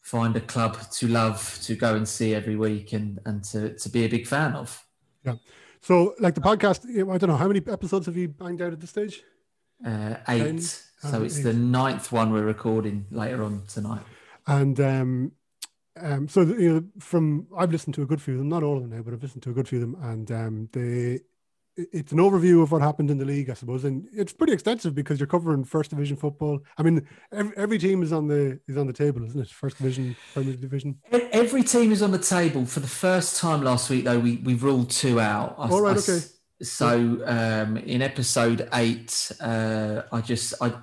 find 0.10 0.36
a 0.36 0.42
club 0.42 0.76
to 0.90 1.08
love, 1.08 1.60
to 1.62 1.76
go 1.76 1.94
and 1.94 2.08
see 2.08 2.34
every 2.34 2.56
week, 2.56 2.94
and 2.94 3.20
and 3.26 3.44
to, 3.44 3.76
to 3.76 3.90
be 3.90 4.06
a 4.06 4.10
big 4.10 4.26
fan 4.26 4.54
of. 4.54 4.84
Yeah. 5.24 5.36
So, 5.82 6.16
like 6.20 6.34
the 6.34 6.42
podcast, 6.42 6.80
I 6.90 7.18
don't 7.18 7.30
know 7.30 7.38
how 7.38 7.48
many 7.48 7.62
episodes 7.68 8.08
have 8.08 8.18
you 8.18 8.28
banged 8.28 8.62
out 8.62 8.74
at 8.74 8.80
this 8.80 8.90
stage. 8.90 9.22
Uh, 9.86 10.16
eight, 10.28 10.64
So 10.64 11.18
Um, 11.18 11.26
it's 11.26 11.42
the 11.42 11.54
ninth 11.54 12.12
one 12.12 12.34
we're 12.34 12.44
recording 12.44 13.06
later 13.12 13.44
on 13.44 13.64
tonight. 13.68 14.02
And 14.48 14.80
um, 14.80 15.32
um, 16.02 16.28
so 16.28 16.42
you 16.42 16.74
know, 16.74 16.84
from 17.00 17.48
I've 17.56 17.72
listened 17.72 17.94
to 17.96 18.02
a 18.02 18.06
good 18.06 18.22
few 18.22 18.34
of 18.34 18.40
them, 18.40 18.50
not 18.50 18.64
all 18.64 18.78
of 18.78 18.82
them 18.82 18.92
now, 18.92 19.04
but 19.04 19.14
I've 19.14 19.22
listened 19.22 19.44
to 19.44 19.52
a 19.52 19.54
good 19.54 19.68
few 19.68 19.78
of 19.78 19.86
them, 19.92 19.96
and 20.04 20.32
um, 20.32 20.70
they 20.74 21.20
it's 21.94 22.12
an 22.12 22.18
overview 22.20 22.62
of 22.64 22.72
what 22.72 22.82
happened 22.82 23.10
in 23.12 23.18
the 23.18 23.26
league, 23.26 23.50
I 23.50 23.54
suppose, 23.54 23.86
and 23.86 24.08
it's 24.14 24.34
pretty 24.34 24.54
extensive 24.54 24.94
because 24.96 25.20
you're 25.20 25.28
covering 25.28 25.64
first 25.64 25.90
division 25.90 26.18
football. 26.18 26.60
I 26.78 26.84
mean, 26.84 27.08
every, 27.32 27.58
every 27.58 27.78
team 27.80 28.04
is 28.04 28.12
on 28.12 28.28
the 28.28 28.60
is 28.68 28.78
on 28.78 28.88
the 28.88 28.94
table, 28.94 29.24
isn't 29.26 29.40
it? 29.40 29.50
First 29.50 29.78
division, 29.78 30.16
Premier 30.34 30.56
Division. 30.56 30.98
Every 31.12 31.64
team 31.64 31.92
is 31.92 32.02
on 32.02 32.12
the 32.12 32.20
table. 32.20 32.66
For 32.66 32.80
the 32.80 32.88
first 32.88 33.40
time 33.40 33.62
last 33.64 33.90
week, 33.90 34.04
though, 34.06 34.20
we, 34.20 34.38
we 34.38 34.54
ruled 34.56 34.90
two 34.90 35.20
out. 35.20 35.56
I- 35.58 35.70
All 35.70 35.82
right, 35.82 35.96
I 35.98 36.00
okay. 36.00 36.20
So 36.62 37.22
um, 37.26 37.78
in 37.78 38.02
episode 38.02 38.68
eight, 38.74 39.32
uh, 39.40 40.02
I 40.12 40.20
just 40.22 40.54
I, 40.62 40.74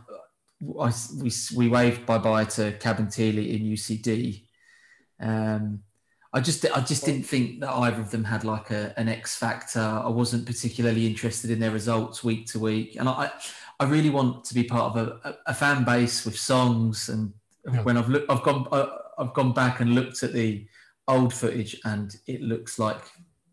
I 0.81 0.93
we 1.23 1.31
we 1.55 1.69
waved 1.69 2.07
bye 2.07 2.19
bye 2.19 2.45
to 2.45 2.73
Cabin 2.79 3.07
Cabinteely 3.09 3.55
in 3.61 3.67
UCD. 3.67 4.43
Um, 5.21 5.83
I 6.37 6.41
just 6.41 6.67
I 6.67 6.83
just 6.83 7.07
didn't 7.07 7.23
think 7.23 7.61
that 7.61 7.71
either 7.71 7.99
of 7.99 8.11
them 8.11 8.23
had 8.23 8.45
like 8.45 8.71
a, 8.71 8.93
an 8.99 9.09
X 9.09 9.35
factor. 9.37 9.81
I 9.81 10.11
wasn't 10.11 10.45
particularly 10.45 11.07
interested 11.07 11.51
in 11.51 11.59
their 11.59 11.71
results 11.71 12.23
week 12.23 12.45
to 12.49 12.59
week, 12.59 12.97
and 12.97 13.09
I 13.09 13.31
I 13.81 13.85
really 13.87 14.11
want 14.11 14.45
to 14.45 14.53
be 14.53 14.63
part 14.63 14.95
of 14.95 15.09
a, 15.09 15.31
a, 15.31 15.37
a 15.47 15.55
fan 15.55 15.83
base 15.85 16.27
with 16.27 16.39
songs. 16.39 17.09
And 17.09 17.33
Yeah. 17.73 17.83
when 17.85 17.97
I've 17.97 18.11
looked, 18.11 18.31
I've 18.31 18.43
gone 18.43 18.69
I, 18.71 18.87
I've 19.17 19.33
gone 19.33 19.55
back 19.55 19.81
and 19.81 19.95
looked 19.95 20.23
at 20.23 20.35
the 20.35 20.67
old 21.09 21.33
footage, 21.33 21.81
and 21.87 22.15
it 22.27 22.43
looks 22.43 22.79
like 22.79 23.03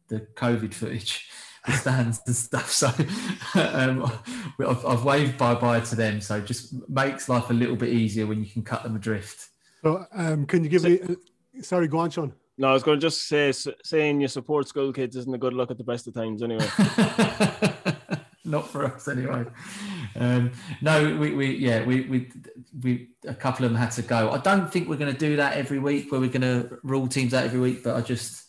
the 0.09 0.27
COVID 0.35 0.73
footage, 0.73 1.29
the 1.65 1.71
stands 1.71 2.19
and 2.27 2.35
stuff. 2.35 2.69
So 2.69 2.87
um, 3.55 4.11
I've, 4.59 4.85
I've 4.85 5.05
waved 5.05 5.37
bye 5.37 5.55
bye 5.55 5.79
to 5.79 5.95
them. 5.95 6.19
So 6.19 6.35
it 6.39 6.45
just 6.45 6.75
makes 6.89 7.29
life 7.29 7.49
a 7.49 7.53
little 7.53 7.77
bit 7.77 7.93
easier 7.93 8.27
when 8.27 8.43
you 8.43 8.49
can 8.49 8.61
cut 8.61 8.83
them 8.83 8.97
adrift. 8.97 9.47
So, 9.83 10.05
um, 10.11 10.45
can 10.45 10.65
you 10.65 10.69
give 10.69 10.83
me? 10.83 10.99
Uh, 10.99 11.15
sorry, 11.61 11.87
go 11.87 11.99
on, 11.99 12.09
Sean. 12.09 12.33
No, 12.57 12.69
I 12.69 12.73
was 12.73 12.83
going 12.83 12.99
to 12.99 13.05
just 13.05 13.27
say 13.27 13.51
saying 13.83 14.21
you 14.21 14.27
support 14.27 14.67
school 14.67 14.93
kids 14.93 15.15
isn't 15.15 15.33
a 15.33 15.37
good 15.37 15.53
look 15.53 15.71
at 15.71 15.77
the 15.77 15.83
best 15.83 16.07
of 16.07 16.13
times 16.13 16.43
anyway. 16.43 16.67
Not 18.45 18.67
for 18.67 18.85
us 18.85 19.07
anyway. 19.07 19.45
Um, 20.15 20.51
no, 20.81 21.17
we, 21.17 21.33
we 21.33 21.55
yeah 21.55 21.83
we, 21.85 22.01
we 22.01 22.31
we 22.81 23.09
a 23.25 23.33
couple 23.33 23.65
of 23.65 23.71
them 23.71 23.79
had 23.79 23.91
to 23.91 24.01
go. 24.01 24.31
I 24.31 24.37
don't 24.37 24.71
think 24.71 24.87
we're 24.87 24.97
going 24.97 25.13
to 25.13 25.17
do 25.17 25.37
that 25.37 25.57
every 25.57 25.79
week 25.79 26.11
where 26.11 26.21
we're 26.21 26.29
going 26.29 26.41
to 26.41 26.77
rule 26.83 27.07
teams 27.07 27.33
out 27.33 27.45
every 27.45 27.59
week. 27.59 27.83
But 27.83 27.95
I 27.95 28.01
just 28.01 28.43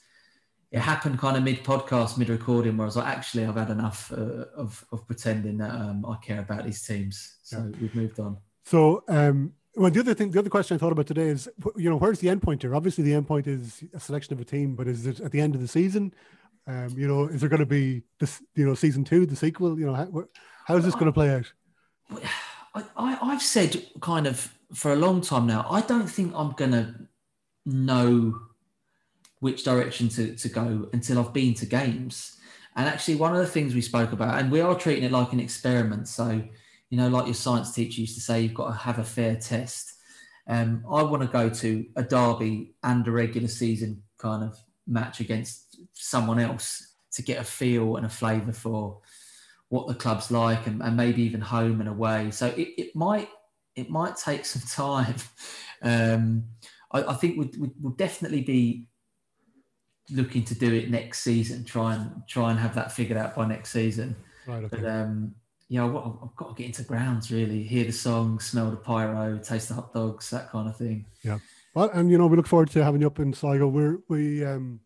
it 0.72 0.80
happened 0.80 1.20
kind 1.20 1.36
of 1.36 1.44
mid 1.44 1.62
podcast, 1.62 2.18
mid 2.18 2.28
recording, 2.28 2.76
where 2.76 2.84
I 2.84 2.88
was 2.88 2.96
like, 2.96 3.06
actually, 3.06 3.46
I've 3.46 3.54
had 3.54 3.70
enough 3.70 4.12
uh, 4.12 4.46
of 4.56 4.84
of 4.90 5.06
pretending 5.06 5.58
that 5.58 5.70
um, 5.70 6.04
I 6.04 6.16
care 6.16 6.40
about 6.40 6.64
these 6.64 6.82
teams. 6.84 7.36
So 7.44 7.72
we've 7.80 7.94
moved 7.94 8.18
on. 8.18 8.38
So, 8.64 9.04
um, 9.08 9.52
well, 9.76 9.90
the 9.90 10.00
other 10.00 10.14
thing, 10.14 10.30
the 10.30 10.38
other 10.38 10.50
question 10.50 10.74
I 10.74 10.78
thought 10.78 10.92
about 10.92 11.06
today 11.06 11.28
is, 11.28 11.48
you 11.76 11.90
know, 11.90 11.96
where's 11.96 12.20
the 12.20 12.28
end 12.28 12.42
point 12.42 12.62
here? 12.62 12.74
Obviously, 12.74 13.04
the 13.04 13.14
end 13.14 13.26
point 13.26 13.46
is 13.46 13.82
a 13.92 14.00
selection 14.00 14.32
of 14.32 14.40
a 14.40 14.44
team, 14.44 14.74
but 14.74 14.86
is 14.86 15.06
it 15.06 15.20
at 15.20 15.32
the 15.32 15.40
end 15.40 15.54
of 15.54 15.60
the 15.60 15.68
season? 15.68 16.14
Um, 16.66 16.94
you 16.96 17.06
know, 17.06 17.26
is 17.26 17.40
there 17.40 17.50
going 17.50 17.60
to 17.60 17.66
be 17.66 18.02
this, 18.20 18.42
you 18.54 18.66
know, 18.66 18.74
season 18.74 19.04
two, 19.04 19.26
the 19.26 19.36
sequel? 19.36 19.78
You 19.78 19.86
know, 19.86 19.94
how, 19.94 20.24
how 20.66 20.76
is 20.76 20.84
this 20.84 20.94
going 20.94 21.06
to 21.06 21.12
play 21.12 21.30
out? 21.30 21.52
I, 22.74 22.84
I, 22.96 23.18
I've 23.20 23.42
said 23.42 23.84
kind 24.00 24.26
of 24.26 24.52
for 24.72 24.92
a 24.92 24.96
long 24.96 25.20
time 25.20 25.46
now, 25.46 25.66
I 25.70 25.80
don't 25.80 26.08
think 26.08 26.32
I'm 26.34 26.52
going 26.52 26.72
to 26.72 26.94
know 27.66 28.40
which 29.40 29.64
direction 29.64 30.08
to, 30.08 30.34
to 30.36 30.48
go 30.48 30.88
until 30.92 31.18
I've 31.18 31.32
been 31.32 31.54
to 31.54 31.66
games. 31.66 32.38
And 32.76 32.88
actually, 32.88 33.16
one 33.16 33.34
of 33.34 33.40
the 33.40 33.46
things 33.46 33.74
we 33.74 33.80
spoke 33.80 34.12
about, 34.12 34.38
and 34.38 34.50
we 34.50 34.60
are 34.60 34.74
treating 34.74 35.04
it 35.04 35.12
like 35.12 35.32
an 35.32 35.40
experiment. 35.40 36.08
So, 36.08 36.42
you 36.94 37.00
know, 37.00 37.08
like 37.08 37.26
your 37.26 37.34
science 37.34 37.72
teacher 37.72 38.02
used 38.02 38.14
to 38.14 38.20
say, 38.20 38.40
you've 38.40 38.54
got 38.54 38.68
to 38.68 38.78
have 38.78 39.00
a 39.00 39.04
fair 39.04 39.34
test. 39.34 39.94
Um, 40.46 40.84
I 40.88 41.02
want 41.02 41.22
to 41.22 41.28
go 41.28 41.48
to 41.48 41.84
a 41.96 42.04
derby 42.04 42.76
and 42.84 43.04
a 43.08 43.10
regular 43.10 43.48
season 43.48 44.00
kind 44.16 44.44
of 44.44 44.56
match 44.86 45.18
against 45.18 45.76
someone 45.92 46.38
else 46.38 46.94
to 47.14 47.22
get 47.22 47.40
a 47.40 47.44
feel 47.44 47.96
and 47.96 48.06
a 48.06 48.08
flavour 48.08 48.52
for 48.52 49.00
what 49.70 49.88
the 49.88 49.94
club's 49.94 50.30
like 50.30 50.68
and, 50.68 50.82
and 50.82 50.96
maybe 50.96 51.22
even 51.22 51.40
home 51.40 51.80
and 51.80 51.88
away. 51.88 52.30
So 52.30 52.46
it, 52.46 52.68
it 52.78 52.94
might 52.94 53.28
it 53.74 53.90
might 53.90 54.14
take 54.16 54.44
some 54.44 54.62
time. 54.62 55.16
Um, 55.82 56.44
I, 56.92 57.02
I 57.02 57.14
think 57.14 57.38
we'd, 57.38 57.56
we'll 57.80 57.94
definitely 57.94 58.42
be 58.42 58.86
looking 60.10 60.44
to 60.44 60.54
do 60.54 60.72
it 60.72 60.90
next 60.90 61.22
season. 61.22 61.64
Try 61.64 61.96
and 61.96 62.22
try 62.28 62.52
and 62.52 62.60
have 62.60 62.76
that 62.76 62.92
figured 62.92 63.18
out 63.18 63.34
by 63.34 63.48
next 63.48 63.72
season. 63.72 64.14
Right. 64.46 64.62
Okay. 64.62 64.76
But 64.76 64.88
um, 64.88 65.34
yeah, 65.74 65.84
I've, 65.84 65.96
I've 65.96 66.36
got 66.36 66.48
to 66.50 66.54
get 66.54 66.66
into 66.66 66.84
grounds 66.84 67.32
really, 67.32 67.64
hear 67.64 67.84
the 67.84 67.92
song, 67.92 68.38
smell 68.38 68.70
the 68.70 68.76
pyro, 68.76 69.38
taste 69.38 69.68
the 69.68 69.74
hot 69.74 69.92
dogs, 69.92 70.30
that 70.30 70.48
kind 70.50 70.68
of 70.68 70.76
thing. 70.76 71.04
Yeah. 71.22 71.38
Well, 71.74 71.90
and 71.92 72.08
you 72.08 72.16
know, 72.16 72.28
we 72.28 72.36
look 72.36 72.46
forward 72.46 72.70
to 72.70 72.84
having 72.84 73.00
you 73.00 73.08
up 73.08 73.18
in 73.18 73.32
Sligo. 73.32 73.66
We're 73.66 73.98
we 74.08 74.44
um, 74.44 74.78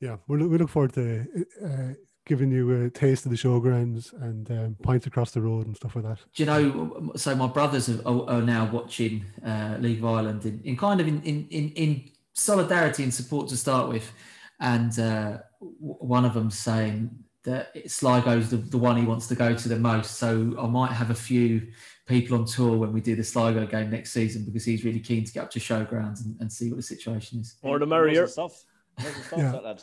yeah, 0.00 0.16
we 0.28 0.36
we 0.46 0.58
look 0.58 0.68
forward 0.68 0.92
to 0.94 1.26
uh, 1.64 1.94
giving 2.26 2.50
you 2.50 2.84
a 2.84 2.90
taste 2.90 3.24
of 3.24 3.30
the 3.30 3.38
showgrounds 3.38 4.12
and 4.22 4.50
um, 4.50 4.76
pints 4.82 5.06
across 5.06 5.30
the 5.30 5.40
road 5.40 5.66
and 5.66 5.74
stuff 5.74 5.96
like 5.96 6.04
that. 6.04 6.18
Do 6.34 6.42
you 6.42 6.46
know? 6.46 7.12
So 7.16 7.34
my 7.34 7.46
brothers 7.46 7.88
are, 7.88 8.06
are 8.06 8.28
are 8.28 8.42
now 8.42 8.70
watching 8.70 9.24
uh, 9.46 9.76
League 9.80 10.00
of 10.00 10.04
Ireland 10.04 10.44
in, 10.44 10.60
in 10.62 10.76
kind 10.76 11.00
of 11.00 11.08
in, 11.08 11.22
in, 11.22 11.48
in, 11.48 11.70
in 11.70 12.10
solidarity 12.34 13.02
and 13.02 13.14
support 13.14 13.48
to 13.48 13.56
start 13.56 13.88
with, 13.88 14.12
and 14.60 14.98
uh, 14.98 15.38
one 15.58 16.26
of 16.26 16.34
them 16.34 16.50
saying 16.50 17.21
that 17.44 17.72
Sligo's 17.90 18.50
the, 18.50 18.56
the 18.58 18.78
one 18.78 18.96
he 18.96 19.04
wants 19.04 19.26
to 19.28 19.34
go 19.34 19.54
to 19.54 19.68
the 19.68 19.78
most. 19.78 20.16
So 20.18 20.54
I 20.58 20.66
might 20.66 20.92
have 20.92 21.10
a 21.10 21.14
few 21.14 21.68
people 22.06 22.38
on 22.38 22.44
tour 22.44 22.76
when 22.76 22.92
we 22.92 23.00
do 23.00 23.16
the 23.16 23.24
Sligo 23.24 23.66
game 23.66 23.90
next 23.90 24.12
season 24.12 24.44
because 24.44 24.64
he's 24.64 24.84
really 24.84 25.00
keen 25.00 25.24
to 25.24 25.32
get 25.32 25.44
up 25.44 25.50
to 25.52 25.58
showgrounds 25.60 26.24
and, 26.24 26.36
and 26.40 26.52
see 26.52 26.68
what 26.68 26.76
the 26.76 26.82
situation 26.82 27.40
is. 27.40 27.56
Or 27.62 27.78
the 27.78 27.86
Knows 27.86 27.90
merrier. 27.90 28.26
stuff. 28.26 28.62
Knows 28.98 29.14
his 29.14 29.26
stuff, 29.26 29.38
Yeah. 29.38 29.74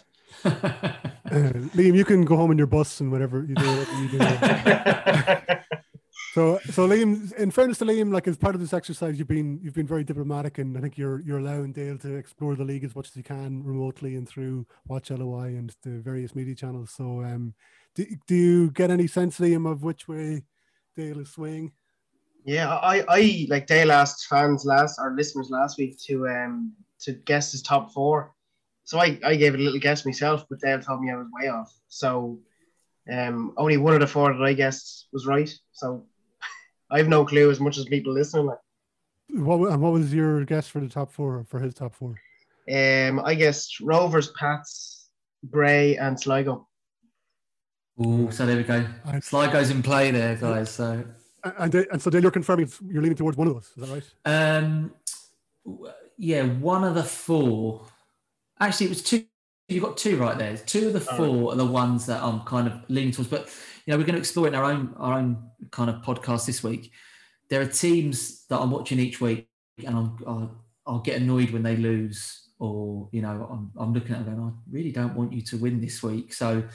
that. 0.44 0.96
Uh, 1.30 1.52
Liam, 1.76 1.96
you 1.96 2.04
can 2.06 2.26
go 2.26 2.36
home 2.36 2.50
in 2.50 2.58
your 2.58 2.66
bus 2.66 3.02
and 3.02 3.12
whatever 3.12 3.44
you 3.44 3.54
do. 3.54 3.64
Whatever 3.64 4.02
you 4.02 4.10
do. 4.10 5.78
so, 6.34 6.60
so 6.70 6.88
Liam, 6.88 7.34
in 7.34 7.52
fairness 7.52 7.80
to 7.80 7.86
Liam, 7.86 8.14
like 8.14 8.28
as 8.28 8.38
part 8.38 8.56
of 8.56 8.62
this 8.62 8.74
exercise, 8.74 9.18
you've 9.18 9.28
been 9.28 9.60
you've 9.64 9.74
been 9.74 9.88
very 9.88 10.04
diplomatic, 10.04 10.58
and 10.58 10.78
I 10.78 10.82
think 10.82 10.98
you're 10.98 11.22
you're 11.22 11.40
allowing 11.40 11.72
Dale 11.72 11.98
to 12.00 12.16
explore 12.16 12.56
the 12.56 12.64
league 12.64 12.84
as 12.84 12.96
much 12.96 13.08
as 13.08 13.14
he 13.14 13.24
can 13.24 13.64
remotely 13.64 14.16
and 14.16 14.28
through 14.28 14.68
Watch 14.88 15.10
LOI 15.10 15.48
and 15.48 15.76
the 15.84 16.00
various 16.00 16.36
media 16.36 16.56
channels. 16.56 16.92
So, 16.92 17.24
um, 17.24 17.54
do, 17.96 18.06
do 18.28 18.36
you 18.36 18.72
get 18.72 18.92
any 18.92 19.08
sense, 19.08 19.40
Liam, 19.40 19.70
of 19.70 19.84
which 19.84 20.08
way 20.08 20.44
Dale 20.96 21.20
is 21.20 21.32
swaying? 21.32 21.72
Yeah, 22.46 22.76
I, 22.76 23.04
I 23.08 23.48
like 23.50 23.68
Dale 23.68 23.92
asked 23.92 24.28
fans 24.28 24.66
last 24.66 25.00
or 25.00 25.16
listeners 25.16 25.50
last 25.50 25.78
week 25.78 26.00
to 26.06 26.28
um 26.28 26.74
to 27.02 27.14
guess 27.14 27.52
his 27.52 27.62
top 27.62 27.92
four. 27.92 28.34
So 28.84 29.00
I, 29.00 29.20
I 29.24 29.36
gave 29.36 29.54
it 29.54 29.60
a 29.60 29.64
little 29.64 29.80
guess 29.80 30.06
myself, 30.06 30.46
but 30.50 30.60
Dale 30.60 30.82
told 30.82 31.02
me 31.02 31.12
I 31.12 31.16
was 31.18 31.28
way 31.32 31.48
off. 31.50 31.74
So 31.90 32.40
um 33.12 33.54
only 33.58 33.78
one 33.78 33.94
of 33.94 34.00
the 34.00 34.08
four 34.08 34.34
that 34.34 34.44
I 34.44 34.54
guessed 34.54 35.08
was 35.12 35.28
right. 35.28 35.54
So 35.74 36.06
I 36.92 36.98
have 36.98 37.08
no 37.08 37.26
clue 37.26 37.50
as 37.52 37.60
much 37.60 37.78
as 37.78 37.86
people 37.86 38.14
listening. 38.14 38.48
Like, 38.48 38.58
What 39.30 39.72
and 39.72 39.82
what 39.82 39.94
was 39.94 40.14
your 40.14 40.44
guess 40.46 40.68
for 40.68 40.80
the 40.80 40.90
top 40.90 41.12
four 41.12 41.46
for 41.48 41.60
his 41.60 41.74
top 41.74 41.94
four? 41.96 42.16
um 42.72 43.20
I 43.24 43.36
guessed 43.36 43.80
Rovers, 43.80 44.32
Pats, 44.32 45.10
Bray, 45.44 45.98
and 45.98 46.20
Sligo. 46.20 46.68
Ooh, 48.06 48.32
so 48.32 48.46
there 48.46 48.58
we 48.58 48.64
go. 48.64 48.86
I- 49.06 49.20
Sligo's 49.20 49.70
in 49.72 49.84
play 49.84 50.12
there, 50.12 50.36
guys. 50.36 50.70
So 50.72 51.04
And 51.44 51.74
and, 51.76 51.88
and 51.92 52.02
so 52.02 52.10
Dale, 52.10 52.22
you're 52.22 52.32
confirming 52.32 52.66
it's- 52.66 52.82
you're 52.92 53.02
leaning 53.02 53.18
towards 53.18 53.38
one 53.38 53.48
of 53.48 53.54
those. 53.54 53.72
Is 53.76 53.90
that 53.90 53.90
right? 53.94 54.58
Um, 54.58 54.94
yeah, 56.18 56.44
one 56.44 56.84
of 56.84 56.96
the 56.96 57.04
four. 57.04 57.86
Actually, 58.60 58.88
it 58.88 58.90
was 58.90 59.04
two. 59.04 59.26
You 59.68 59.82
got 59.82 59.98
two 59.98 60.18
right 60.18 60.38
there. 60.38 60.58
Two 60.58 60.88
of 60.88 60.94
the 60.94 61.12
All 61.12 61.18
four 61.18 61.54
are 61.54 61.56
the 61.56 61.66
ones 61.66 62.06
that 62.08 62.22
I'm 62.24 62.42
kind 62.42 62.68
of 62.68 62.74
leaning 62.90 63.12
towards. 63.12 63.30
But 63.30 63.50
you 63.90 63.96
know, 63.96 63.98
we're 63.98 64.06
going 64.06 64.14
to 64.14 64.20
explore 64.20 64.46
it 64.46 64.50
in 64.50 64.56
our 64.56 64.66
own 64.66 64.94
our 64.98 65.16
own 65.16 65.50
kind 65.72 65.90
of 65.90 66.04
podcast 66.04 66.46
this 66.46 66.64
week. 66.64 66.92
There 67.50 67.60
are 67.60 67.66
teams 67.66 68.46
that 68.46 68.60
I'm 68.60 68.70
watching 68.70 69.00
each 69.00 69.20
week, 69.20 69.50
and 69.84 69.98
I'm 69.98 70.18
I'll, 70.28 70.64
I'll 70.86 71.00
get 71.00 71.20
annoyed 71.20 71.50
when 71.50 71.64
they 71.64 71.76
lose, 71.76 72.50
or 72.60 73.10
you 73.12 73.24
know, 73.24 73.48
I'm 73.50 73.72
I'm 73.82 73.92
looking 73.92 74.12
at 74.12 74.26
them 74.26 74.36
going, 74.36 74.48
I 74.48 74.54
really 74.72 74.92
don't 74.92 75.16
want 75.16 75.34
you 75.34 75.42
to 75.42 75.58
win 75.58 75.82
this 75.82 76.04
week. 76.04 76.36
So, 76.36 76.66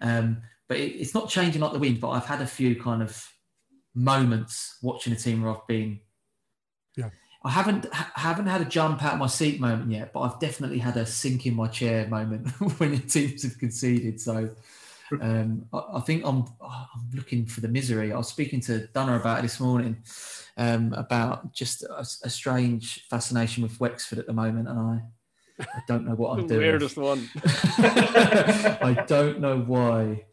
um, 0.00 0.42
but 0.68 0.76
it, 0.76 0.92
it's 0.92 1.12
not 1.12 1.28
changing 1.28 1.60
like 1.60 1.72
the 1.72 1.80
wind. 1.80 2.00
But 2.00 2.10
I've 2.10 2.26
had 2.26 2.40
a 2.40 2.46
few 2.46 2.80
kind 2.80 3.02
of 3.02 3.20
moments 3.92 4.78
watching 4.80 5.12
a 5.12 5.16
team 5.16 5.42
where 5.42 5.50
I've 5.50 5.66
been 5.66 5.98
yeah. 6.96 7.10
I 7.42 7.50
haven't 7.50 7.92
ha- 7.92 8.12
haven't 8.14 8.46
had 8.46 8.60
a 8.60 8.64
jump 8.64 9.02
out 9.02 9.14
of 9.14 9.18
my 9.18 9.26
seat 9.26 9.60
moment 9.60 9.90
yet, 9.90 10.12
but 10.12 10.20
I've 10.20 10.38
definitely 10.38 10.78
had 10.78 10.96
a 10.96 11.04
sink 11.04 11.46
in 11.46 11.56
my 11.56 11.66
chair 11.66 12.06
moment 12.06 12.48
when 12.78 12.92
the 12.92 12.98
teams 12.98 13.42
have 13.42 13.58
conceded. 13.58 14.20
So 14.20 14.50
um, 15.20 15.66
I, 15.72 15.82
I 15.94 16.00
think 16.00 16.24
I'm 16.24 16.44
I'm 16.62 17.10
looking 17.14 17.46
for 17.46 17.60
the 17.60 17.68
misery. 17.68 18.12
I 18.12 18.16
was 18.16 18.28
speaking 18.28 18.60
to 18.62 18.86
Dunner 18.88 19.16
about 19.16 19.38
it 19.40 19.42
this 19.42 19.58
morning 19.60 20.02
um, 20.56 20.92
about 20.92 21.52
just 21.52 21.82
a, 21.82 22.00
a 22.24 22.30
strange 22.30 23.06
fascination 23.08 23.62
with 23.62 23.80
Wexford 23.80 24.18
at 24.18 24.26
the 24.26 24.32
moment, 24.32 24.68
and 24.68 24.78
I 24.78 25.02
I 25.60 25.82
don't 25.88 26.06
know 26.06 26.14
what 26.14 26.38
I'm 26.38 26.46
doing. 26.48 26.60
weirdest 26.60 26.96
one. 26.96 27.28
I 27.44 29.04
don't 29.06 29.40
know 29.40 29.58
why 29.60 30.24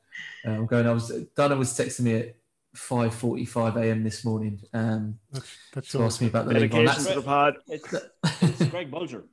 uh, 0.46 0.52
I'm 0.52 0.66
going. 0.68 0.88
I 0.88 0.92
was 0.94 1.10
Donna 1.36 1.56
was 1.56 1.70
texting 1.74 2.02
me 2.02 2.14
at 2.16 2.36
5:45 2.76 3.76
a.m. 3.84 4.04
this 4.04 4.24
morning 4.24 4.62
um, 4.74 5.18
That's, 5.32 5.58
that's 5.74 5.92
to 5.94 6.04
ask 6.04 6.22
me 6.22 6.28
about 6.28 6.48
the 6.48 6.54
league. 6.60 6.74
on. 6.76 6.86
That's- 6.86 7.08
to 7.08 7.16
the 7.16 7.22
pod. 7.24 7.56
It's, 7.68 7.94
it's 8.42 8.66
Greg 8.66 8.92
Bolger. 8.92 9.24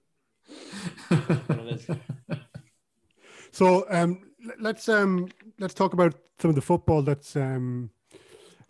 That's 1.10 1.48
what 1.48 1.58
it 1.58 1.68
is. 1.74 1.86
So 3.52 3.86
um, 3.90 4.20
l- 4.20 4.24
let's 4.58 4.88
um, 4.88 5.28
let's 5.58 5.74
talk 5.74 5.92
about 5.92 6.14
some 6.38 6.48
of 6.48 6.54
the 6.54 6.62
football 6.62 7.02
that's 7.02 7.36
um, 7.36 7.90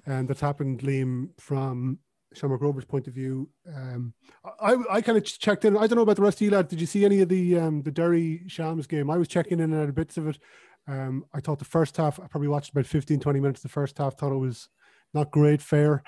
um, 0.06 0.26
that's 0.26 0.40
happened, 0.40 0.80
Liam, 0.80 1.28
from 1.38 1.98
Shamrock 2.34 2.60
Rovers' 2.60 2.84
point 2.84 3.06
of 3.06 3.14
view. 3.14 3.48
Um, 3.74 4.12
I 4.60 4.76
I 4.90 5.00
kind 5.00 5.18
of 5.18 5.24
checked 5.24 5.64
in. 5.64 5.76
I 5.76 5.86
don't 5.86 5.96
know 5.96 6.02
about 6.02 6.16
the 6.16 6.22
rest 6.22 6.38
of 6.38 6.42
you 6.42 6.50
lads. 6.50 6.68
Did 6.68 6.80
you 6.80 6.86
see 6.86 7.04
any 7.04 7.20
of 7.20 7.28
the 7.28 7.58
um, 7.58 7.82
the 7.82 7.90
Derry 7.90 8.42
Shams 8.46 8.86
game? 8.86 9.10
I 9.10 9.16
was 9.16 9.28
checking 9.28 9.60
in 9.60 9.72
and 9.72 9.82
out 9.82 9.88
of 9.88 9.94
bits 9.94 10.16
of 10.16 10.28
it. 10.28 10.38
Um, 10.86 11.24
I 11.32 11.40
thought 11.40 11.58
the 11.58 11.64
first 11.64 11.96
half. 11.96 12.20
I 12.20 12.26
probably 12.26 12.48
watched 12.48 12.70
about 12.70 12.86
15, 12.86 13.20
20 13.20 13.40
minutes. 13.40 13.62
The 13.62 13.68
first 13.68 13.96
half 13.98 14.16
thought 14.16 14.32
it 14.32 14.38
was 14.38 14.68
not 15.14 15.30
great 15.30 15.62
fair. 15.62 16.02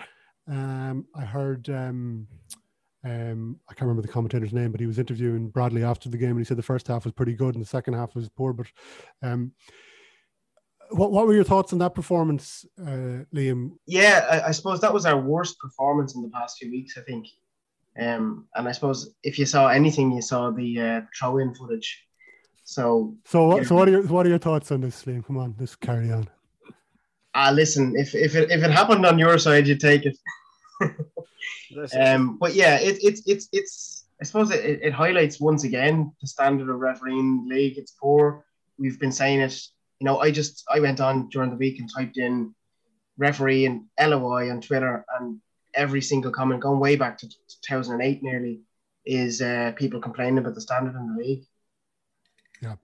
Um, 0.48 1.06
I 1.14 1.24
heard. 1.24 1.68
Um, 1.70 2.28
um, 3.06 3.60
I 3.68 3.74
can't 3.74 3.82
remember 3.82 4.02
the 4.02 4.12
commentator's 4.12 4.52
name, 4.52 4.72
but 4.72 4.80
he 4.80 4.86
was 4.86 4.98
interviewing 4.98 5.48
Bradley 5.48 5.84
after 5.84 6.08
the 6.08 6.18
game, 6.18 6.30
and 6.30 6.38
he 6.40 6.44
said 6.44 6.56
the 6.58 6.62
first 6.62 6.88
half 6.88 7.04
was 7.04 7.12
pretty 7.14 7.34
good 7.34 7.54
and 7.54 7.62
the 7.62 7.68
second 7.68 7.94
half 7.94 8.14
was 8.16 8.28
poor. 8.28 8.52
But 8.52 8.66
um, 9.22 9.52
what 10.90 11.12
what 11.12 11.26
were 11.26 11.34
your 11.34 11.44
thoughts 11.44 11.72
on 11.72 11.78
that 11.78 11.94
performance, 11.94 12.64
uh, 12.80 13.22
Liam? 13.34 13.72
Yeah, 13.86 14.26
I, 14.28 14.48
I 14.48 14.50
suppose 14.50 14.80
that 14.80 14.92
was 14.92 15.06
our 15.06 15.20
worst 15.20 15.58
performance 15.60 16.16
in 16.16 16.22
the 16.22 16.30
past 16.30 16.58
few 16.58 16.70
weeks. 16.70 16.98
I 16.98 17.02
think, 17.02 17.26
um, 18.00 18.48
and 18.56 18.68
I 18.68 18.72
suppose 18.72 19.14
if 19.22 19.38
you 19.38 19.46
saw 19.46 19.68
anything, 19.68 20.10
you 20.10 20.22
saw 20.22 20.50
the 20.50 20.80
uh, 20.80 21.00
throw-in 21.18 21.54
footage. 21.54 22.02
So, 22.64 23.14
So 23.24 23.46
what 23.46 23.62
Yeah. 23.62 23.68
so 23.68 23.74
what 23.76 23.86
are 23.88 23.92
your 23.92 24.02
what 24.08 24.26
are 24.26 24.30
your 24.30 24.38
thoughts 24.38 24.72
on 24.72 24.80
this, 24.80 25.04
Liam? 25.04 25.24
Come 25.24 25.38
on, 25.38 25.54
let's 25.60 25.76
carry 25.76 26.10
on. 26.10 26.28
ah, 27.34 27.50
listen, 27.50 27.94
if 27.96 28.14
if 28.14 28.34
it 28.34 28.50
if 28.50 28.64
it 28.64 28.70
happened 28.72 29.06
on 29.06 29.18
your 29.18 29.38
side, 29.38 29.68
you 29.68 29.76
take 29.76 30.04
it. 30.06 30.16
Um, 31.98 32.38
but 32.38 32.54
yeah, 32.54 32.76
it, 32.76 32.98
it's 33.02 33.22
it's 33.26 33.48
it's. 33.52 34.04
I 34.20 34.24
suppose 34.24 34.50
it, 34.50 34.80
it 34.82 34.92
highlights 34.92 35.40
once 35.40 35.64
again 35.64 36.12
the 36.22 36.26
standard 36.26 36.70
of 36.70 36.80
refereeing 36.80 37.18
in 37.18 37.48
league. 37.48 37.76
It's 37.76 37.92
poor. 37.92 38.44
We've 38.78 38.98
been 38.98 39.12
saying 39.12 39.40
it. 39.40 39.60
You 40.00 40.06
know, 40.06 40.18
I 40.18 40.30
just 40.30 40.64
I 40.72 40.80
went 40.80 41.00
on 41.00 41.28
during 41.28 41.50
the 41.50 41.56
week 41.56 41.78
and 41.80 41.90
typed 41.94 42.16
in 42.16 42.54
referee 43.18 43.66
and 43.66 43.84
LOI 44.00 44.50
on 44.50 44.60
Twitter, 44.60 45.04
and 45.18 45.40
every 45.74 46.02
single 46.02 46.30
comment, 46.30 46.60
going 46.60 46.80
way 46.80 46.96
back 46.96 47.18
to 47.18 47.28
2008 47.62 48.22
nearly, 48.22 48.60
is 49.04 49.40
uh, 49.42 49.72
people 49.76 50.00
complaining 50.00 50.38
about 50.38 50.54
the 50.54 50.60
standard 50.60 50.94
in 50.94 51.14
the 51.14 51.22
league. 51.22 51.44
Yeah, 52.62 52.76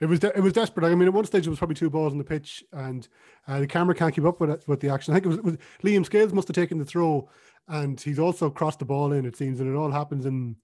it 0.00 0.06
was 0.06 0.20
de- 0.20 0.36
it 0.36 0.40
was 0.40 0.52
desperate. 0.52 0.90
I 0.90 0.94
mean, 0.94 1.08
at 1.08 1.14
one 1.14 1.24
stage 1.24 1.46
it 1.46 1.50
was 1.50 1.58
probably 1.58 1.74
two 1.74 1.90
balls 1.90 2.12
on 2.12 2.18
the 2.18 2.24
pitch, 2.24 2.64
and 2.72 3.06
uh, 3.48 3.60
the 3.60 3.66
camera 3.66 3.94
can't 3.94 4.14
keep 4.14 4.24
up 4.24 4.40
with 4.40 4.50
it, 4.50 4.64
with 4.66 4.80
the 4.80 4.88
action. 4.88 5.12
I 5.12 5.16
think 5.16 5.26
it 5.26 5.28
was, 5.28 5.38
it 5.38 5.44
was 5.44 5.56
Liam 5.82 6.04
Scales 6.04 6.32
must 6.32 6.48
have 6.48 6.54
taken 6.54 6.78
the 6.78 6.84
throw, 6.84 7.28
and 7.68 8.00
he's 8.00 8.18
also 8.18 8.50
crossed 8.50 8.78
the 8.78 8.84
ball 8.84 9.12
in. 9.12 9.26
It 9.26 9.36
seems, 9.36 9.60
and 9.60 9.68
it 9.68 9.76
all 9.76 9.90
happens 9.90 10.26
in 10.26 10.56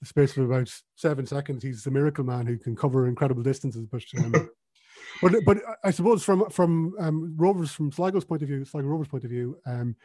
the 0.00 0.06
space 0.06 0.36
of 0.36 0.50
about 0.50 0.72
seven 0.96 1.26
seconds. 1.26 1.62
He's 1.62 1.86
a 1.86 1.90
miracle 1.90 2.24
man 2.24 2.46
who 2.46 2.58
can 2.58 2.74
cover 2.74 3.06
incredible 3.06 3.42
distances. 3.42 3.86
But 3.86 4.02
um, 4.18 4.50
but 5.22 5.34
but 5.44 5.58
I 5.84 5.90
suppose 5.90 6.24
from 6.24 6.48
from 6.50 6.94
um, 6.98 7.34
Rovers 7.36 7.72
from 7.72 7.92
Sligo's 7.92 8.24
point 8.24 8.42
of 8.42 8.48
view, 8.48 8.64
Sligo 8.64 8.88
Rovers' 8.88 9.08
point 9.08 9.24
of 9.24 9.30
view, 9.30 9.58
um, 9.66 9.96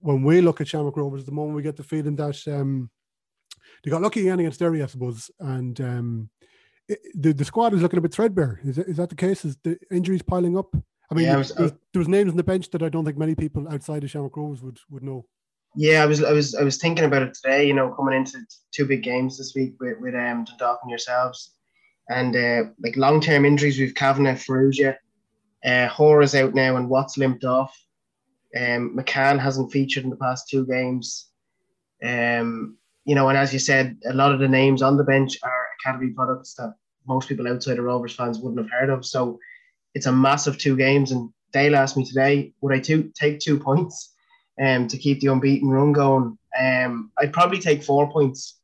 when 0.00 0.22
we 0.22 0.40
look 0.40 0.60
at 0.60 0.68
Shamrock 0.68 0.96
Rovers, 0.96 1.20
at 1.20 1.26
the 1.26 1.32
moment 1.32 1.56
we 1.56 1.62
get 1.62 1.76
the 1.76 1.82
feeling 1.82 2.16
that 2.16 2.40
um, 2.48 2.90
they 3.84 3.90
got 3.90 4.02
lucky 4.02 4.20
again 4.20 4.40
against 4.40 4.60
Derry, 4.60 4.82
I 4.82 4.86
suppose, 4.86 5.30
and 5.40 5.80
um, 5.80 6.30
the 7.14 7.32
the 7.32 7.44
squad 7.44 7.74
is 7.74 7.82
looking 7.82 7.98
a 7.98 8.02
bit 8.02 8.12
threadbare. 8.12 8.60
Is 8.64 8.76
that, 8.76 8.88
is 8.88 8.96
that 8.96 9.08
the 9.08 9.14
case? 9.16 9.44
Is 9.44 9.56
the 9.62 9.78
injuries 9.90 10.22
piling 10.22 10.56
up? 10.56 10.74
I 11.10 11.14
mean, 11.14 11.26
Yeah, 11.26 11.34
I 11.34 11.38
was- 11.38 11.52
there, 11.54 11.64
was, 11.64 11.72
there 11.92 12.00
was 12.00 12.08
names 12.08 12.30
on 12.30 12.36
the 12.36 12.42
bench 12.44 12.70
that 12.70 12.82
I 12.82 12.88
don't 12.88 13.04
think 13.04 13.18
many 13.18 13.34
people 13.34 13.68
outside 13.68 14.02
of 14.04 14.10
Shamrock 14.10 14.36
Rovers 14.36 14.62
would 14.62 14.78
would 14.90 15.02
know. 15.02 15.26
Yeah, 15.74 16.02
I 16.02 16.06
was 16.06 16.22
I 16.22 16.32
was 16.32 16.54
I 16.54 16.62
was 16.62 16.76
thinking 16.78 17.04
about 17.04 17.22
it 17.22 17.34
today. 17.34 17.66
You 17.66 17.74
know, 17.74 17.94
coming 17.94 18.14
into 18.14 18.38
two 18.72 18.86
big 18.86 19.02
games 19.02 19.38
this 19.38 19.54
week 19.54 19.74
with 19.80 19.98
with 20.00 20.14
um 20.14 20.44
Dundalk 20.44 20.80
and 20.82 20.90
yourselves, 20.90 21.54
and 22.08 22.36
uh, 22.36 22.62
like 22.82 22.96
long 22.96 23.20
term 23.20 23.44
injuries. 23.44 23.78
We've 23.78 23.94
Kavanagh, 23.94 24.34
Farrugia, 24.36 24.96
uh, 25.64 25.88
Hoare 25.88 26.22
is 26.22 26.34
out 26.34 26.54
now, 26.54 26.76
and 26.76 26.88
Watts 26.90 27.16
limped 27.16 27.44
off. 27.44 27.74
Um, 28.54 28.94
McCann 28.98 29.38
hasn't 29.38 29.72
featured 29.72 30.04
in 30.04 30.10
the 30.10 30.16
past 30.16 30.48
two 30.50 30.66
games. 30.66 31.30
Um, 32.04 32.76
you 33.04 33.14
know, 33.14 33.28
and 33.28 33.38
as 33.38 33.52
you 33.52 33.58
said, 33.58 33.96
a 34.06 34.12
lot 34.12 34.32
of 34.32 34.40
the 34.40 34.48
names 34.48 34.82
on 34.82 34.96
the 34.96 35.04
bench 35.04 35.38
are 35.42 35.66
academy 35.80 36.10
products 36.12 36.54
that 36.54 36.74
most 37.06 37.28
people 37.28 37.48
outside 37.48 37.78
of 37.78 37.84
Rovers 37.84 38.14
fans 38.14 38.38
wouldn't 38.38 38.60
have 38.60 38.70
heard 38.70 38.90
of. 38.90 39.04
So 39.04 39.38
it's 39.94 40.06
a 40.06 40.12
massive 40.12 40.58
two 40.58 40.76
games. 40.76 41.12
And 41.12 41.30
Dale 41.52 41.76
asked 41.76 41.96
me 41.96 42.04
today, 42.04 42.52
would 42.60 42.74
I 42.74 42.80
two, 42.80 43.12
take 43.14 43.40
two 43.40 43.58
points 43.58 44.14
um, 44.62 44.88
to 44.88 44.96
keep 44.98 45.20
the 45.20 45.28
unbeaten 45.28 45.68
run 45.68 45.92
going? 45.92 46.38
Um, 46.58 47.10
I'd 47.18 47.32
probably 47.32 47.58
take 47.58 47.82
four 47.82 48.10
points. 48.10 48.60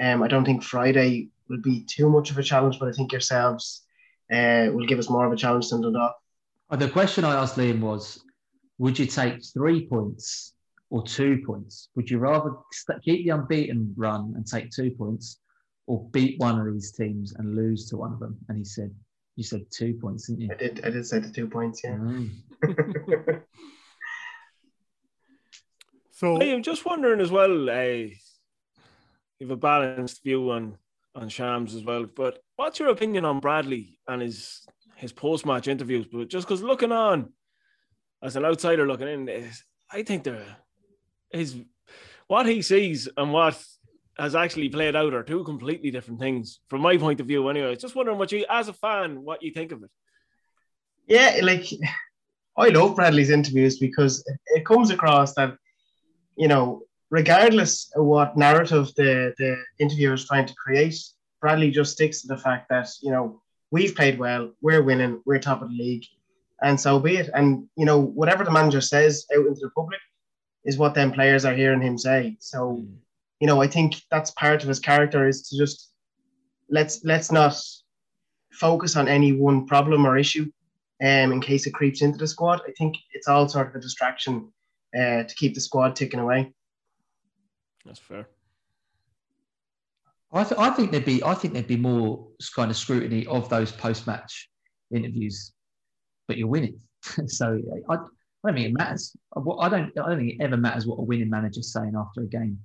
Um, 0.00 0.22
I 0.22 0.28
don't 0.28 0.44
think 0.44 0.62
Friday 0.62 1.28
will 1.48 1.60
be 1.60 1.84
too 1.84 2.08
much 2.08 2.30
of 2.30 2.38
a 2.38 2.42
challenge, 2.42 2.78
but 2.78 2.88
I 2.88 2.92
think 2.92 3.12
yourselves 3.12 3.84
uh, 4.32 4.68
will 4.72 4.86
give 4.86 4.98
us 4.98 5.10
more 5.10 5.26
of 5.26 5.32
a 5.32 5.36
challenge 5.36 5.68
than 5.68 5.82
Dundalk. 5.82 6.14
The 6.70 6.88
question 6.88 7.24
I 7.24 7.34
asked 7.34 7.56
Liam 7.56 7.80
was, 7.80 8.22
would 8.78 8.98
you 8.98 9.06
take 9.06 9.44
three 9.52 9.86
points 9.86 10.54
or 10.88 11.02
two 11.02 11.42
points? 11.44 11.88
Would 11.96 12.08
you 12.08 12.18
rather 12.18 12.52
keep 13.04 13.24
the 13.24 13.30
unbeaten 13.30 13.92
run 13.96 14.34
and 14.36 14.46
take 14.46 14.70
two 14.70 14.92
points, 14.92 15.39
or 15.90 16.08
beat 16.10 16.38
one 16.38 16.58
of 16.60 16.72
these 16.72 16.92
teams 16.92 17.34
and 17.36 17.56
lose 17.56 17.88
to 17.88 17.96
one 17.96 18.12
of 18.12 18.20
them? 18.20 18.38
And 18.48 18.56
he 18.56 18.64
said, 18.64 18.94
"You 19.36 19.44
said 19.44 19.64
two 19.70 19.94
points, 19.94 20.28
didn't 20.28 20.42
you?" 20.42 20.48
I 20.52 20.56
did. 20.56 20.84
I 20.84 20.90
did 20.90 21.06
say 21.06 21.18
the 21.18 21.30
two 21.30 21.48
points. 21.48 21.82
Yeah. 21.82 21.96
Mm. 21.96 23.42
So 26.20 26.38
I'm 26.38 26.62
just 26.62 26.84
wondering 26.84 27.18
as 27.18 27.30
well. 27.30 27.70
Uh, 27.70 28.12
you 29.38 29.40
have 29.40 29.52
a 29.52 29.56
balanced 29.56 30.22
view 30.22 30.50
on 30.50 30.76
on 31.14 31.30
Shams 31.30 31.74
as 31.74 31.82
well, 31.82 32.04
but 32.04 32.42
what's 32.56 32.78
your 32.78 32.90
opinion 32.90 33.24
on 33.24 33.40
Bradley 33.40 33.98
and 34.06 34.20
his 34.20 34.66
his 34.96 35.12
post 35.12 35.46
match 35.46 35.66
interviews? 35.66 36.06
But 36.12 36.28
just 36.28 36.46
because 36.46 36.62
looking 36.62 36.92
on 36.92 37.32
as 38.22 38.36
an 38.36 38.44
outsider 38.44 38.86
looking 38.86 39.08
in, 39.08 39.50
I 39.90 40.02
think 40.02 40.24
they're 40.24 40.44
his 41.30 41.56
what 42.26 42.44
he 42.44 42.60
sees 42.60 43.08
and 43.16 43.32
what 43.32 43.58
has 44.20 44.34
actually 44.34 44.68
played 44.68 44.94
out 44.94 45.14
are 45.14 45.22
two 45.22 45.42
completely 45.44 45.90
different 45.90 46.20
things 46.20 46.60
from 46.68 46.82
my 46.82 46.96
point 46.96 47.20
of 47.20 47.26
view. 47.26 47.48
Anyway, 47.48 47.74
just 47.76 47.96
wondering 47.96 48.18
what 48.18 48.32
you, 48.32 48.44
as 48.48 48.68
a 48.68 48.72
fan, 48.72 49.22
what 49.24 49.42
you 49.42 49.50
think 49.52 49.72
of 49.72 49.82
it. 49.82 49.90
Yeah, 51.06 51.40
like 51.42 51.66
I 52.56 52.68
love 52.68 52.96
Bradley's 52.96 53.30
interviews 53.30 53.78
because 53.78 54.22
it- 54.26 54.40
it 54.58 54.66
comes 54.66 54.90
across 54.90 55.34
that, 55.34 55.56
you 56.36 56.48
know, 56.48 56.82
regardless 57.10 57.90
of 57.96 58.04
what 58.04 58.36
narrative 58.36 58.92
the, 58.96 59.34
the 59.38 59.56
interviewer 59.78 60.14
is 60.14 60.26
trying 60.26 60.46
to 60.46 60.54
create, 60.54 60.98
Bradley 61.40 61.70
just 61.70 61.92
sticks 61.92 62.20
to 62.22 62.28
the 62.28 62.36
fact 62.36 62.68
that, 62.68 62.88
you 63.02 63.10
know, 63.10 63.42
we've 63.70 63.94
played 63.96 64.18
well, 64.18 64.52
we're 64.60 64.82
winning, 64.82 65.22
we're 65.24 65.38
top 65.38 65.62
of 65.62 65.70
the 65.70 65.76
league, 65.76 66.04
and 66.62 66.78
so 66.78 66.98
be 67.00 67.16
it. 67.16 67.30
And, 67.34 67.68
you 67.76 67.86
know, 67.86 67.98
whatever 67.98 68.44
the 68.44 68.50
manager 68.50 68.80
says 68.80 69.26
out 69.34 69.46
into 69.46 69.60
the 69.62 69.70
public 69.70 70.00
is 70.64 70.76
what 70.76 70.94
them 70.94 71.10
players 71.12 71.44
are 71.44 71.54
hearing 71.54 71.80
him 71.80 71.96
say. 71.96 72.36
So, 72.40 72.58
hmm. 72.84 72.94
You 73.40 73.46
know, 73.46 73.60
I 73.60 73.66
think 73.66 73.96
that's 74.10 74.30
part 74.32 74.62
of 74.62 74.68
his 74.68 74.78
character 74.78 75.26
is 75.26 75.48
to 75.48 75.58
just 75.58 75.90
let's 76.68 77.00
let's 77.04 77.32
not 77.32 77.56
focus 78.52 78.96
on 78.96 79.08
any 79.08 79.32
one 79.32 79.66
problem 79.66 80.06
or 80.06 80.16
issue 80.18 80.50
um, 81.02 81.32
in 81.32 81.40
case 81.40 81.66
it 81.66 81.74
creeps 81.74 82.02
into 82.02 82.18
the 82.18 82.26
squad. 82.26 82.60
I 82.66 82.72
think 82.76 82.96
it's 83.12 83.28
all 83.28 83.48
sort 83.48 83.68
of 83.68 83.74
a 83.74 83.80
distraction 83.80 84.52
uh, 84.94 85.24
to 85.24 85.34
keep 85.36 85.54
the 85.54 85.60
squad 85.60 85.96
ticking 85.96 86.20
away. 86.20 86.52
That's 87.84 87.98
fair. 87.98 88.28
I, 90.32 90.44
th- 90.44 90.60
I 90.60 90.70
think 90.70 90.92
there'd 90.92 91.04
be 91.04 91.24
I 91.24 91.34
think 91.34 91.54
there'd 91.54 91.66
be 91.66 91.76
more 91.76 92.28
kind 92.54 92.70
of 92.70 92.76
scrutiny 92.76 93.26
of 93.26 93.48
those 93.48 93.72
post 93.72 94.06
match 94.06 94.48
interviews, 94.94 95.52
but 96.28 96.36
you're 96.36 96.46
winning. 96.46 96.78
so 97.26 97.58
I, 97.88 97.94
I 97.94 97.96
don't 97.96 98.54
think 98.54 98.68
it 98.68 98.78
matters. 98.78 99.16
I 99.34 99.40
I 99.40 99.68
don't 99.68 99.92
I 99.98 100.08
don't 100.08 100.18
think 100.18 100.34
it 100.34 100.42
ever 100.42 100.56
matters 100.56 100.86
what 100.86 100.98
a 100.98 101.02
winning 101.02 101.30
manager's 101.30 101.72
saying 101.72 101.94
after 101.96 102.22
a 102.22 102.26
game. 102.26 102.58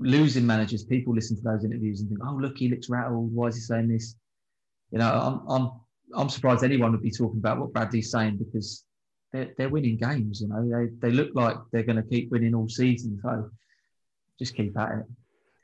Losing 0.00 0.46
managers, 0.46 0.84
people 0.84 1.14
listen 1.14 1.36
to 1.36 1.42
those 1.42 1.64
interviews 1.64 2.00
and 2.00 2.08
think, 2.08 2.20
"Oh, 2.24 2.34
look, 2.34 2.56
he 2.56 2.68
looks 2.68 2.88
rattled. 2.88 3.34
Why 3.34 3.48
is 3.48 3.56
he 3.56 3.60
saying 3.60 3.88
this?" 3.88 4.14
You 4.90 4.98
know, 4.98 5.10
I'm 5.10 5.48
I'm 5.48 5.70
I'm 6.14 6.28
surprised 6.28 6.64
anyone 6.64 6.92
would 6.92 7.02
be 7.02 7.10
talking 7.10 7.38
about 7.38 7.58
what 7.58 7.72
Bradley's 7.72 8.10
saying 8.10 8.38
because 8.38 8.84
they're 9.32 9.52
they're 9.56 9.68
winning 9.68 9.96
games. 9.96 10.40
You 10.40 10.48
know, 10.48 10.68
they 10.68 11.08
they 11.08 11.14
look 11.14 11.30
like 11.34 11.56
they're 11.72 11.82
going 11.82 12.02
to 12.02 12.08
keep 12.08 12.30
winning 12.30 12.54
all 12.54 12.68
season. 12.68 13.20
So 13.22 13.50
just 14.38 14.54
keep 14.54 14.76
at 14.78 15.00
it. 15.00 15.06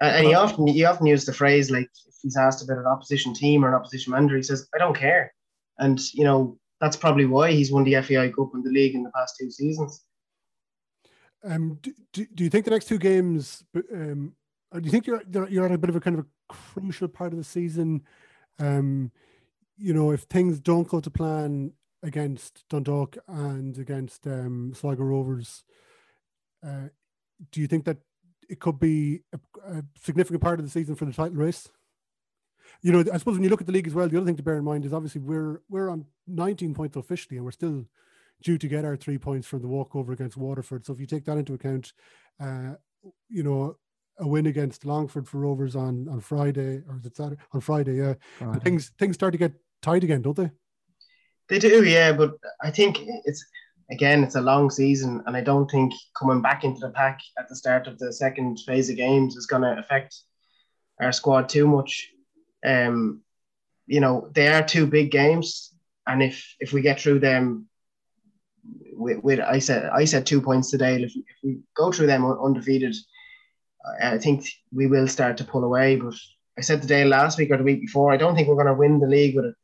And, 0.01 0.16
and 0.16 0.27
he 0.27 0.35
often 0.35 0.66
he 0.66 0.85
often 0.85 1.06
used 1.06 1.27
the 1.27 1.32
phrase 1.32 1.70
like 1.70 1.89
if 2.06 2.15
he's 2.23 2.36
asked 2.36 2.62
about 2.62 2.78
an 2.78 2.86
opposition 2.86 3.35
team 3.35 3.65
or 3.65 3.69
an 3.69 3.74
opposition 3.74 4.12
manager, 4.12 4.36
he 4.36 4.43
says, 4.43 4.69
"I 4.74 4.78
don't 4.78 4.97
care," 4.97 5.32
and 5.78 6.01
you 6.12 6.24
know 6.24 6.59
that's 6.81 6.97
probably 6.97 7.24
why 7.24 7.52
he's 7.52 7.73
won 7.73 7.85
the 7.85 8.01
FAI 8.02 8.31
Cup 8.31 8.51
and 8.55 8.65
the 8.65 8.70
league 8.70 8.94
in 8.94 9.02
the 9.02 9.12
past 9.12 9.36
two 9.39 9.51
seasons. 9.51 10.05
Um, 11.45 11.79
do, 11.83 11.93
do, 12.12 12.27
do 12.35 12.45
you 12.45 12.51
think 12.51 12.65
the 12.65 12.71
next 12.71 12.87
two 12.87 12.99
games? 12.99 13.65
Um, 13.93 14.35
do 14.73 14.81
you 14.83 14.91
think 14.91 15.07
you're 15.07 15.23
you're 15.49 15.66
at 15.66 15.73
a 15.73 15.79
bit 15.79 15.91
of 15.91 15.97
a 15.97 16.01
kind 16.01 16.19
of 16.19 16.25
a 16.25 16.55
crucial 16.55 17.09
part 17.09 17.33
of 17.33 17.39
the 17.39 17.45
season? 17.45 18.03
Um, 18.59 19.12
you 19.77 19.93
know, 19.93 20.11
if 20.11 20.23
things 20.23 20.61
don't 20.61 20.89
go 20.89 21.01
to 21.01 21.11
plan, 21.11 21.73
against 22.05 22.65
Dundalk 22.69 23.16
and 23.27 23.77
against 23.79 24.27
um, 24.27 24.73
Sligo 24.75 25.03
Rovers. 25.03 25.65
Uh, 26.65 26.89
do 27.51 27.61
you 27.61 27.66
think 27.66 27.87
that 27.87 27.97
it 28.49 28.61
could 28.61 28.79
be 28.79 29.23
a, 29.33 29.39
a, 29.66 29.83
significant 30.01 30.43
part 30.43 30.61
of 30.61 30.66
the 30.66 30.71
season 30.71 30.95
for 30.95 31.07
the 31.07 31.12
title 31.12 31.39
race? 31.39 31.69
You 32.83 32.93
know, 32.93 33.01
I 33.12 33.16
suppose 33.16 33.35
when 33.35 33.43
you 33.43 33.49
look 33.49 33.62
at 33.62 33.66
the 33.66 33.73
league 33.73 33.87
as 33.87 33.95
well, 33.95 34.09
the 34.09 34.16
other 34.19 34.27
thing 34.27 34.37
to 34.37 34.43
bear 34.43 34.59
in 34.59 34.65
mind 34.65 34.85
is 34.85 34.93
obviously 34.93 35.23
we're 35.23 35.62
we're 35.69 35.89
on 35.89 36.07
19 36.27 36.75
points 36.75 36.97
officially, 36.97 37.37
and 37.37 37.45
we're 37.45 37.53
still 37.53 37.87
due 38.43 38.59
to 38.59 38.69
get 38.69 38.85
our 38.85 38.97
three 38.97 39.19
points 39.19 39.47
from 39.47 39.62
the 39.62 39.69
walkover 39.69 40.12
against 40.12 40.36
Waterford. 40.36 40.85
So 40.85 40.93
if 40.93 41.01
you 41.01 41.06
take 41.06 41.24
that 41.24 41.39
into 41.39 41.55
account, 41.55 41.93
uh, 42.40 42.74
you 43.28 43.43
know, 43.43 43.77
a 44.19 44.27
win 44.27 44.47
against 44.47 44.85
Longford 44.85 45.28
for 45.28 45.39
Rovers 45.39 45.74
on 45.74 46.09
on 46.09 46.20
Friday 46.20 46.82
or 46.89 46.98
is 46.98 47.06
it 47.06 47.16
Saturday? 47.16 47.40
On 47.52 47.61
Friday, 47.61 47.94
yeah. 47.97 48.15
Friday. 48.39 48.61
Things 48.61 48.93
things 48.98 49.15
start 49.15 49.32
to 49.32 49.39
get 49.39 49.52
tight 49.82 50.05
again, 50.05 50.23
don't 50.23 50.36
they? 50.36 50.51
They 51.48 51.59
do, 51.59 51.85
yeah. 51.85 52.12
But 52.12 52.35
I 52.62 52.70
think 52.70 52.98
it's 53.24 53.44
again, 53.90 54.23
it's 54.23 54.36
a 54.36 54.40
long 54.40 54.70
season, 54.70 55.23
and 55.27 55.36
I 55.36 55.40
don't 55.40 55.70
think 55.70 55.93
coming 56.19 56.43
back 56.43 56.65
into 56.65 56.81
the 56.81 56.90
pack 56.90 57.20
at 57.39 57.48
the 57.48 57.56
start 57.56 57.86
of 57.86 57.98
the 57.98 58.12
second 58.12 58.61
phase 58.61 58.89
of 58.89 58.97
games 58.97 59.36
is 59.36 59.47
going 59.47 59.62
to 59.62 59.78
affect 59.78 60.16
our 61.01 61.12
squad 61.12 61.48
too 61.48 61.66
much. 61.66 62.09
Um, 62.65 63.23
you 63.86 64.01
know, 64.01 64.31
they 64.32 64.48
are 64.48 64.62
two 64.62 64.86
big 64.86 65.11
games, 65.11 65.74
and 66.06 66.23
if 66.23 66.55
if 66.61 66.73
we 66.73 66.81
get 66.81 67.01
through 67.01 67.19
them, 67.19 67.69
with, 68.93 69.23
with 69.23 69.41
I 69.41 69.59
said 69.59 69.91
I 69.93 70.05
said 70.05 70.27
two 70.27 70.41
points 70.41 70.70
today. 70.70 71.03
If, 71.03 71.15
if 71.16 71.36
we 71.43 71.59
go 71.77 71.93
through 71.93 72.07
them 72.07 72.24
undefeated, 72.24 72.95
I 74.03 74.19
think 74.19 74.47
we 74.73 74.86
will 74.86 75.09
start 75.09 75.36
to 75.39 75.45
pull 75.45 75.65
away. 75.65 75.97
But 75.97 76.15
I 76.59 76.62
said 76.62 76.82
today 76.82 77.05
last 77.05 77.39
week 77.39 77.51
or 77.51 77.57
the 77.57 77.65
week 77.65 77.81
before, 77.81 78.12
I 78.12 78.16
don't 78.16 78.35
think 78.35 78.49
we're 78.49 78.55
going 78.55 78.66
to 78.66 78.74
win 78.74 79.01
the 79.01 79.07
league 79.07 79.36
with 79.36 79.47
a, 79.47 79.55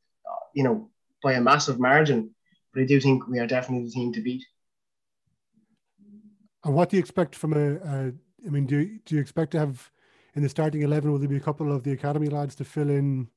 you 0.54 0.64
know, 0.64 0.90
by 1.22 1.34
a 1.34 1.40
massive 1.40 1.78
margin. 1.78 2.30
But 2.72 2.82
I 2.82 2.86
do 2.86 3.00
think 3.00 3.26
we 3.26 3.38
are 3.38 3.46
definitely 3.46 3.86
the 3.86 3.92
team 3.92 4.12
to 4.12 4.20
beat. 4.20 4.44
And 6.64 6.74
what 6.74 6.90
do 6.90 6.96
you 6.96 7.00
expect 7.00 7.34
from 7.34 7.52
a? 7.54 7.76
a 7.76 8.12
I 8.46 8.48
mean, 8.48 8.66
do 8.66 8.78
you, 8.78 8.98
do 9.04 9.14
you 9.14 9.20
expect 9.20 9.52
to 9.52 9.58
have 9.58 9.90
in 10.34 10.42
the 10.42 10.48
starting 10.48 10.82
eleven? 10.82 11.10
Will 11.10 11.18
there 11.18 11.28
be 11.28 11.36
a 11.36 11.40
couple 11.40 11.72
of 11.72 11.82
the 11.82 11.92
academy 11.92 12.28
lads 12.28 12.54
to 12.56 12.64
fill 12.64 12.90
in? 12.90 13.28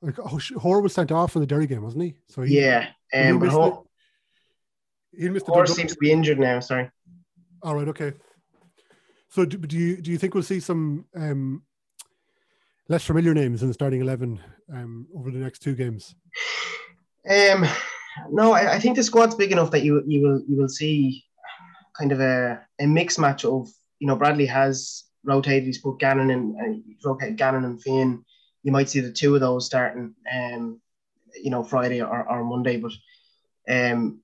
Like 0.00 0.18
oh, 0.18 0.38
Hoare 0.58 0.80
was 0.80 0.94
sent 0.94 1.10
off 1.10 1.34
in 1.34 1.40
the 1.40 1.46
Derry 1.46 1.66
game, 1.66 1.82
wasn't 1.82 2.04
he? 2.04 2.14
So 2.28 2.42
he, 2.42 2.60
yeah, 2.60 2.90
um, 3.12 3.24
he 3.24 3.32
missed, 3.32 3.56
he 5.16 5.28
missed 5.28 5.46
Hoare 5.46 5.66
seems 5.66 5.92
to 5.92 5.98
be 5.98 6.10
injured 6.12 6.38
now. 6.38 6.60
Sorry. 6.60 6.90
All 7.62 7.74
right. 7.74 7.88
Okay. 7.88 8.12
So 9.28 9.44
do, 9.44 9.58
do 9.58 9.76
you 9.76 9.96
do 9.96 10.10
you 10.10 10.18
think 10.18 10.34
we'll 10.34 10.42
see 10.42 10.60
some 10.60 11.04
um, 11.14 11.62
less 12.88 13.04
familiar 13.04 13.34
names 13.34 13.62
in 13.62 13.68
the 13.68 13.74
starting 13.74 14.00
eleven 14.00 14.40
um, 14.72 15.06
over 15.14 15.30
the 15.30 15.38
next 15.38 15.60
two 15.60 15.74
games? 15.74 16.14
Um, 17.28 17.66
no, 18.30 18.52
I, 18.52 18.74
I, 18.74 18.78
think 18.78 18.96
the 18.96 19.02
squad's 19.02 19.34
big 19.34 19.52
enough 19.52 19.70
that 19.72 19.84
you 19.84 20.02
you 20.06 20.22
will 20.22 20.42
you 20.48 20.56
will 20.56 20.68
see 20.68 21.24
kind 21.98 22.12
of 22.12 22.20
a, 22.20 22.60
a 22.80 22.86
mixed 22.86 23.18
match 23.18 23.44
of 23.44 23.68
you 23.98 24.06
know 24.06 24.16
Bradley 24.16 24.46
has 24.46 25.04
rotated. 25.24 25.64
He's 25.64 25.78
put 25.78 25.98
Gannon 25.98 26.30
and 26.30 26.56
uh, 26.56 27.08
rotated 27.08 27.36
Gannon 27.36 27.64
and 27.64 27.82
Finn. 27.82 28.24
You 28.62 28.72
might 28.72 28.88
see 28.88 29.00
the 29.00 29.12
two 29.12 29.34
of 29.34 29.40
those 29.40 29.66
starting, 29.66 30.14
um, 30.32 30.80
you 31.34 31.50
know, 31.50 31.62
Friday 31.62 32.00
or, 32.00 32.28
or 32.28 32.44
Monday. 32.44 32.78
But 32.78 32.92
um, 33.68 34.20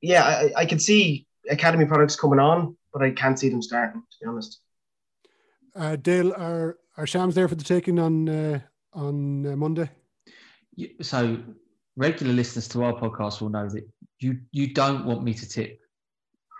yeah, 0.00 0.24
I, 0.24 0.52
I 0.56 0.66
can 0.66 0.78
see 0.78 1.26
academy 1.48 1.86
products 1.86 2.16
coming 2.16 2.38
on 2.38 2.76
but 2.92 3.02
I 3.02 3.10
can't 3.10 3.38
see 3.38 3.48
them 3.48 3.62
starting. 3.62 4.02
To 4.02 4.16
be 4.20 4.26
honest. 4.26 4.60
Uh, 5.74 5.96
Dale, 5.96 6.32
are 6.32 6.78
are 6.96 7.06
Shams 7.06 7.34
there 7.34 7.48
for 7.48 7.54
the 7.54 7.64
taking 7.64 7.98
on 7.98 8.28
uh, 8.28 8.60
on 8.92 9.46
uh, 9.46 9.56
Monday? 9.56 9.90
So 11.02 11.38
regular 11.96 12.32
listeners 12.32 12.68
to 12.68 12.84
our 12.84 12.94
podcast 12.94 13.40
will 13.40 13.50
know 13.50 13.68
that 13.68 13.88
you 14.18 14.40
you 14.52 14.72
don't 14.72 15.04
want 15.04 15.22
me 15.22 15.34
to 15.34 15.48
tip 15.48 15.80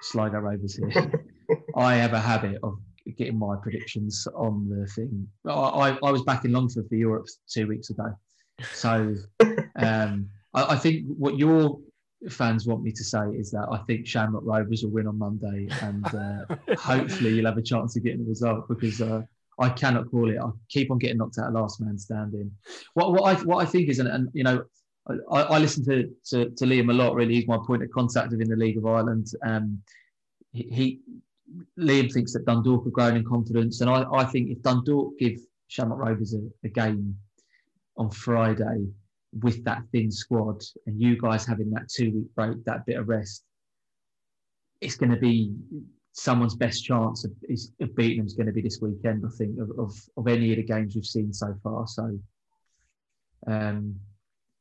Sligo 0.03 0.39
Rovers 0.39 0.77
here. 0.77 1.13
I 1.77 1.95
have 1.95 2.13
a 2.13 2.21
habit 2.21 2.59
of 2.63 2.79
getting 3.17 3.39
my 3.39 3.57
predictions 3.61 4.27
on 4.37 4.69
the 4.69 4.87
thing. 4.87 5.27
I, 5.47 5.51
I, 5.51 5.99
I 6.03 6.11
was 6.11 6.23
back 6.23 6.45
in 6.45 6.53
Longford 6.53 6.89
for 6.89 6.95
Europe 6.95 7.27
two 7.53 7.67
weeks 7.67 7.91
ago, 7.91 8.15
so 8.73 9.17
um, 9.77 10.29
I, 10.55 10.75
I, 10.75 10.77
think 10.77 11.07
what 11.19 11.37
you're 11.37 11.77
fans 12.29 12.67
want 12.67 12.83
me 12.83 12.93
to 12.93 13.05
say 13.05 13.25
is 13.31 13.51
that 13.51 13.69
I 13.71 13.79
think 13.87 14.07
Shamrock 14.07 14.43
Rovers 14.45 14.83
will 14.83 14.91
win 14.91 15.07
on 15.07 15.19
Monday, 15.19 15.69
and 15.81 16.07
uh, 16.07 16.57
hopefully 16.77 17.35
you'll 17.35 17.47
have 17.47 17.59
a 17.59 17.63
chance 17.63 17.97
of 17.97 18.05
getting 18.05 18.23
the 18.23 18.29
result 18.29 18.69
because 18.69 19.01
uh, 19.01 19.23
I 19.59 19.71
cannot 19.71 20.11
call 20.11 20.31
it. 20.31 20.39
I 20.39 20.51
keep 20.69 20.91
on 20.91 20.99
getting 20.99 21.19
knocked 21.19 21.39
out 21.39 21.53
last 21.53 21.81
man 21.81 21.99
standing. 21.99 22.51
What 22.95 23.13
what 23.13 23.25
I 23.25 23.41
what 23.43 23.67
I 23.67 23.71
think 23.71 23.89
is, 23.89 23.99
and, 23.99 24.09
and 24.09 24.29
you 24.35 24.45
know, 24.45 24.65
I, 25.09 25.43
I 25.43 25.59
listen 25.59 25.85
to, 25.87 26.11
to, 26.27 26.51
to 26.51 26.65
Liam 26.65 26.91
a 26.91 26.95
lot. 26.95 27.15
Really, 27.15 27.35
he's 27.35 27.49
my 27.49 27.59
point 27.67 27.83
of 27.83 27.91
contact 27.91 28.31
within 28.31 28.49
the 28.49 28.57
League 28.57 28.77
of 28.77 28.87
Ireland. 28.87 29.29
Um, 29.45 29.83
he, 30.53 30.63
he 30.63 31.01
Liam 31.79 32.13
thinks 32.13 32.33
that 32.33 32.45
Dundalk 32.45 32.85
have 32.85 32.93
grown 32.93 33.17
in 33.17 33.25
confidence, 33.25 33.81
and 33.81 33.91
I, 33.91 34.05
I 34.13 34.25
think 34.25 34.51
if 34.51 34.63
Dundalk 34.63 35.19
give 35.19 35.39
Shamrock 35.69 35.99
Rovers 35.99 36.35
a, 36.35 36.41
a 36.65 36.69
game 36.69 37.17
on 37.97 38.11
Friday, 38.11 38.87
with 39.33 39.65
that 39.65 39.83
thin 39.93 40.11
squad 40.11 40.63
and 40.87 41.01
you 41.01 41.21
guys 41.21 41.47
having 41.47 41.71
that 41.71 41.89
two 41.89 42.11
week 42.13 42.35
break, 42.35 42.65
that 42.65 42.87
bit 42.87 42.97
of 42.97 43.09
rest, 43.09 43.45
it's 44.81 44.97
going 44.97 45.11
to 45.11 45.19
be 45.19 45.55
someone's 46.13 46.57
best 46.57 46.85
chance 46.85 47.25
of, 47.25 47.33
of 47.81 47.95
beating 47.95 48.19
them 48.19 48.27
is 48.27 48.35
going 48.35 48.47
to 48.47 48.53
be 48.53 48.63
this 48.63 48.81
weekend, 48.81 49.25
I 49.25 49.31
think, 49.37 49.59
of, 49.59 49.71
of, 49.79 49.95
of 50.17 50.27
any 50.27 50.51
of 50.51 50.57
the 50.57 50.65
games 50.65 50.95
we've 50.95 51.05
seen 51.05 51.33
so 51.33 51.55
far. 51.63 51.87
So 51.87 52.19
um, 53.47 53.97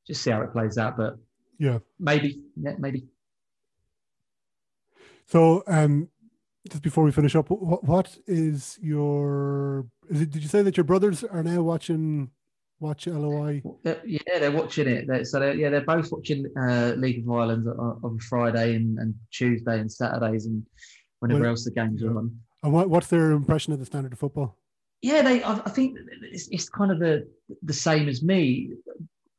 just 0.06 0.22
see 0.22 0.32
how 0.32 0.42
it 0.42 0.54
plays 0.54 0.78
out. 0.78 0.98
But 0.98 1.18
yeah, 1.58 1.80
maybe, 2.00 2.42
yeah, 2.56 2.76
maybe. 2.78 3.06
So 5.26 5.64
um, 5.68 6.10
just 6.70 6.84
before 6.84 7.04
we 7.04 7.12
finish 7.12 7.36
up, 7.36 7.50
what, 7.50 7.84
what 7.84 8.18
is 8.28 8.78
your? 8.82 9.86
Is 10.10 10.22
it? 10.22 10.32
Did 10.32 10.42
you 10.42 10.50
say 10.50 10.62
that 10.62 10.78
your 10.78 10.84
brothers 10.84 11.24
are 11.24 11.44
now 11.44 11.62
watching 11.62 12.32
watch 12.80 13.08
LOI? 13.08 13.62
Yeah, 13.84 14.20
they're 14.40 14.52
watching 14.52 14.88
it. 14.88 15.08
They're, 15.08 15.26
so 15.26 15.40
they're, 15.40 15.54
yeah, 15.54 15.70
they're 15.70 15.82
both 15.82 16.12
watching 16.12 16.46
uh, 16.58 16.94
League 16.98 17.20
of 17.20 17.30
Ireland 17.30 17.68
on, 17.68 18.00
on 18.04 18.20
Friday 18.20 18.76
and, 18.76 18.98
and, 19.00 19.14
Tuesday 19.32 19.80
and 19.80 19.92
Saturdays 19.92 20.46
and 20.46 20.66
whenever 21.20 21.42
well, 21.42 21.50
else 21.52 21.66
the 21.66 21.72
games 21.72 22.02
yeah. 22.02 22.10
are 22.10 22.18
on. 22.18 22.38
And 22.64 22.74
what, 22.74 22.90
what's 22.90 23.08
their 23.08 23.32
impression 23.32 23.74
of 23.74 23.80
the 23.80 23.86
standard 23.86 24.14
of 24.14 24.20
football? 24.20 24.58
Yeah, 25.02 25.22
they. 25.22 25.42
I, 25.44 25.54
I 25.54 25.70
think 25.70 25.98
it's, 26.24 26.50
it's, 26.50 26.68
kind 26.68 26.92
of 26.92 27.00
the 27.00 27.26
the 27.64 27.74
same 27.74 28.10
as 28.10 28.22
me. 28.22 28.72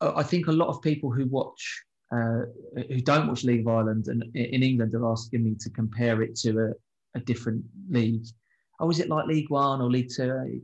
I 0.01 0.23
think 0.23 0.47
a 0.47 0.53
lot 0.53 0.69
of 0.69 0.81
people 0.83 1.11
who 1.11 1.27
watch. 1.27 1.85
Uh, 2.13 2.43
who 2.89 3.01
don't 3.01 3.29
watch 3.29 3.45
League 3.45 3.61
of 3.61 3.69
Ireland 3.69 4.09
and 4.09 4.25
in 4.35 4.65
England 4.65 4.93
are 4.97 5.13
asking 5.13 5.45
me 5.45 5.55
to 5.61 5.71
compare 5.71 6.23
it 6.23 6.35
to 6.39 6.59
a, 6.59 7.19
a 7.19 7.21
different 7.21 7.63
league. 7.89 8.25
Oh, 8.81 8.91
is 8.91 8.99
it 8.99 9.09
like 9.09 9.29
League 9.29 9.49
One 9.49 9.81
or 9.81 9.89
League 9.89 10.11
Two? 10.13 10.61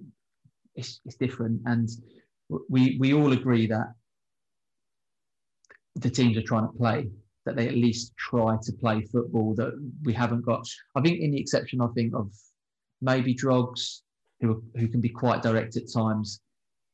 It's, 0.75 1.01
it's 1.05 1.15
different. 1.15 1.61
And 1.67 1.89
we 2.69 2.97
we 2.99 3.15
all 3.15 3.33
agree 3.33 3.67
that 3.67 3.89
the 5.97 6.11
teams 6.11 6.37
are 6.37 6.43
trying 6.43 6.67
to 6.67 6.79
play, 6.79 7.09
that 7.45 7.57
they 7.57 7.69
at 7.69 7.75
least 7.75 8.13
try 8.17 8.57
to 8.63 8.73
play 8.73 9.03
football. 9.03 9.55
That 9.55 9.73
we 10.03 10.13
haven't 10.13 10.45
got. 10.45 10.67
I 10.95 11.01
think, 11.01 11.21
in 11.21 11.31
the 11.31 11.41
exception, 11.41 11.81
I 11.81 11.89
think 11.95 12.15
of 12.15 12.33
maybe 13.01 13.35
Drogs, 13.35 14.03
who 14.41 14.63
who 14.77 14.89
can 14.89 15.01
be 15.01 15.09
quite 15.09 15.43
direct 15.43 15.77
at 15.77 15.93
times. 15.93 16.41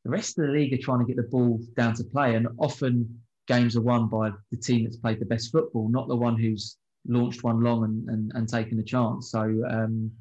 The 0.05 0.11
rest 0.11 0.39
of 0.39 0.47
the 0.47 0.53
league 0.53 0.73
are 0.73 0.83
trying 0.83 0.99
to 0.99 1.07
get 1.07 1.17
the 1.17 1.31
ball 1.31 1.61
down 1.77 1.95
to 1.95 2.05
play, 2.05 2.35
and 2.35 2.49
often 2.59 3.23
games 3.47 3.77
are 3.77 3.83
won 3.83 4.09
by 4.09 4.31
the 4.51 4.57
team 4.57 4.85
that's 4.85 4.97
played 4.97 5.21
the 5.21 5.27
best 5.27 5.53
football, 5.53 5.89
not 5.89 6.09
the 6.09 6.17
one 6.17 6.39
who's 6.39 6.77
launched 7.07 7.43
one 7.43 7.61
long 7.61 7.85
and, 7.85 8.09
and, 8.09 8.33
and 8.35 8.49
taken 8.49 8.79
a 8.79 8.83
chance. 8.83 9.31
So, 9.31 9.41
um, 9.69 10.13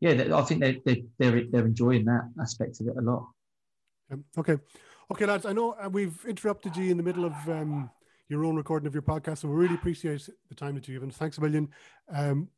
yeah, 0.00 0.36
I 0.36 0.42
think 0.42 0.60
they're, 0.60 0.76
they're, 1.18 1.42
they're 1.50 1.66
enjoying 1.66 2.04
that 2.06 2.28
aspect 2.40 2.80
of 2.80 2.88
it 2.88 2.96
a 2.96 3.00
lot. 3.00 3.28
Okay. 4.38 4.56
Okay, 5.10 5.26
lads, 5.26 5.44
I 5.44 5.52
know 5.52 5.72
uh, 5.72 5.88
we've 5.90 6.24
interrupted 6.26 6.76
you 6.76 6.90
in 6.90 6.96
the 6.96 7.02
middle 7.02 7.24
of 7.24 7.34
um, 7.48 7.90
your 8.28 8.44
own 8.44 8.56
recording 8.56 8.86
of 8.86 8.94
your 8.94 9.02
podcast, 9.02 9.38
so 9.38 9.48
we 9.48 9.54
really 9.54 9.74
appreciate 9.74 10.26
the 10.48 10.54
time 10.54 10.74
that 10.74 10.88
you've 10.88 10.96
given. 10.96 11.10
Thanks 11.10 11.36
a 11.38 11.40
million. 11.42 11.68
Um, 12.08 12.48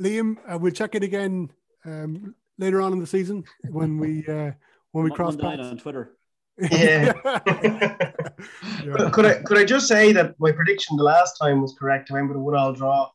Liam, 0.00 0.36
uh, 0.52 0.58
we'll 0.58 0.72
check 0.72 0.94
it 0.96 1.04
again 1.04 1.50
um, 1.84 2.34
later 2.58 2.80
on 2.80 2.92
in 2.92 2.98
the 2.98 3.06
season 3.06 3.44
when 3.70 3.98
we 3.98 4.26
uh, 4.26 4.50
when 4.90 5.04
we 5.04 5.10
cross 5.10 5.36
paths. 5.36 5.66
on 5.66 5.78
Twitter. 5.78 6.16
Yeah. 6.58 7.12
yeah. 7.46 9.10
Could 9.12 9.26
I 9.26 9.42
could 9.42 9.58
I 9.58 9.64
just 9.64 9.86
say 9.86 10.12
that 10.12 10.34
my 10.38 10.52
prediction 10.52 10.96
the 10.96 11.04
last 11.04 11.36
time 11.40 11.60
was 11.60 11.74
correct? 11.78 12.10
I 12.10 12.14
went 12.14 12.28
with 12.28 12.36
a 12.36 12.40
one-all 12.40 12.72
draw. 12.72 13.08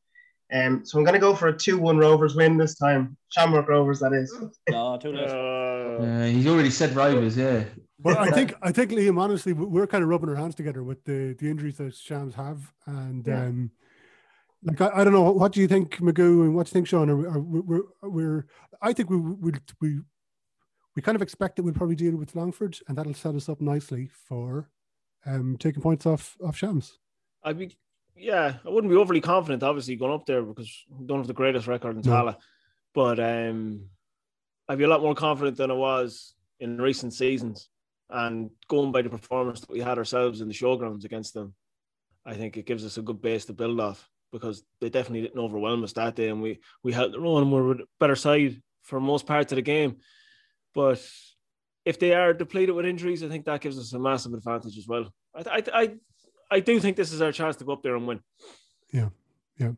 Um, 0.51 0.83
so 0.83 0.97
I'm 0.97 1.03
going 1.03 1.13
to 1.13 1.19
go 1.19 1.35
for 1.35 1.49
a 1.49 1.57
2 1.57 1.77
1 1.77 1.97
Rovers 1.97 2.35
win 2.35 2.57
this 2.57 2.75
time. 2.75 3.15
Shamrock 3.29 3.67
Rovers, 3.67 3.99
that 3.99 4.13
is. 4.13 4.35
No, 4.69 4.97
too 4.97 5.13
late. 5.13 5.29
Uh, 5.29 6.25
he's 6.25 6.47
already 6.47 6.71
said 6.71 6.95
Rovers, 6.95 7.37
yeah. 7.37 7.65
But 7.99 8.17
I 8.17 8.29
think, 8.31 8.53
I 8.61 8.71
think, 8.71 8.91
Liam, 8.91 9.19
honestly, 9.19 9.53
we're 9.53 9.87
kind 9.87 10.03
of 10.03 10.09
rubbing 10.09 10.29
our 10.29 10.35
hands 10.35 10.55
together 10.55 10.83
with 10.83 11.03
the, 11.03 11.35
the 11.37 11.49
injuries 11.49 11.77
that 11.77 11.93
Shams 11.93 12.33
have. 12.35 12.73
And, 12.87 13.27
yeah. 13.27 13.43
um, 13.43 13.71
like, 14.63 14.81
I, 14.81 14.89
I 14.95 15.03
don't 15.03 15.13
know, 15.13 15.31
what 15.31 15.51
do 15.51 15.61
you 15.61 15.67
think, 15.67 15.97
Magoo, 15.97 16.43
and 16.43 16.55
what 16.55 16.65
do 16.65 16.69
you 16.69 16.73
think, 16.73 16.87
Shaun? 16.87 17.09
Are, 17.09 17.29
are, 17.29 17.39
we're, 17.39 17.83
we're, 18.01 18.45
I 18.81 18.93
think 18.93 19.09
we, 19.09 19.17
we, 19.17 19.51
we, 19.79 19.99
we 20.95 21.01
kind 21.01 21.15
of 21.15 21.21
expect 21.21 21.57
that 21.57 21.63
we'll 21.63 21.73
probably 21.73 21.95
deal 21.95 22.15
with 22.15 22.35
Longford, 22.35 22.77
and 22.87 22.97
that'll 22.97 23.13
set 23.13 23.35
us 23.35 23.49
up 23.49 23.61
nicely 23.61 24.09
for 24.27 24.69
um, 25.25 25.57
taking 25.59 25.81
points 25.81 26.05
off, 26.05 26.37
off 26.43 26.57
Shams. 26.57 26.97
I'd 27.43 27.59
be, 27.59 27.77
yeah, 28.19 28.55
I 28.65 28.69
wouldn't 28.69 28.91
be 28.91 28.97
overly 28.97 29.21
confident, 29.21 29.63
obviously, 29.63 29.95
going 29.95 30.13
up 30.13 30.25
there 30.25 30.41
because 30.43 30.85
we 30.89 31.05
don't 31.05 31.19
have 31.19 31.27
the 31.27 31.33
greatest 31.33 31.67
record 31.67 31.95
in 31.95 32.01
No. 32.01 32.11
Tallaght. 32.11 32.37
But 32.93 33.19
um, 33.19 33.85
I'd 34.67 34.77
be 34.77 34.83
a 34.83 34.89
lot 34.89 35.01
more 35.01 35.15
confident 35.15 35.57
than 35.57 35.71
I 35.71 35.75
was 35.75 36.33
in 36.59 36.81
recent 36.81 37.13
seasons. 37.13 37.69
And 38.09 38.49
going 38.67 38.91
by 38.91 39.03
the 39.03 39.09
performance 39.09 39.61
that 39.61 39.69
we 39.69 39.79
had 39.79 39.97
ourselves 39.97 40.41
in 40.41 40.47
the 40.47 40.53
showgrounds 40.53 41.05
against 41.05 41.33
them, 41.33 41.53
I 42.25 42.33
think 42.33 42.57
it 42.57 42.65
gives 42.65 42.85
us 42.85 42.97
a 42.97 43.01
good 43.01 43.21
base 43.21 43.45
to 43.45 43.53
build 43.53 43.79
off 43.79 44.09
because 44.31 44.63
they 44.81 44.89
definitely 44.89 45.21
didn't 45.21 45.39
overwhelm 45.39 45.83
us 45.83 45.93
that 45.93 46.15
day. 46.15 46.29
And 46.29 46.41
we, 46.41 46.59
we 46.83 46.91
held 46.91 47.13
their 47.13 47.25
own 47.25 47.43
and 47.43 47.51
we 47.51 47.61
were 47.61 47.71
a 47.73 47.85
better 47.99 48.15
side 48.15 48.61
for 48.83 48.99
most 48.99 49.25
parts 49.25 49.51
of 49.51 49.57
the 49.57 49.61
game. 49.61 49.97
But 50.73 51.03
if 51.85 51.99
they 51.99 52.13
are 52.13 52.33
depleted 52.33 52.75
with 52.75 52.85
injuries, 52.85 53.23
I 53.23 53.29
think 53.29 53.45
that 53.45 53.61
gives 53.61 53.77
us 53.79 53.93
a 53.93 53.99
massive 53.99 54.33
advantage 54.33 54.77
as 54.77 54.87
well. 54.87 55.13
I, 55.35 55.41
I, 55.57 55.63
I, 55.73 55.91
I 56.51 56.59
do 56.59 56.79
think 56.79 56.97
this 56.97 57.13
is 57.13 57.21
our 57.21 57.31
chance 57.31 57.55
to 57.57 57.63
go 57.63 57.73
up 57.73 57.83
there 57.83 57.95
and 57.95 58.07
win. 58.07 58.21
Yeah, 58.91 59.09
yeah. 59.57 59.71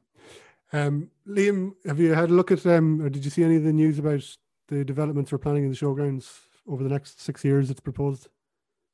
Um, 0.73 1.10
Liam, 1.27 1.73
have 1.85 1.99
you 1.99 2.14
had 2.14 2.30
a 2.30 2.34
look 2.34 2.52
at 2.52 2.65
um, 2.65 3.02
or 3.02 3.10
did 3.10 3.26
you 3.26 3.31
see 3.31 3.43
any 3.43 3.57
of 3.57 3.64
the 3.64 3.73
news 3.73 3.99
about 3.99 4.23
the 4.69 4.85
developments 4.85 5.31
we're 5.31 5.38
planning 5.38 5.64
in 5.64 5.69
the 5.69 5.76
showgrounds 5.76 6.31
over 6.68 6.84
the 6.84 6.89
next 6.89 7.19
six 7.19 7.43
years? 7.43 7.69
It's 7.69 7.81
proposed. 7.81 8.30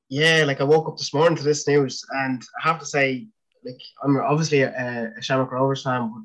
Yeah, 0.09 0.43
like 0.47 0.61
I 0.61 0.63
woke 0.63 0.87
up 0.87 0.97
this 0.97 1.13
morning 1.13 1.37
to 1.37 1.43
this 1.43 1.67
news, 1.67 2.03
and 2.11 2.41
I 2.63 2.67
have 2.67 2.79
to 2.79 2.85
say, 2.85 3.27
like 3.63 3.81
I'm 4.03 4.17
obviously 4.17 4.61
a, 4.61 5.11
a 5.17 5.21
Shamrock 5.21 5.51
Rovers 5.51 5.83
fan, 5.83 6.11
but 6.13 6.23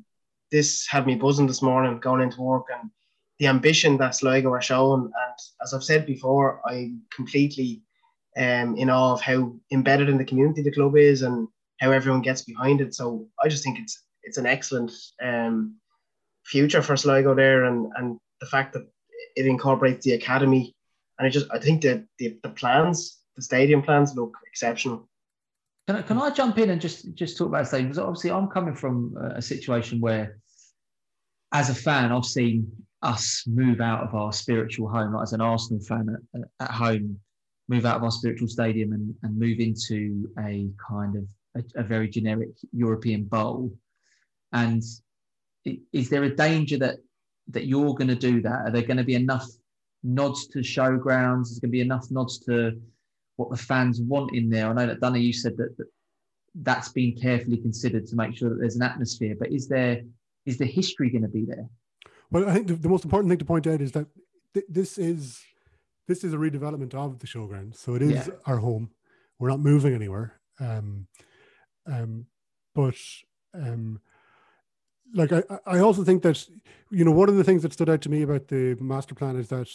this 0.51 0.87
had 0.87 1.05
me 1.05 1.15
buzzing 1.15 1.47
this 1.47 1.61
morning 1.61 1.99
going 1.99 2.21
into 2.21 2.41
work, 2.41 2.65
and 2.73 2.89
the 3.39 3.47
ambition 3.47 3.97
that 3.97 4.15
Sligo 4.15 4.51
are 4.51 4.61
showing, 4.61 5.01
and 5.01 5.35
as 5.61 5.73
I've 5.73 5.83
said 5.83 6.05
before, 6.05 6.61
I'm 6.65 7.01
completely 7.13 7.81
um, 8.37 8.75
in 8.75 8.89
awe 8.89 9.13
of 9.13 9.21
how 9.21 9.53
embedded 9.71 10.09
in 10.09 10.17
the 10.17 10.25
community 10.25 10.61
the 10.63 10.71
club 10.71 10.97
is, 10.97 11.21
and 11.21 11.47
how 11.79 11.91
everyone 11.91 12.21
gets 12.21 12.43
behind 12.43 12.81
it. 12.81 12.93
So 12.93 13.27
I 13.43 13.47
just 13.47 13.63
think 13.63 13.79
it's 13.79 14.03
it's 14.23 14.37
an 14.37 14.45
excellent 14.45 14.91
um, 15.21 15.75
future 16.45 16.81
for 16.81 16.97
Sligo 16.97 17.35
there, 17.35 17.65
and 17.65 17.91
and 17.95 18.19
the 18.39 18.47
fact 18.47 18.73
that 18.73 18.83
it 19.35 19.45
incorporates 19.45 20.05
the 20.05 20.13
academy, 20.13 20.75
and 21.17 21.27
I 21.27 21.29
just 21.29 21.47
I 21.51 21.59
think 21.59 21.81
that 21.83 22.05
the, 22.19 22.37
the 22.43 22.49
plans, 22.49 23.19
the 23.35 23.41
stadium 23.41 23.81
plans 23.81 24.15
look 24.15 24.35
exceptional. 24.47 25.09
Can 25.87 25.97
I, 25.97 26.01
can 26.01 26.17
I 26.17 26.29
jump 26.29 26.57
in 26.57 26.69
and 26.69 26.79
just 26.79 27.13
just 27.15 27.37
talk 27.37 27.47
about 27.47 27.67
stadium? 27.67 27.89
Because 27.89 27.99
obviously 27.99 28.31
I'm 28.31 28.47
coming 28.47 28.75
from 28.75 29.15
a 29.21 29.37
a 29.37 29.41
situation 29.41 29.99
where, 29.99 30.37
as 31.51 31.69
a 31.69 31.75
fan, 31.75 32.11
I've 32.11 32.25
seen 32.25 32.71
us 33.01 33.43
move 33.45 33.81
out 33.81 34.01
of 34.01 34.15
our 34.15 34.31
spiritual 34.31 34.89
home, 34.89 35.13
like 35.13 35.23
as 35.23 35.33
an 35.33 35.41
Arsenal 35.41 35.83
fan 35.83 36.15
at, 36.35 36.41
at 36.61 36.71
home, 36.71 37.19
move 37.67 37.85
out 37.85 37.97
of 37.97 38.03
our 38.03 38.11
spiritual 38.11 38.47
stadium 38.47 38.93
and, 38.93 39.13
and 39.23 39.37
move 39.37 39.59
into 39.59 40.29
a 40.39 40.69
kind 40.89 41.15
of 41.15 41.25
a, 41.55 41.81
a 41.81 41.83
very 41.83 42.09
generic 42.09 42.49
European 42.71 43.23
bowl. 43.23 43.71
And 44.51 44.83
is 45.93 46.09
there 46.09 46.23
a 46.23 46.35
danger 46.35 46.77
that 46.77 46.97
that 47.49 47.65
you're 47.65 47.93
going 47.93 48.07
to 48.07 48.15
do 48.15 48.41
that? 48.41 48.61
Are 48.65 48.71
there 48.71 48.83
going 48.83 48.97
to 48.97 49.03
be 49.03 49.15
enough 49.15 49.47
nods 50.03 50.47
to 50.47 50.59
showgrounds? 50.59 51.43
Is 51.43 51.59
there 51.59 51.67
going 51.67 51.71
to 51.71 51.77
be 51.77 51.81
enough 51.81 52.09
nods 52.09 52.39
to 52.39 52.79
what 53.35 53.49
the 53.49 53.57
fans 53.57 53.99
want 54.01 54.33
in 54.35 54.49
there? 54.49 54.69
I 54.69 54.73
know 54.73 54.87
that 54.87 55.01
Dunny, 55.01 55.21
you 55.21 55.33
said 55.33 55.57
that, 55.57 55.75
that 55.77 55.87
that's 56.55 56.89
been 56.89 57.15
carefully 57.19 57.57
considered 57.57 58.05
to 58.07 58.15
make 58.15 58.37
sure 58.37 58.49
that 58.49 58.59
there's 58.59 58.75
an 58.75 58.83
atmosphere. 58.83 59.35
But 59.37 59.51
is 59.51 59.67
there 59.67 60.01
is 60.45 60.57
the 60.57 60.65
history 60.65 61.09
going 61.09 61.23
to 61.23 61.27
be 61.27 61.45
there? 61.45 61.67
Well, 62.31 62.49
I 62.49 62.53
think 62.53 62.67
the, 62.67 62.75
the 62.75 62.89
most 62.89 63.05
important 63.05 63.29
thing 63.29 63.39
to 63.39 63.45
point 63.45 63.67
out 63.67 63.81
is 63.81 63.91
that 63.93 64.07
th- 64.53 64.65
this 64.69 64.97
is 64.97 65.41
this 66.07 66.23
is 66.23 66.33
a 66.33 66.37
redevelopment 66.37 66.93
of 66.93 67.19
the 67.19 67.27
showground, 67.27 67.75
so 67.75 67.95
it 67.95 68.01
is 68.01 68.27
Yeah. 68.27 68.33
our 68.45 68.57
home. 68.57 68.91
We're 69.39 69.49
not 69.49 69.59
moving 69.59 69.93
anywhere. 69.93 70.39
Um, 70.59 71.07
um, 71.85 72.27
but 72.75 72.95
um, 73.53 73.99
like 75.13 75.31
I, 75.31 75.43
I 75.65 75.79
also 75.79 76.03
think 76.03 76.23
that 76.23 76.47
you 76.91 77.03
know 77.05 77.11
one 77.11 77.29
of 77.29 77.35
the 77.35 77.43
things 77.43 77.61
that 77.63 77.73
stood 77.73 77.89
out 77.89 78.01
to 78.01 78.09
me 78.09 78.21
about 78.21 78.47
the 78.47 78.75
master 78.79 79.15
plan 79.15 79.35
is 79.37 79.49
that 79.49 79.69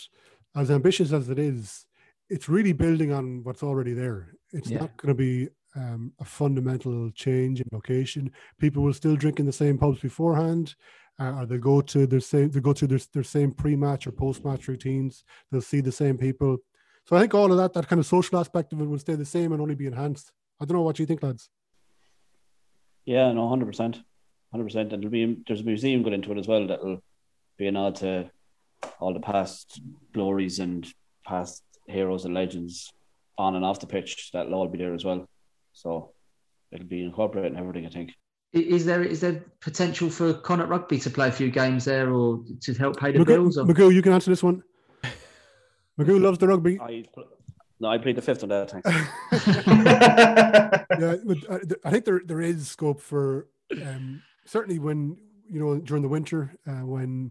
as 0.57 0.71
ambitious 0.71 1.13
as 1.13 1.29
it 1.29 1.39
is, 1.39 1.87
it's 2.29 2.49
really 2.49 2.73
building 2.73 3.13
on 3.13 3.43
what's 3.45 3.63
already 3.63 3.93
there. 3.93 4.35
It's 4.53 4.71
Yeah. 4.71 4.79
not 4.81 4.97
going 4.97 5.09
to 5.09 5.15
be 5.15 5.49
um, 5.77 6.13
a 6.19 6.25
fundamental 6.25 7.11
change 7.13 7.61
in 7.61 7.69
location. 7.73 8.33
People 8.59 8.83
will 8.83 8.95
still 8.95 9.17
drink 9.17 9.39
in 9.39 9.47
the 9.47 9.53
same 9.53 9.79
pubs 9.79 10.01
beforehand, 10.01 10.75
uh, 11.21 11.35
or 11.39 11.47
they 11.47 11.59
go 11.59 11.81
to 11.81 12.07
their 12.07 12.21
same 12.21 12.51
they 12.51 12.61
go 12.61 12.73
to 12.73 12.87
their, 12.87 13.01
their 13.13 13.23
same 13.23 13.53
pre-match 13.53 14.07
or 14.07 14.13
post-match 14.13 14.69
routines. 14.69 15.25
They'll 15.51 15.61
see 15.61 15.81
the 15.81 15.93
same 15.93 16.17
people. 16.17 16.59
So 17.07 17.17
I 17.17 17.21
think 17.21 17.35
all 17.35 17.51
of 17.51 17.59
that 17.59 17.73
that 17.75 17.89
kind 17.89 18.01
of 18.01 18.07
social 18.07 18.39
aspect 18.39 18.73
of 18.73 18.81
it 18.81 18.87
will 18.87 18.99
stay 18.99 19.15
the 19.15 19.25
same 19.25 19.53
and 19.53 19.61
only 19.61 19.75
be 19.75 19.87
enhanced. 19.87 20.33
I 20.61 20.65
don't 20.65 20.77
know 20.77 20.83
what 20.83 20.99
you 20.99 21.07
think, 21.07 21.23
lads. 21.23 21.49
Yeah, 23.05 23.33
no, 23.33 23.49
hundred 23.49 23.67
percent, 23.67 24.01
hundred 24.53 24.65
percent. 24.65 24.93
And 24.93 25.03
there'll 25.03 25.11
be 25.11 25.43
there's 25.47 25.63
a 25.63 25.65
museum 25.65 26.03
going 26.03 26.15
into 26.15 26.33
it 26.33 26.39
as 26.39 26.49
well 26.49 26.67
that'll 26.67 27.03
be 27.57 27.67
a 27.67 27.73
nod 27.73 27.97
to 27.97 28.31
all 29.01 29.15
the 29.15 29.21
past 29.21 29.81
glories 30.13 30.59
and 30.59 30.87
past 31.27 31.63
heroes 31.87 32.25
and 32.25 32.35
legends 32.35 32.93
on 33.37 33.57
and 33.57 33.65
off 33.65 33.81
the 33.81 33.87
pitch. 33.87 34.31
That'll 34.33 34.55
all 34.55 34.69
be 34.69 34.79
there 34.79 34.95
as 34.95 35.05
well. 35.05 35.27
So 35.73 36.13
it'll 36.71 36.87
be 36.87 37.03
incorporated 37.03 37.53
in 37.53 37.59
everything. 37.59 37.87
I 37.87 37.91
think. 37.91 38.13
I- 38.55 38.59
Is 38.59 38.85
there 38.87 39.03
is 39.03 39.21
there 39.21 39.45
potential 39.61 40.09
for 40.11 40.33
Connacht 40.35 40.71
Rugby 40.71 40.99
to 41.01 41.11
play 41.11 41.29
a 41.29 41.33
few 41.33 41.51
games 41.51 41.85
there 41.85 42.11
or 42.13 42.43
to 42.63 42.75
help 42.75 42.99
pay 42.99 43.13
the 43.13 43.25
bills? 43.25 43.57
Magoo, 43.59 43.69
Or? 43.69 43.75
Magoo, 43.75 43.95
you 43.95 44.03
can 44.03 44.13
answer 44.13 44.31
this 44.31 44.43
one. 44.43 44.63
Magoo 45.99 46.21
loves 46.27 46.39
the 46.39 46.49
rugby. 46.49 46.79
I 46.81 47.05
no, 47.81 47.89
I 47.89 47.99
played 47.99 48.17
the 48.17 48.23
fifth 48.23 48.43
on 48.43 48.49
that. 48.49 48.73
Yeah, 51.01 51.15
but 51.25 51.39
I, 51.51 51.89
I 51.89 51.91
think 51.91 52.05
there 52.05 52.23
there 52.25 52.41
is 52.41 52.67
scope 52.69 53.01
for 53.01 53.47
um, 53.87 54.21
certainly 54.47 54.79
when 54.81 55.17
you 55.49 55.61
know 55.61 55.79
during 55.79 56.03
the 56.03 56.09
winter 56.09 56.53
uh, 56.67 56.85
when 56.85 57.31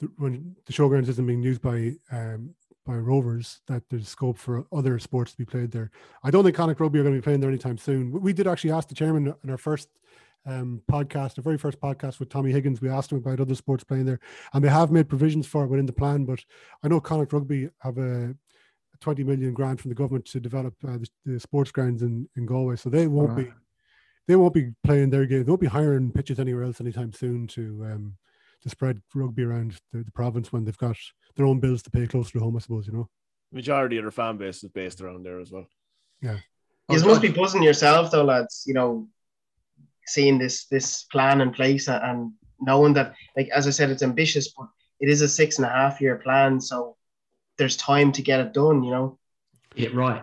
the, 0.00 0.10
when 0.18 0.54
the 0.66 0.72
showgrounds 0.72 1.08
isn't 1.08 1.26
being 1.26 1.42
used 1.42 1.62
by 1.62 1.94
um, 2.12 2.54
by 2.84 2.96
Rovers 2.96 3.60
that 3.68 3.84
there's 3.88 4.08
scope 4.08 4.36
for 4.36 4.66
other 4.72 4.98
sports 4.98 5.30
to 5.32 5.38
be 5.38 5.44
played 5.46 5.70
there. 5.70 5.90
I 6.24 6.30
don't 6.30 6.44
think 6.44 6.56
Connacht 6.56 6.80
Rugby 6.80 6.98
are 6.98 7.02
going 7.02 7.14
to 7.14 7.20
be 7.20 7.24
playing 7.24 7.40
there 7.40 7.48
anytime 7.50 7.78
soon. 7.78 8.10
We- 8.10 8.20
We 8.20 8.32
did 8.34 8.46
actually 8.46 8.72
ask 8.72 8.88
the 8.88 8.94
chairman 8.94 9.32
in 9.44 9.50
our 9.50 9.58
first 9.58 9.88
um, 10.46 10.82
podcast, 10.90 11.34
the 11.34 11.42
very 11.42 11.58
first 11.58 11.80
podcast 11.80 12.18
with 12.18 12.28
Tommy 12.28 12.52
Higgins. 12.52 12.80
We 12.80 12.88
asked 12.88 13.12
him 13.12 13.18
about 13.18 13.40
other 13.40 13.54
sports 13.54 13.84
playing 13.84 14.06
there, 14.06 14.20
and 14.52 14.64
they 14.64 14.68
have 14.68 14.90
made 14.90 15.08
provisions 15.08 15.46
for 15.46 15.64
it 15.64 15.68
within 15.68 15.86
the 15.86 15.92
plan. 15.92 16.24
But 16.24 16.40
I 16.82 16.88
know 16.88 17.00
Connacht 17.00 17.32
Rugby 17.32 17.68
have 17.80 17.98
a 17.98 18.34
20 19.00 19.24
million 19.24 19.54
grant 19.54 19.80
from 19.80 19.88
the 19.88 19.94
government 19.94 20.26
to 20.26 20.40
develop 20.40 20.74
uh, 20.86 20.98
the, 20.98 21.08
the 21.24 21.40
sports 21.40 21.70
grounds 21.70 22.02
in, 22.02 22.28
in 22.36 22.46
Galway. 22.46 22.76
So 22.76 22.90
they 22.90 23.06
won't 23.06 23.36
be 23.36 23.50
they 24.28 24.36
won't 24.36 24.54
be 24.54 24.70
playing 24.84 25.10
their 25.10 25.26
game. 25.26 25.44
They 25.44 25.50
won't 25.50 25.60
be 25.60 25.66
hiring 25.66 26.12
pitches 26.12 26.38
anywhere 26.38 26.64
else 26.64 26.80
anytime 26.80 27.12
soon 27.12 27.46
to 27.48 27.84
um, 27.84 28.14
to 28.62 28.68
spread 28.68 29.00
rugby 29.14 29.42
around 29.42 29.76
the, 29.92 30.04
the 30.04 30.12
province 30.12 30.52
when 30.52 30.64
they've 30.64 30.76
got 30.76 30.96
their 31.36 31.46
own 31.46 31.60
bills 31.60 31.82
to 31.82 31.90
pay 31.90 32.06
closer 32.06 32.32
to 32.32 32.40
home. 32.40 32.56
I 32.56 32.60
suppose 32.60 32.86
you 32.86 32.92
know. 32.92 33.08
Majority 33.52 33.96
of 33.96 34.04
their 34.04 34.12
fan 34.12 34.36
base 34.36 34.62
is 34.62 34.70
based 34.70 35.00
around 35.00 35.24
there 35.24 35.40
as 35.40 35.50
well. 35.50 35.66
Yeah. 36.22 36.36
You 36.88 37.04
must 37.04 37.22
be 37.22 37.30
buzzing 37.30 37.62
yourself 37.62 38.10
though, 38.10 38.24
lads. 38.24 38.64
You 38.66 38.74
know, 38.74 39.08
seeing 40.06 40.38
this 40.38 40.66
this 40.66 41.04
plan 41.04 41.40
in 41.40 41.52
place 41.52 41.88
and, 41.88 42.02
and 42.04 42.32
knowing 42.60 42.94
that, 42.94 43.14
like 43.36 43.48
as 43.50 43.66
I 43.66 43.70
said, 43.70 43.90
it's 43.90 44.02
ambitious, 44.02 44.48
but 44.48 44.68
it 45.00 45.08
is 45.08 45.22
a 45.22 45.28
six 45.28 45.58
and 45.58 45.66
a 45.66 45.70
half 45.70 46.00
year 46.00 46.16
plan, 46.16 46.60
so 46.60 46.96
there's 47.58 47.76
time 47.76 48.12
to 48.12 48.22
get 48.22 48.40
it 48.40 48.52
done. 48.52 48.82
You 48.82 48.90
know. 48.90 49.18
Yeah, 49.74 49.90
right. 49.94 50.22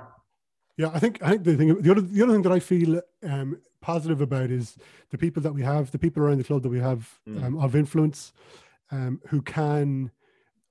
Yeah, 0.77 0.91
I 0.93 0.99
think 0.99 1.21
I 1.23 1.29
think 1.29 1.43
the 1.43 1.55
thing 1.55 1.81
the 1.81 1.91
other 1.91 2.01
the 2.01 2.23
other 2.23 2.33
thing 2.33 2.43
that 2.43 2.51
I 2.51 2.59
feel 2.59 3.01
um, 3.23 3.59
positive 3.81 4.21
about 4.21 4.51
is 4.51 4.77
the 5.09 5.17
people 5.17 5.41
that 5.43 5.53
we 5.53 5.63
have, 5.63 5.91
the 5.91 5.99
people 5.99 6.21
around 6.21 6.37
the 6.37 6.43
club 6.43 6.63
that 6.63 6.69
we 6.69 6.79
have 6.79 7.19
Mm. 7.27 7.43
um, 7.43 7.57
of 7.57 7.75
influence, 7.75 8.33
um, 8.91 9.21
who 9.29 9.41
can 9.41 10.11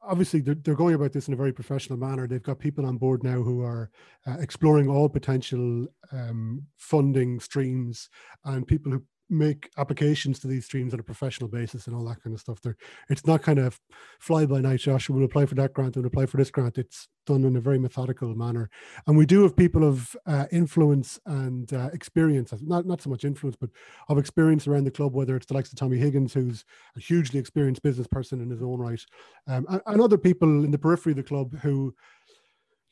obviously 0.07 0.41
they're, 0.41 0.55
they're 0.55 0.75
going 0.75 0.95
about 0.95 1.13
this 1.13 1.29
in 1.29 1.35
a 1.35 1.37
very 1.37 1.53
professional 1.53 1.99
manner. 1.99 2.27
They've 2.27 2.43
got 2.43 2.59
people 2.59 2.87
on 2.87 2.97
board 2.97 3.23
now 3.23 3.43
who 3.43 3.63
are 3.63 3.91
uh, 4.27 4.37
exploring 4.39 4.89
all 4.89 5.09
potential 5.09 5.87
um, 6.13 6.63
funding 6.77 7.41
streams 7.41 8.09
and 8.45 8.67
people 8.67 8.93
who 8.93 9.03
make 9.29 9.71
applications 9.77 10.39
to 10.41 10.47
these 10.47 10.65
streams 10.65 10.95
on 10.95 11.01
a 11.01 11.03
professional 11.03 11.49
basis 11.49 11.87
and 11.87 11.97
all 11.97 12.05
that 12.05 12.23
kind 12.23 12.35
of 12.35 12.41
stuff. 12.41 12.61
There, 12.61 12.77
it's 13.11 13.27
not 13.27 13.43
kind 13.43 13.59
of 13.59 13.81
fly 14.21 14.47
by 14.47 14.61
night. 14.61 14.81
Josh, 14.81 15.09
we'll 15.09 15.25
apply 15.25 15.47
for 15.47 15.55
that 15.57 15.73
grant, 15.73 15.97
we'll 15.97 16.07
apply 16.07 16.27
for 16.27 16.37
this 16.37 16.51
grant. 16.51 16.79
It's 16.79 17.09
done 17.27 17.45
in 17.45 17.57
a 17.57 17.61
very 17.61 17.79
methodical 17.79 18.35
manner, 18.35 18.71
and 19.07 19.17
we 19.17 19.27
do 19.27 19.43
have 19.43 19.57
people 19.57 19.85
of 19.85 20.17
uh, 20.27 20.47
influence 20.53 21.19
and 21.27 21.73
uh, 21.73 21.91
experience. 21.93 22.53
Not 22.63 22.87
not 22.87 23.03
so 23.03 23.11
much 23.11 23.25
influence, 23.25 23.57
but 23.61 23.71
of 24.09 24.19
experience 24.19 24.67
around 24.67 24.85
the 24.85 24.91
club. 24.91 25.15
Whether 25.15 25.37
it's 25.37 25.47
the 25.47 25.55
likes 25.55 25.73
of 25.73 25.79
Tommy 25.79 25.99
Higgins, 25.99 26.33
who's 26.33 26.65
a 26.97 27.01
hugely 27.01 27.41
experienced 27.41 27.83
business 27.83 28.07
person 28.07 28.41
in 28.41 28.51
his 28.51 28.63
own 28.63 28.79
right, 28.79 29.03
um, 29.49 29.67
and, 29.69 29.83
and 29.87 30.01
other 30.01 30.19
people 30.19 30.65
in 30.65 30.71
the 30.71 30.79
periphery 30.79 31.13
of 31.13 31.17
the 31.17 31.23
club 31.23 31.59
who 31.59 31.95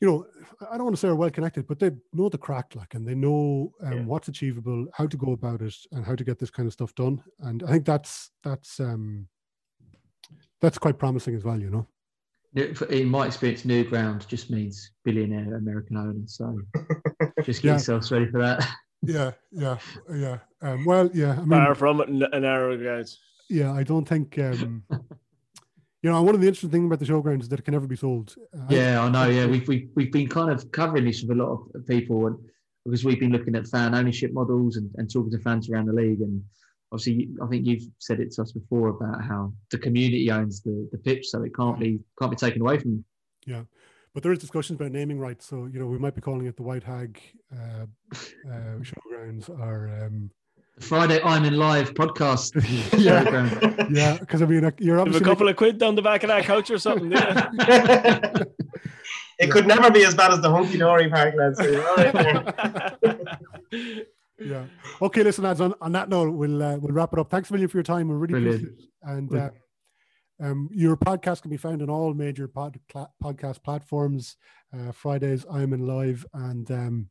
you 0.01 0.07
know, 0.09 0.25
I 0.69 0.75
don't 0.75 0.83
want 0.85 0.95
to 0.95 0.99
say 0.99 1.07
are 1.07 1.15
well 1.15 1.29
connected, 1.29 1.67
but 1.67 1.79
they 1.79 1.91
know 2.13 2.29
the 2.29 2.37
crack, 2.37 2.73
like, 2.75 2.93
and 2.95 3.07
they 3.07 3.15
know 3.15 3.71
um, 3.83 4.05
what's 4.07 4.27
achievable, 4.27 4.85
how 4.93 5.07
to 5.07 5.17
go 5.17 5.31
about 5.31 5.61
it, 5.61 5.73
and 5.91 6.05
how 6.05 6.15
to 6.15 6.23
get 6.23 6.37
this 6.39 6.49
kind 6.51 6.67
of 6.67 6.73
stuff 6.73 6.93
done. 6.95 7.23
And 7.39 7.63
I 7.63 7.71
think 7.71 7.85
that's 7.85 8.31
that's 8.43 8.79
um, 8.79 9.27
that's 10.61 10.77
quite 10.77 10.97
promising 10.99 11.35
as 11.35 11.43
well. 11.43 11.59
You 11.59 11.69
know. 11.69 11.87
In 12.89 13.09
my 13.09 13.25
experience, 13.27 13.65
new 13.65 13.83
ground 13.83 14.25
just 14.29 14.49
means 14.49 14.91
billionaire 15.03 15.55
American 15.55 15.97
owner. 15.97 16.13
So 16.25 16.57
just 17.43 17.61
get 17.61 17.67
Yeah. 17.67 17.71
yourselves 17.73 18.11
ready 18.11 18.27
for 18.27 18.39
that. 18.41 18.67
Yeah, 19.07 19.31
yeah, 19.51 19.77
yeah. 20.15 20.37
Um, 20.63 20.83
well, 20.83 21.11
yeah. 21.13 21.33
I 21.33 21.35
mean, 21.41 21.49
Far 21.49 21.75
from 21.75 22.01
it, 22.01 22.09
an 22.33 22.43
hour 22.43 22.75
guys. 22.75 23.19
yeah, 23.49 23.71
I 23.71 23.83
don't 23.83 24.05
think. 24.07 24.39
Um, 24.39 24.83
you 26.05 26.11
know, 26.11 26.21
one 26.21 26.35
of 26.35 26.41
the 26.41 26.45
interesting 26.45 26.69
things 26.69 26.85
about 26.85 26.99
the 26.99 27.05
showgrounds 27.05 27.41
is 27.41 27.49
that 27.49 27.57
it 27.57 27.63
can 27.63 27.71
never 27.71 27.87
be 27.87 27.95
sold. 27.95 28.35
Uh, 28.55 28.67
Yeah, 28.69 29.01
I 29.01 29.09
know. 29.09 29.25
Yeah, 29.25 29.47
we've, 29.47 29.67
we've 29.67 29.89
we've 29.95 30.11
been 30.11 30.29
kind 30.29 30.51
of 30.51 30.71
covering 30.71 31.03
this 31.03 31.23
with 31.23 31.35
a 31.35 31.43
lot 31.43 31.65
of 31.73 31.87
people, 31.87 32.27
and 32.27 32.37
because 32.85 33.03
we've 33.03 33.19
been 33.19 33.31
looking 33.31 33.55
at 33.55 33.65
fan 33.65 33.95
ownership 33.95 34.31
models 34.31 34.77
and, 34.77 34.91
and 34.97 35.11
talking 35.11 35.31
to 35.31 35.39
fans 35.39 35.67
around 35.67 35.87
the 35.87 35.93
league, 35.93 36.21
and 36.21 36.43
obviously, 36.91 37.29
I 37.41 37.47
think 37.47 37.65
you've 37.65 37.85
said 37.97 38.19
it 38.19 38.31
to 38.33 38.43
us 38.43 38.51
before 38.51 38.89
about 38.89 39.23
how 39.23 39.51
the 39.71 39.79
community 39.79 40.29
owns 40.29 40.61
the, 40.61 40.87
the 40.91 40.99
pitch, 40.99 41.27
so 41.27 41.41
it 41.41 41.55
can't 41.55 41.79
be 41.79 41.99
can't 42.19 42.29
be 42.29 42.37
taken 42.37 42.61
away 42.61 42.77
from 42.77 42.91
them. 42.91 43.05
Yeah, 43.47 43.63
but 44.13 44.21
there 44.21 44.31
is 44.31 44.37
discussions 44.37 44.79
about 44.79 44.91
naming 44.91 45.17
rights. 45.17 45.47
So 45.47 45.65
you 45.65 45.79
know, 45.79 45.87
we 45.87 45.97
might 45.97 46.13
be 46.13 46.21
calling 46.21 46.45
it 46.45 46.55
the 46.55 46.61
White 46.61 46.83
Hag 46.83 47.19
uh, 47.51 47.87
uh, 48.47 48.77
Showgrounds 48.79 49.49
or 49.49 50.05
um, 50.05 50.29
Friday 50.79 51.21
I'm 51.23 51.45
in 51.45 51.55
LOIve 51.55 51.93
podcast. 51.93 52.53
yeah, 52.99 53.87
yeah. 53.89 54.17
Because 54.19 54.41
I 54.41 54.45
mean, 54.45 54.71
you're 54.79 54.97
Have 54.97 55.07
a 55.07 55.09
obviously 55.09 55.25
couple 55.25 55.47
of 55.47 55.55
quid 55.55 55.77
down 55.77 55.95
the 55.95 56.01
back 56.01 56.23
of 56.23 56.29
that 56.29 56.43
couch 56.43 56.69
or 56.69 56.77
something. 56.77 57.11
Yeah. 57.11 57.49
it 59.39 59.51
could 59.51 59.67
never 59.67 59.89
be 59.89 60.03
as 60.03 60.15
bad 60.15 60.31
as 60.31 60.41
the 60.41 60.49
Hunky 60.49 60.77
Dorys 60.77 61.09
Park, 61.09 61.35
lads. 61.37 61.57
So 61.59 61.65
you're 61.65 61.87
all 61.87 61.95
right 61.95 62.13
there. 63.71 64.05
yeah. 64.39 64.65
Okay, 65.01 65.23
listen, 65.23 65.45
lads. 65.45 65.61
On, 65.61 65.73
on 65.79 65.91
that 65.93 66.09
note, 66.09 66.33
we'll 66.33 66.61
uh, 66.61 66.77
we'll 66.77 66.93
wrap 66.93 67.13
it 67.13 67.19
up. 67.19 67.29
Thanks 67.31 67.49
a 67.49 67.53
million 67.53 67.69
for 67.69 67.77
your 67.77 67.83
time. 67.83 68.09
We 68.09 68.15
really 68.15 68.33
Brilliant. 68.33 68.63
appreciate 68.63 68.83
it. 68.83 68.89
And 69.01 69.35
uh, 69.35 69.49
um, 70.41 70.69
your 70.73 70.97
podcast 70.97 71.41
can 71.41 71.51
be 71.51 71.57
found 71.57 71.81
on 71.83 71.89
all 71.89 72.13
major 72.13 72.49
pod, 72.49 72.77
cla- 72.89 73.11
podcast 73.23 73.63
platforms. 73.63 74.35
Uh, 74.73 74.91
Fridays, 74.91 75.45
I'm 75.49 75.71
in 75.71 75.87
LOIve, 75.87 76.25
and 76.33 76.69
um, 76.69 77.09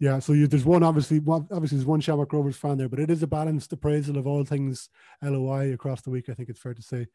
yeah. 0.00 0.18
So 0.18 0.32
you, 0.32 0.48
there's 0.48 0.64
one 0.64 0.82
obviously, 0.82 1.20
one, 1.20 1.46
obviously 1.52 1.78
there's 1.78 1.86
one 1.86 2.00
Shamrock 2.00 2.32
Rovers 2.32 2.56
fan 2.56 2.76
there, 2.78 2.88
but 2.88 2.98
it 2.98 3.10
is 3.10 3.22
a 3.22 3.26
balanced 3.28 3.72
appraisal 3.72 4.18
of 4.18 4.26
all 4.26 4.44
things 4.44 4.88
LOI 5.22 5.72
across 5.72 6.00
the 6.02 6.10
week. 6.10 6.28
I 6.28 6.34
think 6.34 6.48
it's 6.48 6.58
fair 6.60 6.74
to 6.74 6.82
say. 6.82 7.06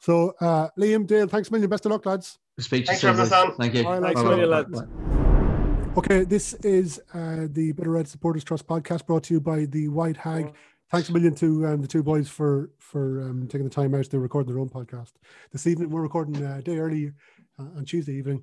So, 0.00 0.32
uh, 0.40 0.68
Liam, 0.78 1.06
Dale, 1.06 1.26
thanks 1.26 1.50
a 1.50 1.52
million. 1.52 1.68
Best 1.68 1.84
of 1.84 1.92
luck, 1.92 2.06
lads. 2.06 2.38
Speak 2.58 2.86
to 2.86 2.92
you 2.92 2.98
Thanks 2.98 3.00
for 3.02 3.06
soon. 3.08 3.16
having 3.16 3.22
us 3.24 3.30
boys. 3.30 3.50
on. 3.50 3.56
Thank 3.56 3.74
you. 3.74 3.86
All 3.86 4.00
right, 4.00 4.14
Thanks, 4.14 4.22
Bye-bye. 4.22 4.44
lads. 4.44 4.80
Bye. 4.80 5.96
Okay, 5.98 6.24
this 6.24 6.54
is 6.54 7.00
uh, 7.12 7.48
the 7.50 7.72
Bit 7.72 7.86
O' 7.86 7.90
Red 7.90 8.08
Supporters 8.08 8.44
Trust 8.44 8.66
podcast 8.66 9.04
brought 9.06 9.24
to 9.24 9.34
you 9.34 9.40
by 9.40 9.64
the 9.66 9.88
White 9.88 10.16
Hag. 10.16 10.54
Thanks 10.90 11.08
a 11.08 11.12
million 11.12 11.34
to 11.36 11.66
um, 11.66 11.82
the 11.82 11.88
two 11.88 12.02
boys 12.02 12.28
for 12.28 12.70
for 12.78 13.22
um, 13.22 13.46
taking 13.48 13.64
the 13.64 13.74
time 13.74 13.94
out 13.94 14.04
to 14.04 14.18
record 14.18 14.46
their 14.48 14.58
own 14.58 14.68
podcast 14.68 15.12
this 15.52 15.66
evening. 15.66 15.90
We're 15.90 16.00
recording 16.02 16.44
uh, 16.44 16.56
a 16.58 16.62
day 16.62 16.78
early 16.78 17.12
uh, 17.58 17.64
on 17.76 17.84
Tuesday 17.84 18.14
evening, 18.14 18.42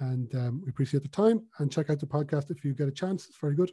and 0.00 0.34
um, 0.34 0.62
we 0.64 0.70
appreciate 0.70 1.02
the 1.02 1.08
time. 1.08 1.42
And 1.58 1.70
check 1.70 1.90
out 1.90 2.00
the 2.00 2.06
podcast 2.06 2.50
if 2.50 2.64
you 2.64 2.74
get 2.74 2.88
a 2.88 2.92
chance; 2.92 3.26
it's 3.26 3.38
very 3.38 3.54
good. 3.54 3.70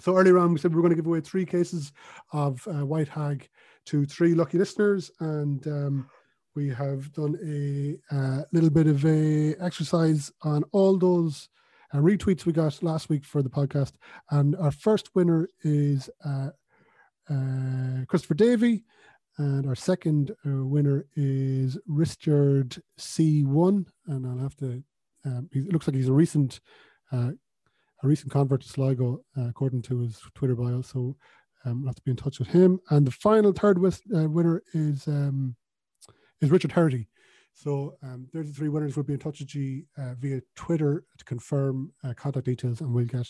So 0.00 0.16
earlier 0.16 0.38
on, 0.38 0.52
we 0.52 0.58
said 0.58 0.70
we 0.70 0.76
were 0.76 0.82
going 0.82 0.90
to 0.90 0.96
give 0.96 1.06
away 1.06 1.20
three 1.20 1.44
cases 1.44 1.92
of 2.32 2.66
uh, 2.66 2.84
White 2.86 3.08
Hag 3.08 3.48
to 3.86 4.04
three 4.06 4.34
lucky 4.34 4.58
listeners, 4.58 5.10
and 5.20 5.66
um, 5.66 6.08
we 6.54 6.68
have 6.68 7.12
done 7.12 7.38
a 7.44 8.14
uh, 8.14 8.42
little 8.52 8.70
bit 8.70 8.86
of 8.86 9.04
a 9.04 9.54
exercise 9.56 10.30
on 10.42 10.64
all 10.72 10.98
those 10.98 11.48
uh, 11.92 11.98
retweets 11.98 12.44
we 12.44 12.52
got 12.52 12.82
last 12.82 13.08
week 13.08 13.24
for 13.24 13.42
the 13.42 13.50
podcast. 13.50 13.92
And 14.30 14.56
our 14.56 14.70
first 14.70 15.14
winner 15.14 15.48
is 15.62 16.10
uh, 16.24 16.50
uh, 17.30 18.04
Christopher 18.06 18.34
Davey. 18.34 18.84
And 19.38 19.66
our 19.66 19.74
second 19.74 20.32
uh, 20.46 20.64
winner 20.64 21.06
is 21.16 21.78
Richard 21.86 22.82
C1. 22.98 23.86
And 24.06 24.26
I'll 24.26 24.38
have 24.38 24.56
to, 24.56 24.82
um, 25.24 25.48
he, 25.52 25.60
looks 25.60 25.86
like 25.86 25.96
he's 25.96 26.08
a 26.08 26.12
recent 26.12 26.60
uh, 27.12 27.30
a 28.02 28.08
recent 28.08 28.32
convert 28.32 28.62
to 28.62 28.68
Sligo, 28.68 29.20
uh, 29.36 29.48
according 29.48 29.82
to 29.82 30.00
his 30.00 30.18
Twitter 30.34 30.56
bio. 30.56 30.82
So 30.82 31.16
um, 31.64 31.82
we'll 31.82 31.90
have 31.90 31.96
to 31.96 32.02
be 32.02 32.10
in 32.10 32.16
touch 32.16 32.38
with 32.38 32.48
him. 32.48 32.80
And 32.90 33.06
the 33.06 33.12
final 33.12 33.52
third 33.52 33.78
wis- 33.78 34.02
uh, 34.14 34.28
winner 34.28 34.62
is 34.74 35.06
um, 35.06 35.54
is 36.40 36.50
Richard 36.50 36.72
Herdy. 36.72 37.06
So 37.54 37.94
um, 38.02 38.26
there's 38.32 38.48
the 38.48 38.54
three 38.54 38.70
winners. 38.70 38.96
We'll 38.96 39.04
be 39.04 39.12
in 39.12 39.18
touch 39.18 39.40
with 39.40 39.54
you 39.54 39.84
uh, 39.98 40.14
via 40.18 40.40
Twitter 40.56 41.04
to 41.18 41.24
confirm 41.24 41.92
uh, 42.02 42.14
contact 42.14 42.46
details, 42.46 42.80
and 42.80 42.92
we'll 42.92 43.04
get 43.04 43.28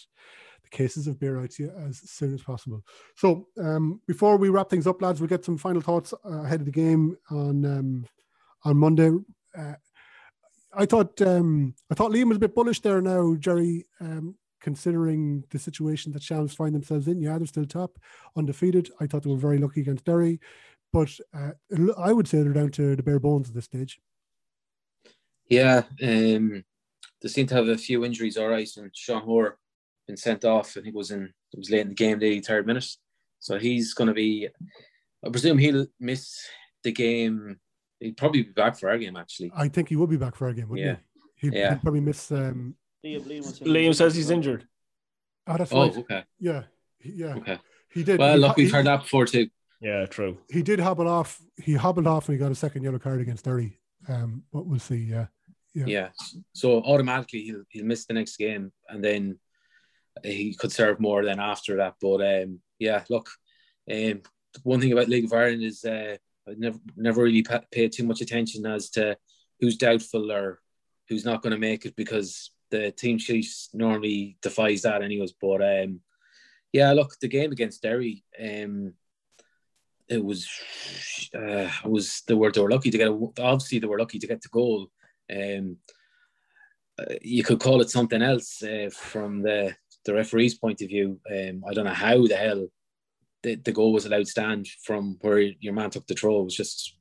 the 0.62 0.70
cases 0.70 1.06
of 1.06 1.18
beer 1.18 1.40
out 1.40 1.50
to 1.50 1.64
you 1.64 1.72
as 1.86 1.98
soon 2.08 2.32
as 2.32 2.42
possible. 2.42 2.82
So 3.16 3.48
um, 3.60 4.00
before 4.06 4.36
we 4.36 4.48
wrap 4.48 4.70
things 4.70 4.86
up, 4.86 5.02
lads, 5.02 5.20
we'll 5.20 5.28
get 5.28 5.44
some 5.44 5.58
final 5.58 5.82
thoughts 5.82 6.14
uh, 6.24 6.44
ahead 6.44 6.60
of 6.60 6.66
the 6.66 6.72
game 6.72 7.16
on 7.30 7.64
um, 7.64 8.06
on 8.64 8.76
Monday. 8.76 9.10
I 10.74 10.86
thought 10.86 11.20
um, 11.22 11.74
I 11.90 11.94
thought 11.94 12.10
Liam 12.10 12.28
was 12.28 12.36
a 12.36 12.40
bit 12.40 12.54
bullish 12.54 12.80
there 12.80 13.00
now, 13.02 13.34
Gerry. 13.34 13.86
Um, 14.00 14.36
considering 14.60 15.42
the 15.50 15.58
situation 15.58 16.12
that 16.12 16.22
Shams 16.22 16.54
find 16.54 16.74
themselves 16.74 17.08
in, 17.08 17.20
yeah, 17.20 17.36
they're 17.36 17.46
still 17.46 17.66
top, 17.66 17.98
undefeated. 18.36 18.90
I 19.00 19.06
thought 19.06 19.24
they 19.24 19.30
were 19.30 19.36
very 19.36 19.58
lucky 19.58 19.80
against 19.80 20.04
Derry, 20.04 20.40
but 20.92 21.10
uh, 21.34 21.50
I 21.98 22.12
would 22.12 22.28
say 22.28 22.42
they're 22.42 22.52
down 22.52 22.70
to 22.72 22.94
the 22.94 23.02
bare 23.02 23.18
bones 23.18 23.48
at 23.48 23.54
this 23.54 23.64
stage. 23.64 24.00
Yeah, 25.48 25.82
um, 26.02 26.64
they 27.20 27.28
seem 27.28 27.46
to 27.48 27.54
have 27.54 27.68
a 27.68 27.76
few 27.76 28.04
injuries, 28.04 28.36
all 28.36 28.48
right. 28.48 28.68
And 28.76 28.90
Sean 28.94 29.22
Hoare 29.22 29.58
been 30.06 30.16
sent 30.16 30.44
off. 30.44 30.70
I 30.70 30.80
think 30.80 30.88
it 30.88 30.94
was 30.94 31.10
in 31.10 31.24
it 31.52 31.58
was 31.58 31.70
late 31.70 31.80
in 31.80 31.88
the 31.88 31.94
game, 31.94 32.18
the 32.18 32.40
83rd 32.40 32.66
minute. 32.66 32.88
So 33.40 33.58
he's 33.58 33.94
going 33.94 34.08
to 34.08 34.14
be. 34.14 34.48
I 35.24 35.28
presume 35.28 35.58
he'll 35.58 35.86
miss 36.00 36.38
the 36.82 36.92
game. 36.92 37.58
He'll 38.02 38.14
probably 38.14 38.42
be 38.42 38.52
back 38.52 38.76
for 38.78 38.88
our 38.90 38.98
game, 38.98 39.16
actually. 39.16 39.52
I 39.54 39.68
think 39.68 39.88
he 39.88 39.96
will 39.96 40.06
be 40.06 40.16
back 40.16 40.34
for 40.36 40.46
our 40.46 40.52
game, 40.52 40.68
wouldn't 40.68 40.86
Yeah. 40.86 40.96
he? 41.36 41.48
He'd, 41.48 41.54
Yeah. 41.54 41.74
he'd 41.74 41.82
probably 41.82 42.00
miss. 42.00 42.30
Um, 42.32 42.76
Liam, 43.04 43.20
Liam, 43.22 43.60
Liam 43.62 43.94
says 43.94 44.14
he's 44.14 44.30
injured. 44.30 44.66
oh, 45.46 45.56
that's 45.56 45.72
Oh, 45.72 45.82
right. 45.88 45.96
okay, 45.98 46.24
Yeah, 46.38 46.64
yeah, 47.04 47.34
okay. 47.36 47.58
he 47.92 48.04
did. 48.04 48.18
Well, 48.18 48.34
he, 48.34 48.40
look, 48.40 48.56
we've 48.56 48.66
he- 48.68 48.72
heard 48.72 48.86
that 48.86 49.02
before 49.02 49.26
too. 49.26 49.48
Yeah, 49.80 50.06
true. 50.06 50.38
He 50.48 50.62
did 50.62 50.78
hobble 50.78 51.08
off. 51.08 51.40
He 51.56 51.74
hobbled 51.74 52.06
off 52.06 52.28
and 52.28 52.34
he 52.36 52.38
got 52.38 52.52
a 52.52 52.54
second 52.54 52.84
yellow 52.84 53.00
card 53.00 53.20
against 53.20 53.44
Derry. 53.44 53.80
Um, 54.08 54.44
but 54.52 54.66
we'll 54.66 54.78
see. 54.78 54.96
Yeah, 54.98 55.26
Yeah. 55.74 55.84
Yeah. 55.86 56.08
So 56.52 56.82
automatically 56.82 57.42
he'll 57.42 57.64
he'll 57.70 57.84
miss 57.86 58.04
the 58.06 58.14
next 58.14 58.36
game, 58.36 58.72
and 58.88 59.02
then 59.02 59.38
he 60.22 60.54
could 60.54 60.70
serve 60.70 61.00
more 61.00 61.24
than 61.24 61.40
after 61.40 61.76
that. 61.78 61.94
But 62.00 62.20
um, 62.42 62.60
yeah, 62.78 63.02
look, 63.10 63.28
um, 63.90 64.22
one 64.62 64.80
thing 64.80 64.92
about 64.92 65.08
League 65.08 65.24
of 65.24 65.32
Ireland 65.32 65.62
is 65.64 65.84
uh, 65.84 66.16
I 66.48 66.54
never 66.56 66.78
never 66.96 67.22
really 67.22 67.42
pa- 67.42 67.62
paid 67.70 67.92
too 67.92 68.04
much 68.04 68.20
attention 68.20 68.66
as 68.66 68.90
to 68.90 69.16
who's 69.60 69.76
doubtful 69.76 70.32
or 70.32 70.60
who's 71.08 71.24
not 71.24 71.42
going 71.42 71.52
to 71.52 71.58
make 71.58 71.84
it 71.84 71.94
because 71.96 72.50
the 72.70 72.90
team 72.90 73.18
sheet 73.18 73.46
normally 73.72 74.36
defies 74.42 74.82
that 74.82 75.02
anyways. 75.02 75.32
But 75.40 75.62
um, 75.62 76.00
yeah, 76.72 76.92
look, 76.92 77.14
the 77.20 77.28
game 77.28 77.52
against 77.52 77.82
Derry, 77.82 78.24
um, 78.42 78.94
it 80.08 80.24
was 80.24 80.48
uh, 81.34 81.68
was 81.84 82.22
they 82.26 82.34
were 82.34 82.50
they 82.50 82.60
were 82.60 82.70
lucky 82.70 82.90
to 82.90 82.98
get 82.98 83.08
a, 83.08 83.28
obviously 83.40 83.78
they 83.78 83.86
were 83.86 83.98
lucky 83.98 84.18
to 84.18 84.26
get 84.26 84.42
the 84.42 84.48
goal. 84.48 84.88
Um, 85.34 85.76
uh, 86.98 87.14
you 87.22 87.42
could 87.42 87.60
call 87.60 87.80
it 87.80 87.90
something 87.90 88.20
else 88.20 88.62
uh, 88.62 88.90
from 88.92 89.42
the 89.42 89.74
the 90.04 90.14
referee's 90.14 90.58
point 90.58 90.82
of 90.82 90.88
view. 90.88 91.20
Um, 91.30 91.62
I 91.68 91.72
don't 91.72 91.84
know 91.84 91.92
how 91.92 92.26
the 92.26 92.36
hell 92.36 92.66
the, 93.42 93.56
the 93.56 93.72
goal 93.72 93.92
was 93.92 94.06
allowed 94.06 94.28
stand 94.28 94.68
from 94.84 95.18
where 95.20 95.38
your 95.38 95.72
man 95.72 95.90
took 95.90 96.06
the 96.06 96.14
throw. 96.14 96.40
It 96.40 96.44
was 96.44 96.56
just 96.56 96.96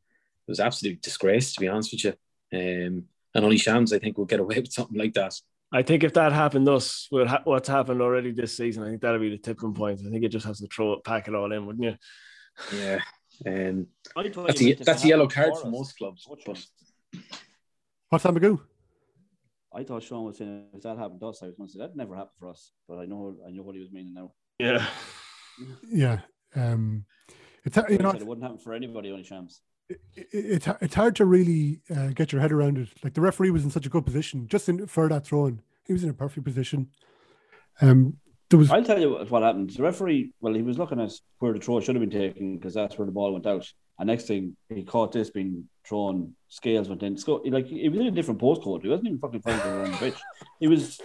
it 0.47 0.51
was 0.51 0.59
absolute 0.59 1.01
disgrace 1.01 1.53
to 1.53 1.61
be 1.61 1.67
honest 1.67 1.91
with 1.91 2.03
you. 2.05 2.13
Um, 2.53 3.05
and 3.33 3.45
only 3.45 3.57
Shams 3.57 3.93
I 3.93 3.99
think 3.99 4.17
will 4.17 4.25
get 4.25 4.39
away 4.39 4.59
with 4.59 4.73
something 4.73 4.97
like 4.97 5.13
that. 5.13 5.33
I 5.73 5.83
think 5.83 6.03
if 6.03 6.13
that 6.15 6.33
happened 6.33 6.67
us, 6.67 7.07
what's 7.09 7.69
happened 7.69 8.01
already 8.01 8.31
this 8.31 8.57
season, 8.57 8.83
I 8.83 8.89
think 8.89 9.01
that'll 9.01 9.19
be 9.19 9.29
the 9.29 9.37
tipping 9.37 9.73
point. 9.73 10.01
I 10.05 10.09
think 10.09 10.25
it 10.25 10.29
just 10.29 10.45
has 10.45 10.59
to 10.59 10.67
throw 10.67 10.93
it, 10.93 11.03
pack 11.05 11.29
it 11.29 11.35
all 11.35 11.51
in, 11.51 11.65
wouldn't 11.65 11.85
you? 11.85 11.95
Yeah. 12.77 12.99
Um, 13.45 13.87
that's 14.45 14.61
you 14.61 14.73
a, 14.73 14.83
that's 14.83 15.03
a 15.05 15.07
yellow 15.07 15.27
card 15.27 15.53
for 15.53 15.61
for 15.61 15.69
most 15.69 15.97
clubs. 15.97 16.25
What 16.27 16.39
But 16.45 16.65
What's 18.09 18.23
that, 18.23 18.33
Magoo? 18.33 18.59
I 19.73 19.83
thought 19.83 20.03
Shaun 20.03 20.25
was 20.25 20.37
saying 20.37 20.65
if 20.73 20.81
that 20.81 20.97
happened 20.97 21.21
to 21.21 21.27
us, 21.27 21.41
I 21.41 21.45
was 21.45 21.55
going 21.55 21.67
to 21.67 21.73
say 21.73 21.79
that 21.79 21.95
never 21.95 22.15
happened 22.15 22.35
for 22.37 22.49
us. 22.49 22.73
But 22.89 22.97
I 22.99 23.05
know 23.05 23.37
I 23.47 23.51
know 23.51 23.63
what 23.63 23.75
he 23.75 23.81
was 23.81 23.91
meaning 23.91 24.13
now. 24.13 24.33
Yeah. 24.59 24.85
Yeah. 25.89 26.19
Um, 26.55 27.05
it's 27.63 27.77
you 27.89 27.97
know 27.99 28.11
it 28.11 28.25
wouldn't 28.25 28.43
happen 28.43 28.57
for 28.57 28.73
anybody, 28.73 29.11
on 29.11 29.23
Shams. 29.23 29.61
it, 29.89 29.99
it's 30.15 30.67
it's 30.81 30.95
hard 30.95 31.15
to 31.17 31.25
really 31.25 31.81
uh, 31.95 32.07
get 32.07 32.31
your 32.31 32.41
head 32.41 32.51
around 32.51 32.77
it. 32.77 32.89
Like 33.03 33.13
the 33.13 33.21
referee 33.21 33.51
was 33.51 33.63
in 33.63 33.71
such 33.71 33.85
a 33.85 33.89
good 33.89 34.05
position, 34.05 34.47
just 34.47 34.67
in, 34.69 34.87
for 34.87 35.07
that 35.09 35.25
throw 35.25 35.41
throwing, 35.41 35.61
he 35.85 35.93
was 35.93 36.03
in 36.03 36.09
a 36.09 36.13
perfect 36.13 36.45
position. 36.45 36.89
Um, 37.81 38.17
there 38.49 38.59
was 38.59 38.69
I'll 38.69 38.83
tell 38.83 38.99
you 38.99 39.11
what, 39.11 39.31
what 39.31 39.43
happened. 39.43 39.69
The 39.69 39.83
referee, 39.83 40.33
well, 40.41 40.53
he 40.53 40.61
was 40.61 40.77
looking 40.77 40.99
at 40.99 41.11
where 41.39 41.53
the 41.53 41.59
throw 41.59 41.79
should 41.79 41.95
have 41.95 42.01
been 42.01 42.19
taken 42.19 42.57
because 42.57 42.73
that's 42.73 42.97
where 42.97 43.05
the 43.05 43.11
ball 43.11 43.33
went 43.33 43.47
out. 43.47 43.65
And 43.97 44.07
next 44.07 44.25
thing, 44.25 44.57
he 44.69 44.83
caught 44.83 45.11
this 45.11 45.29
being 45.29 45.69
thrown. 45.87 46.33
Scales 46.49 46.89
went 46.89 47.03
in. 47.03 47.17
Sco- 47.17 47.41
like 47.45 47.67
he 47.67 47.87
was 47.87 47.99
in 47.99 48.07
a 48.07 48.11
different 48.11 48.41
postcode. 48.41 48.81
He 48.81 48.89
wasn't 48.89 49.07
even 49.07 49.19
fucking 49.19 49.41
fighting 49.41 49.71
around 49.71 49.91
the 49.91 49.97
pitch. 49.97 50.15
He 50.59 50.67
was, 50.67 50.99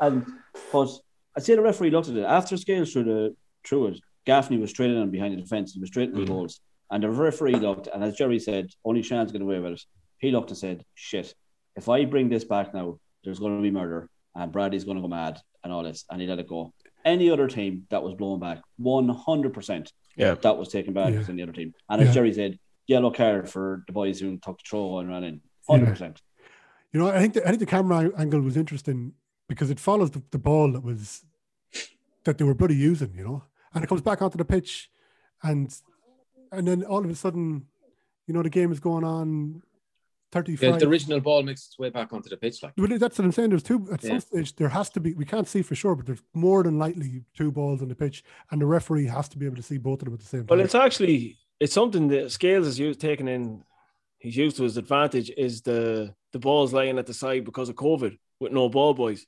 and 0.00 0.24
but 0.70 0.90
I 1.36 1.40
see 1.40 1.54
the 1.54 1.62
referee 1.62 1.90
looked 1.90 2.08
at 2.08 2.16
it 2.16 2.24
after 2.24 2.56
Scales 2.56 2.92
threw 2.92 3.04
the 3.04 3.36
threw 3.64 3.86
it. 3.88 4.00
Gaffney 4.24 4.58
was 4.58 4.70
straight 4.70 4.90
in 4.90 5.10
behind 5.10 5.36
the 5.36 5.40
defence. 5.40 5.72
He 5.72 5.80
was 5.80 5.88
straight 5.88 6.10
in 6.10 6.14
the 6.14 6.22
mm. 6.22 6.28
goals. 6.28 6.60
And 6.90 7.02
the 7.02 7.10
referee 7.10 7.54
looked, 7.54 7.88
and 7.92 8.04
as 8.04 8.16
Gerry 8.16 8.38
said, 8.38 8.68
only 8.84 9.02
Shams 9.02 9.32
get 9.32 9.40
away 9.40 9.58
with 9.58 9.72
it. 9.72 9.82
He 10.18 10.30
looked 10.30 10.50
and 10.50 10.58
said, 10.58 10.84
"Shit, 10.94 11.34
if 11.74 11.88
I 11.88 12.04
bring 12.04 12.28
this 12.28 12.44
back 12.44 12.74
now, 12.74 12.98
there's 13.24 13.38
going 13.38 13.56
to 13.56 13.62
be 13.62 13.70
murder, 13.70 14.10
and 14.34 14.52
Bradley's 14.52 14.84
going 14.84 14.98
to 14.98 15.02
go 15.02 15.08
mad, 15.08 15.40
and 15.64 15.72
all 15.72 15.82
this." 15.82 16.04
And 16.10 16.20
he 16.20 16.26
let 16.26 16.38
it 16.38 16.48
go. 16.48 16.74
Any 17.04 17.30
other 17.30 17.48
team 17.48 17.86
that 17.90 18.02
was 18.02 18.14
blown 18.14 18.40
back, 18.40 18.60
one 18.76 19.08
hundred 19.08 19.54
percent, 19.54 19.92
Yeah. 20.16 20.34
that 20.34 20.58
was 20.58 20.68
taken 20.68 20.92
back 20.92 21.12
Yeah. 21.12 21.20
as 21.20 21.28
any 21.30 21.42
other 21.42 21.52
team. 21.52 21.74
And 21.88 22.02
as 22.02 22.08
Yeah. 22.08 22.14
Gerry 22.14 22.32
said, 22.34 22.58
yellow 22.86 23.10
card 23.10 23.48
for 23.48 23.84
the 23.86 23.92
boys 23.92 24.20
who 24.20 24.36
took 24.36 24.58
the 24.58 24.64
throw 24.68 24.98
and 24.98 25.08
ran 25.08 25.24
in, 25.24 25.40
hundred 25.68 25.86
percent. 25.86 26.20
You 26.92 27.00
know, 27.00 27.08
I 27.08 27.20
think 27.20 27.34
the, 27.34 27.42
I 27.42 27.48
think 27.48 27.60
the 27.60 27.66
camera 27.66 28.10
angle 28.18 28.42
was 28.42 28.56
interesting 28.56 29.14
because 29.48 29.70
it 29.70 29.80
follows 29.80 30.10
the, 30.10 30.22
the 30.30 30.38
ball 30.38 30.72
that 30.72 30.84
was 30.84 31.24
that 32.24 32.36
they 32.36 32.44
were 32.44 32.54
bloody 32.54 32.76
using, 32.76 33.14
you 33.16 33.24
know, 33.24 33.44
and 33.74 33.84
it 33.84 33.86
comes 33.86 34.02
back 34.02 34.22
onto 34.22 34.38
the 34.38 34.44
pitch, 34.44 34.90
and 35.42 35.74
and 36.50 36.66
then 36.68 36.84
all 36.84 37.04
of 37.04 37.10
a 37.10 37.14
sudden, 37.14 37.66
you 38.26 38.34
know, 38.34 38.42
the 38.42 38.50
game 38.50 38.72
is 38.72 38.80
going 38.80 39.04
on. 39.04 39.62
The, 40.32 40.38
Thirty-five. 40.38 40.80
the 40.80 40.88
original 40.88 41.20
ball 41.20 41.42
makes 41.42 41.66
its 41.66 41.78
way 41.78 41.90
back 41.90 42.10
onto 42.12 42.30
the 42.30 42.38
pitch. 42.38 42.62
Like 42.62 42.72
Well, 42.78 42.88
that's 42.98 43.18
what 43.18 43.24
I'm 43.26 43.32
saying. 43.32 43.50
There's 43.50 43.62
two 43.62 43.86
at 43.92 44.02
Yeah. 44.02 44.10
some 44.10 44.20
stage. 44.20 44.56
There 44.56 44.70
has 44.70 44.88
to 44.90 45.00
be. 45.00 45.12
We 45.12 45.26
can't 45.26 45.46
see 45.46 45.60
for 45.60 45.74
sure, 45.74 45.94
but 45.94 46.06
there's 46.06 46.22
more 46.32 46.62
than 46.62 46.78
likely 46.78 47.24
two 47.36 47.52
balls 47.52 47.82
on 47.82 47.88
the 47.88 47.94
pitch, 47.94 48.24
and 48.50 48.60
the 48.60 48.64
referee 48.66 49.06
has 49.06 49.28
to 49.30 49.38
be 49.38 49.44
able 49.44 49.56
to 49.56 49.62
see 49.62 49.76
both 49.76 50.00
of 50.00 50.06
them 50.06 50.14
at 50.14 50.20
the 50.20 50.26
same 50.26 50.40
time. 50.46 50.56
Well, 50.56 50.64
it's 50.64 50.74
actually 50.74 51.36
it's 51.60 51.74
something 51.74 52.08
that 52.08 52.32
Scales 52.32 52.66
is 52.66 52.78
used 52.78 52.98
taking 53.00 53.28
in. 53.28 53.62
He's 54.18 54.36
used 54.36 54.56
to 54.56 54.62
his 54.62 54.78
advantage 54.78 55.30
is 55.36 55.60
the 55.62 56.14
the 56.32 56.38
balls 56.38 56.72
lying 56.72 56.98
at 56.98 57.06
the 57.06 57.14
side 57.14 57.44
because 57.44 57.68
of 57.68 57.76
COVID 57.76 58.16
with 58.40 58.52
no 58.52 58.70
ball 58.70 58.94
boys, 58.94 59.26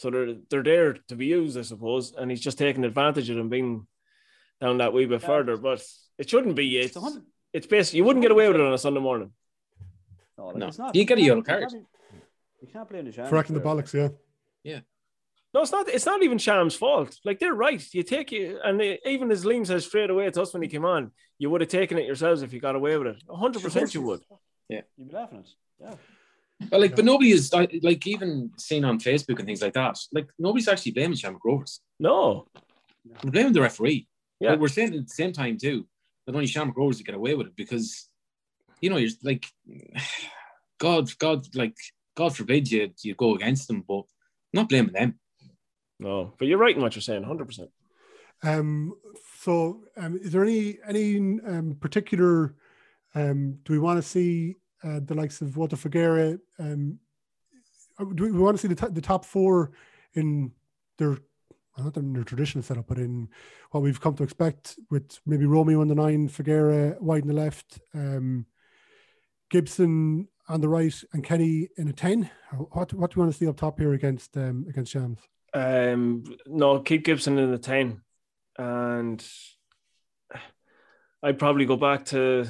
so 0.00 0.10
they're 0.10 0.34
they're 0.48 0.62
there 0.62 0.92
to 1.08 1.14
be 1.16 1.26
used, 1.26 1.58
I 1.58 1.62
suppose, 1.62 2.12
and 2.16 2.30
he's 2.30 2.40
just 2.40 2.56
taking 2.58 2.84
advantage 2.84 3.28
of 3.30 3.36
them 3.36 3.48
being 3.50 3.86
down 4.60 4.78
that 4.78 4.92
wee 4.94 5.04
bit 5.06 5.22
further. 5.22 5.56
But 5.56 5.82
it 6.18 6.28
shouldn't 6.30 6.56
be. 6.56 6.78
It's 6.78 6.96
it's 7.52 7.66
basically 7.66 7.98
you 7.98 8.04
wouldn't 8.04 8.22
get 8.22 8.30
away 8.32 8.46
with 8.48 8.56
it 8.56 8.62
on 8.62 8.72
a 8.72 8.78
Sunday 8.78 9.00
morning. 9.00 9.32
No, 10.38 10.46
like, 10.46 10.56
No. 10.56 10.68
it's 10.68 10.78
not. 10.78 10.94
You 10.96 11.04
get 11.04 11.18
a 11.18 11.20
can't- 11.20 11.26
yellow 11.26 11.38
you 11.38 11.44
card. 11.44 11.68
can't- 11.70 11.86
You 12.62 12.68
can't 12.72 12.88
blame 12.88 13.04
the 13.04 13.12
Shams 13.12 13.30
Fracking 13.30 13.54
the 13.54 13.60
for 13.60 13.66
bollocks, 13.68 13.92
yeah. 13.94 14.08
Yeah. 14.62 14.80
No, 15.52 15.62
it's 15.62 15.72
not. 15.72 15.88
It's 15.88 16.06
not 16.06 16.22
even 16.22 16.38
Sham's 16.38 16.74
fault. 16.76 17.18
Like 17.24 17.38
they're 17.38 17.54
right. 17.54 17.82
You 17.92 18.02
take 18.02 18.32
it, 18.32 18.58
and 18.64 18.78
they, 18.80 18.98
even 19.04 19.30
as 19.30 19.44
Liam 19.44 19.66
says 19.66 19.84
straight 19.86 20.08
away 20.10 20.30
to 20.30 20.42
us 20.42 20.52
when 20.54 20.62
he 20.62 20.68
came 20.68 20.84
on, 20.84 21.10
you 21.38 21.50
would 21.50 21.60
have 21.60 21.70
taken 21.70 21.98
it 21.98 22.06
yourselves 22.06 22.42
if 22.42 22.52
you 22.54 22.60
got 22.60 22.76
away 22.76 22.96
with 22.98 23.08
it. 23.08 23.22
hundred 23.28 23.62
percent, 23.62 23.92
you 23.94 24.02
would. 24.02 24.20
Yeah, 24.68 24.82
you'd 24.96 25.08
be 25.08 25.14
laughing 25.14 25.38
at. 25.38 25.44
it. 25.46 25.50
Yeah. 25.80 25.94
Well, 26.70 26.80
like, 26.80 26.94
but 26.94 27.04
nobody 27.04 27.30
is 27.32 27.52
like 27.52 28.06
even 28.06 28.50
seen 28.58 28.84
on 28.84 28.98
Facebook 28.98 29.38
and 29.38 29.46
things 29.46 29.62
like 29.62 29.72
that. 29.74 29.98
Like 30.12 30.28
nobody's 30.38 30.68
actually 30.68 30.92
blaming 30.92 31.16
Shamrock 31.16 31.44
Rovers. 31.44 31.80
No. 31.98 32.46
We're 33.24 33.30
blaming 33.30 33.52
the 33.52 33.62
referee. 33.62 34.06
Yeah. 34.40 34.50
But 34.50 34.60
we're 34.60 34.68
saying 34.68 34.94
at 34.94 35.06
the 35.06 35.14
same 35.14 35.32
time 35.32 35.58
too 35.58 35.86
that 36.26 36.34
only 36.34 36.46
Shamrock 36.46 36.76
Rovers 36.76 36.98
to 36.98 37.04
get 37.04 37.14
away 37.14 37.34
with 37.34 37.48
it 37.48 37.56
because 37.56 38.08
you 38.80 38.90
know 38.90 38.96
you're 38.96 39.10
like 39.22 39.46
God, 40.78 41.10
God, 41.18 41.46
like 41.54 41.76
God 42.16 42.36
forbid 42.36 42.70
you 42.70 42.90
you 43.02 43.14
go 43.14 43.34
against 43.34 43.68
them, 43.68 43.84
but 43.86 44.00
I'm 44.00 44.04
not 44.54 44.68
blaming 44.68 44.92
them. 44.92 45.18
No, 45.98 46.32
but 46.38 46.48
you're 46.48 46.58
right 46.58 46.74
in 46.74 46.82
what 46.82 46.94
you're 46.94 47.02
saying. 47.02 47.22
Hundred 47.22 47.46
percent. 47.46 47.70
Um, 48.42 48.94
so, 49.38 49.82
um, 49.96 50.16
is 50.16 50.32
there 50.32 50.42
any 50.42 50.78
any 50.86 51.16
um, 51.16 51.76
particular? 51.80 52.54
Um, 53.14 53.58
do 53.64 53.72
we 53.72 53.78
want 53.78 53.98
to 53.98 54.08
see 54.08 54.56
uh, 54.84 55.00
the 55.04 55.14
likes 55.14 55.40
of 55.40 55.56
Walter 55.56 55.76
Figueira? 55.76 56.38
Um, 56.58 56.98
uh, 57.98 58.04
do 58.14 58.24
we, 58.24 58.32
want 58.32 58.56
to 58.56 58.60
see 58.60 58.72
the, 58.72 58.74
t- 58.74 58.92
the 58.92 59.00
top 59.00 59.24
four 59.24 59.72
in 60.14 60.52
their 60.98 61.18
not 61.78 61.96
in 61.96 62.12
their 62.12 62.24
traditional 62.24 62.62
setup, 62.62 62.86
but 62.86 62.98
in 62.98 63.28
what 63.70 63.82
we've 63.82 64.00
come 64.00 64.14
to 64.14 64.22
expect 64.22 64.78
with 64.90 65.18
maybe 65.26 65.46
Romeo 65.46 65.80
on 65.80 65.88
the 65.88 65.94
nine, 65.94 66.28
Figueira 66.28 67.00
wide 67.00 67.22
on 67.22 67.28
the 67.28 67.34
left, 67.34 67.80
um, 67.94 68.46
Gibson 69.50 70.28
on 70.48 70.60
the 70.60 70.68
right, 70.68 70.94
and 71.12 71.24
Kenny 71.24 71.68
in 71.76 71.88
a 71.88 71.92
ten. 71.92 72.30
What 72.52 72.92
what 72.92 73.10
do 73.10 73.16
you 73.16 73.22
want 73.22 73.32
to 73.32 73.38
see 73.38 73.46
up 73.46 73.56
top 73.56 73.78
here 73.78 73.92
against 73.92 74.36
um, 74.36 74.66
against 74.68 74.92
Shams? 74.92 75.20
Um, 75.54 76.24
no, 76.46 76.80
keep 76.80 77.04
Gibson 77.04 77.38
in 77.38 77.50
the 77.50 77.58
ten, 77.58 78.02
and 78.58 79.24
I'd 81.22 81.38
probably 81.38 81.66
go 81.66 81.76
back 81.76 82.06
to. 82.06 82.46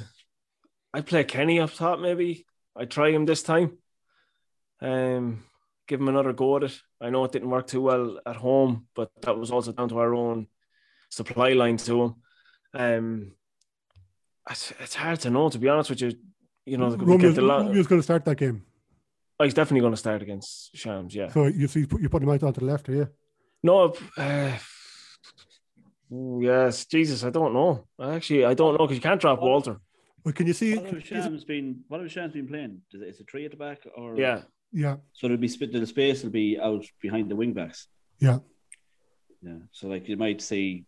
I'd 0.93 1.05
play 1.05 1.23
Kenny 1.23 1.59
up 1.59 1.73
top. 1.73 1.99
Maybe 1.99 2.45
I 2.75 2.81
would 2.81 2.91
try 2.91 3.11
him 3.11 3.25
this 3.25 3.43
time. 3.43 3.77
Um, 4.81 5.43
give 5.87 5.99
him 5.99 6.07
another 6.07 6.33
go 6.33 6.57
at 6.57 6.63
it. 6.63 6.79
I 6.99 7.09
know 7.09 7.23
it 7.25 7.31
didn't 7.31 7.49
work 7.49 7.67
too 7.67 7.81
well 7.81 8.19
at 8.25 8.35
home, 8.35 8.87
but 8.95 9.11
that 9.21 9.37
was 9.37 9.51
also 9.51 9.71
down 9.71 9.89
to 9.89 9.99
our 9.99 10.13
own 10.13 10.47
supply 11.09 11.53
line 11.53 11.77
to 11.77 12.03
him. 12.03 12.15
Um, 12.73 13.31
it's, 14.49 14.73
it's 14.79 14.95
hard 14.95 15.19
to 15.21 15.29
know 15.29 15.49
to 15.49 15.59
be 15.59 15.69
honest 15.69 15.89
with 15.89 16.01
you. 16.01 16.13
You 16.65 16.77
know, 16.77 16.89
we 16.89 17.05
Romeo's, 17.05 17.35
the 17.35 17.41
lot. 17.41 17.65
Romeo's 17.65 17.87
going 17.87 17.99
to 17.99 18.03
start 18.03 18.25
that 18.25 18.37
game. 18.37 18.63
Oh, 19.39 19.43
he's 19.43 19.53
definitely 19.53 19.81
going 19.81 19.93
to 19.93 19.97
start 19.97 20.21
against 20.21 20.75
Shams. 20.75 21.15
Yeah. 21.15 21.29
So 21.29 21.47
you 21.47 21.67
see, 21.67 21.87
you 21.99 22.09
put 22.09 22.21
him 22.21 22.29
out 22.29 22.43
onto 22.43 22.59
the 22.59 22.65
left, 22.67 22.87
are 22.89 22.93
you? 22.93 23.09
No, 23.63 23.95
uh, 24.17 24.51
yes, 26.09 26.85
Jesus, 26.85 27.23
I 27.23 27.29
don't 27.29 27.53
know. 27.53 27.87
Actually, 28.01 28.45
I 28.45 28.53
don't 28.53 28.73
know 28.73 28.85
because 28.85 28.97
you 28.97 29.01
can't 29.01 29.21
drop 29.21 29.39
Walter. 29.41 29.79
Well, 30.23 30.33
can 30.33 30.47
you 30.47 30.53
see? 30.53 30.77
What 30.77 30.93
have 30.93 31.05
Shams 31.05 31.43
been? 31.43 31.81
What 31.87 32.01
have 32.01 32.11
Shams 32.11 32.33
been 32.33 32.47
playing? 32.47 32.81
Is 32.91 33.01
it, 33.01 33.07
is 33.07 33.19
it 33.19 33.29
three 33.29 33.45
at 33.45 33.51
the 33.51 33.57
back 33.57 33.79
or? 33.95 34.15
Yeah. 34.17 34.41
Yeah. 34.71 34.97
So 35.13 35.25
it'll 35.27 35.37
be 35.37 35.47
split. 35.47 35.73
The 35.73 35.85
space 35.85 36.23
will 36.23 36.29
be 36.29 36.59
out 36.59 36.85
behind 37.01 37.29
the 37.29 37.35
wing 37.35 37.53
backs. 37.53 37.87
Yeah. 38.19 38.39
Yeah. 39.41 39.57
So 39.71 39.87
like 39.87 40.07
you 40.07 40.17
might 40.17 40.41
see 40.41 40.85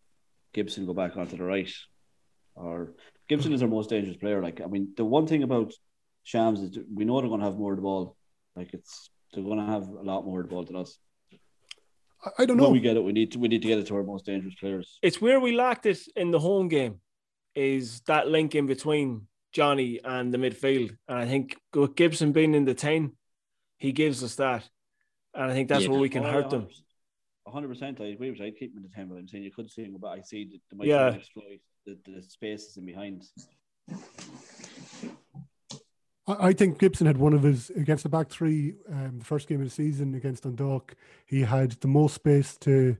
Gibson 0.54 0.86
go 0.86 0.94
back 0.94 1.18
onto 1.18 1.36
the 1.38 1.44
right, 1.44 1.72
or 2.56 2.94
Gibson 3.28 3.54
is 3.54 3.62
our 3.62 3.68
most 3.68 3.90
dangerous 3.90 4.18
player. 4.18 4.42
Like 4.42 4.62
I 4.62 4.68
mean, 4.68 4.94
the 4.96 5.04
one 5.04 5.28
thing 5.28 5.44
about 5.44 5.74
Shams 6.24 6.62
is 6.62 6.78
we 6.94 7.04
know 7.04 7.20
they're 7.20 7.30
going 7.30 7.42
to 7.42 7.46
have 7.46 7.58
more 7.58 7.74
of 7.74 7.78
the 7.78 7.84
ball. 7.84 8.16
Like 8.56 8.74
it's 8.74 9.10
they're 9.34 9.44
going 9.44 9.60
to 9.60 9.66
have 9.66 9.88
a 9.90 10.04
lot 10.04 10.26
more 10.26 10.42
of 10.42 10.48
the 10.48 10.54
ball 10.54 10.64
than 10.64 10.76
us. 10.76 10.98
I, 12.24 12.44
I 12.44 12.46
don't 12.46 12.58
know. 12.58 12.64
When 12.64 12.74
we 12.74 12.80
get 12.80 12.96
it, 12.96 13.04
we 13.04 13.12
need 13.12 13.32
to 13.34 13.40
we 13.40 13.48
need 13.48 13.64
to 13.64 13.68
get 13.68 13.80
it 13.80 13.88
to 13.88 13.96
our 13.96 14.04
most 14.04 14.26
dangerous 14.26 14.56
players. 14.56 15.00
It's 15.02 15.20
where 15.20 15.40
we 15.40 15.52
lacked 15.54 15.86
it 15.88 16.00
in 16.16 16.32
the 16.32 16.40
home 16.40 16.68
game, 16.68 17.02
is 17.56 18.02
that 18.02 18.28
link 18.28 18.56
in 18.56 18.66
between 18.66 19.28
Johnny 19.52 20.00
and 20.04 20.34
the 20.34 20.38
midfield. 20.38 20.96
And 21.08 21.18
I 21.18 21.26
think 21.26 21.56
with 21.74 21.96
Gibson 21.96 22.32
being 22.32 22.54
in 22.56 22.66
the 22.66 22.74
10, 22.74 23.14
he 23.78 23.92
gives 23.92 24.24
us 24.24 24.36
that. 24.36 24.68
And 25.34 25.52
I 25.52 25.54
think 25.54 25.70
that's 25.70 25.84
Yeah. 25.84 25.90
where 25.90 26.00
we 26.00 26.10
can 26.10 26.24
Oh, 26.24 26.32
hurt 26.32 26.46
yeah, 26.46 26.60
them. 26.60 26.68
100 27.46 27.68
percent. 27.68 28.00
I 28.02 28.06
agree 28.06 28.30
with 28.30 28.40
you. 28.40 28.46
I'd 28.46 28.58
keep 28.58 28.72
him 28.72 28.78
in 28.78 28.84
the 28.84 28.90
ten, 28.90 29.08
but 29.10 29.16
I'm 29.18 29.28
saying 29.28 29.44
you 29.44 29.52
could 29.52 29.70
see 29.70 29.84
him, 29.84 29.98
but 30.00 30.08
I 30.08 30.22
see 30.22 30.46
the, 30.46 30.62
the 30.70 30.76
might 30.78 30.88
Yeah. 30.88 31.10
exploit 31.10 31.60
the, 31.86 31.98
the 32.06 32.22
spaces 32.22 32.78
in 32.78 32.86
behind. 32.86 33.24
I, 36.28 36.48
I 36.48 36.54
think 36.54 36.80
Gibson 36.80 37.06
had 37.06 37.18
one 37.18 37.34
of 37.34 37.44
his 37.44 37.70
against 37.72 38.04
the 38.04 38.10
back 38.10 38.30
three. 38.30 38.76
Um, 38.90 39.20
the 39.20 39.26
first 39.26 39.48
game 39.50 39.60
of 39.60 39.66
the 39.66 39.72
season 39.72 40.16
against 40.16 40.44
Dundalk, 40.44 40.96
he 41.26 41.42
had 41.42 41.72
the 41.74 41.88
most 41.90 42.16
space 42.16 42.56
to 42.60 42.96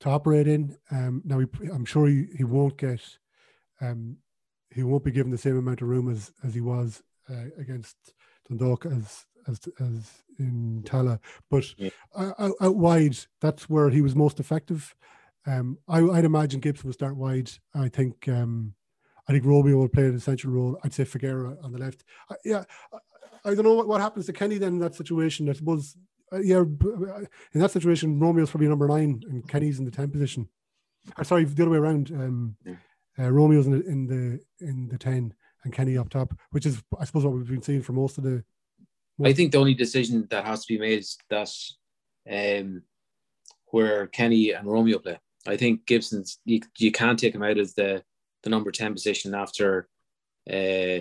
to 0.00 0.08
operate 0.08 0.48
in. 0.48 0.76
Um, 0.90 1.22
now 1.24 1.38
he, 1.40 1.46
I'm 1.72 1.84
sure 1.84 2.06
he, 2.08 2.26
he 2.36 2.44
won't 2.44 2.76
get, 2.78 3.00
um, 3.80 4.16
he 4.74 4.82
won't 4.82 5.04
be 5.04 5.10
given 5.10 5.30
the 5.32 5.38
same 5.38 5.56
amount 5.56 5.82
of 5.82 5.88
room 5.88 6.10
as 6.10 6.32
as 6.44 6.54
he 6.54 6.60
was 6.60 7.02
uh, 7.30 7.44
against 7.58 7.96
Dundalk 8.48 8.86
as 8.86 9.24
as 9.48 9.60
as 9.80 10.10
in 10.38 10.82
Tallaght, 10.84 11.20
but 11.50 11.64
Yeah. 11.78 11.90
out, 12.16 12.52
out- 12.60 12.76
wide, 12.76 13.16
that's 13.40 13.68
where 13.68 13.88
he 13.90 14.02
was 14.02 14.14
most 14.14 14.38
effective. 14.40 14.94
Um, 15.46 15.78
I, 15.88 16.00
I'd 16.02 16.24
imagine 16.26 16.60
Gibson 16.60 16.86
will 16.88 16.92
start 16.94 17.16
wide. 17.16 17.50
I 17.74 17.88
think 17.88 18.28
um, 18.28 18.74
I 19.26 19.32
think 19.32 19.44
Romeo 19.46 19.76
will 19.78 19.88
play 19.88 20.04
an 20.06 20.14
essential 20.16 20.50
role. 20.50 20.78
I'd 20.84 20.92
say 20.92 21.04
Figueira 21.04 21.62
on 21.64 21.72
the 21.72 21.78
left. 21.78 22.04
I, 22.30 22.34
yeah, 22.44 22.64
I, 22.92 22.98
I 23.44 23.54
don't 23.54 23.64
know 23.64 23.74
what, 23.74 23.88
what 23.88 24.00
happens 24.00 24.26
to 24.26 24.32
Kenny 24.32 24.58
then 24.58 24.74
in 24.74 24.78
that 24.80 24.94
situation. 24.94 25.48
I 25.48 25.52
suppose, 25.54 25.96
uh, 26.32 26.38
yeah, 26.38 26.58
uh, 26.58 27.24
in 27.52 27.60
that 27.60 27.70
situation, 27.70 28.18
Romeo's 28.20 28.50
probably 28.50 28.68
number 28.68 28.88
nine 28.88 29.22
and 29.30 29.48
Kenny's 29.48 29.78
in 29.78 29.84
the 29.86 29.90
10 29.90 30.10
position. 30.10 30.48
Or 31.16 31.24
sorry, 31.24 31.44
the 31.44 31.62
other 31.62 31.70
way 31.70 31.78
around. 31.78 32.10
Um, 32.10 32.56
uh, 33.18 33.30
Romeo's 33.30 33.66
in 33.66 33.72
the, 33.72 33.86
in 33.86 34.06
the 34.06 34.66
in 34.66 34.88
the 34.88 34.98
10 34.98 35.34
and 35.64 35.72
Kenny 35.72 35.98
up 35.98 36.08
top, 36.08 36.34
which 36.50 36.66
is, 36.66 36.82
I 36.98 37.04
suppose, 37.04 37.24
what 37.24 37.34
we've 37.34 37.48
been 37.48 37.62
seeing 37.62 37.82
for 37.82 37.92
most 37.92 38.18
of 38.18 38.24
the. 38.24 38.44
I 39.24 39.32
think 39.32 39.50
the 39.50 39.58
only 39.58 39.74
decision 39.74 40.26
that 40.30 40.44
has 40.44 40.64
to 40.64 40.72
be 40.72 40.78
made 40.78 41.00
is 41.00 41.16
that 41.28 41.50
um, 42.30 42.82
where 43.66 44.06
Kenny 44.06 44.52
and 44.52 44.66
Romeo 44.66 44.98
play. 44.98 45.18
I 45.46 45.56
think 45.56 45.86
Gibson's 45.86 46.38
you, 46.44 46.60
you 46.78 46.92
can't 46.92 47.18
take 47.18 47.34
him 47.34 47.42
out 47.42 47.58
of 47.58 47.74
the, 47.74 48.02
the 48.42 48.50
number 48.50 48.70
10 48.70 48.92
position 48.92 49.34
after 49.34 49.88
uh, 50.48 51.00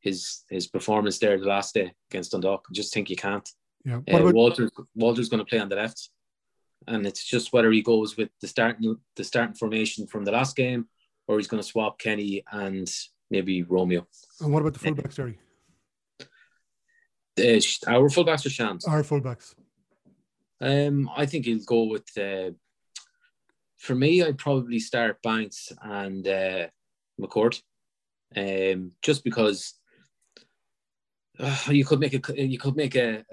his 0.00 0.44
his 0.48 0.66
performance 0.66 1.18
there 1.18 1.38
the 1.38 1.46
last 1.46 1.74
day 1.74 1.92
against 2.10 2.32
Dundalk. 2.32 2.66
I 2.70 2.72
just 2.72 2.94
think 2.94 3.10
you 3.10 3.16
can't. 3.16 3.48
Yeah. 3.84 3.96
Uh, 3.96 4.18
about, 4.18 4.34
Walter 4.34 4.70
Walter's 4.94 5.28
going 5.28 5.44
to 5.44 5.48
play 5.48 5.58
on 5.58 5.68
the 5.68 5.76
left, 5.76 6.10
and 6.86 7.06
it's 7.06 7.24
just 7.24 7.52
whether 7.52 7.70
he 7.72 7.82
goes 7.82 8.16
with 8.16 8.30
the 8.40 8.48
starting 8.48 8.96
the 9.16 9.24
starting 9.24 9.54
formation 9.54 10.06
from 10.06 10.24
the 10.24 10.32
last 10.32 10.54
game, 10.56 10.86
or 11.28 11.36
he's 11.38 11.46
going 11.46 11.62
to 11.62 11.68
swap 11.68 11.98
Kenny 11.98 12.42
and 12.50 12.90
maybe 13.30 13.62
Romeo. 13.62 14.06
and 14.40 14.52
what 14.52 14.60
about 14.62 14.74
the 14.74 14.80
fullbacks, 14.80 15.14
Gerry? 15.14 15.38
Uh, 17.38 17.60
our 17.86 18.08
fullbacks 18.08 18.44
are 18.46 18.50
Shams. 18.50 18.84
Our 18.84 19.02
fullbacks. 19.02 19.54
Um, 20.60 21.08
I 21.16 21.26
think 21.26 21.44
he'll 21.44 21.64
go 21.64 21.84
with. 21.84 22.08
Uh, 22.18 22.50
for 23.76 23.94
me, 23.94 24.24
I'd 24.24 24.38
probably 24.38 24.80
start 24.80 25.22
Banks 25.22 25.70
and 25.80 26.26
uh, 26.26 26.66
McCourt, 27.20 27.62
um, 28.36 28.90
just 29.02 29.22
because 29.22 29.74
uh, 31.38 31.56
you 31.68 31.84
could 31.84 32.00
make 32.00 32.14
a 32.28 32.44
you 32.44 32.58
could 32.58 32.74
make 32.74 32.96
a, 32.96 33.24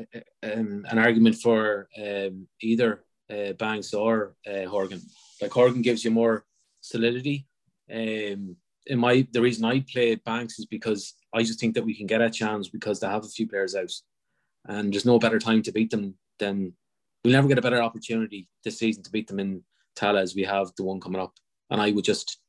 a- 0.43 0.59
um, 0.59 0.85
an 0.87 0.99
argument 0.99 1.37
for 1.37 1.87
um, 1.99 2.47
either 2.61 3.03
uh, 3.31 3.53
Banks 3.53 3.95
or 3.95 4.35
uh, 4.47 4.65
Horgan. 4.69 5.01
Like 5.41 5.51
Horgan 5.51 5.81
gives 5.81 6.05
you 6.05 6.11
more 6.11 6.45
solidity. 6.81 7.47
Um, 7.91 8.57
in 8.87 8.99
my 8.99 9.27
the 9.31 9.41
reason 9.41 9.65
I 9.65 9.81
play 9.81 10.15
Banks 10.15 10.59
is 10.59 10.65
because 10.65 11.15
I 11.33 11.43
just 11.43 11.59
think 11.59 11.75
that 11.75 11.85
we 11.85 11.95
can 11.95 12.07
get 12.07 12.21
at 12.21 12.35
Shams 12.35 12.69
because 12.69 12.99
they 12.99 13.07
have 13.07 13.25
a 13.25 13.29
few 13.29 13.47
players 13.47 13.75
out, 13.75 13.91
and 14.67 14.93
there's 14.93 15.05
no 15.05 15.19
better 15.19 15.39
time 15.39 15.61
to 15.63 15.71
beat 15.71 15.91
them 15.91 16.15
than 16.39 16.73
we'll 17.23 17.33
never 17.33 17.47
get 17.47 17.57
a 17.57 17.61
better 17.61 17.81
opportunity 17.81 18.47
this 18.63 18.79
season 18.79 19.03
to 19.03 19.11
beat 19.11 19.27
them 19.27 19.39
in 19.39 19.63
Tallaght 19.95 20.21
as 20.21 20.35
we 20.35 20.43
have 20.43 20.71
the 20.77 20.83
one 20.83 20.99
coming 20.99 21.21
up. 21.21 21.33
And 21.69 21.81
I 21.81 21.91
would 21.91 22.05
just, 22.05 22.39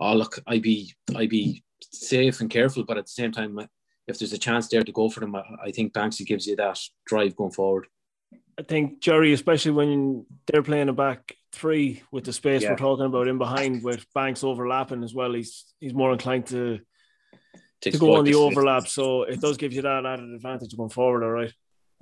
oh 0.00 0.14
look, 0.14 0.40
I'd 0.46 0.62
be 0.62 0.94
I'd 1.14 1.30
be 1.30 1.62
safe 1.92 2.40
and 2.40 2.50
careful, 2.50 2.84
but 2.84 2.98
at 2.98 3.06
the 3.06 3.12
same 3.12 3.32
time, 3.32 3.58
if 4.06 4.18
there's 4.18 4.32
a 4.32 4.38
chance 4.38 4.68
there 4.68 4.82
to 4.82 4.92
go 4.92 5.08
for 5.08 5.20
them, 5.20 5.36
I, 5.36 5.42
I 5.66 5.70
think 5.70 5.92
Banksy 5.92 6.26
gives 6.26 6.46
you 6.46 6.56
that 6.56 6.78
drive 7.06 7.36
going 7.36 7.52
forward. 7.52 7.86
I 8.58 8.62
think 8.62 9.00
Gerry, 9.00 9.32
especially 9.32 9.70
when 9.70 10.26
they're 10.46 10.64
playing 10.64 10.88
a 10.88 10.92
back 10.92 11.34
three 11.52 12.02
with 12.12 12.24
the 12.24 12.32
space 12.32 12.62
Yeah. 12.62 12.70
we're 12.70 12.76
talking 12.76 13.06
about 13.06 13.28
in 13.28 13.38
behind 13.38 13.82
with 13.82 14.04
Banks 14.14 14.44
overlapping 14.44 15.02
as 15.04 15.14
well, 15.14 15.32
he's 15.32 15.64
he's 15.80 15.94
more 15.94 16.12
inclined 16.12 16.46
to 16.46 16.78
To 17.82 17.90
to 17.90 17.98
go 17.98 18.16
on 18.16 18.24
the 18.24 18.30
exploit 18.30 18.48
this- 18.50 18.56
overlap. 18.58 18.86
So 18.88 19.22
it 19.22 19.40
does 19.40 19.56
give 19.56 19.72
you 19.72 19.82
that 19.82 20.04
added 20.06 20.30
advantage 20.34 20.76
going 20.76 20.90
forward. 20.90 21.22
All 21.24 21.30
right. 21.30 21.52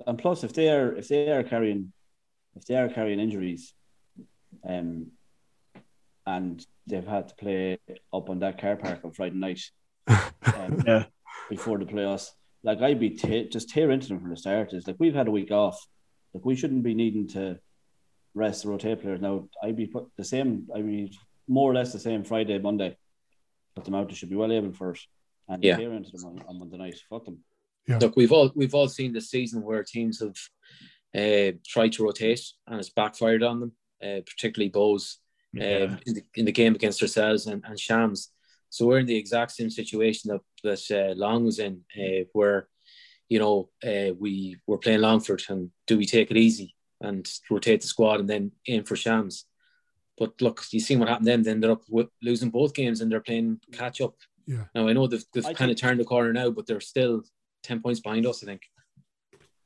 And 0.05 0.17
plus, 0.19 0.43
if 0.43 0.53
they 0.53 0.69
are 0.69 0.95
if 0.95 1.07
they 1.07 1.31
are 1.31 1.43
carrying 1.43 1.93
if 2.55 2.65
they 2.65 2.75
are 2.75 2.89
carrying 2.89 3.19
injuries, 3.19 3.73
um, 4.67 5.11
and 6.25 6.65
they've 6.87 7.05
had 7.07 7.27
to 7.29 7.35
play 7.35 7.77
up 8.13 8.29
on 8.29 8.39
that 8.39 8.59
car 8.59 8.75
park 8.75 8.99
on 9.05 9.11
Friday 9.11 9.35
night, 9.35 9.61
um, 10.07 10.81
Yeah. 10.87 11.05
before 11.49 11.77
the 11.77 11.85
playoffs, 11.85 12.31
like 12.63 12.81
I'd 12.81 12.99
be 12.99 13.11
ta- 13.11 13.47
just 13.51 13.69
tear 13.69 13.91
into 13.91 14.07
them 14.07 14.19
from 14.19 14.29
the 14.31 14.37
start. 14.37 14.73
Is 14.73 14.87
like 14.87 14.97
we've 14.99 15.15
had 15.15 15.27
a 15.27 15.31
week 15.31 15.51
off, 15.51 15.79
like 16.33 16.43
we 16.45 16.55
shouldn't 16.55 16.83
be 16.83 16.93
needing 16.95 17.27
to 17.29 17.59
rest 18.37 18.63
the 18.63 18.69
rotate 18.69 19.01
players 19.01 19.21
now. 19.21 19.47
I'd 19.63 19.75
be 19.75 19.87
put 19.87 20.07
the 20.15 20.23
same. 20.23 20.67
I'd 20.73 20.85
be 20.85 21.11
more 21.47 21.71
or 21.71 21.73
less 21.73 21.91
the 21.93 21.99
same 21.99 22.23
Friday, 22.23 22.57
Monday. 22.59 22.95
Put 23.75 23.85
them 23.85 23.95
out. 23.95 24.07
They 24.09 24.15
should 24.15 24.29
be 24.29 24.35
well 24.35 24.51
able 24.51 24.73
for 24.73 24.91
it, 24.91 24.99
and 25.49 25.63
Yeah. 25.63 25.77
tear 25.77 25.93
into 25.93 26.11
them 26.11 26.25
on, 26.25 26.43
on 26.47 26.59
Monday 26.59 26.77
night. 26.77 26.99
Fuck 27.09 27.25
them. 27.25 27.39
Look, 27.87 28.15
we've 28.17 28.31
all 28.33 28.51
we've 28.55 28.75
all 28.75 28.89
seen 28.89 29.13
this 29.13 29.29
season 29.29 29.61
where 29.63 29.83
teams 29.83 30.19
have 30.19 30.35
uh, 31.15 31.57
tried 31.65 31.93
to 31.93 32.03
rotate 32.03 32.41
and 32.67 32.79
it's 32.79 32.89
backfired 32.89 33.43
on 33.43 33.59
them, 33.61 33.71
uh, 34.03 34.21
particularly 34.25 34.69
Bohs 34.69 35.17
um, 35.55 35.61
Yeah. 35.61 35.97
in, 36.05 36.13
the, 36.15 36.23
in 36.35 36.45
the 36.45 36.51
game 36.51 36.75
against 36.75 37.01
ourselves 37.01 37.47
and, 37.47 37.63
and 37.65 37.79
Shams. 37.79 38.31
So 38.69 38.85
we're 38.85 38.99
in 38.99 39.05
the 39.05 39.15
exact 39.15 39.51
same 39.53 39.69
situation 39.69 40.29
that 40.31 40.41
that 40.63 40.83
uh, 40.91 41.13
Long 41.15 41.45
was 41.45 41.59
in, 41.59 41.81
uh, 41.97 42.25
where 42.33 42.67
you 43.29 43.39
know 43.39 43.69
uh, 43.85 44.13
we 44.19 44.57
were 44.67 44.77
playing 44.79 44.99
Longford 45.01 45.43
and 45.49 45.71
do 45.87 45.97
we 45.97 46.05
take 46.05 46.29
it 46.29 46.37
easy 46.37 46.75
and 47.01 47.27
rotate 47.49 47.81
the 47.81 47.87
squad 47.87 48.19
and 48.19 48.29
then 48.29 48.51
aim 48.67 48.83
for 48.83 48.95
Shams. 48.95 49.45
But 50.17 50.41
look, 50.41 50.63
you 50.71 50.79
see 50.79 50.95
what 50.95 51.07
happened 51.09 51.27
then. 51.27 51.43
Then 51.43 51.59
they're 51.59 51.71
up 51.71 51.83
losing 52.21 52.49
both 52.49 52.73
games 52.73 53.01
and 53.01 53.11
they're 53.11 53.21
playing 53.21 53.59
catch 53.71 54.01
up. 54.01 54.15
Yeah. 54.47 54.63
Now 54.73 54.87
I 54.87 54.93
know 54.93 55.07
they've, 55.07 55.23
they've 55.33 55.45
I 55.45 55.53
kind 55.53 55.69
of 55.69 55.77
turned 55.77 55.99
the 55.99 56.05
corner 56.05 56.33
now, 56.33 56.49
but 56.49 56.65
they're 56.65 56.79
still 56.79 57.21
ten 57.63 57.81
points 57.81 57.99
behind 57.99 58.25
us. 58.25 58.43
I 58.43 58.47
think. 58.47 58.61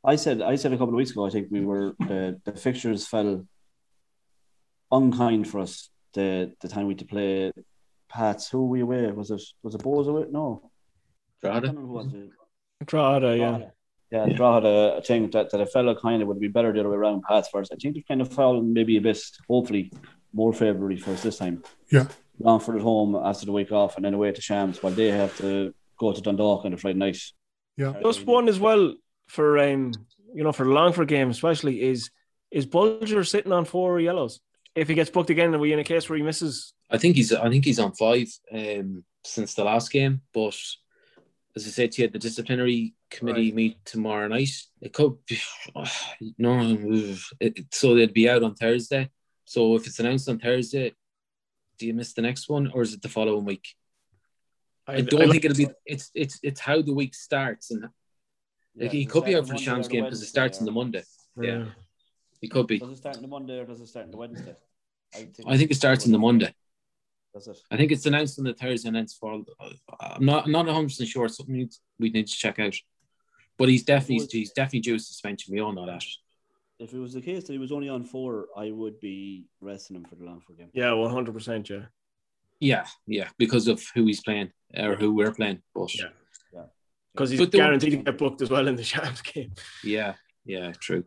I 0.04 0.16
said 0.16 0.42
I 0.42 0.56
said 0.56 0.74
a 0.74 0.78
couple 0.78 0.94
of 0.94 0.98
weeks 0.98 1.12
ago. 1.12 1.26
I 1.26 1.30
think 1.30 1.48
we 1.52 1.64
were 1.64 1.94
the, 2.00 2.42
the 2.44 2.54
fixtures 2.54 3.08
fell 3.08 3.46
unkind 4.92 5.48
for 5.48 5.60
us. 5.60 5.90
The 6.14 6.52
the 6.60 6.68
time 6.68 6.88
we 6.88 6.94
had 6.94 7.00
to 7.00 7.06
play 7.06 7.52
Pats. 8.10 8.50
Who 8.50 8.66
were 8.66 8.72
we 8.72 8.82
away? 8.82 9.12
Was 9.12 9.32
it 9.32 9.42
was 9.64 9.76
it 9.76 9.82
Bohs 9.84 10.08
away? 10.08 10.26
No, 10.30 10.70
I 11.44 11.48
Drogheda? 11.48 11.68
don't 11.68 11.76
know 11.76 13.72
who 14.12 14.18
was 14.18 14.28
yeah. 14.28 14.32
Yeah, 14.32 14.38
Drogheda. 14.38 14.68
a, 14.68 14.98
a 14.98 15.02
thing 15.02 15.30
that, 15.32 15.50
that 15.52 15.62
a 15.62 15.66
fellow 15.66 15.96
kind 15.96 16.22
of 16.22 16.28
would 16.28 16.40
be 16.40 16.48
better 16.48 16.72
the 16.72 16.82
other 16.82 16.90
way 16.90 16.98
around. 16.98 17.24
Pats 17.24 17.50
first. 17.50 17.72
I 17.74 17.78
think 17.78 17.96
they've 17.96 18.08
kind 18.08 18.22
of 18.22 18.32
fallen 18.32 18.74
maybe 18.74 18.98
a 18.98 19.02
bit, 19.02 19.20
hopefully, 19.48 19.92
more 20.34 20.54
favourably 20.54 20.98
for 20.98 21.12
us 21.12 21.24
this 21.24 21.38
time. 21.38 21.64
Yeah. 21.90 22.08
Longford 22.40 22.78
at 22.78 22.82
home 22.82 23.16
after 23.16 23.46
the 23.46 23.52
week 23.52 23.72
off, 23.72 23.96
and 23.96 24.06
then 24.06 24.14
away 24.14 24.32
to 24.32 24.42
Shams 24.42 24.82
while 24.82 24.94
they 24.94 25.10
have 25.10 25.38
to 25.38 25.74
go 25.98 26.12
to 26.12 26.22
Dundalk 26.22 26.66
on 26.66 26.74
a 26.74 26.78
Friday 26.78 26.98
night. 26.98 27.20
Yeah. 27.78 27.94
Just 28.04 28.26
one 28.26 28.50
as 28.50 28.60
well 28.60 28.96
for 29.28 29.60
um 29.60 29.94
you 30.34 30.44
know 30.44 30.52
for 30.52 30.66
the 30.66 30.72
Longford 30.72 31.08
game 31.08 31.30
especially 31.30 31.82
is 31.82 32.10
is 32.50 32.66
Bolger 32.66 33.26
sitting 33.26 33.54
on 33.54 33.64
four 33.64 33.98
yellows 34.00 34.42
if 34.76 34.90
he 34.90 34.94
gets 34.94 35.10
booked 35.10 35.30
again 35.30 35.56
are 35.56 35.60
we 35.60 35.72
in 35.72 35.80
a 35.80 35.86
case 35.86 36.10
where 36.10 36.18
he 36.18 36.24
misses 36.24 36.74
I 36.92 36.98
think 36.98 37.16
he's 37.16 37.32
I 37.32 37.50
think 37.50 37.64
he's 37.64 37.80
on 37.80 37.94
five 37.94 38.28
um, 38.52 39.04
since 39.24 39.54
the 39.54 39.64
last 39.64 39.92
game. 39.92 40.22
But 40.34 40.58
as 41.56 41.66
I 41.66 41.70
said 41.70 41.94
to 41.94 42.02
you, 42.02 42.10
the 42.10 42.20
disciplinary 42.20 42.94
committee 43.12 43.48
Right. 43.50 43.56
meet 43.56 43.86
tomorrow 43.86 44.28
night. 44.28 44.50
It 44.82 44.94
could 44.94 45.24
be 45.28 45.40
no, 46.38 46.60
it, 47.40 47.58
it- 47.58 47.74
so 47.74 47.94
they'd 47.96 48.14
be 48.14 48.30
out 48.30 48.44
on 48.44 48.56
Thursday. 48.56 49.10
So 49.46 49.76
if 49.76 49.86
it's 49.86 50.00
announced 50.00 50.30
on 50.30 50.40
Thursday, 50.40 50.94
do 51.78 51.86
you 51.86 51.94
miss 51.94 52.14
the 52.14 52.22
next 52.22 52.50
one 52.50 52.72
or 52.74 52.82
is 52.82 52.94
it 52.94 53.02
the 53.02 53.10
following 53.10 53.46
week? 53.46 53.68
I, 54.88 55.02
don't 55.02 55.30
think 55.32 55.46
it'll 55.46 55.58
be. 55.58 55.68
It's 55.86 56.10
it's 56.16 56.40
it's 56.42 56.60
how 56.60 56.82
the 56.82 56.94
week 56.94 57.14
starts 57.14 57.72
and 57.72 57.88
like, 58.76 58.92
he 58.92 59.02
it 59.02 59.10
could 59.10 59.26
be 59.26 59.36
out 59.36 59.48
for 59.48 59.54
the 59.54 59.60
Shams 59.60 59.88
game 59.88 60.04
because 60.06 60.22
it 60.22 60.28
starts 60.28 60.60
on 60.60 60.66
the 60.66 60.72
Monday. 60.72 61.04
Yeah, 61.40 61.44
Yeah. 61.58 61.66
he 62.42 62.48
could 62.48 62.68
be. 62.68 62.80
Does 62.80 62.90
it 62.90 62.98
start 62.98 63.18
on 63.18 63.22
the 63.22 63.28
Monday 63.28 63.60
or 63.60 63.66
does 63.66 63.82
it 63.82 63.88
start 63.88 64.06
on 64.06 64.12
the 64.12 64.18
Wednesday? 64.18 64.56
I 65.14 65.58
think 65.58 65.72
it 65.72 65.76
starts 65.76 66.06
on 66.06 66.12
the 66.14 66.18
Monday. 66.20 66.54
Does 67.34 67.48
it? 67.48 67.58
I 67.70 67.78
think 67.78 67.92
it's 67.92 68.06
announced 68.06 68.40
on 68.40 68.46
the 68.46 68.54
Thursday 68.54 68.88
and 68.88 68.96
then 68.96 69.04
it's 69.04 69.14
for. 69.14 69.44
Uh, 69.60 69.70
I'm 70.00 70.26
not 70.26 70.46
I'm 70.46 70.52
not 70.52 70.66
100 70.66 70.88
percent 70.88 71.10
sure. 71.10 71.26
It's 71.26 71.38
something 71.38 71.54
we 71.54 71.60
need, 71.62 71.74
we 72.00 72.10
need 72.10 72.28
to 72.28 72.34
check 72.36 72.60
out. 72.60 72.76
But 73.58 73.70
he's 73.70 73.84
definitely 73.84 74.28
he's 74.32 74.52
definitely 74.52 74.80
due 74.82 74.96
a 74.96 75.00
suspension. 75.00 75.54
We 75.54 75.62
all 75.62 75.74
know 75.74 75.86
that. 75.86 76.04
If 76.80 76.94
it 76.94 77.00
was 77.00 77.14
the 77.14 77.22
case 77.22 77.44
that 77.44 77.54
he 77.54 77.60
was 77.60 77.72
only 77.72 77.90
on 77.90 78.04
four, 78.04 78.48
I 78.58 78.72
would 78.72 79.00
be 79.00 79.46
resting 79.60 79.96
him 79.96 80.06
for 80.06 80.16
the 80.16 80.26
Longford 80.26 80.58
game. 80.58 80.70
yeah 80.74 80.86
100% 80.88 81.70
yeah 81.70 81.86
Yeah, 82.60 82.86
yeah, 83.06 83.30
because 83.38 83.68
of 83.68 83.84
who 83.94 84.06
he's 84.06 84.24
playing 84.24 84.52
or 84.76 84.96
who 84.96 85.14
we're 85.14 85.32
playing. 85.32 85.62
But 85.76 85.94
Yeah. 85.94 86.06
Yeah. 86.52 86.64
because 87.14 87.30
he's 87.30 87.40
But 87.40 87.52
the 87.52 87.60
guaranteed 87.60 87.92
to 87.92 87.98
get 87.98 88.18
booked 88.18 88.42
as 88.42 88.50
well 88.50 88.68
in 88.68 88.76
the 88.76 88.84
Shams 88.92 89.22
game 89.22 89.54
yeah, 89.84 90.16
yeah, 90.44 90.72
true. 90.80 91.04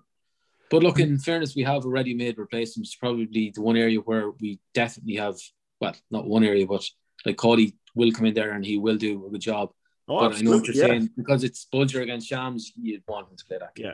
But 0.70 0.82
look, 0.82 0.98
in 0.98 1.18
fairness, 1.18 1.54
we 1.56 1.62
have 1.62 1.84
already 1.84 2.14
made 2.14 2.38
replacements. 2.38 2.90
It's 2.90 2.96
Probably 2.96 3.26
the 3.54 3.60
one 3.60 3.76
area 3.76 3.98
where 3.98 4.30
we 4.30 4.58
definitely 4.72 5.16
have, 5.16 5.36
well, 5.80 5.94
not 6.10 6.26
one 6.26 6.44
area, 6.44 6.66
but 6.66 6.84
like 7.26 7.36
Cody 7.36 7.76
will 7.94 8.12
come 8.12 8.26
in 8.26 8.34
there 8.34 8.52
and 8.52 8.64
he 8.64 8.78
will 8.78 8.96
do 8.96 9.26
a 9.26 9.30
good 9.30 9.40
job. 9.40 9.70
Oh 10.06 10.20
but 10.20 10.36
I 10.36 10.40
know 10.42 10.52
what 10.58 10.66
you're 10.66 10.76
yeah. 10.76 10.86
saying 10.86 11.10
because 11.16 11.44
it's 11.44 11.66
Bolger 11.72 12.02
against 12.02 12.28
Shams. 12.28 12.72
You'd 12.76 13.02
want 13.08 13.30
him 13.30 13.36
to 13.36 13.44
play 13.46 13.58
that. 13.58 13.74
Game. 13.74 13.92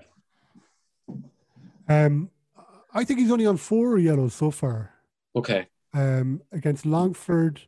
yeah 1.89 2.05
Um, 2.07 2.31
I 2.93 3.05
think 3.05 3.21
he's 3.21 3.31
only 3.31 3.47
on 3.47 3.57
four 3.57 3.99
yellows 3.99 4.35
so 4.35 4.51
far. 4.51 4.93
Okay. 5.37 5.69
Um, 5.95 6.43
against 6.53 6.87
Longford, 6.87 7.63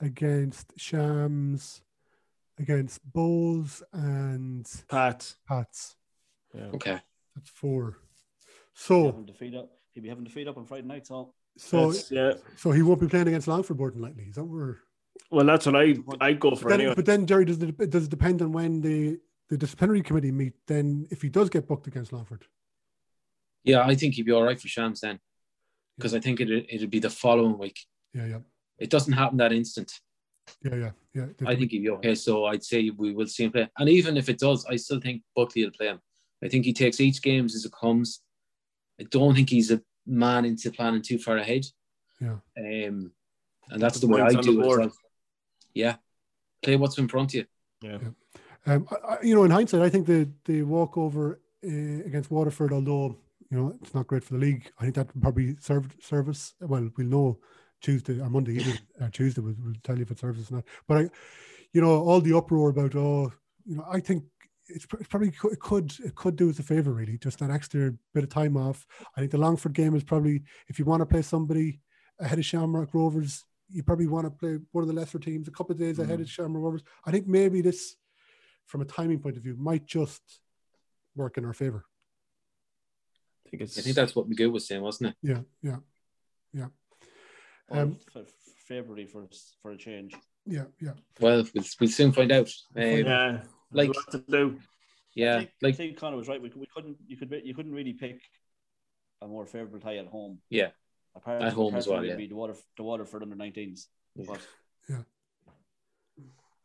against 0.00 0.72
Shams, 0.76 1.82
against 2.58 3.00
Bohs 3.12 3.82
and 3.92 4.66
Pat 4.88 5.34
Pats. 5.48 5.96
yeah 6.54 6.66
Okay. 6.74 6.98
That's 7.34 7.50
four. 7.50 7.98
So 8.74 8.94
He'd 8.96 9.02
So, 9.02 9.06
having 9.06 9.26
to 9.26 9.32
feed 9.34 9.54
up. 9.54 9.70
He'd 9.92 10.02
be 10.02 10.08
having 10.08 10.24
to 10.24 10.30
feed 10.30 10.48
up 10.48 10.56
on 10.58 10.64
Friday 10.66 10.86
night. 10.86 11.06
So 11.06 11.34
so, 11.58 11.92
That's- 11.92 12.10
yeah 12.10 12.34
so 12.56 12.70
he 12.70 12.82
won't 12.82 13.00
be 13.00 13.06
playing 13.08 13.28
against 13.28 13.48
Longford 13.48 13.78
more 13.78 13.90
than 13.90 14.02
likely. 14.02 14.24
Is 14.24 14.34
that 14.34 14.44
where? 14.44 14.80
Well 15.30 15.46
that's 15.46 15.66
what 15.66 15.76
I 15.76 15.96
I'd 16.20 16.40
go 16.40 16.54
for 16.54 16.68
Then, 16.68 16.80
anyway 16.80 16.94
But 16.94 17.06
then, 17.06 17.26
Gerry, 17.26 17.44
does 17.44 17.62
it 17.62 17.90
does 17.90 18.04
it 18.04 18.10
depend 18.10 18.42
on 18.42 18.52
when 18.52 18.80
the 18.80 19.18
the 19.48 19.56
disciplinary 19.56 20.02
committee 20.02 20.32
meet? 20.32 20.54
Then, 20.66 21.06
if 21.10 21.22
he 21.22 21.28
does 21.28 21.48
get 21.48 21.66
booked 21.68 21.86
against 21.86 22.12
Longford, 22.12 22.46
Yeah, 23.64 23.82
I 23.86 23.94
think 23.94 24.14
he'd 24.14 24.26
be 24.26 24.32
all 24.32 24.42
right 24.42 24.60
for 24.60 24.68
Shams 24.68 25.00
then, 25.00 25.18
because 25.96 26.14
I 26.14 26.20
think 26.20 26.40
it 26.40 26.48
it'd 26.68 26.90
be 26.90 26.98
the 26.98 27.10
following 27.10 27.58
week. 27.58 27.78
yeah, 28.14 28.26
yeah, 28.26 28.38
It 28.78 28.90
doesn't 28.90 29.12
happen 29.12 29.38
that 29.38 29.52
instant. 29.52 29.92
yeah, 30.62 30.74
yeah, 30.76 30.90
yeah. 31.14 31.26
I 31.46 31.56
think 31.56 31.70
he'd 31.72 31.82
be 31.82 31.90
okay. 31.90 32.14
So 32.14 32.44
I'd 32.46 32.64
say 32.64 32.90
we 32.90 33.12
will 33.12 33.26
see 33.26 33.44
him 33.44 33.52
play. 33.52 33.68
And 33.78 33.88
even 33.88 34.16
if 34.16 34.28
it 34.28 34.38
does, 34.38 34.64
I 34.66 34.76
still 34.76 35.00
think 35.00 35.22
Buckley 35.34 35.64
will 35.64 35.72
play 35.72 35.88
him. 35.88 36.00
I 36.44 36.48
think 36.48 36.64
he 36.64 36.72
takes 36.72 37.00
each 37.00 37.20
game 37.22 37.46
as 37.46 37.64
it 37.64 37.72
comes. 37.72 38.20
I 39.00 39.04
don't 39.04 39.34
think 39.34 39.50
he's 39.50 39.70
a 39.72 39.80
man 40.06 40.44
into 40.44 40.70
planning 40.70 41.02
too 41.02 41.18
far 41.18 41.36
ahead. 41.38 41.64
Yeah. 42.20 42.36
Um, 42.58 43.12
and 43.70 43.82
that's 43.82 43.98
The 43.98 44.06
the 44.06 44.12
way 44.12 44.20
I 44.20 44.32
points 44.32 44.48
on 44.48 44.54
the 44.56 44.62
do 44.62 44.82
it. 44.82 44.92
As 45.76 45.82
board. 45.82 45.86
well. 45.86 45.92
Yeah. 45.92 45.96
Play 46.62 46.76
what's 46.76 46.98
in 46.98 47.08
front 47.08 47.30
of 47.30 47.34
you. 47.34 47.44
yeah 47.82 47.98
Um, 48.66 48.86
I, 48.90 48.96
I- 49.14 49.22
you 49.22 49.34
know, 49.34 49.44
in 49.44 49.50
hindsight, 49.50 49.82
I 49.82 49.90
think 49.90 50.06
the 50.06 50.28
the 50.44 50.62
walkover 50.62 51.40
uh, 51.64 52.04
against 52.06 52.30
Waterford, 52.30 52.72
although 52.72 53.16
you 53.50 53.56
know 53.58 53.76
it's 53.82 53.94
not 53.94 54.06
great 54.06 54.24
for 54.24 54.34
the 54.34 54.40
league, 54.46 54.70
I 54.78 54.82
think 54.84 54.94
that 54.96 55.20
probably 55.20 55.56
served 55.60 56.02
service. 56.02 56.54
Well, 56.60 56.90
we'll 56.96 57.06
know 57.06 57.38
Tuesday 57.80 58.20
or 58.20 58.30
Monday 58.30 58.54
evening. 58.56 58.78
or 59.00 59.08
Tuesday, 59.10 59.40
we'll, 59.42 59.54
we'll 59.62 59.74
tell 59.82 59.96
you 59.96 60.02
if 60.02 60.10
it 60.10 60.18
serves 60.18 60.50
or 60.50 60.54
not. 60.56 60.64
But 60.88 60.96
I, 60.98 61.10
you 61.72 61.80
know, 61.80 61.90
all 62.08 62.20
the 62.20 62.36
uproar 62.36 62.70
about 62.70 62.94
oh, 62.96 63.32
you 63.64 63.76
know, 63.76 63.86
I 63.90 64.00
think 64.00 64.24
it's, 64.68 64.86
probably 64.86 65.28
it 65.28 65.60
could 65.60 65.92
it 66.04 66.14
could 66.16 66.36
do 66.36 66.50
us 66.50 66.58
a 66.58 66.62
favor 66.62 66.92
really, 66.92 67.18
just 67.18 67.38
that 67.38 67.50
extra 67.50 67.92
bit 68.14 68.24
of 68.24 68.30
time 68.30 68.56
off. 68.56 68.86
I 69.16 69.20
think 69.20 69.30
the 69.30 69.38
Longford 69.38 69.74
game 69.74 69.94
is 69.94 70.02
probably 70.04 70.42
if 70.68 70.78
you 70.78 70.84
want 70.84 71.02
to 71.02 71.06
play 71.06 71.22
somebody 71.22 71.80
ahead 72.18 72.38
of 72.38 72.44
Shamrock 72.44 72.94
Rovers, 72.94 73.44
you 73.68 73.82
probably 73.82 74.06
want 74.06 74.26
to 74.26 74.30
play 74.30 74.58
one 74.72 74.82
of 74.82 74.88
the 74.88 74.94
lesser 74.94 75.18
teams 75.18 75.48
a 75.48 75.50
couple 75.50 75.72
of 75.72 75.78
days 75.78 75.98
ahead 75.98 76.20
of 76.20 76.30
Shamrock 76.30 76.62
Rovers. 76.62 76.82
I 77.04 77.10
think 77.10 77.26
maybe 77.26 77.60
this, 77.60 77.96
from 78.66 78.80
a 78.80 78.84
timing 78.84 79.18
point 79.18 79.36
of 79.36 79.42
view, 79.42 79.56
might 79.58 79.86
just 79.86 80.22
work 81.14 81.36
in 81.38 81.44
our 81.44 81.52
favor. 81.52 81.84
I 83.46 83.50
think 83.50 83.62
it's. 83.62 83.78
I 83.78 83.82
think 83.82 83.96
that's 83.96 84.14
what 84.14 84.28
McGill 84.28 84.52
was 84.52 84.66
saying, 84.66 84.82
wasn't 84.82 85.10
it? 85.10 85.16
Yeah, 85.22 85.40
yeah, 85.62 85.76
yeah, 86.52 86.66
Or 87.68 87.78
Um, 87.80 87.98
f- 88.14 88.22
February 88.68 89.06
for 89.06 89.26
for 89.62 89.70
a 89.72 89.76
change. 89.76 90.14
yeah, 90.46 90.64
yeah. 90.80 90.92
Well, 91.20 91.44
we'll, 91.54 91.64
we'll 91.80 91.88
soon 91.88 92.12
find 92.12 92.32
out. 92.32 92.50
Um, 92.74 92.82
yeah, 92.82 93.42
like- 93.72 93.88
like 93.94 94.06
to 94.10 94.18
do. 94.28 94.58
yeah, 95.14 95.36
I 95.36 95.38
think, 95.38 95.50
like 95.62 95.74
I 95.74 95.76
think 95.76 95.96
Conor 95.98 96.16
was 96.16 96.28
right. 96.28 96.40
We, 96.42 96.50
we 96.56 96.66
couldn't 96.74 96.96
you 97.06 97.16
could 97.16 97.32
you 97.44 97.54
couldn't 97.54 97.72
really 97.72 97.92
pick 97.94 98.20
a 99.22 99.26
more 99.28 99.46
favourable 99.46 99.80
tie 99.80 99.96
at 99.96 100.06
home. 100.06 100.38
yeah, 100.50 100.70
Apart 101.16 101.42
At 101.42 101.52
home 101.54 101.74
as 101.74 101.86
well, 101.88 102.02
maybe 102.02 102.24
yeah. 102.24 102.28
The 102.28 102.34
water 102.34 102.54
the 102.76 102.82
Waterford 102.82 103.22
under 103.22 103.36
19s. 103.36 103.86
Yeah. 104.88 105.02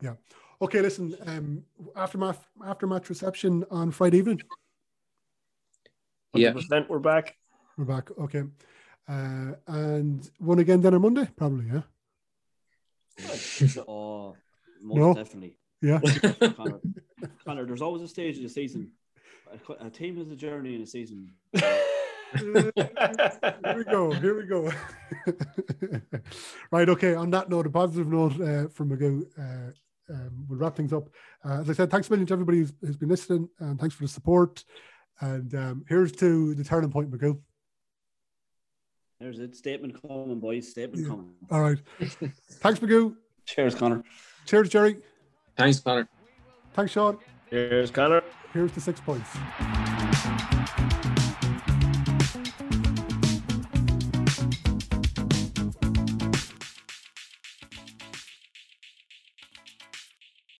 Yeah. 0.01 0.13
Okay, 0.61 0.81
listen. 0.81 1.15
Um, 1.25 1.63
aftermath 1.95 2.45
aftermatch 2.59 3.09
reception 3.09 3.63
on 3.71 3.91
Friday 3.91 4.17
evening. 4.17 4.41
yeah. 6.33 6.51
100% 6.51 6.89
we're 6.89 6.99
back. 6.99 7.37
We're 7.77 7.85
back. 7.85 8.09
Okay. 8.19 8.43
Uh, 9.07 9.53
and 9.67 10.29
one 10.39 10.59
again 10.59 10.81
then 10.81 10.93
on 10.93 11.01
Monday, 11.01 11.27
probably. 11.35 11.65
Yeah. 11.67 11.81
oh, 13.87 14.35
most 14.81 14.97
No. 14.97 15.13
definitely. 15.13 15.57
Yeah. 15.81 15.99
Conor, 16.55 16.79
Conor, 17.45 17.65
there's 17.65 17.81
always 17.81 18.03
a 18.03 18.07
stage 18.07 18.37
in 18.37 18.43
the 18.43 18.49
season. 18.49 18.91
A, 19.51 19.87
a 19.87 19.89
team 19.89 20.17
has 20.17 20.29
a 20.29 20.35
journey 20.35 20.75
in 20.75 20.81
a 20.81 20.87
season. 20.87 21.33
here 22.37 22.71
we 23.75 23.83
go. 23.83 24.11
Here 24.11 24.37
we 24.37 24.45
go. 24.45 24.71
right. 26.71 26.89
Okay. 26.89 27.15
On 27.15 27.29
that 27.31 27.49
note, 27.49 27.67
a 27.67 27.69
positive 27.69 28.07
note 28.07 28.33
uh, 28.41 28.67
from 28.69 28.89
Magoo. 28.89 29.25
Uh, 29.37 29.71
um, 30.13 30.45
we'll 30.49 30.59
wrap 30.59 30.75
things 30.75 30.93
up. 30.93 31.09
Uh, 31.45 31.61
as 31.61 31.69
I 31.69 31.73
said, 31.73 31.89
thanks 31.89 32.07
a 32.09 32.11
million 32.11 32.27
to 32.27 32.33
everybody 32.33 32.59
who's, 32.59 32.73
who's 32.81 32.97
been 32.97 33.09
listening, 33.09 33.47
and 33.59 33.79
thanks 33.79 33.95
for 33.95 34.03
the 34.03 34.09
support. 34.09 34.63
And 35.21 35.53
um, 35.55 35.85
here's 35.87 36.11
to 36.13 36.53
the 36.55 36.63
turning 36.63 36.91
point, 36.91 37.11
Magoo. 37.11 37.39
There's 39.19 39.39
a 39.39 39.53
statement 39.53 40.01
coming, 40.01 40.39
boys. 40.39 40.69
Statement 40.69 41.03
Yeah. 41.03 41.09
coming. 41.09 41.33
All 41.49 41.61
right. 41.61 41.77
thanks, 41.99 42.79
Magoo. 42.79 43.15
Cheers, 43.45 43.75
Conor. 43.75 44.03
Cheers, 44.45 44.69
Gerry. 44.69 44.97
Thanks, 45.55 45.79
Conor. 45.79 46.09
Thanks, 46.73 46.91
Shaun. 46.91 47.19
Here's 47.49 47.91
Conor. 47.91 48.23
Here's 48.53 48.71
the 48.71 48.81
six 48.81 48.99
points. 48.99 49.29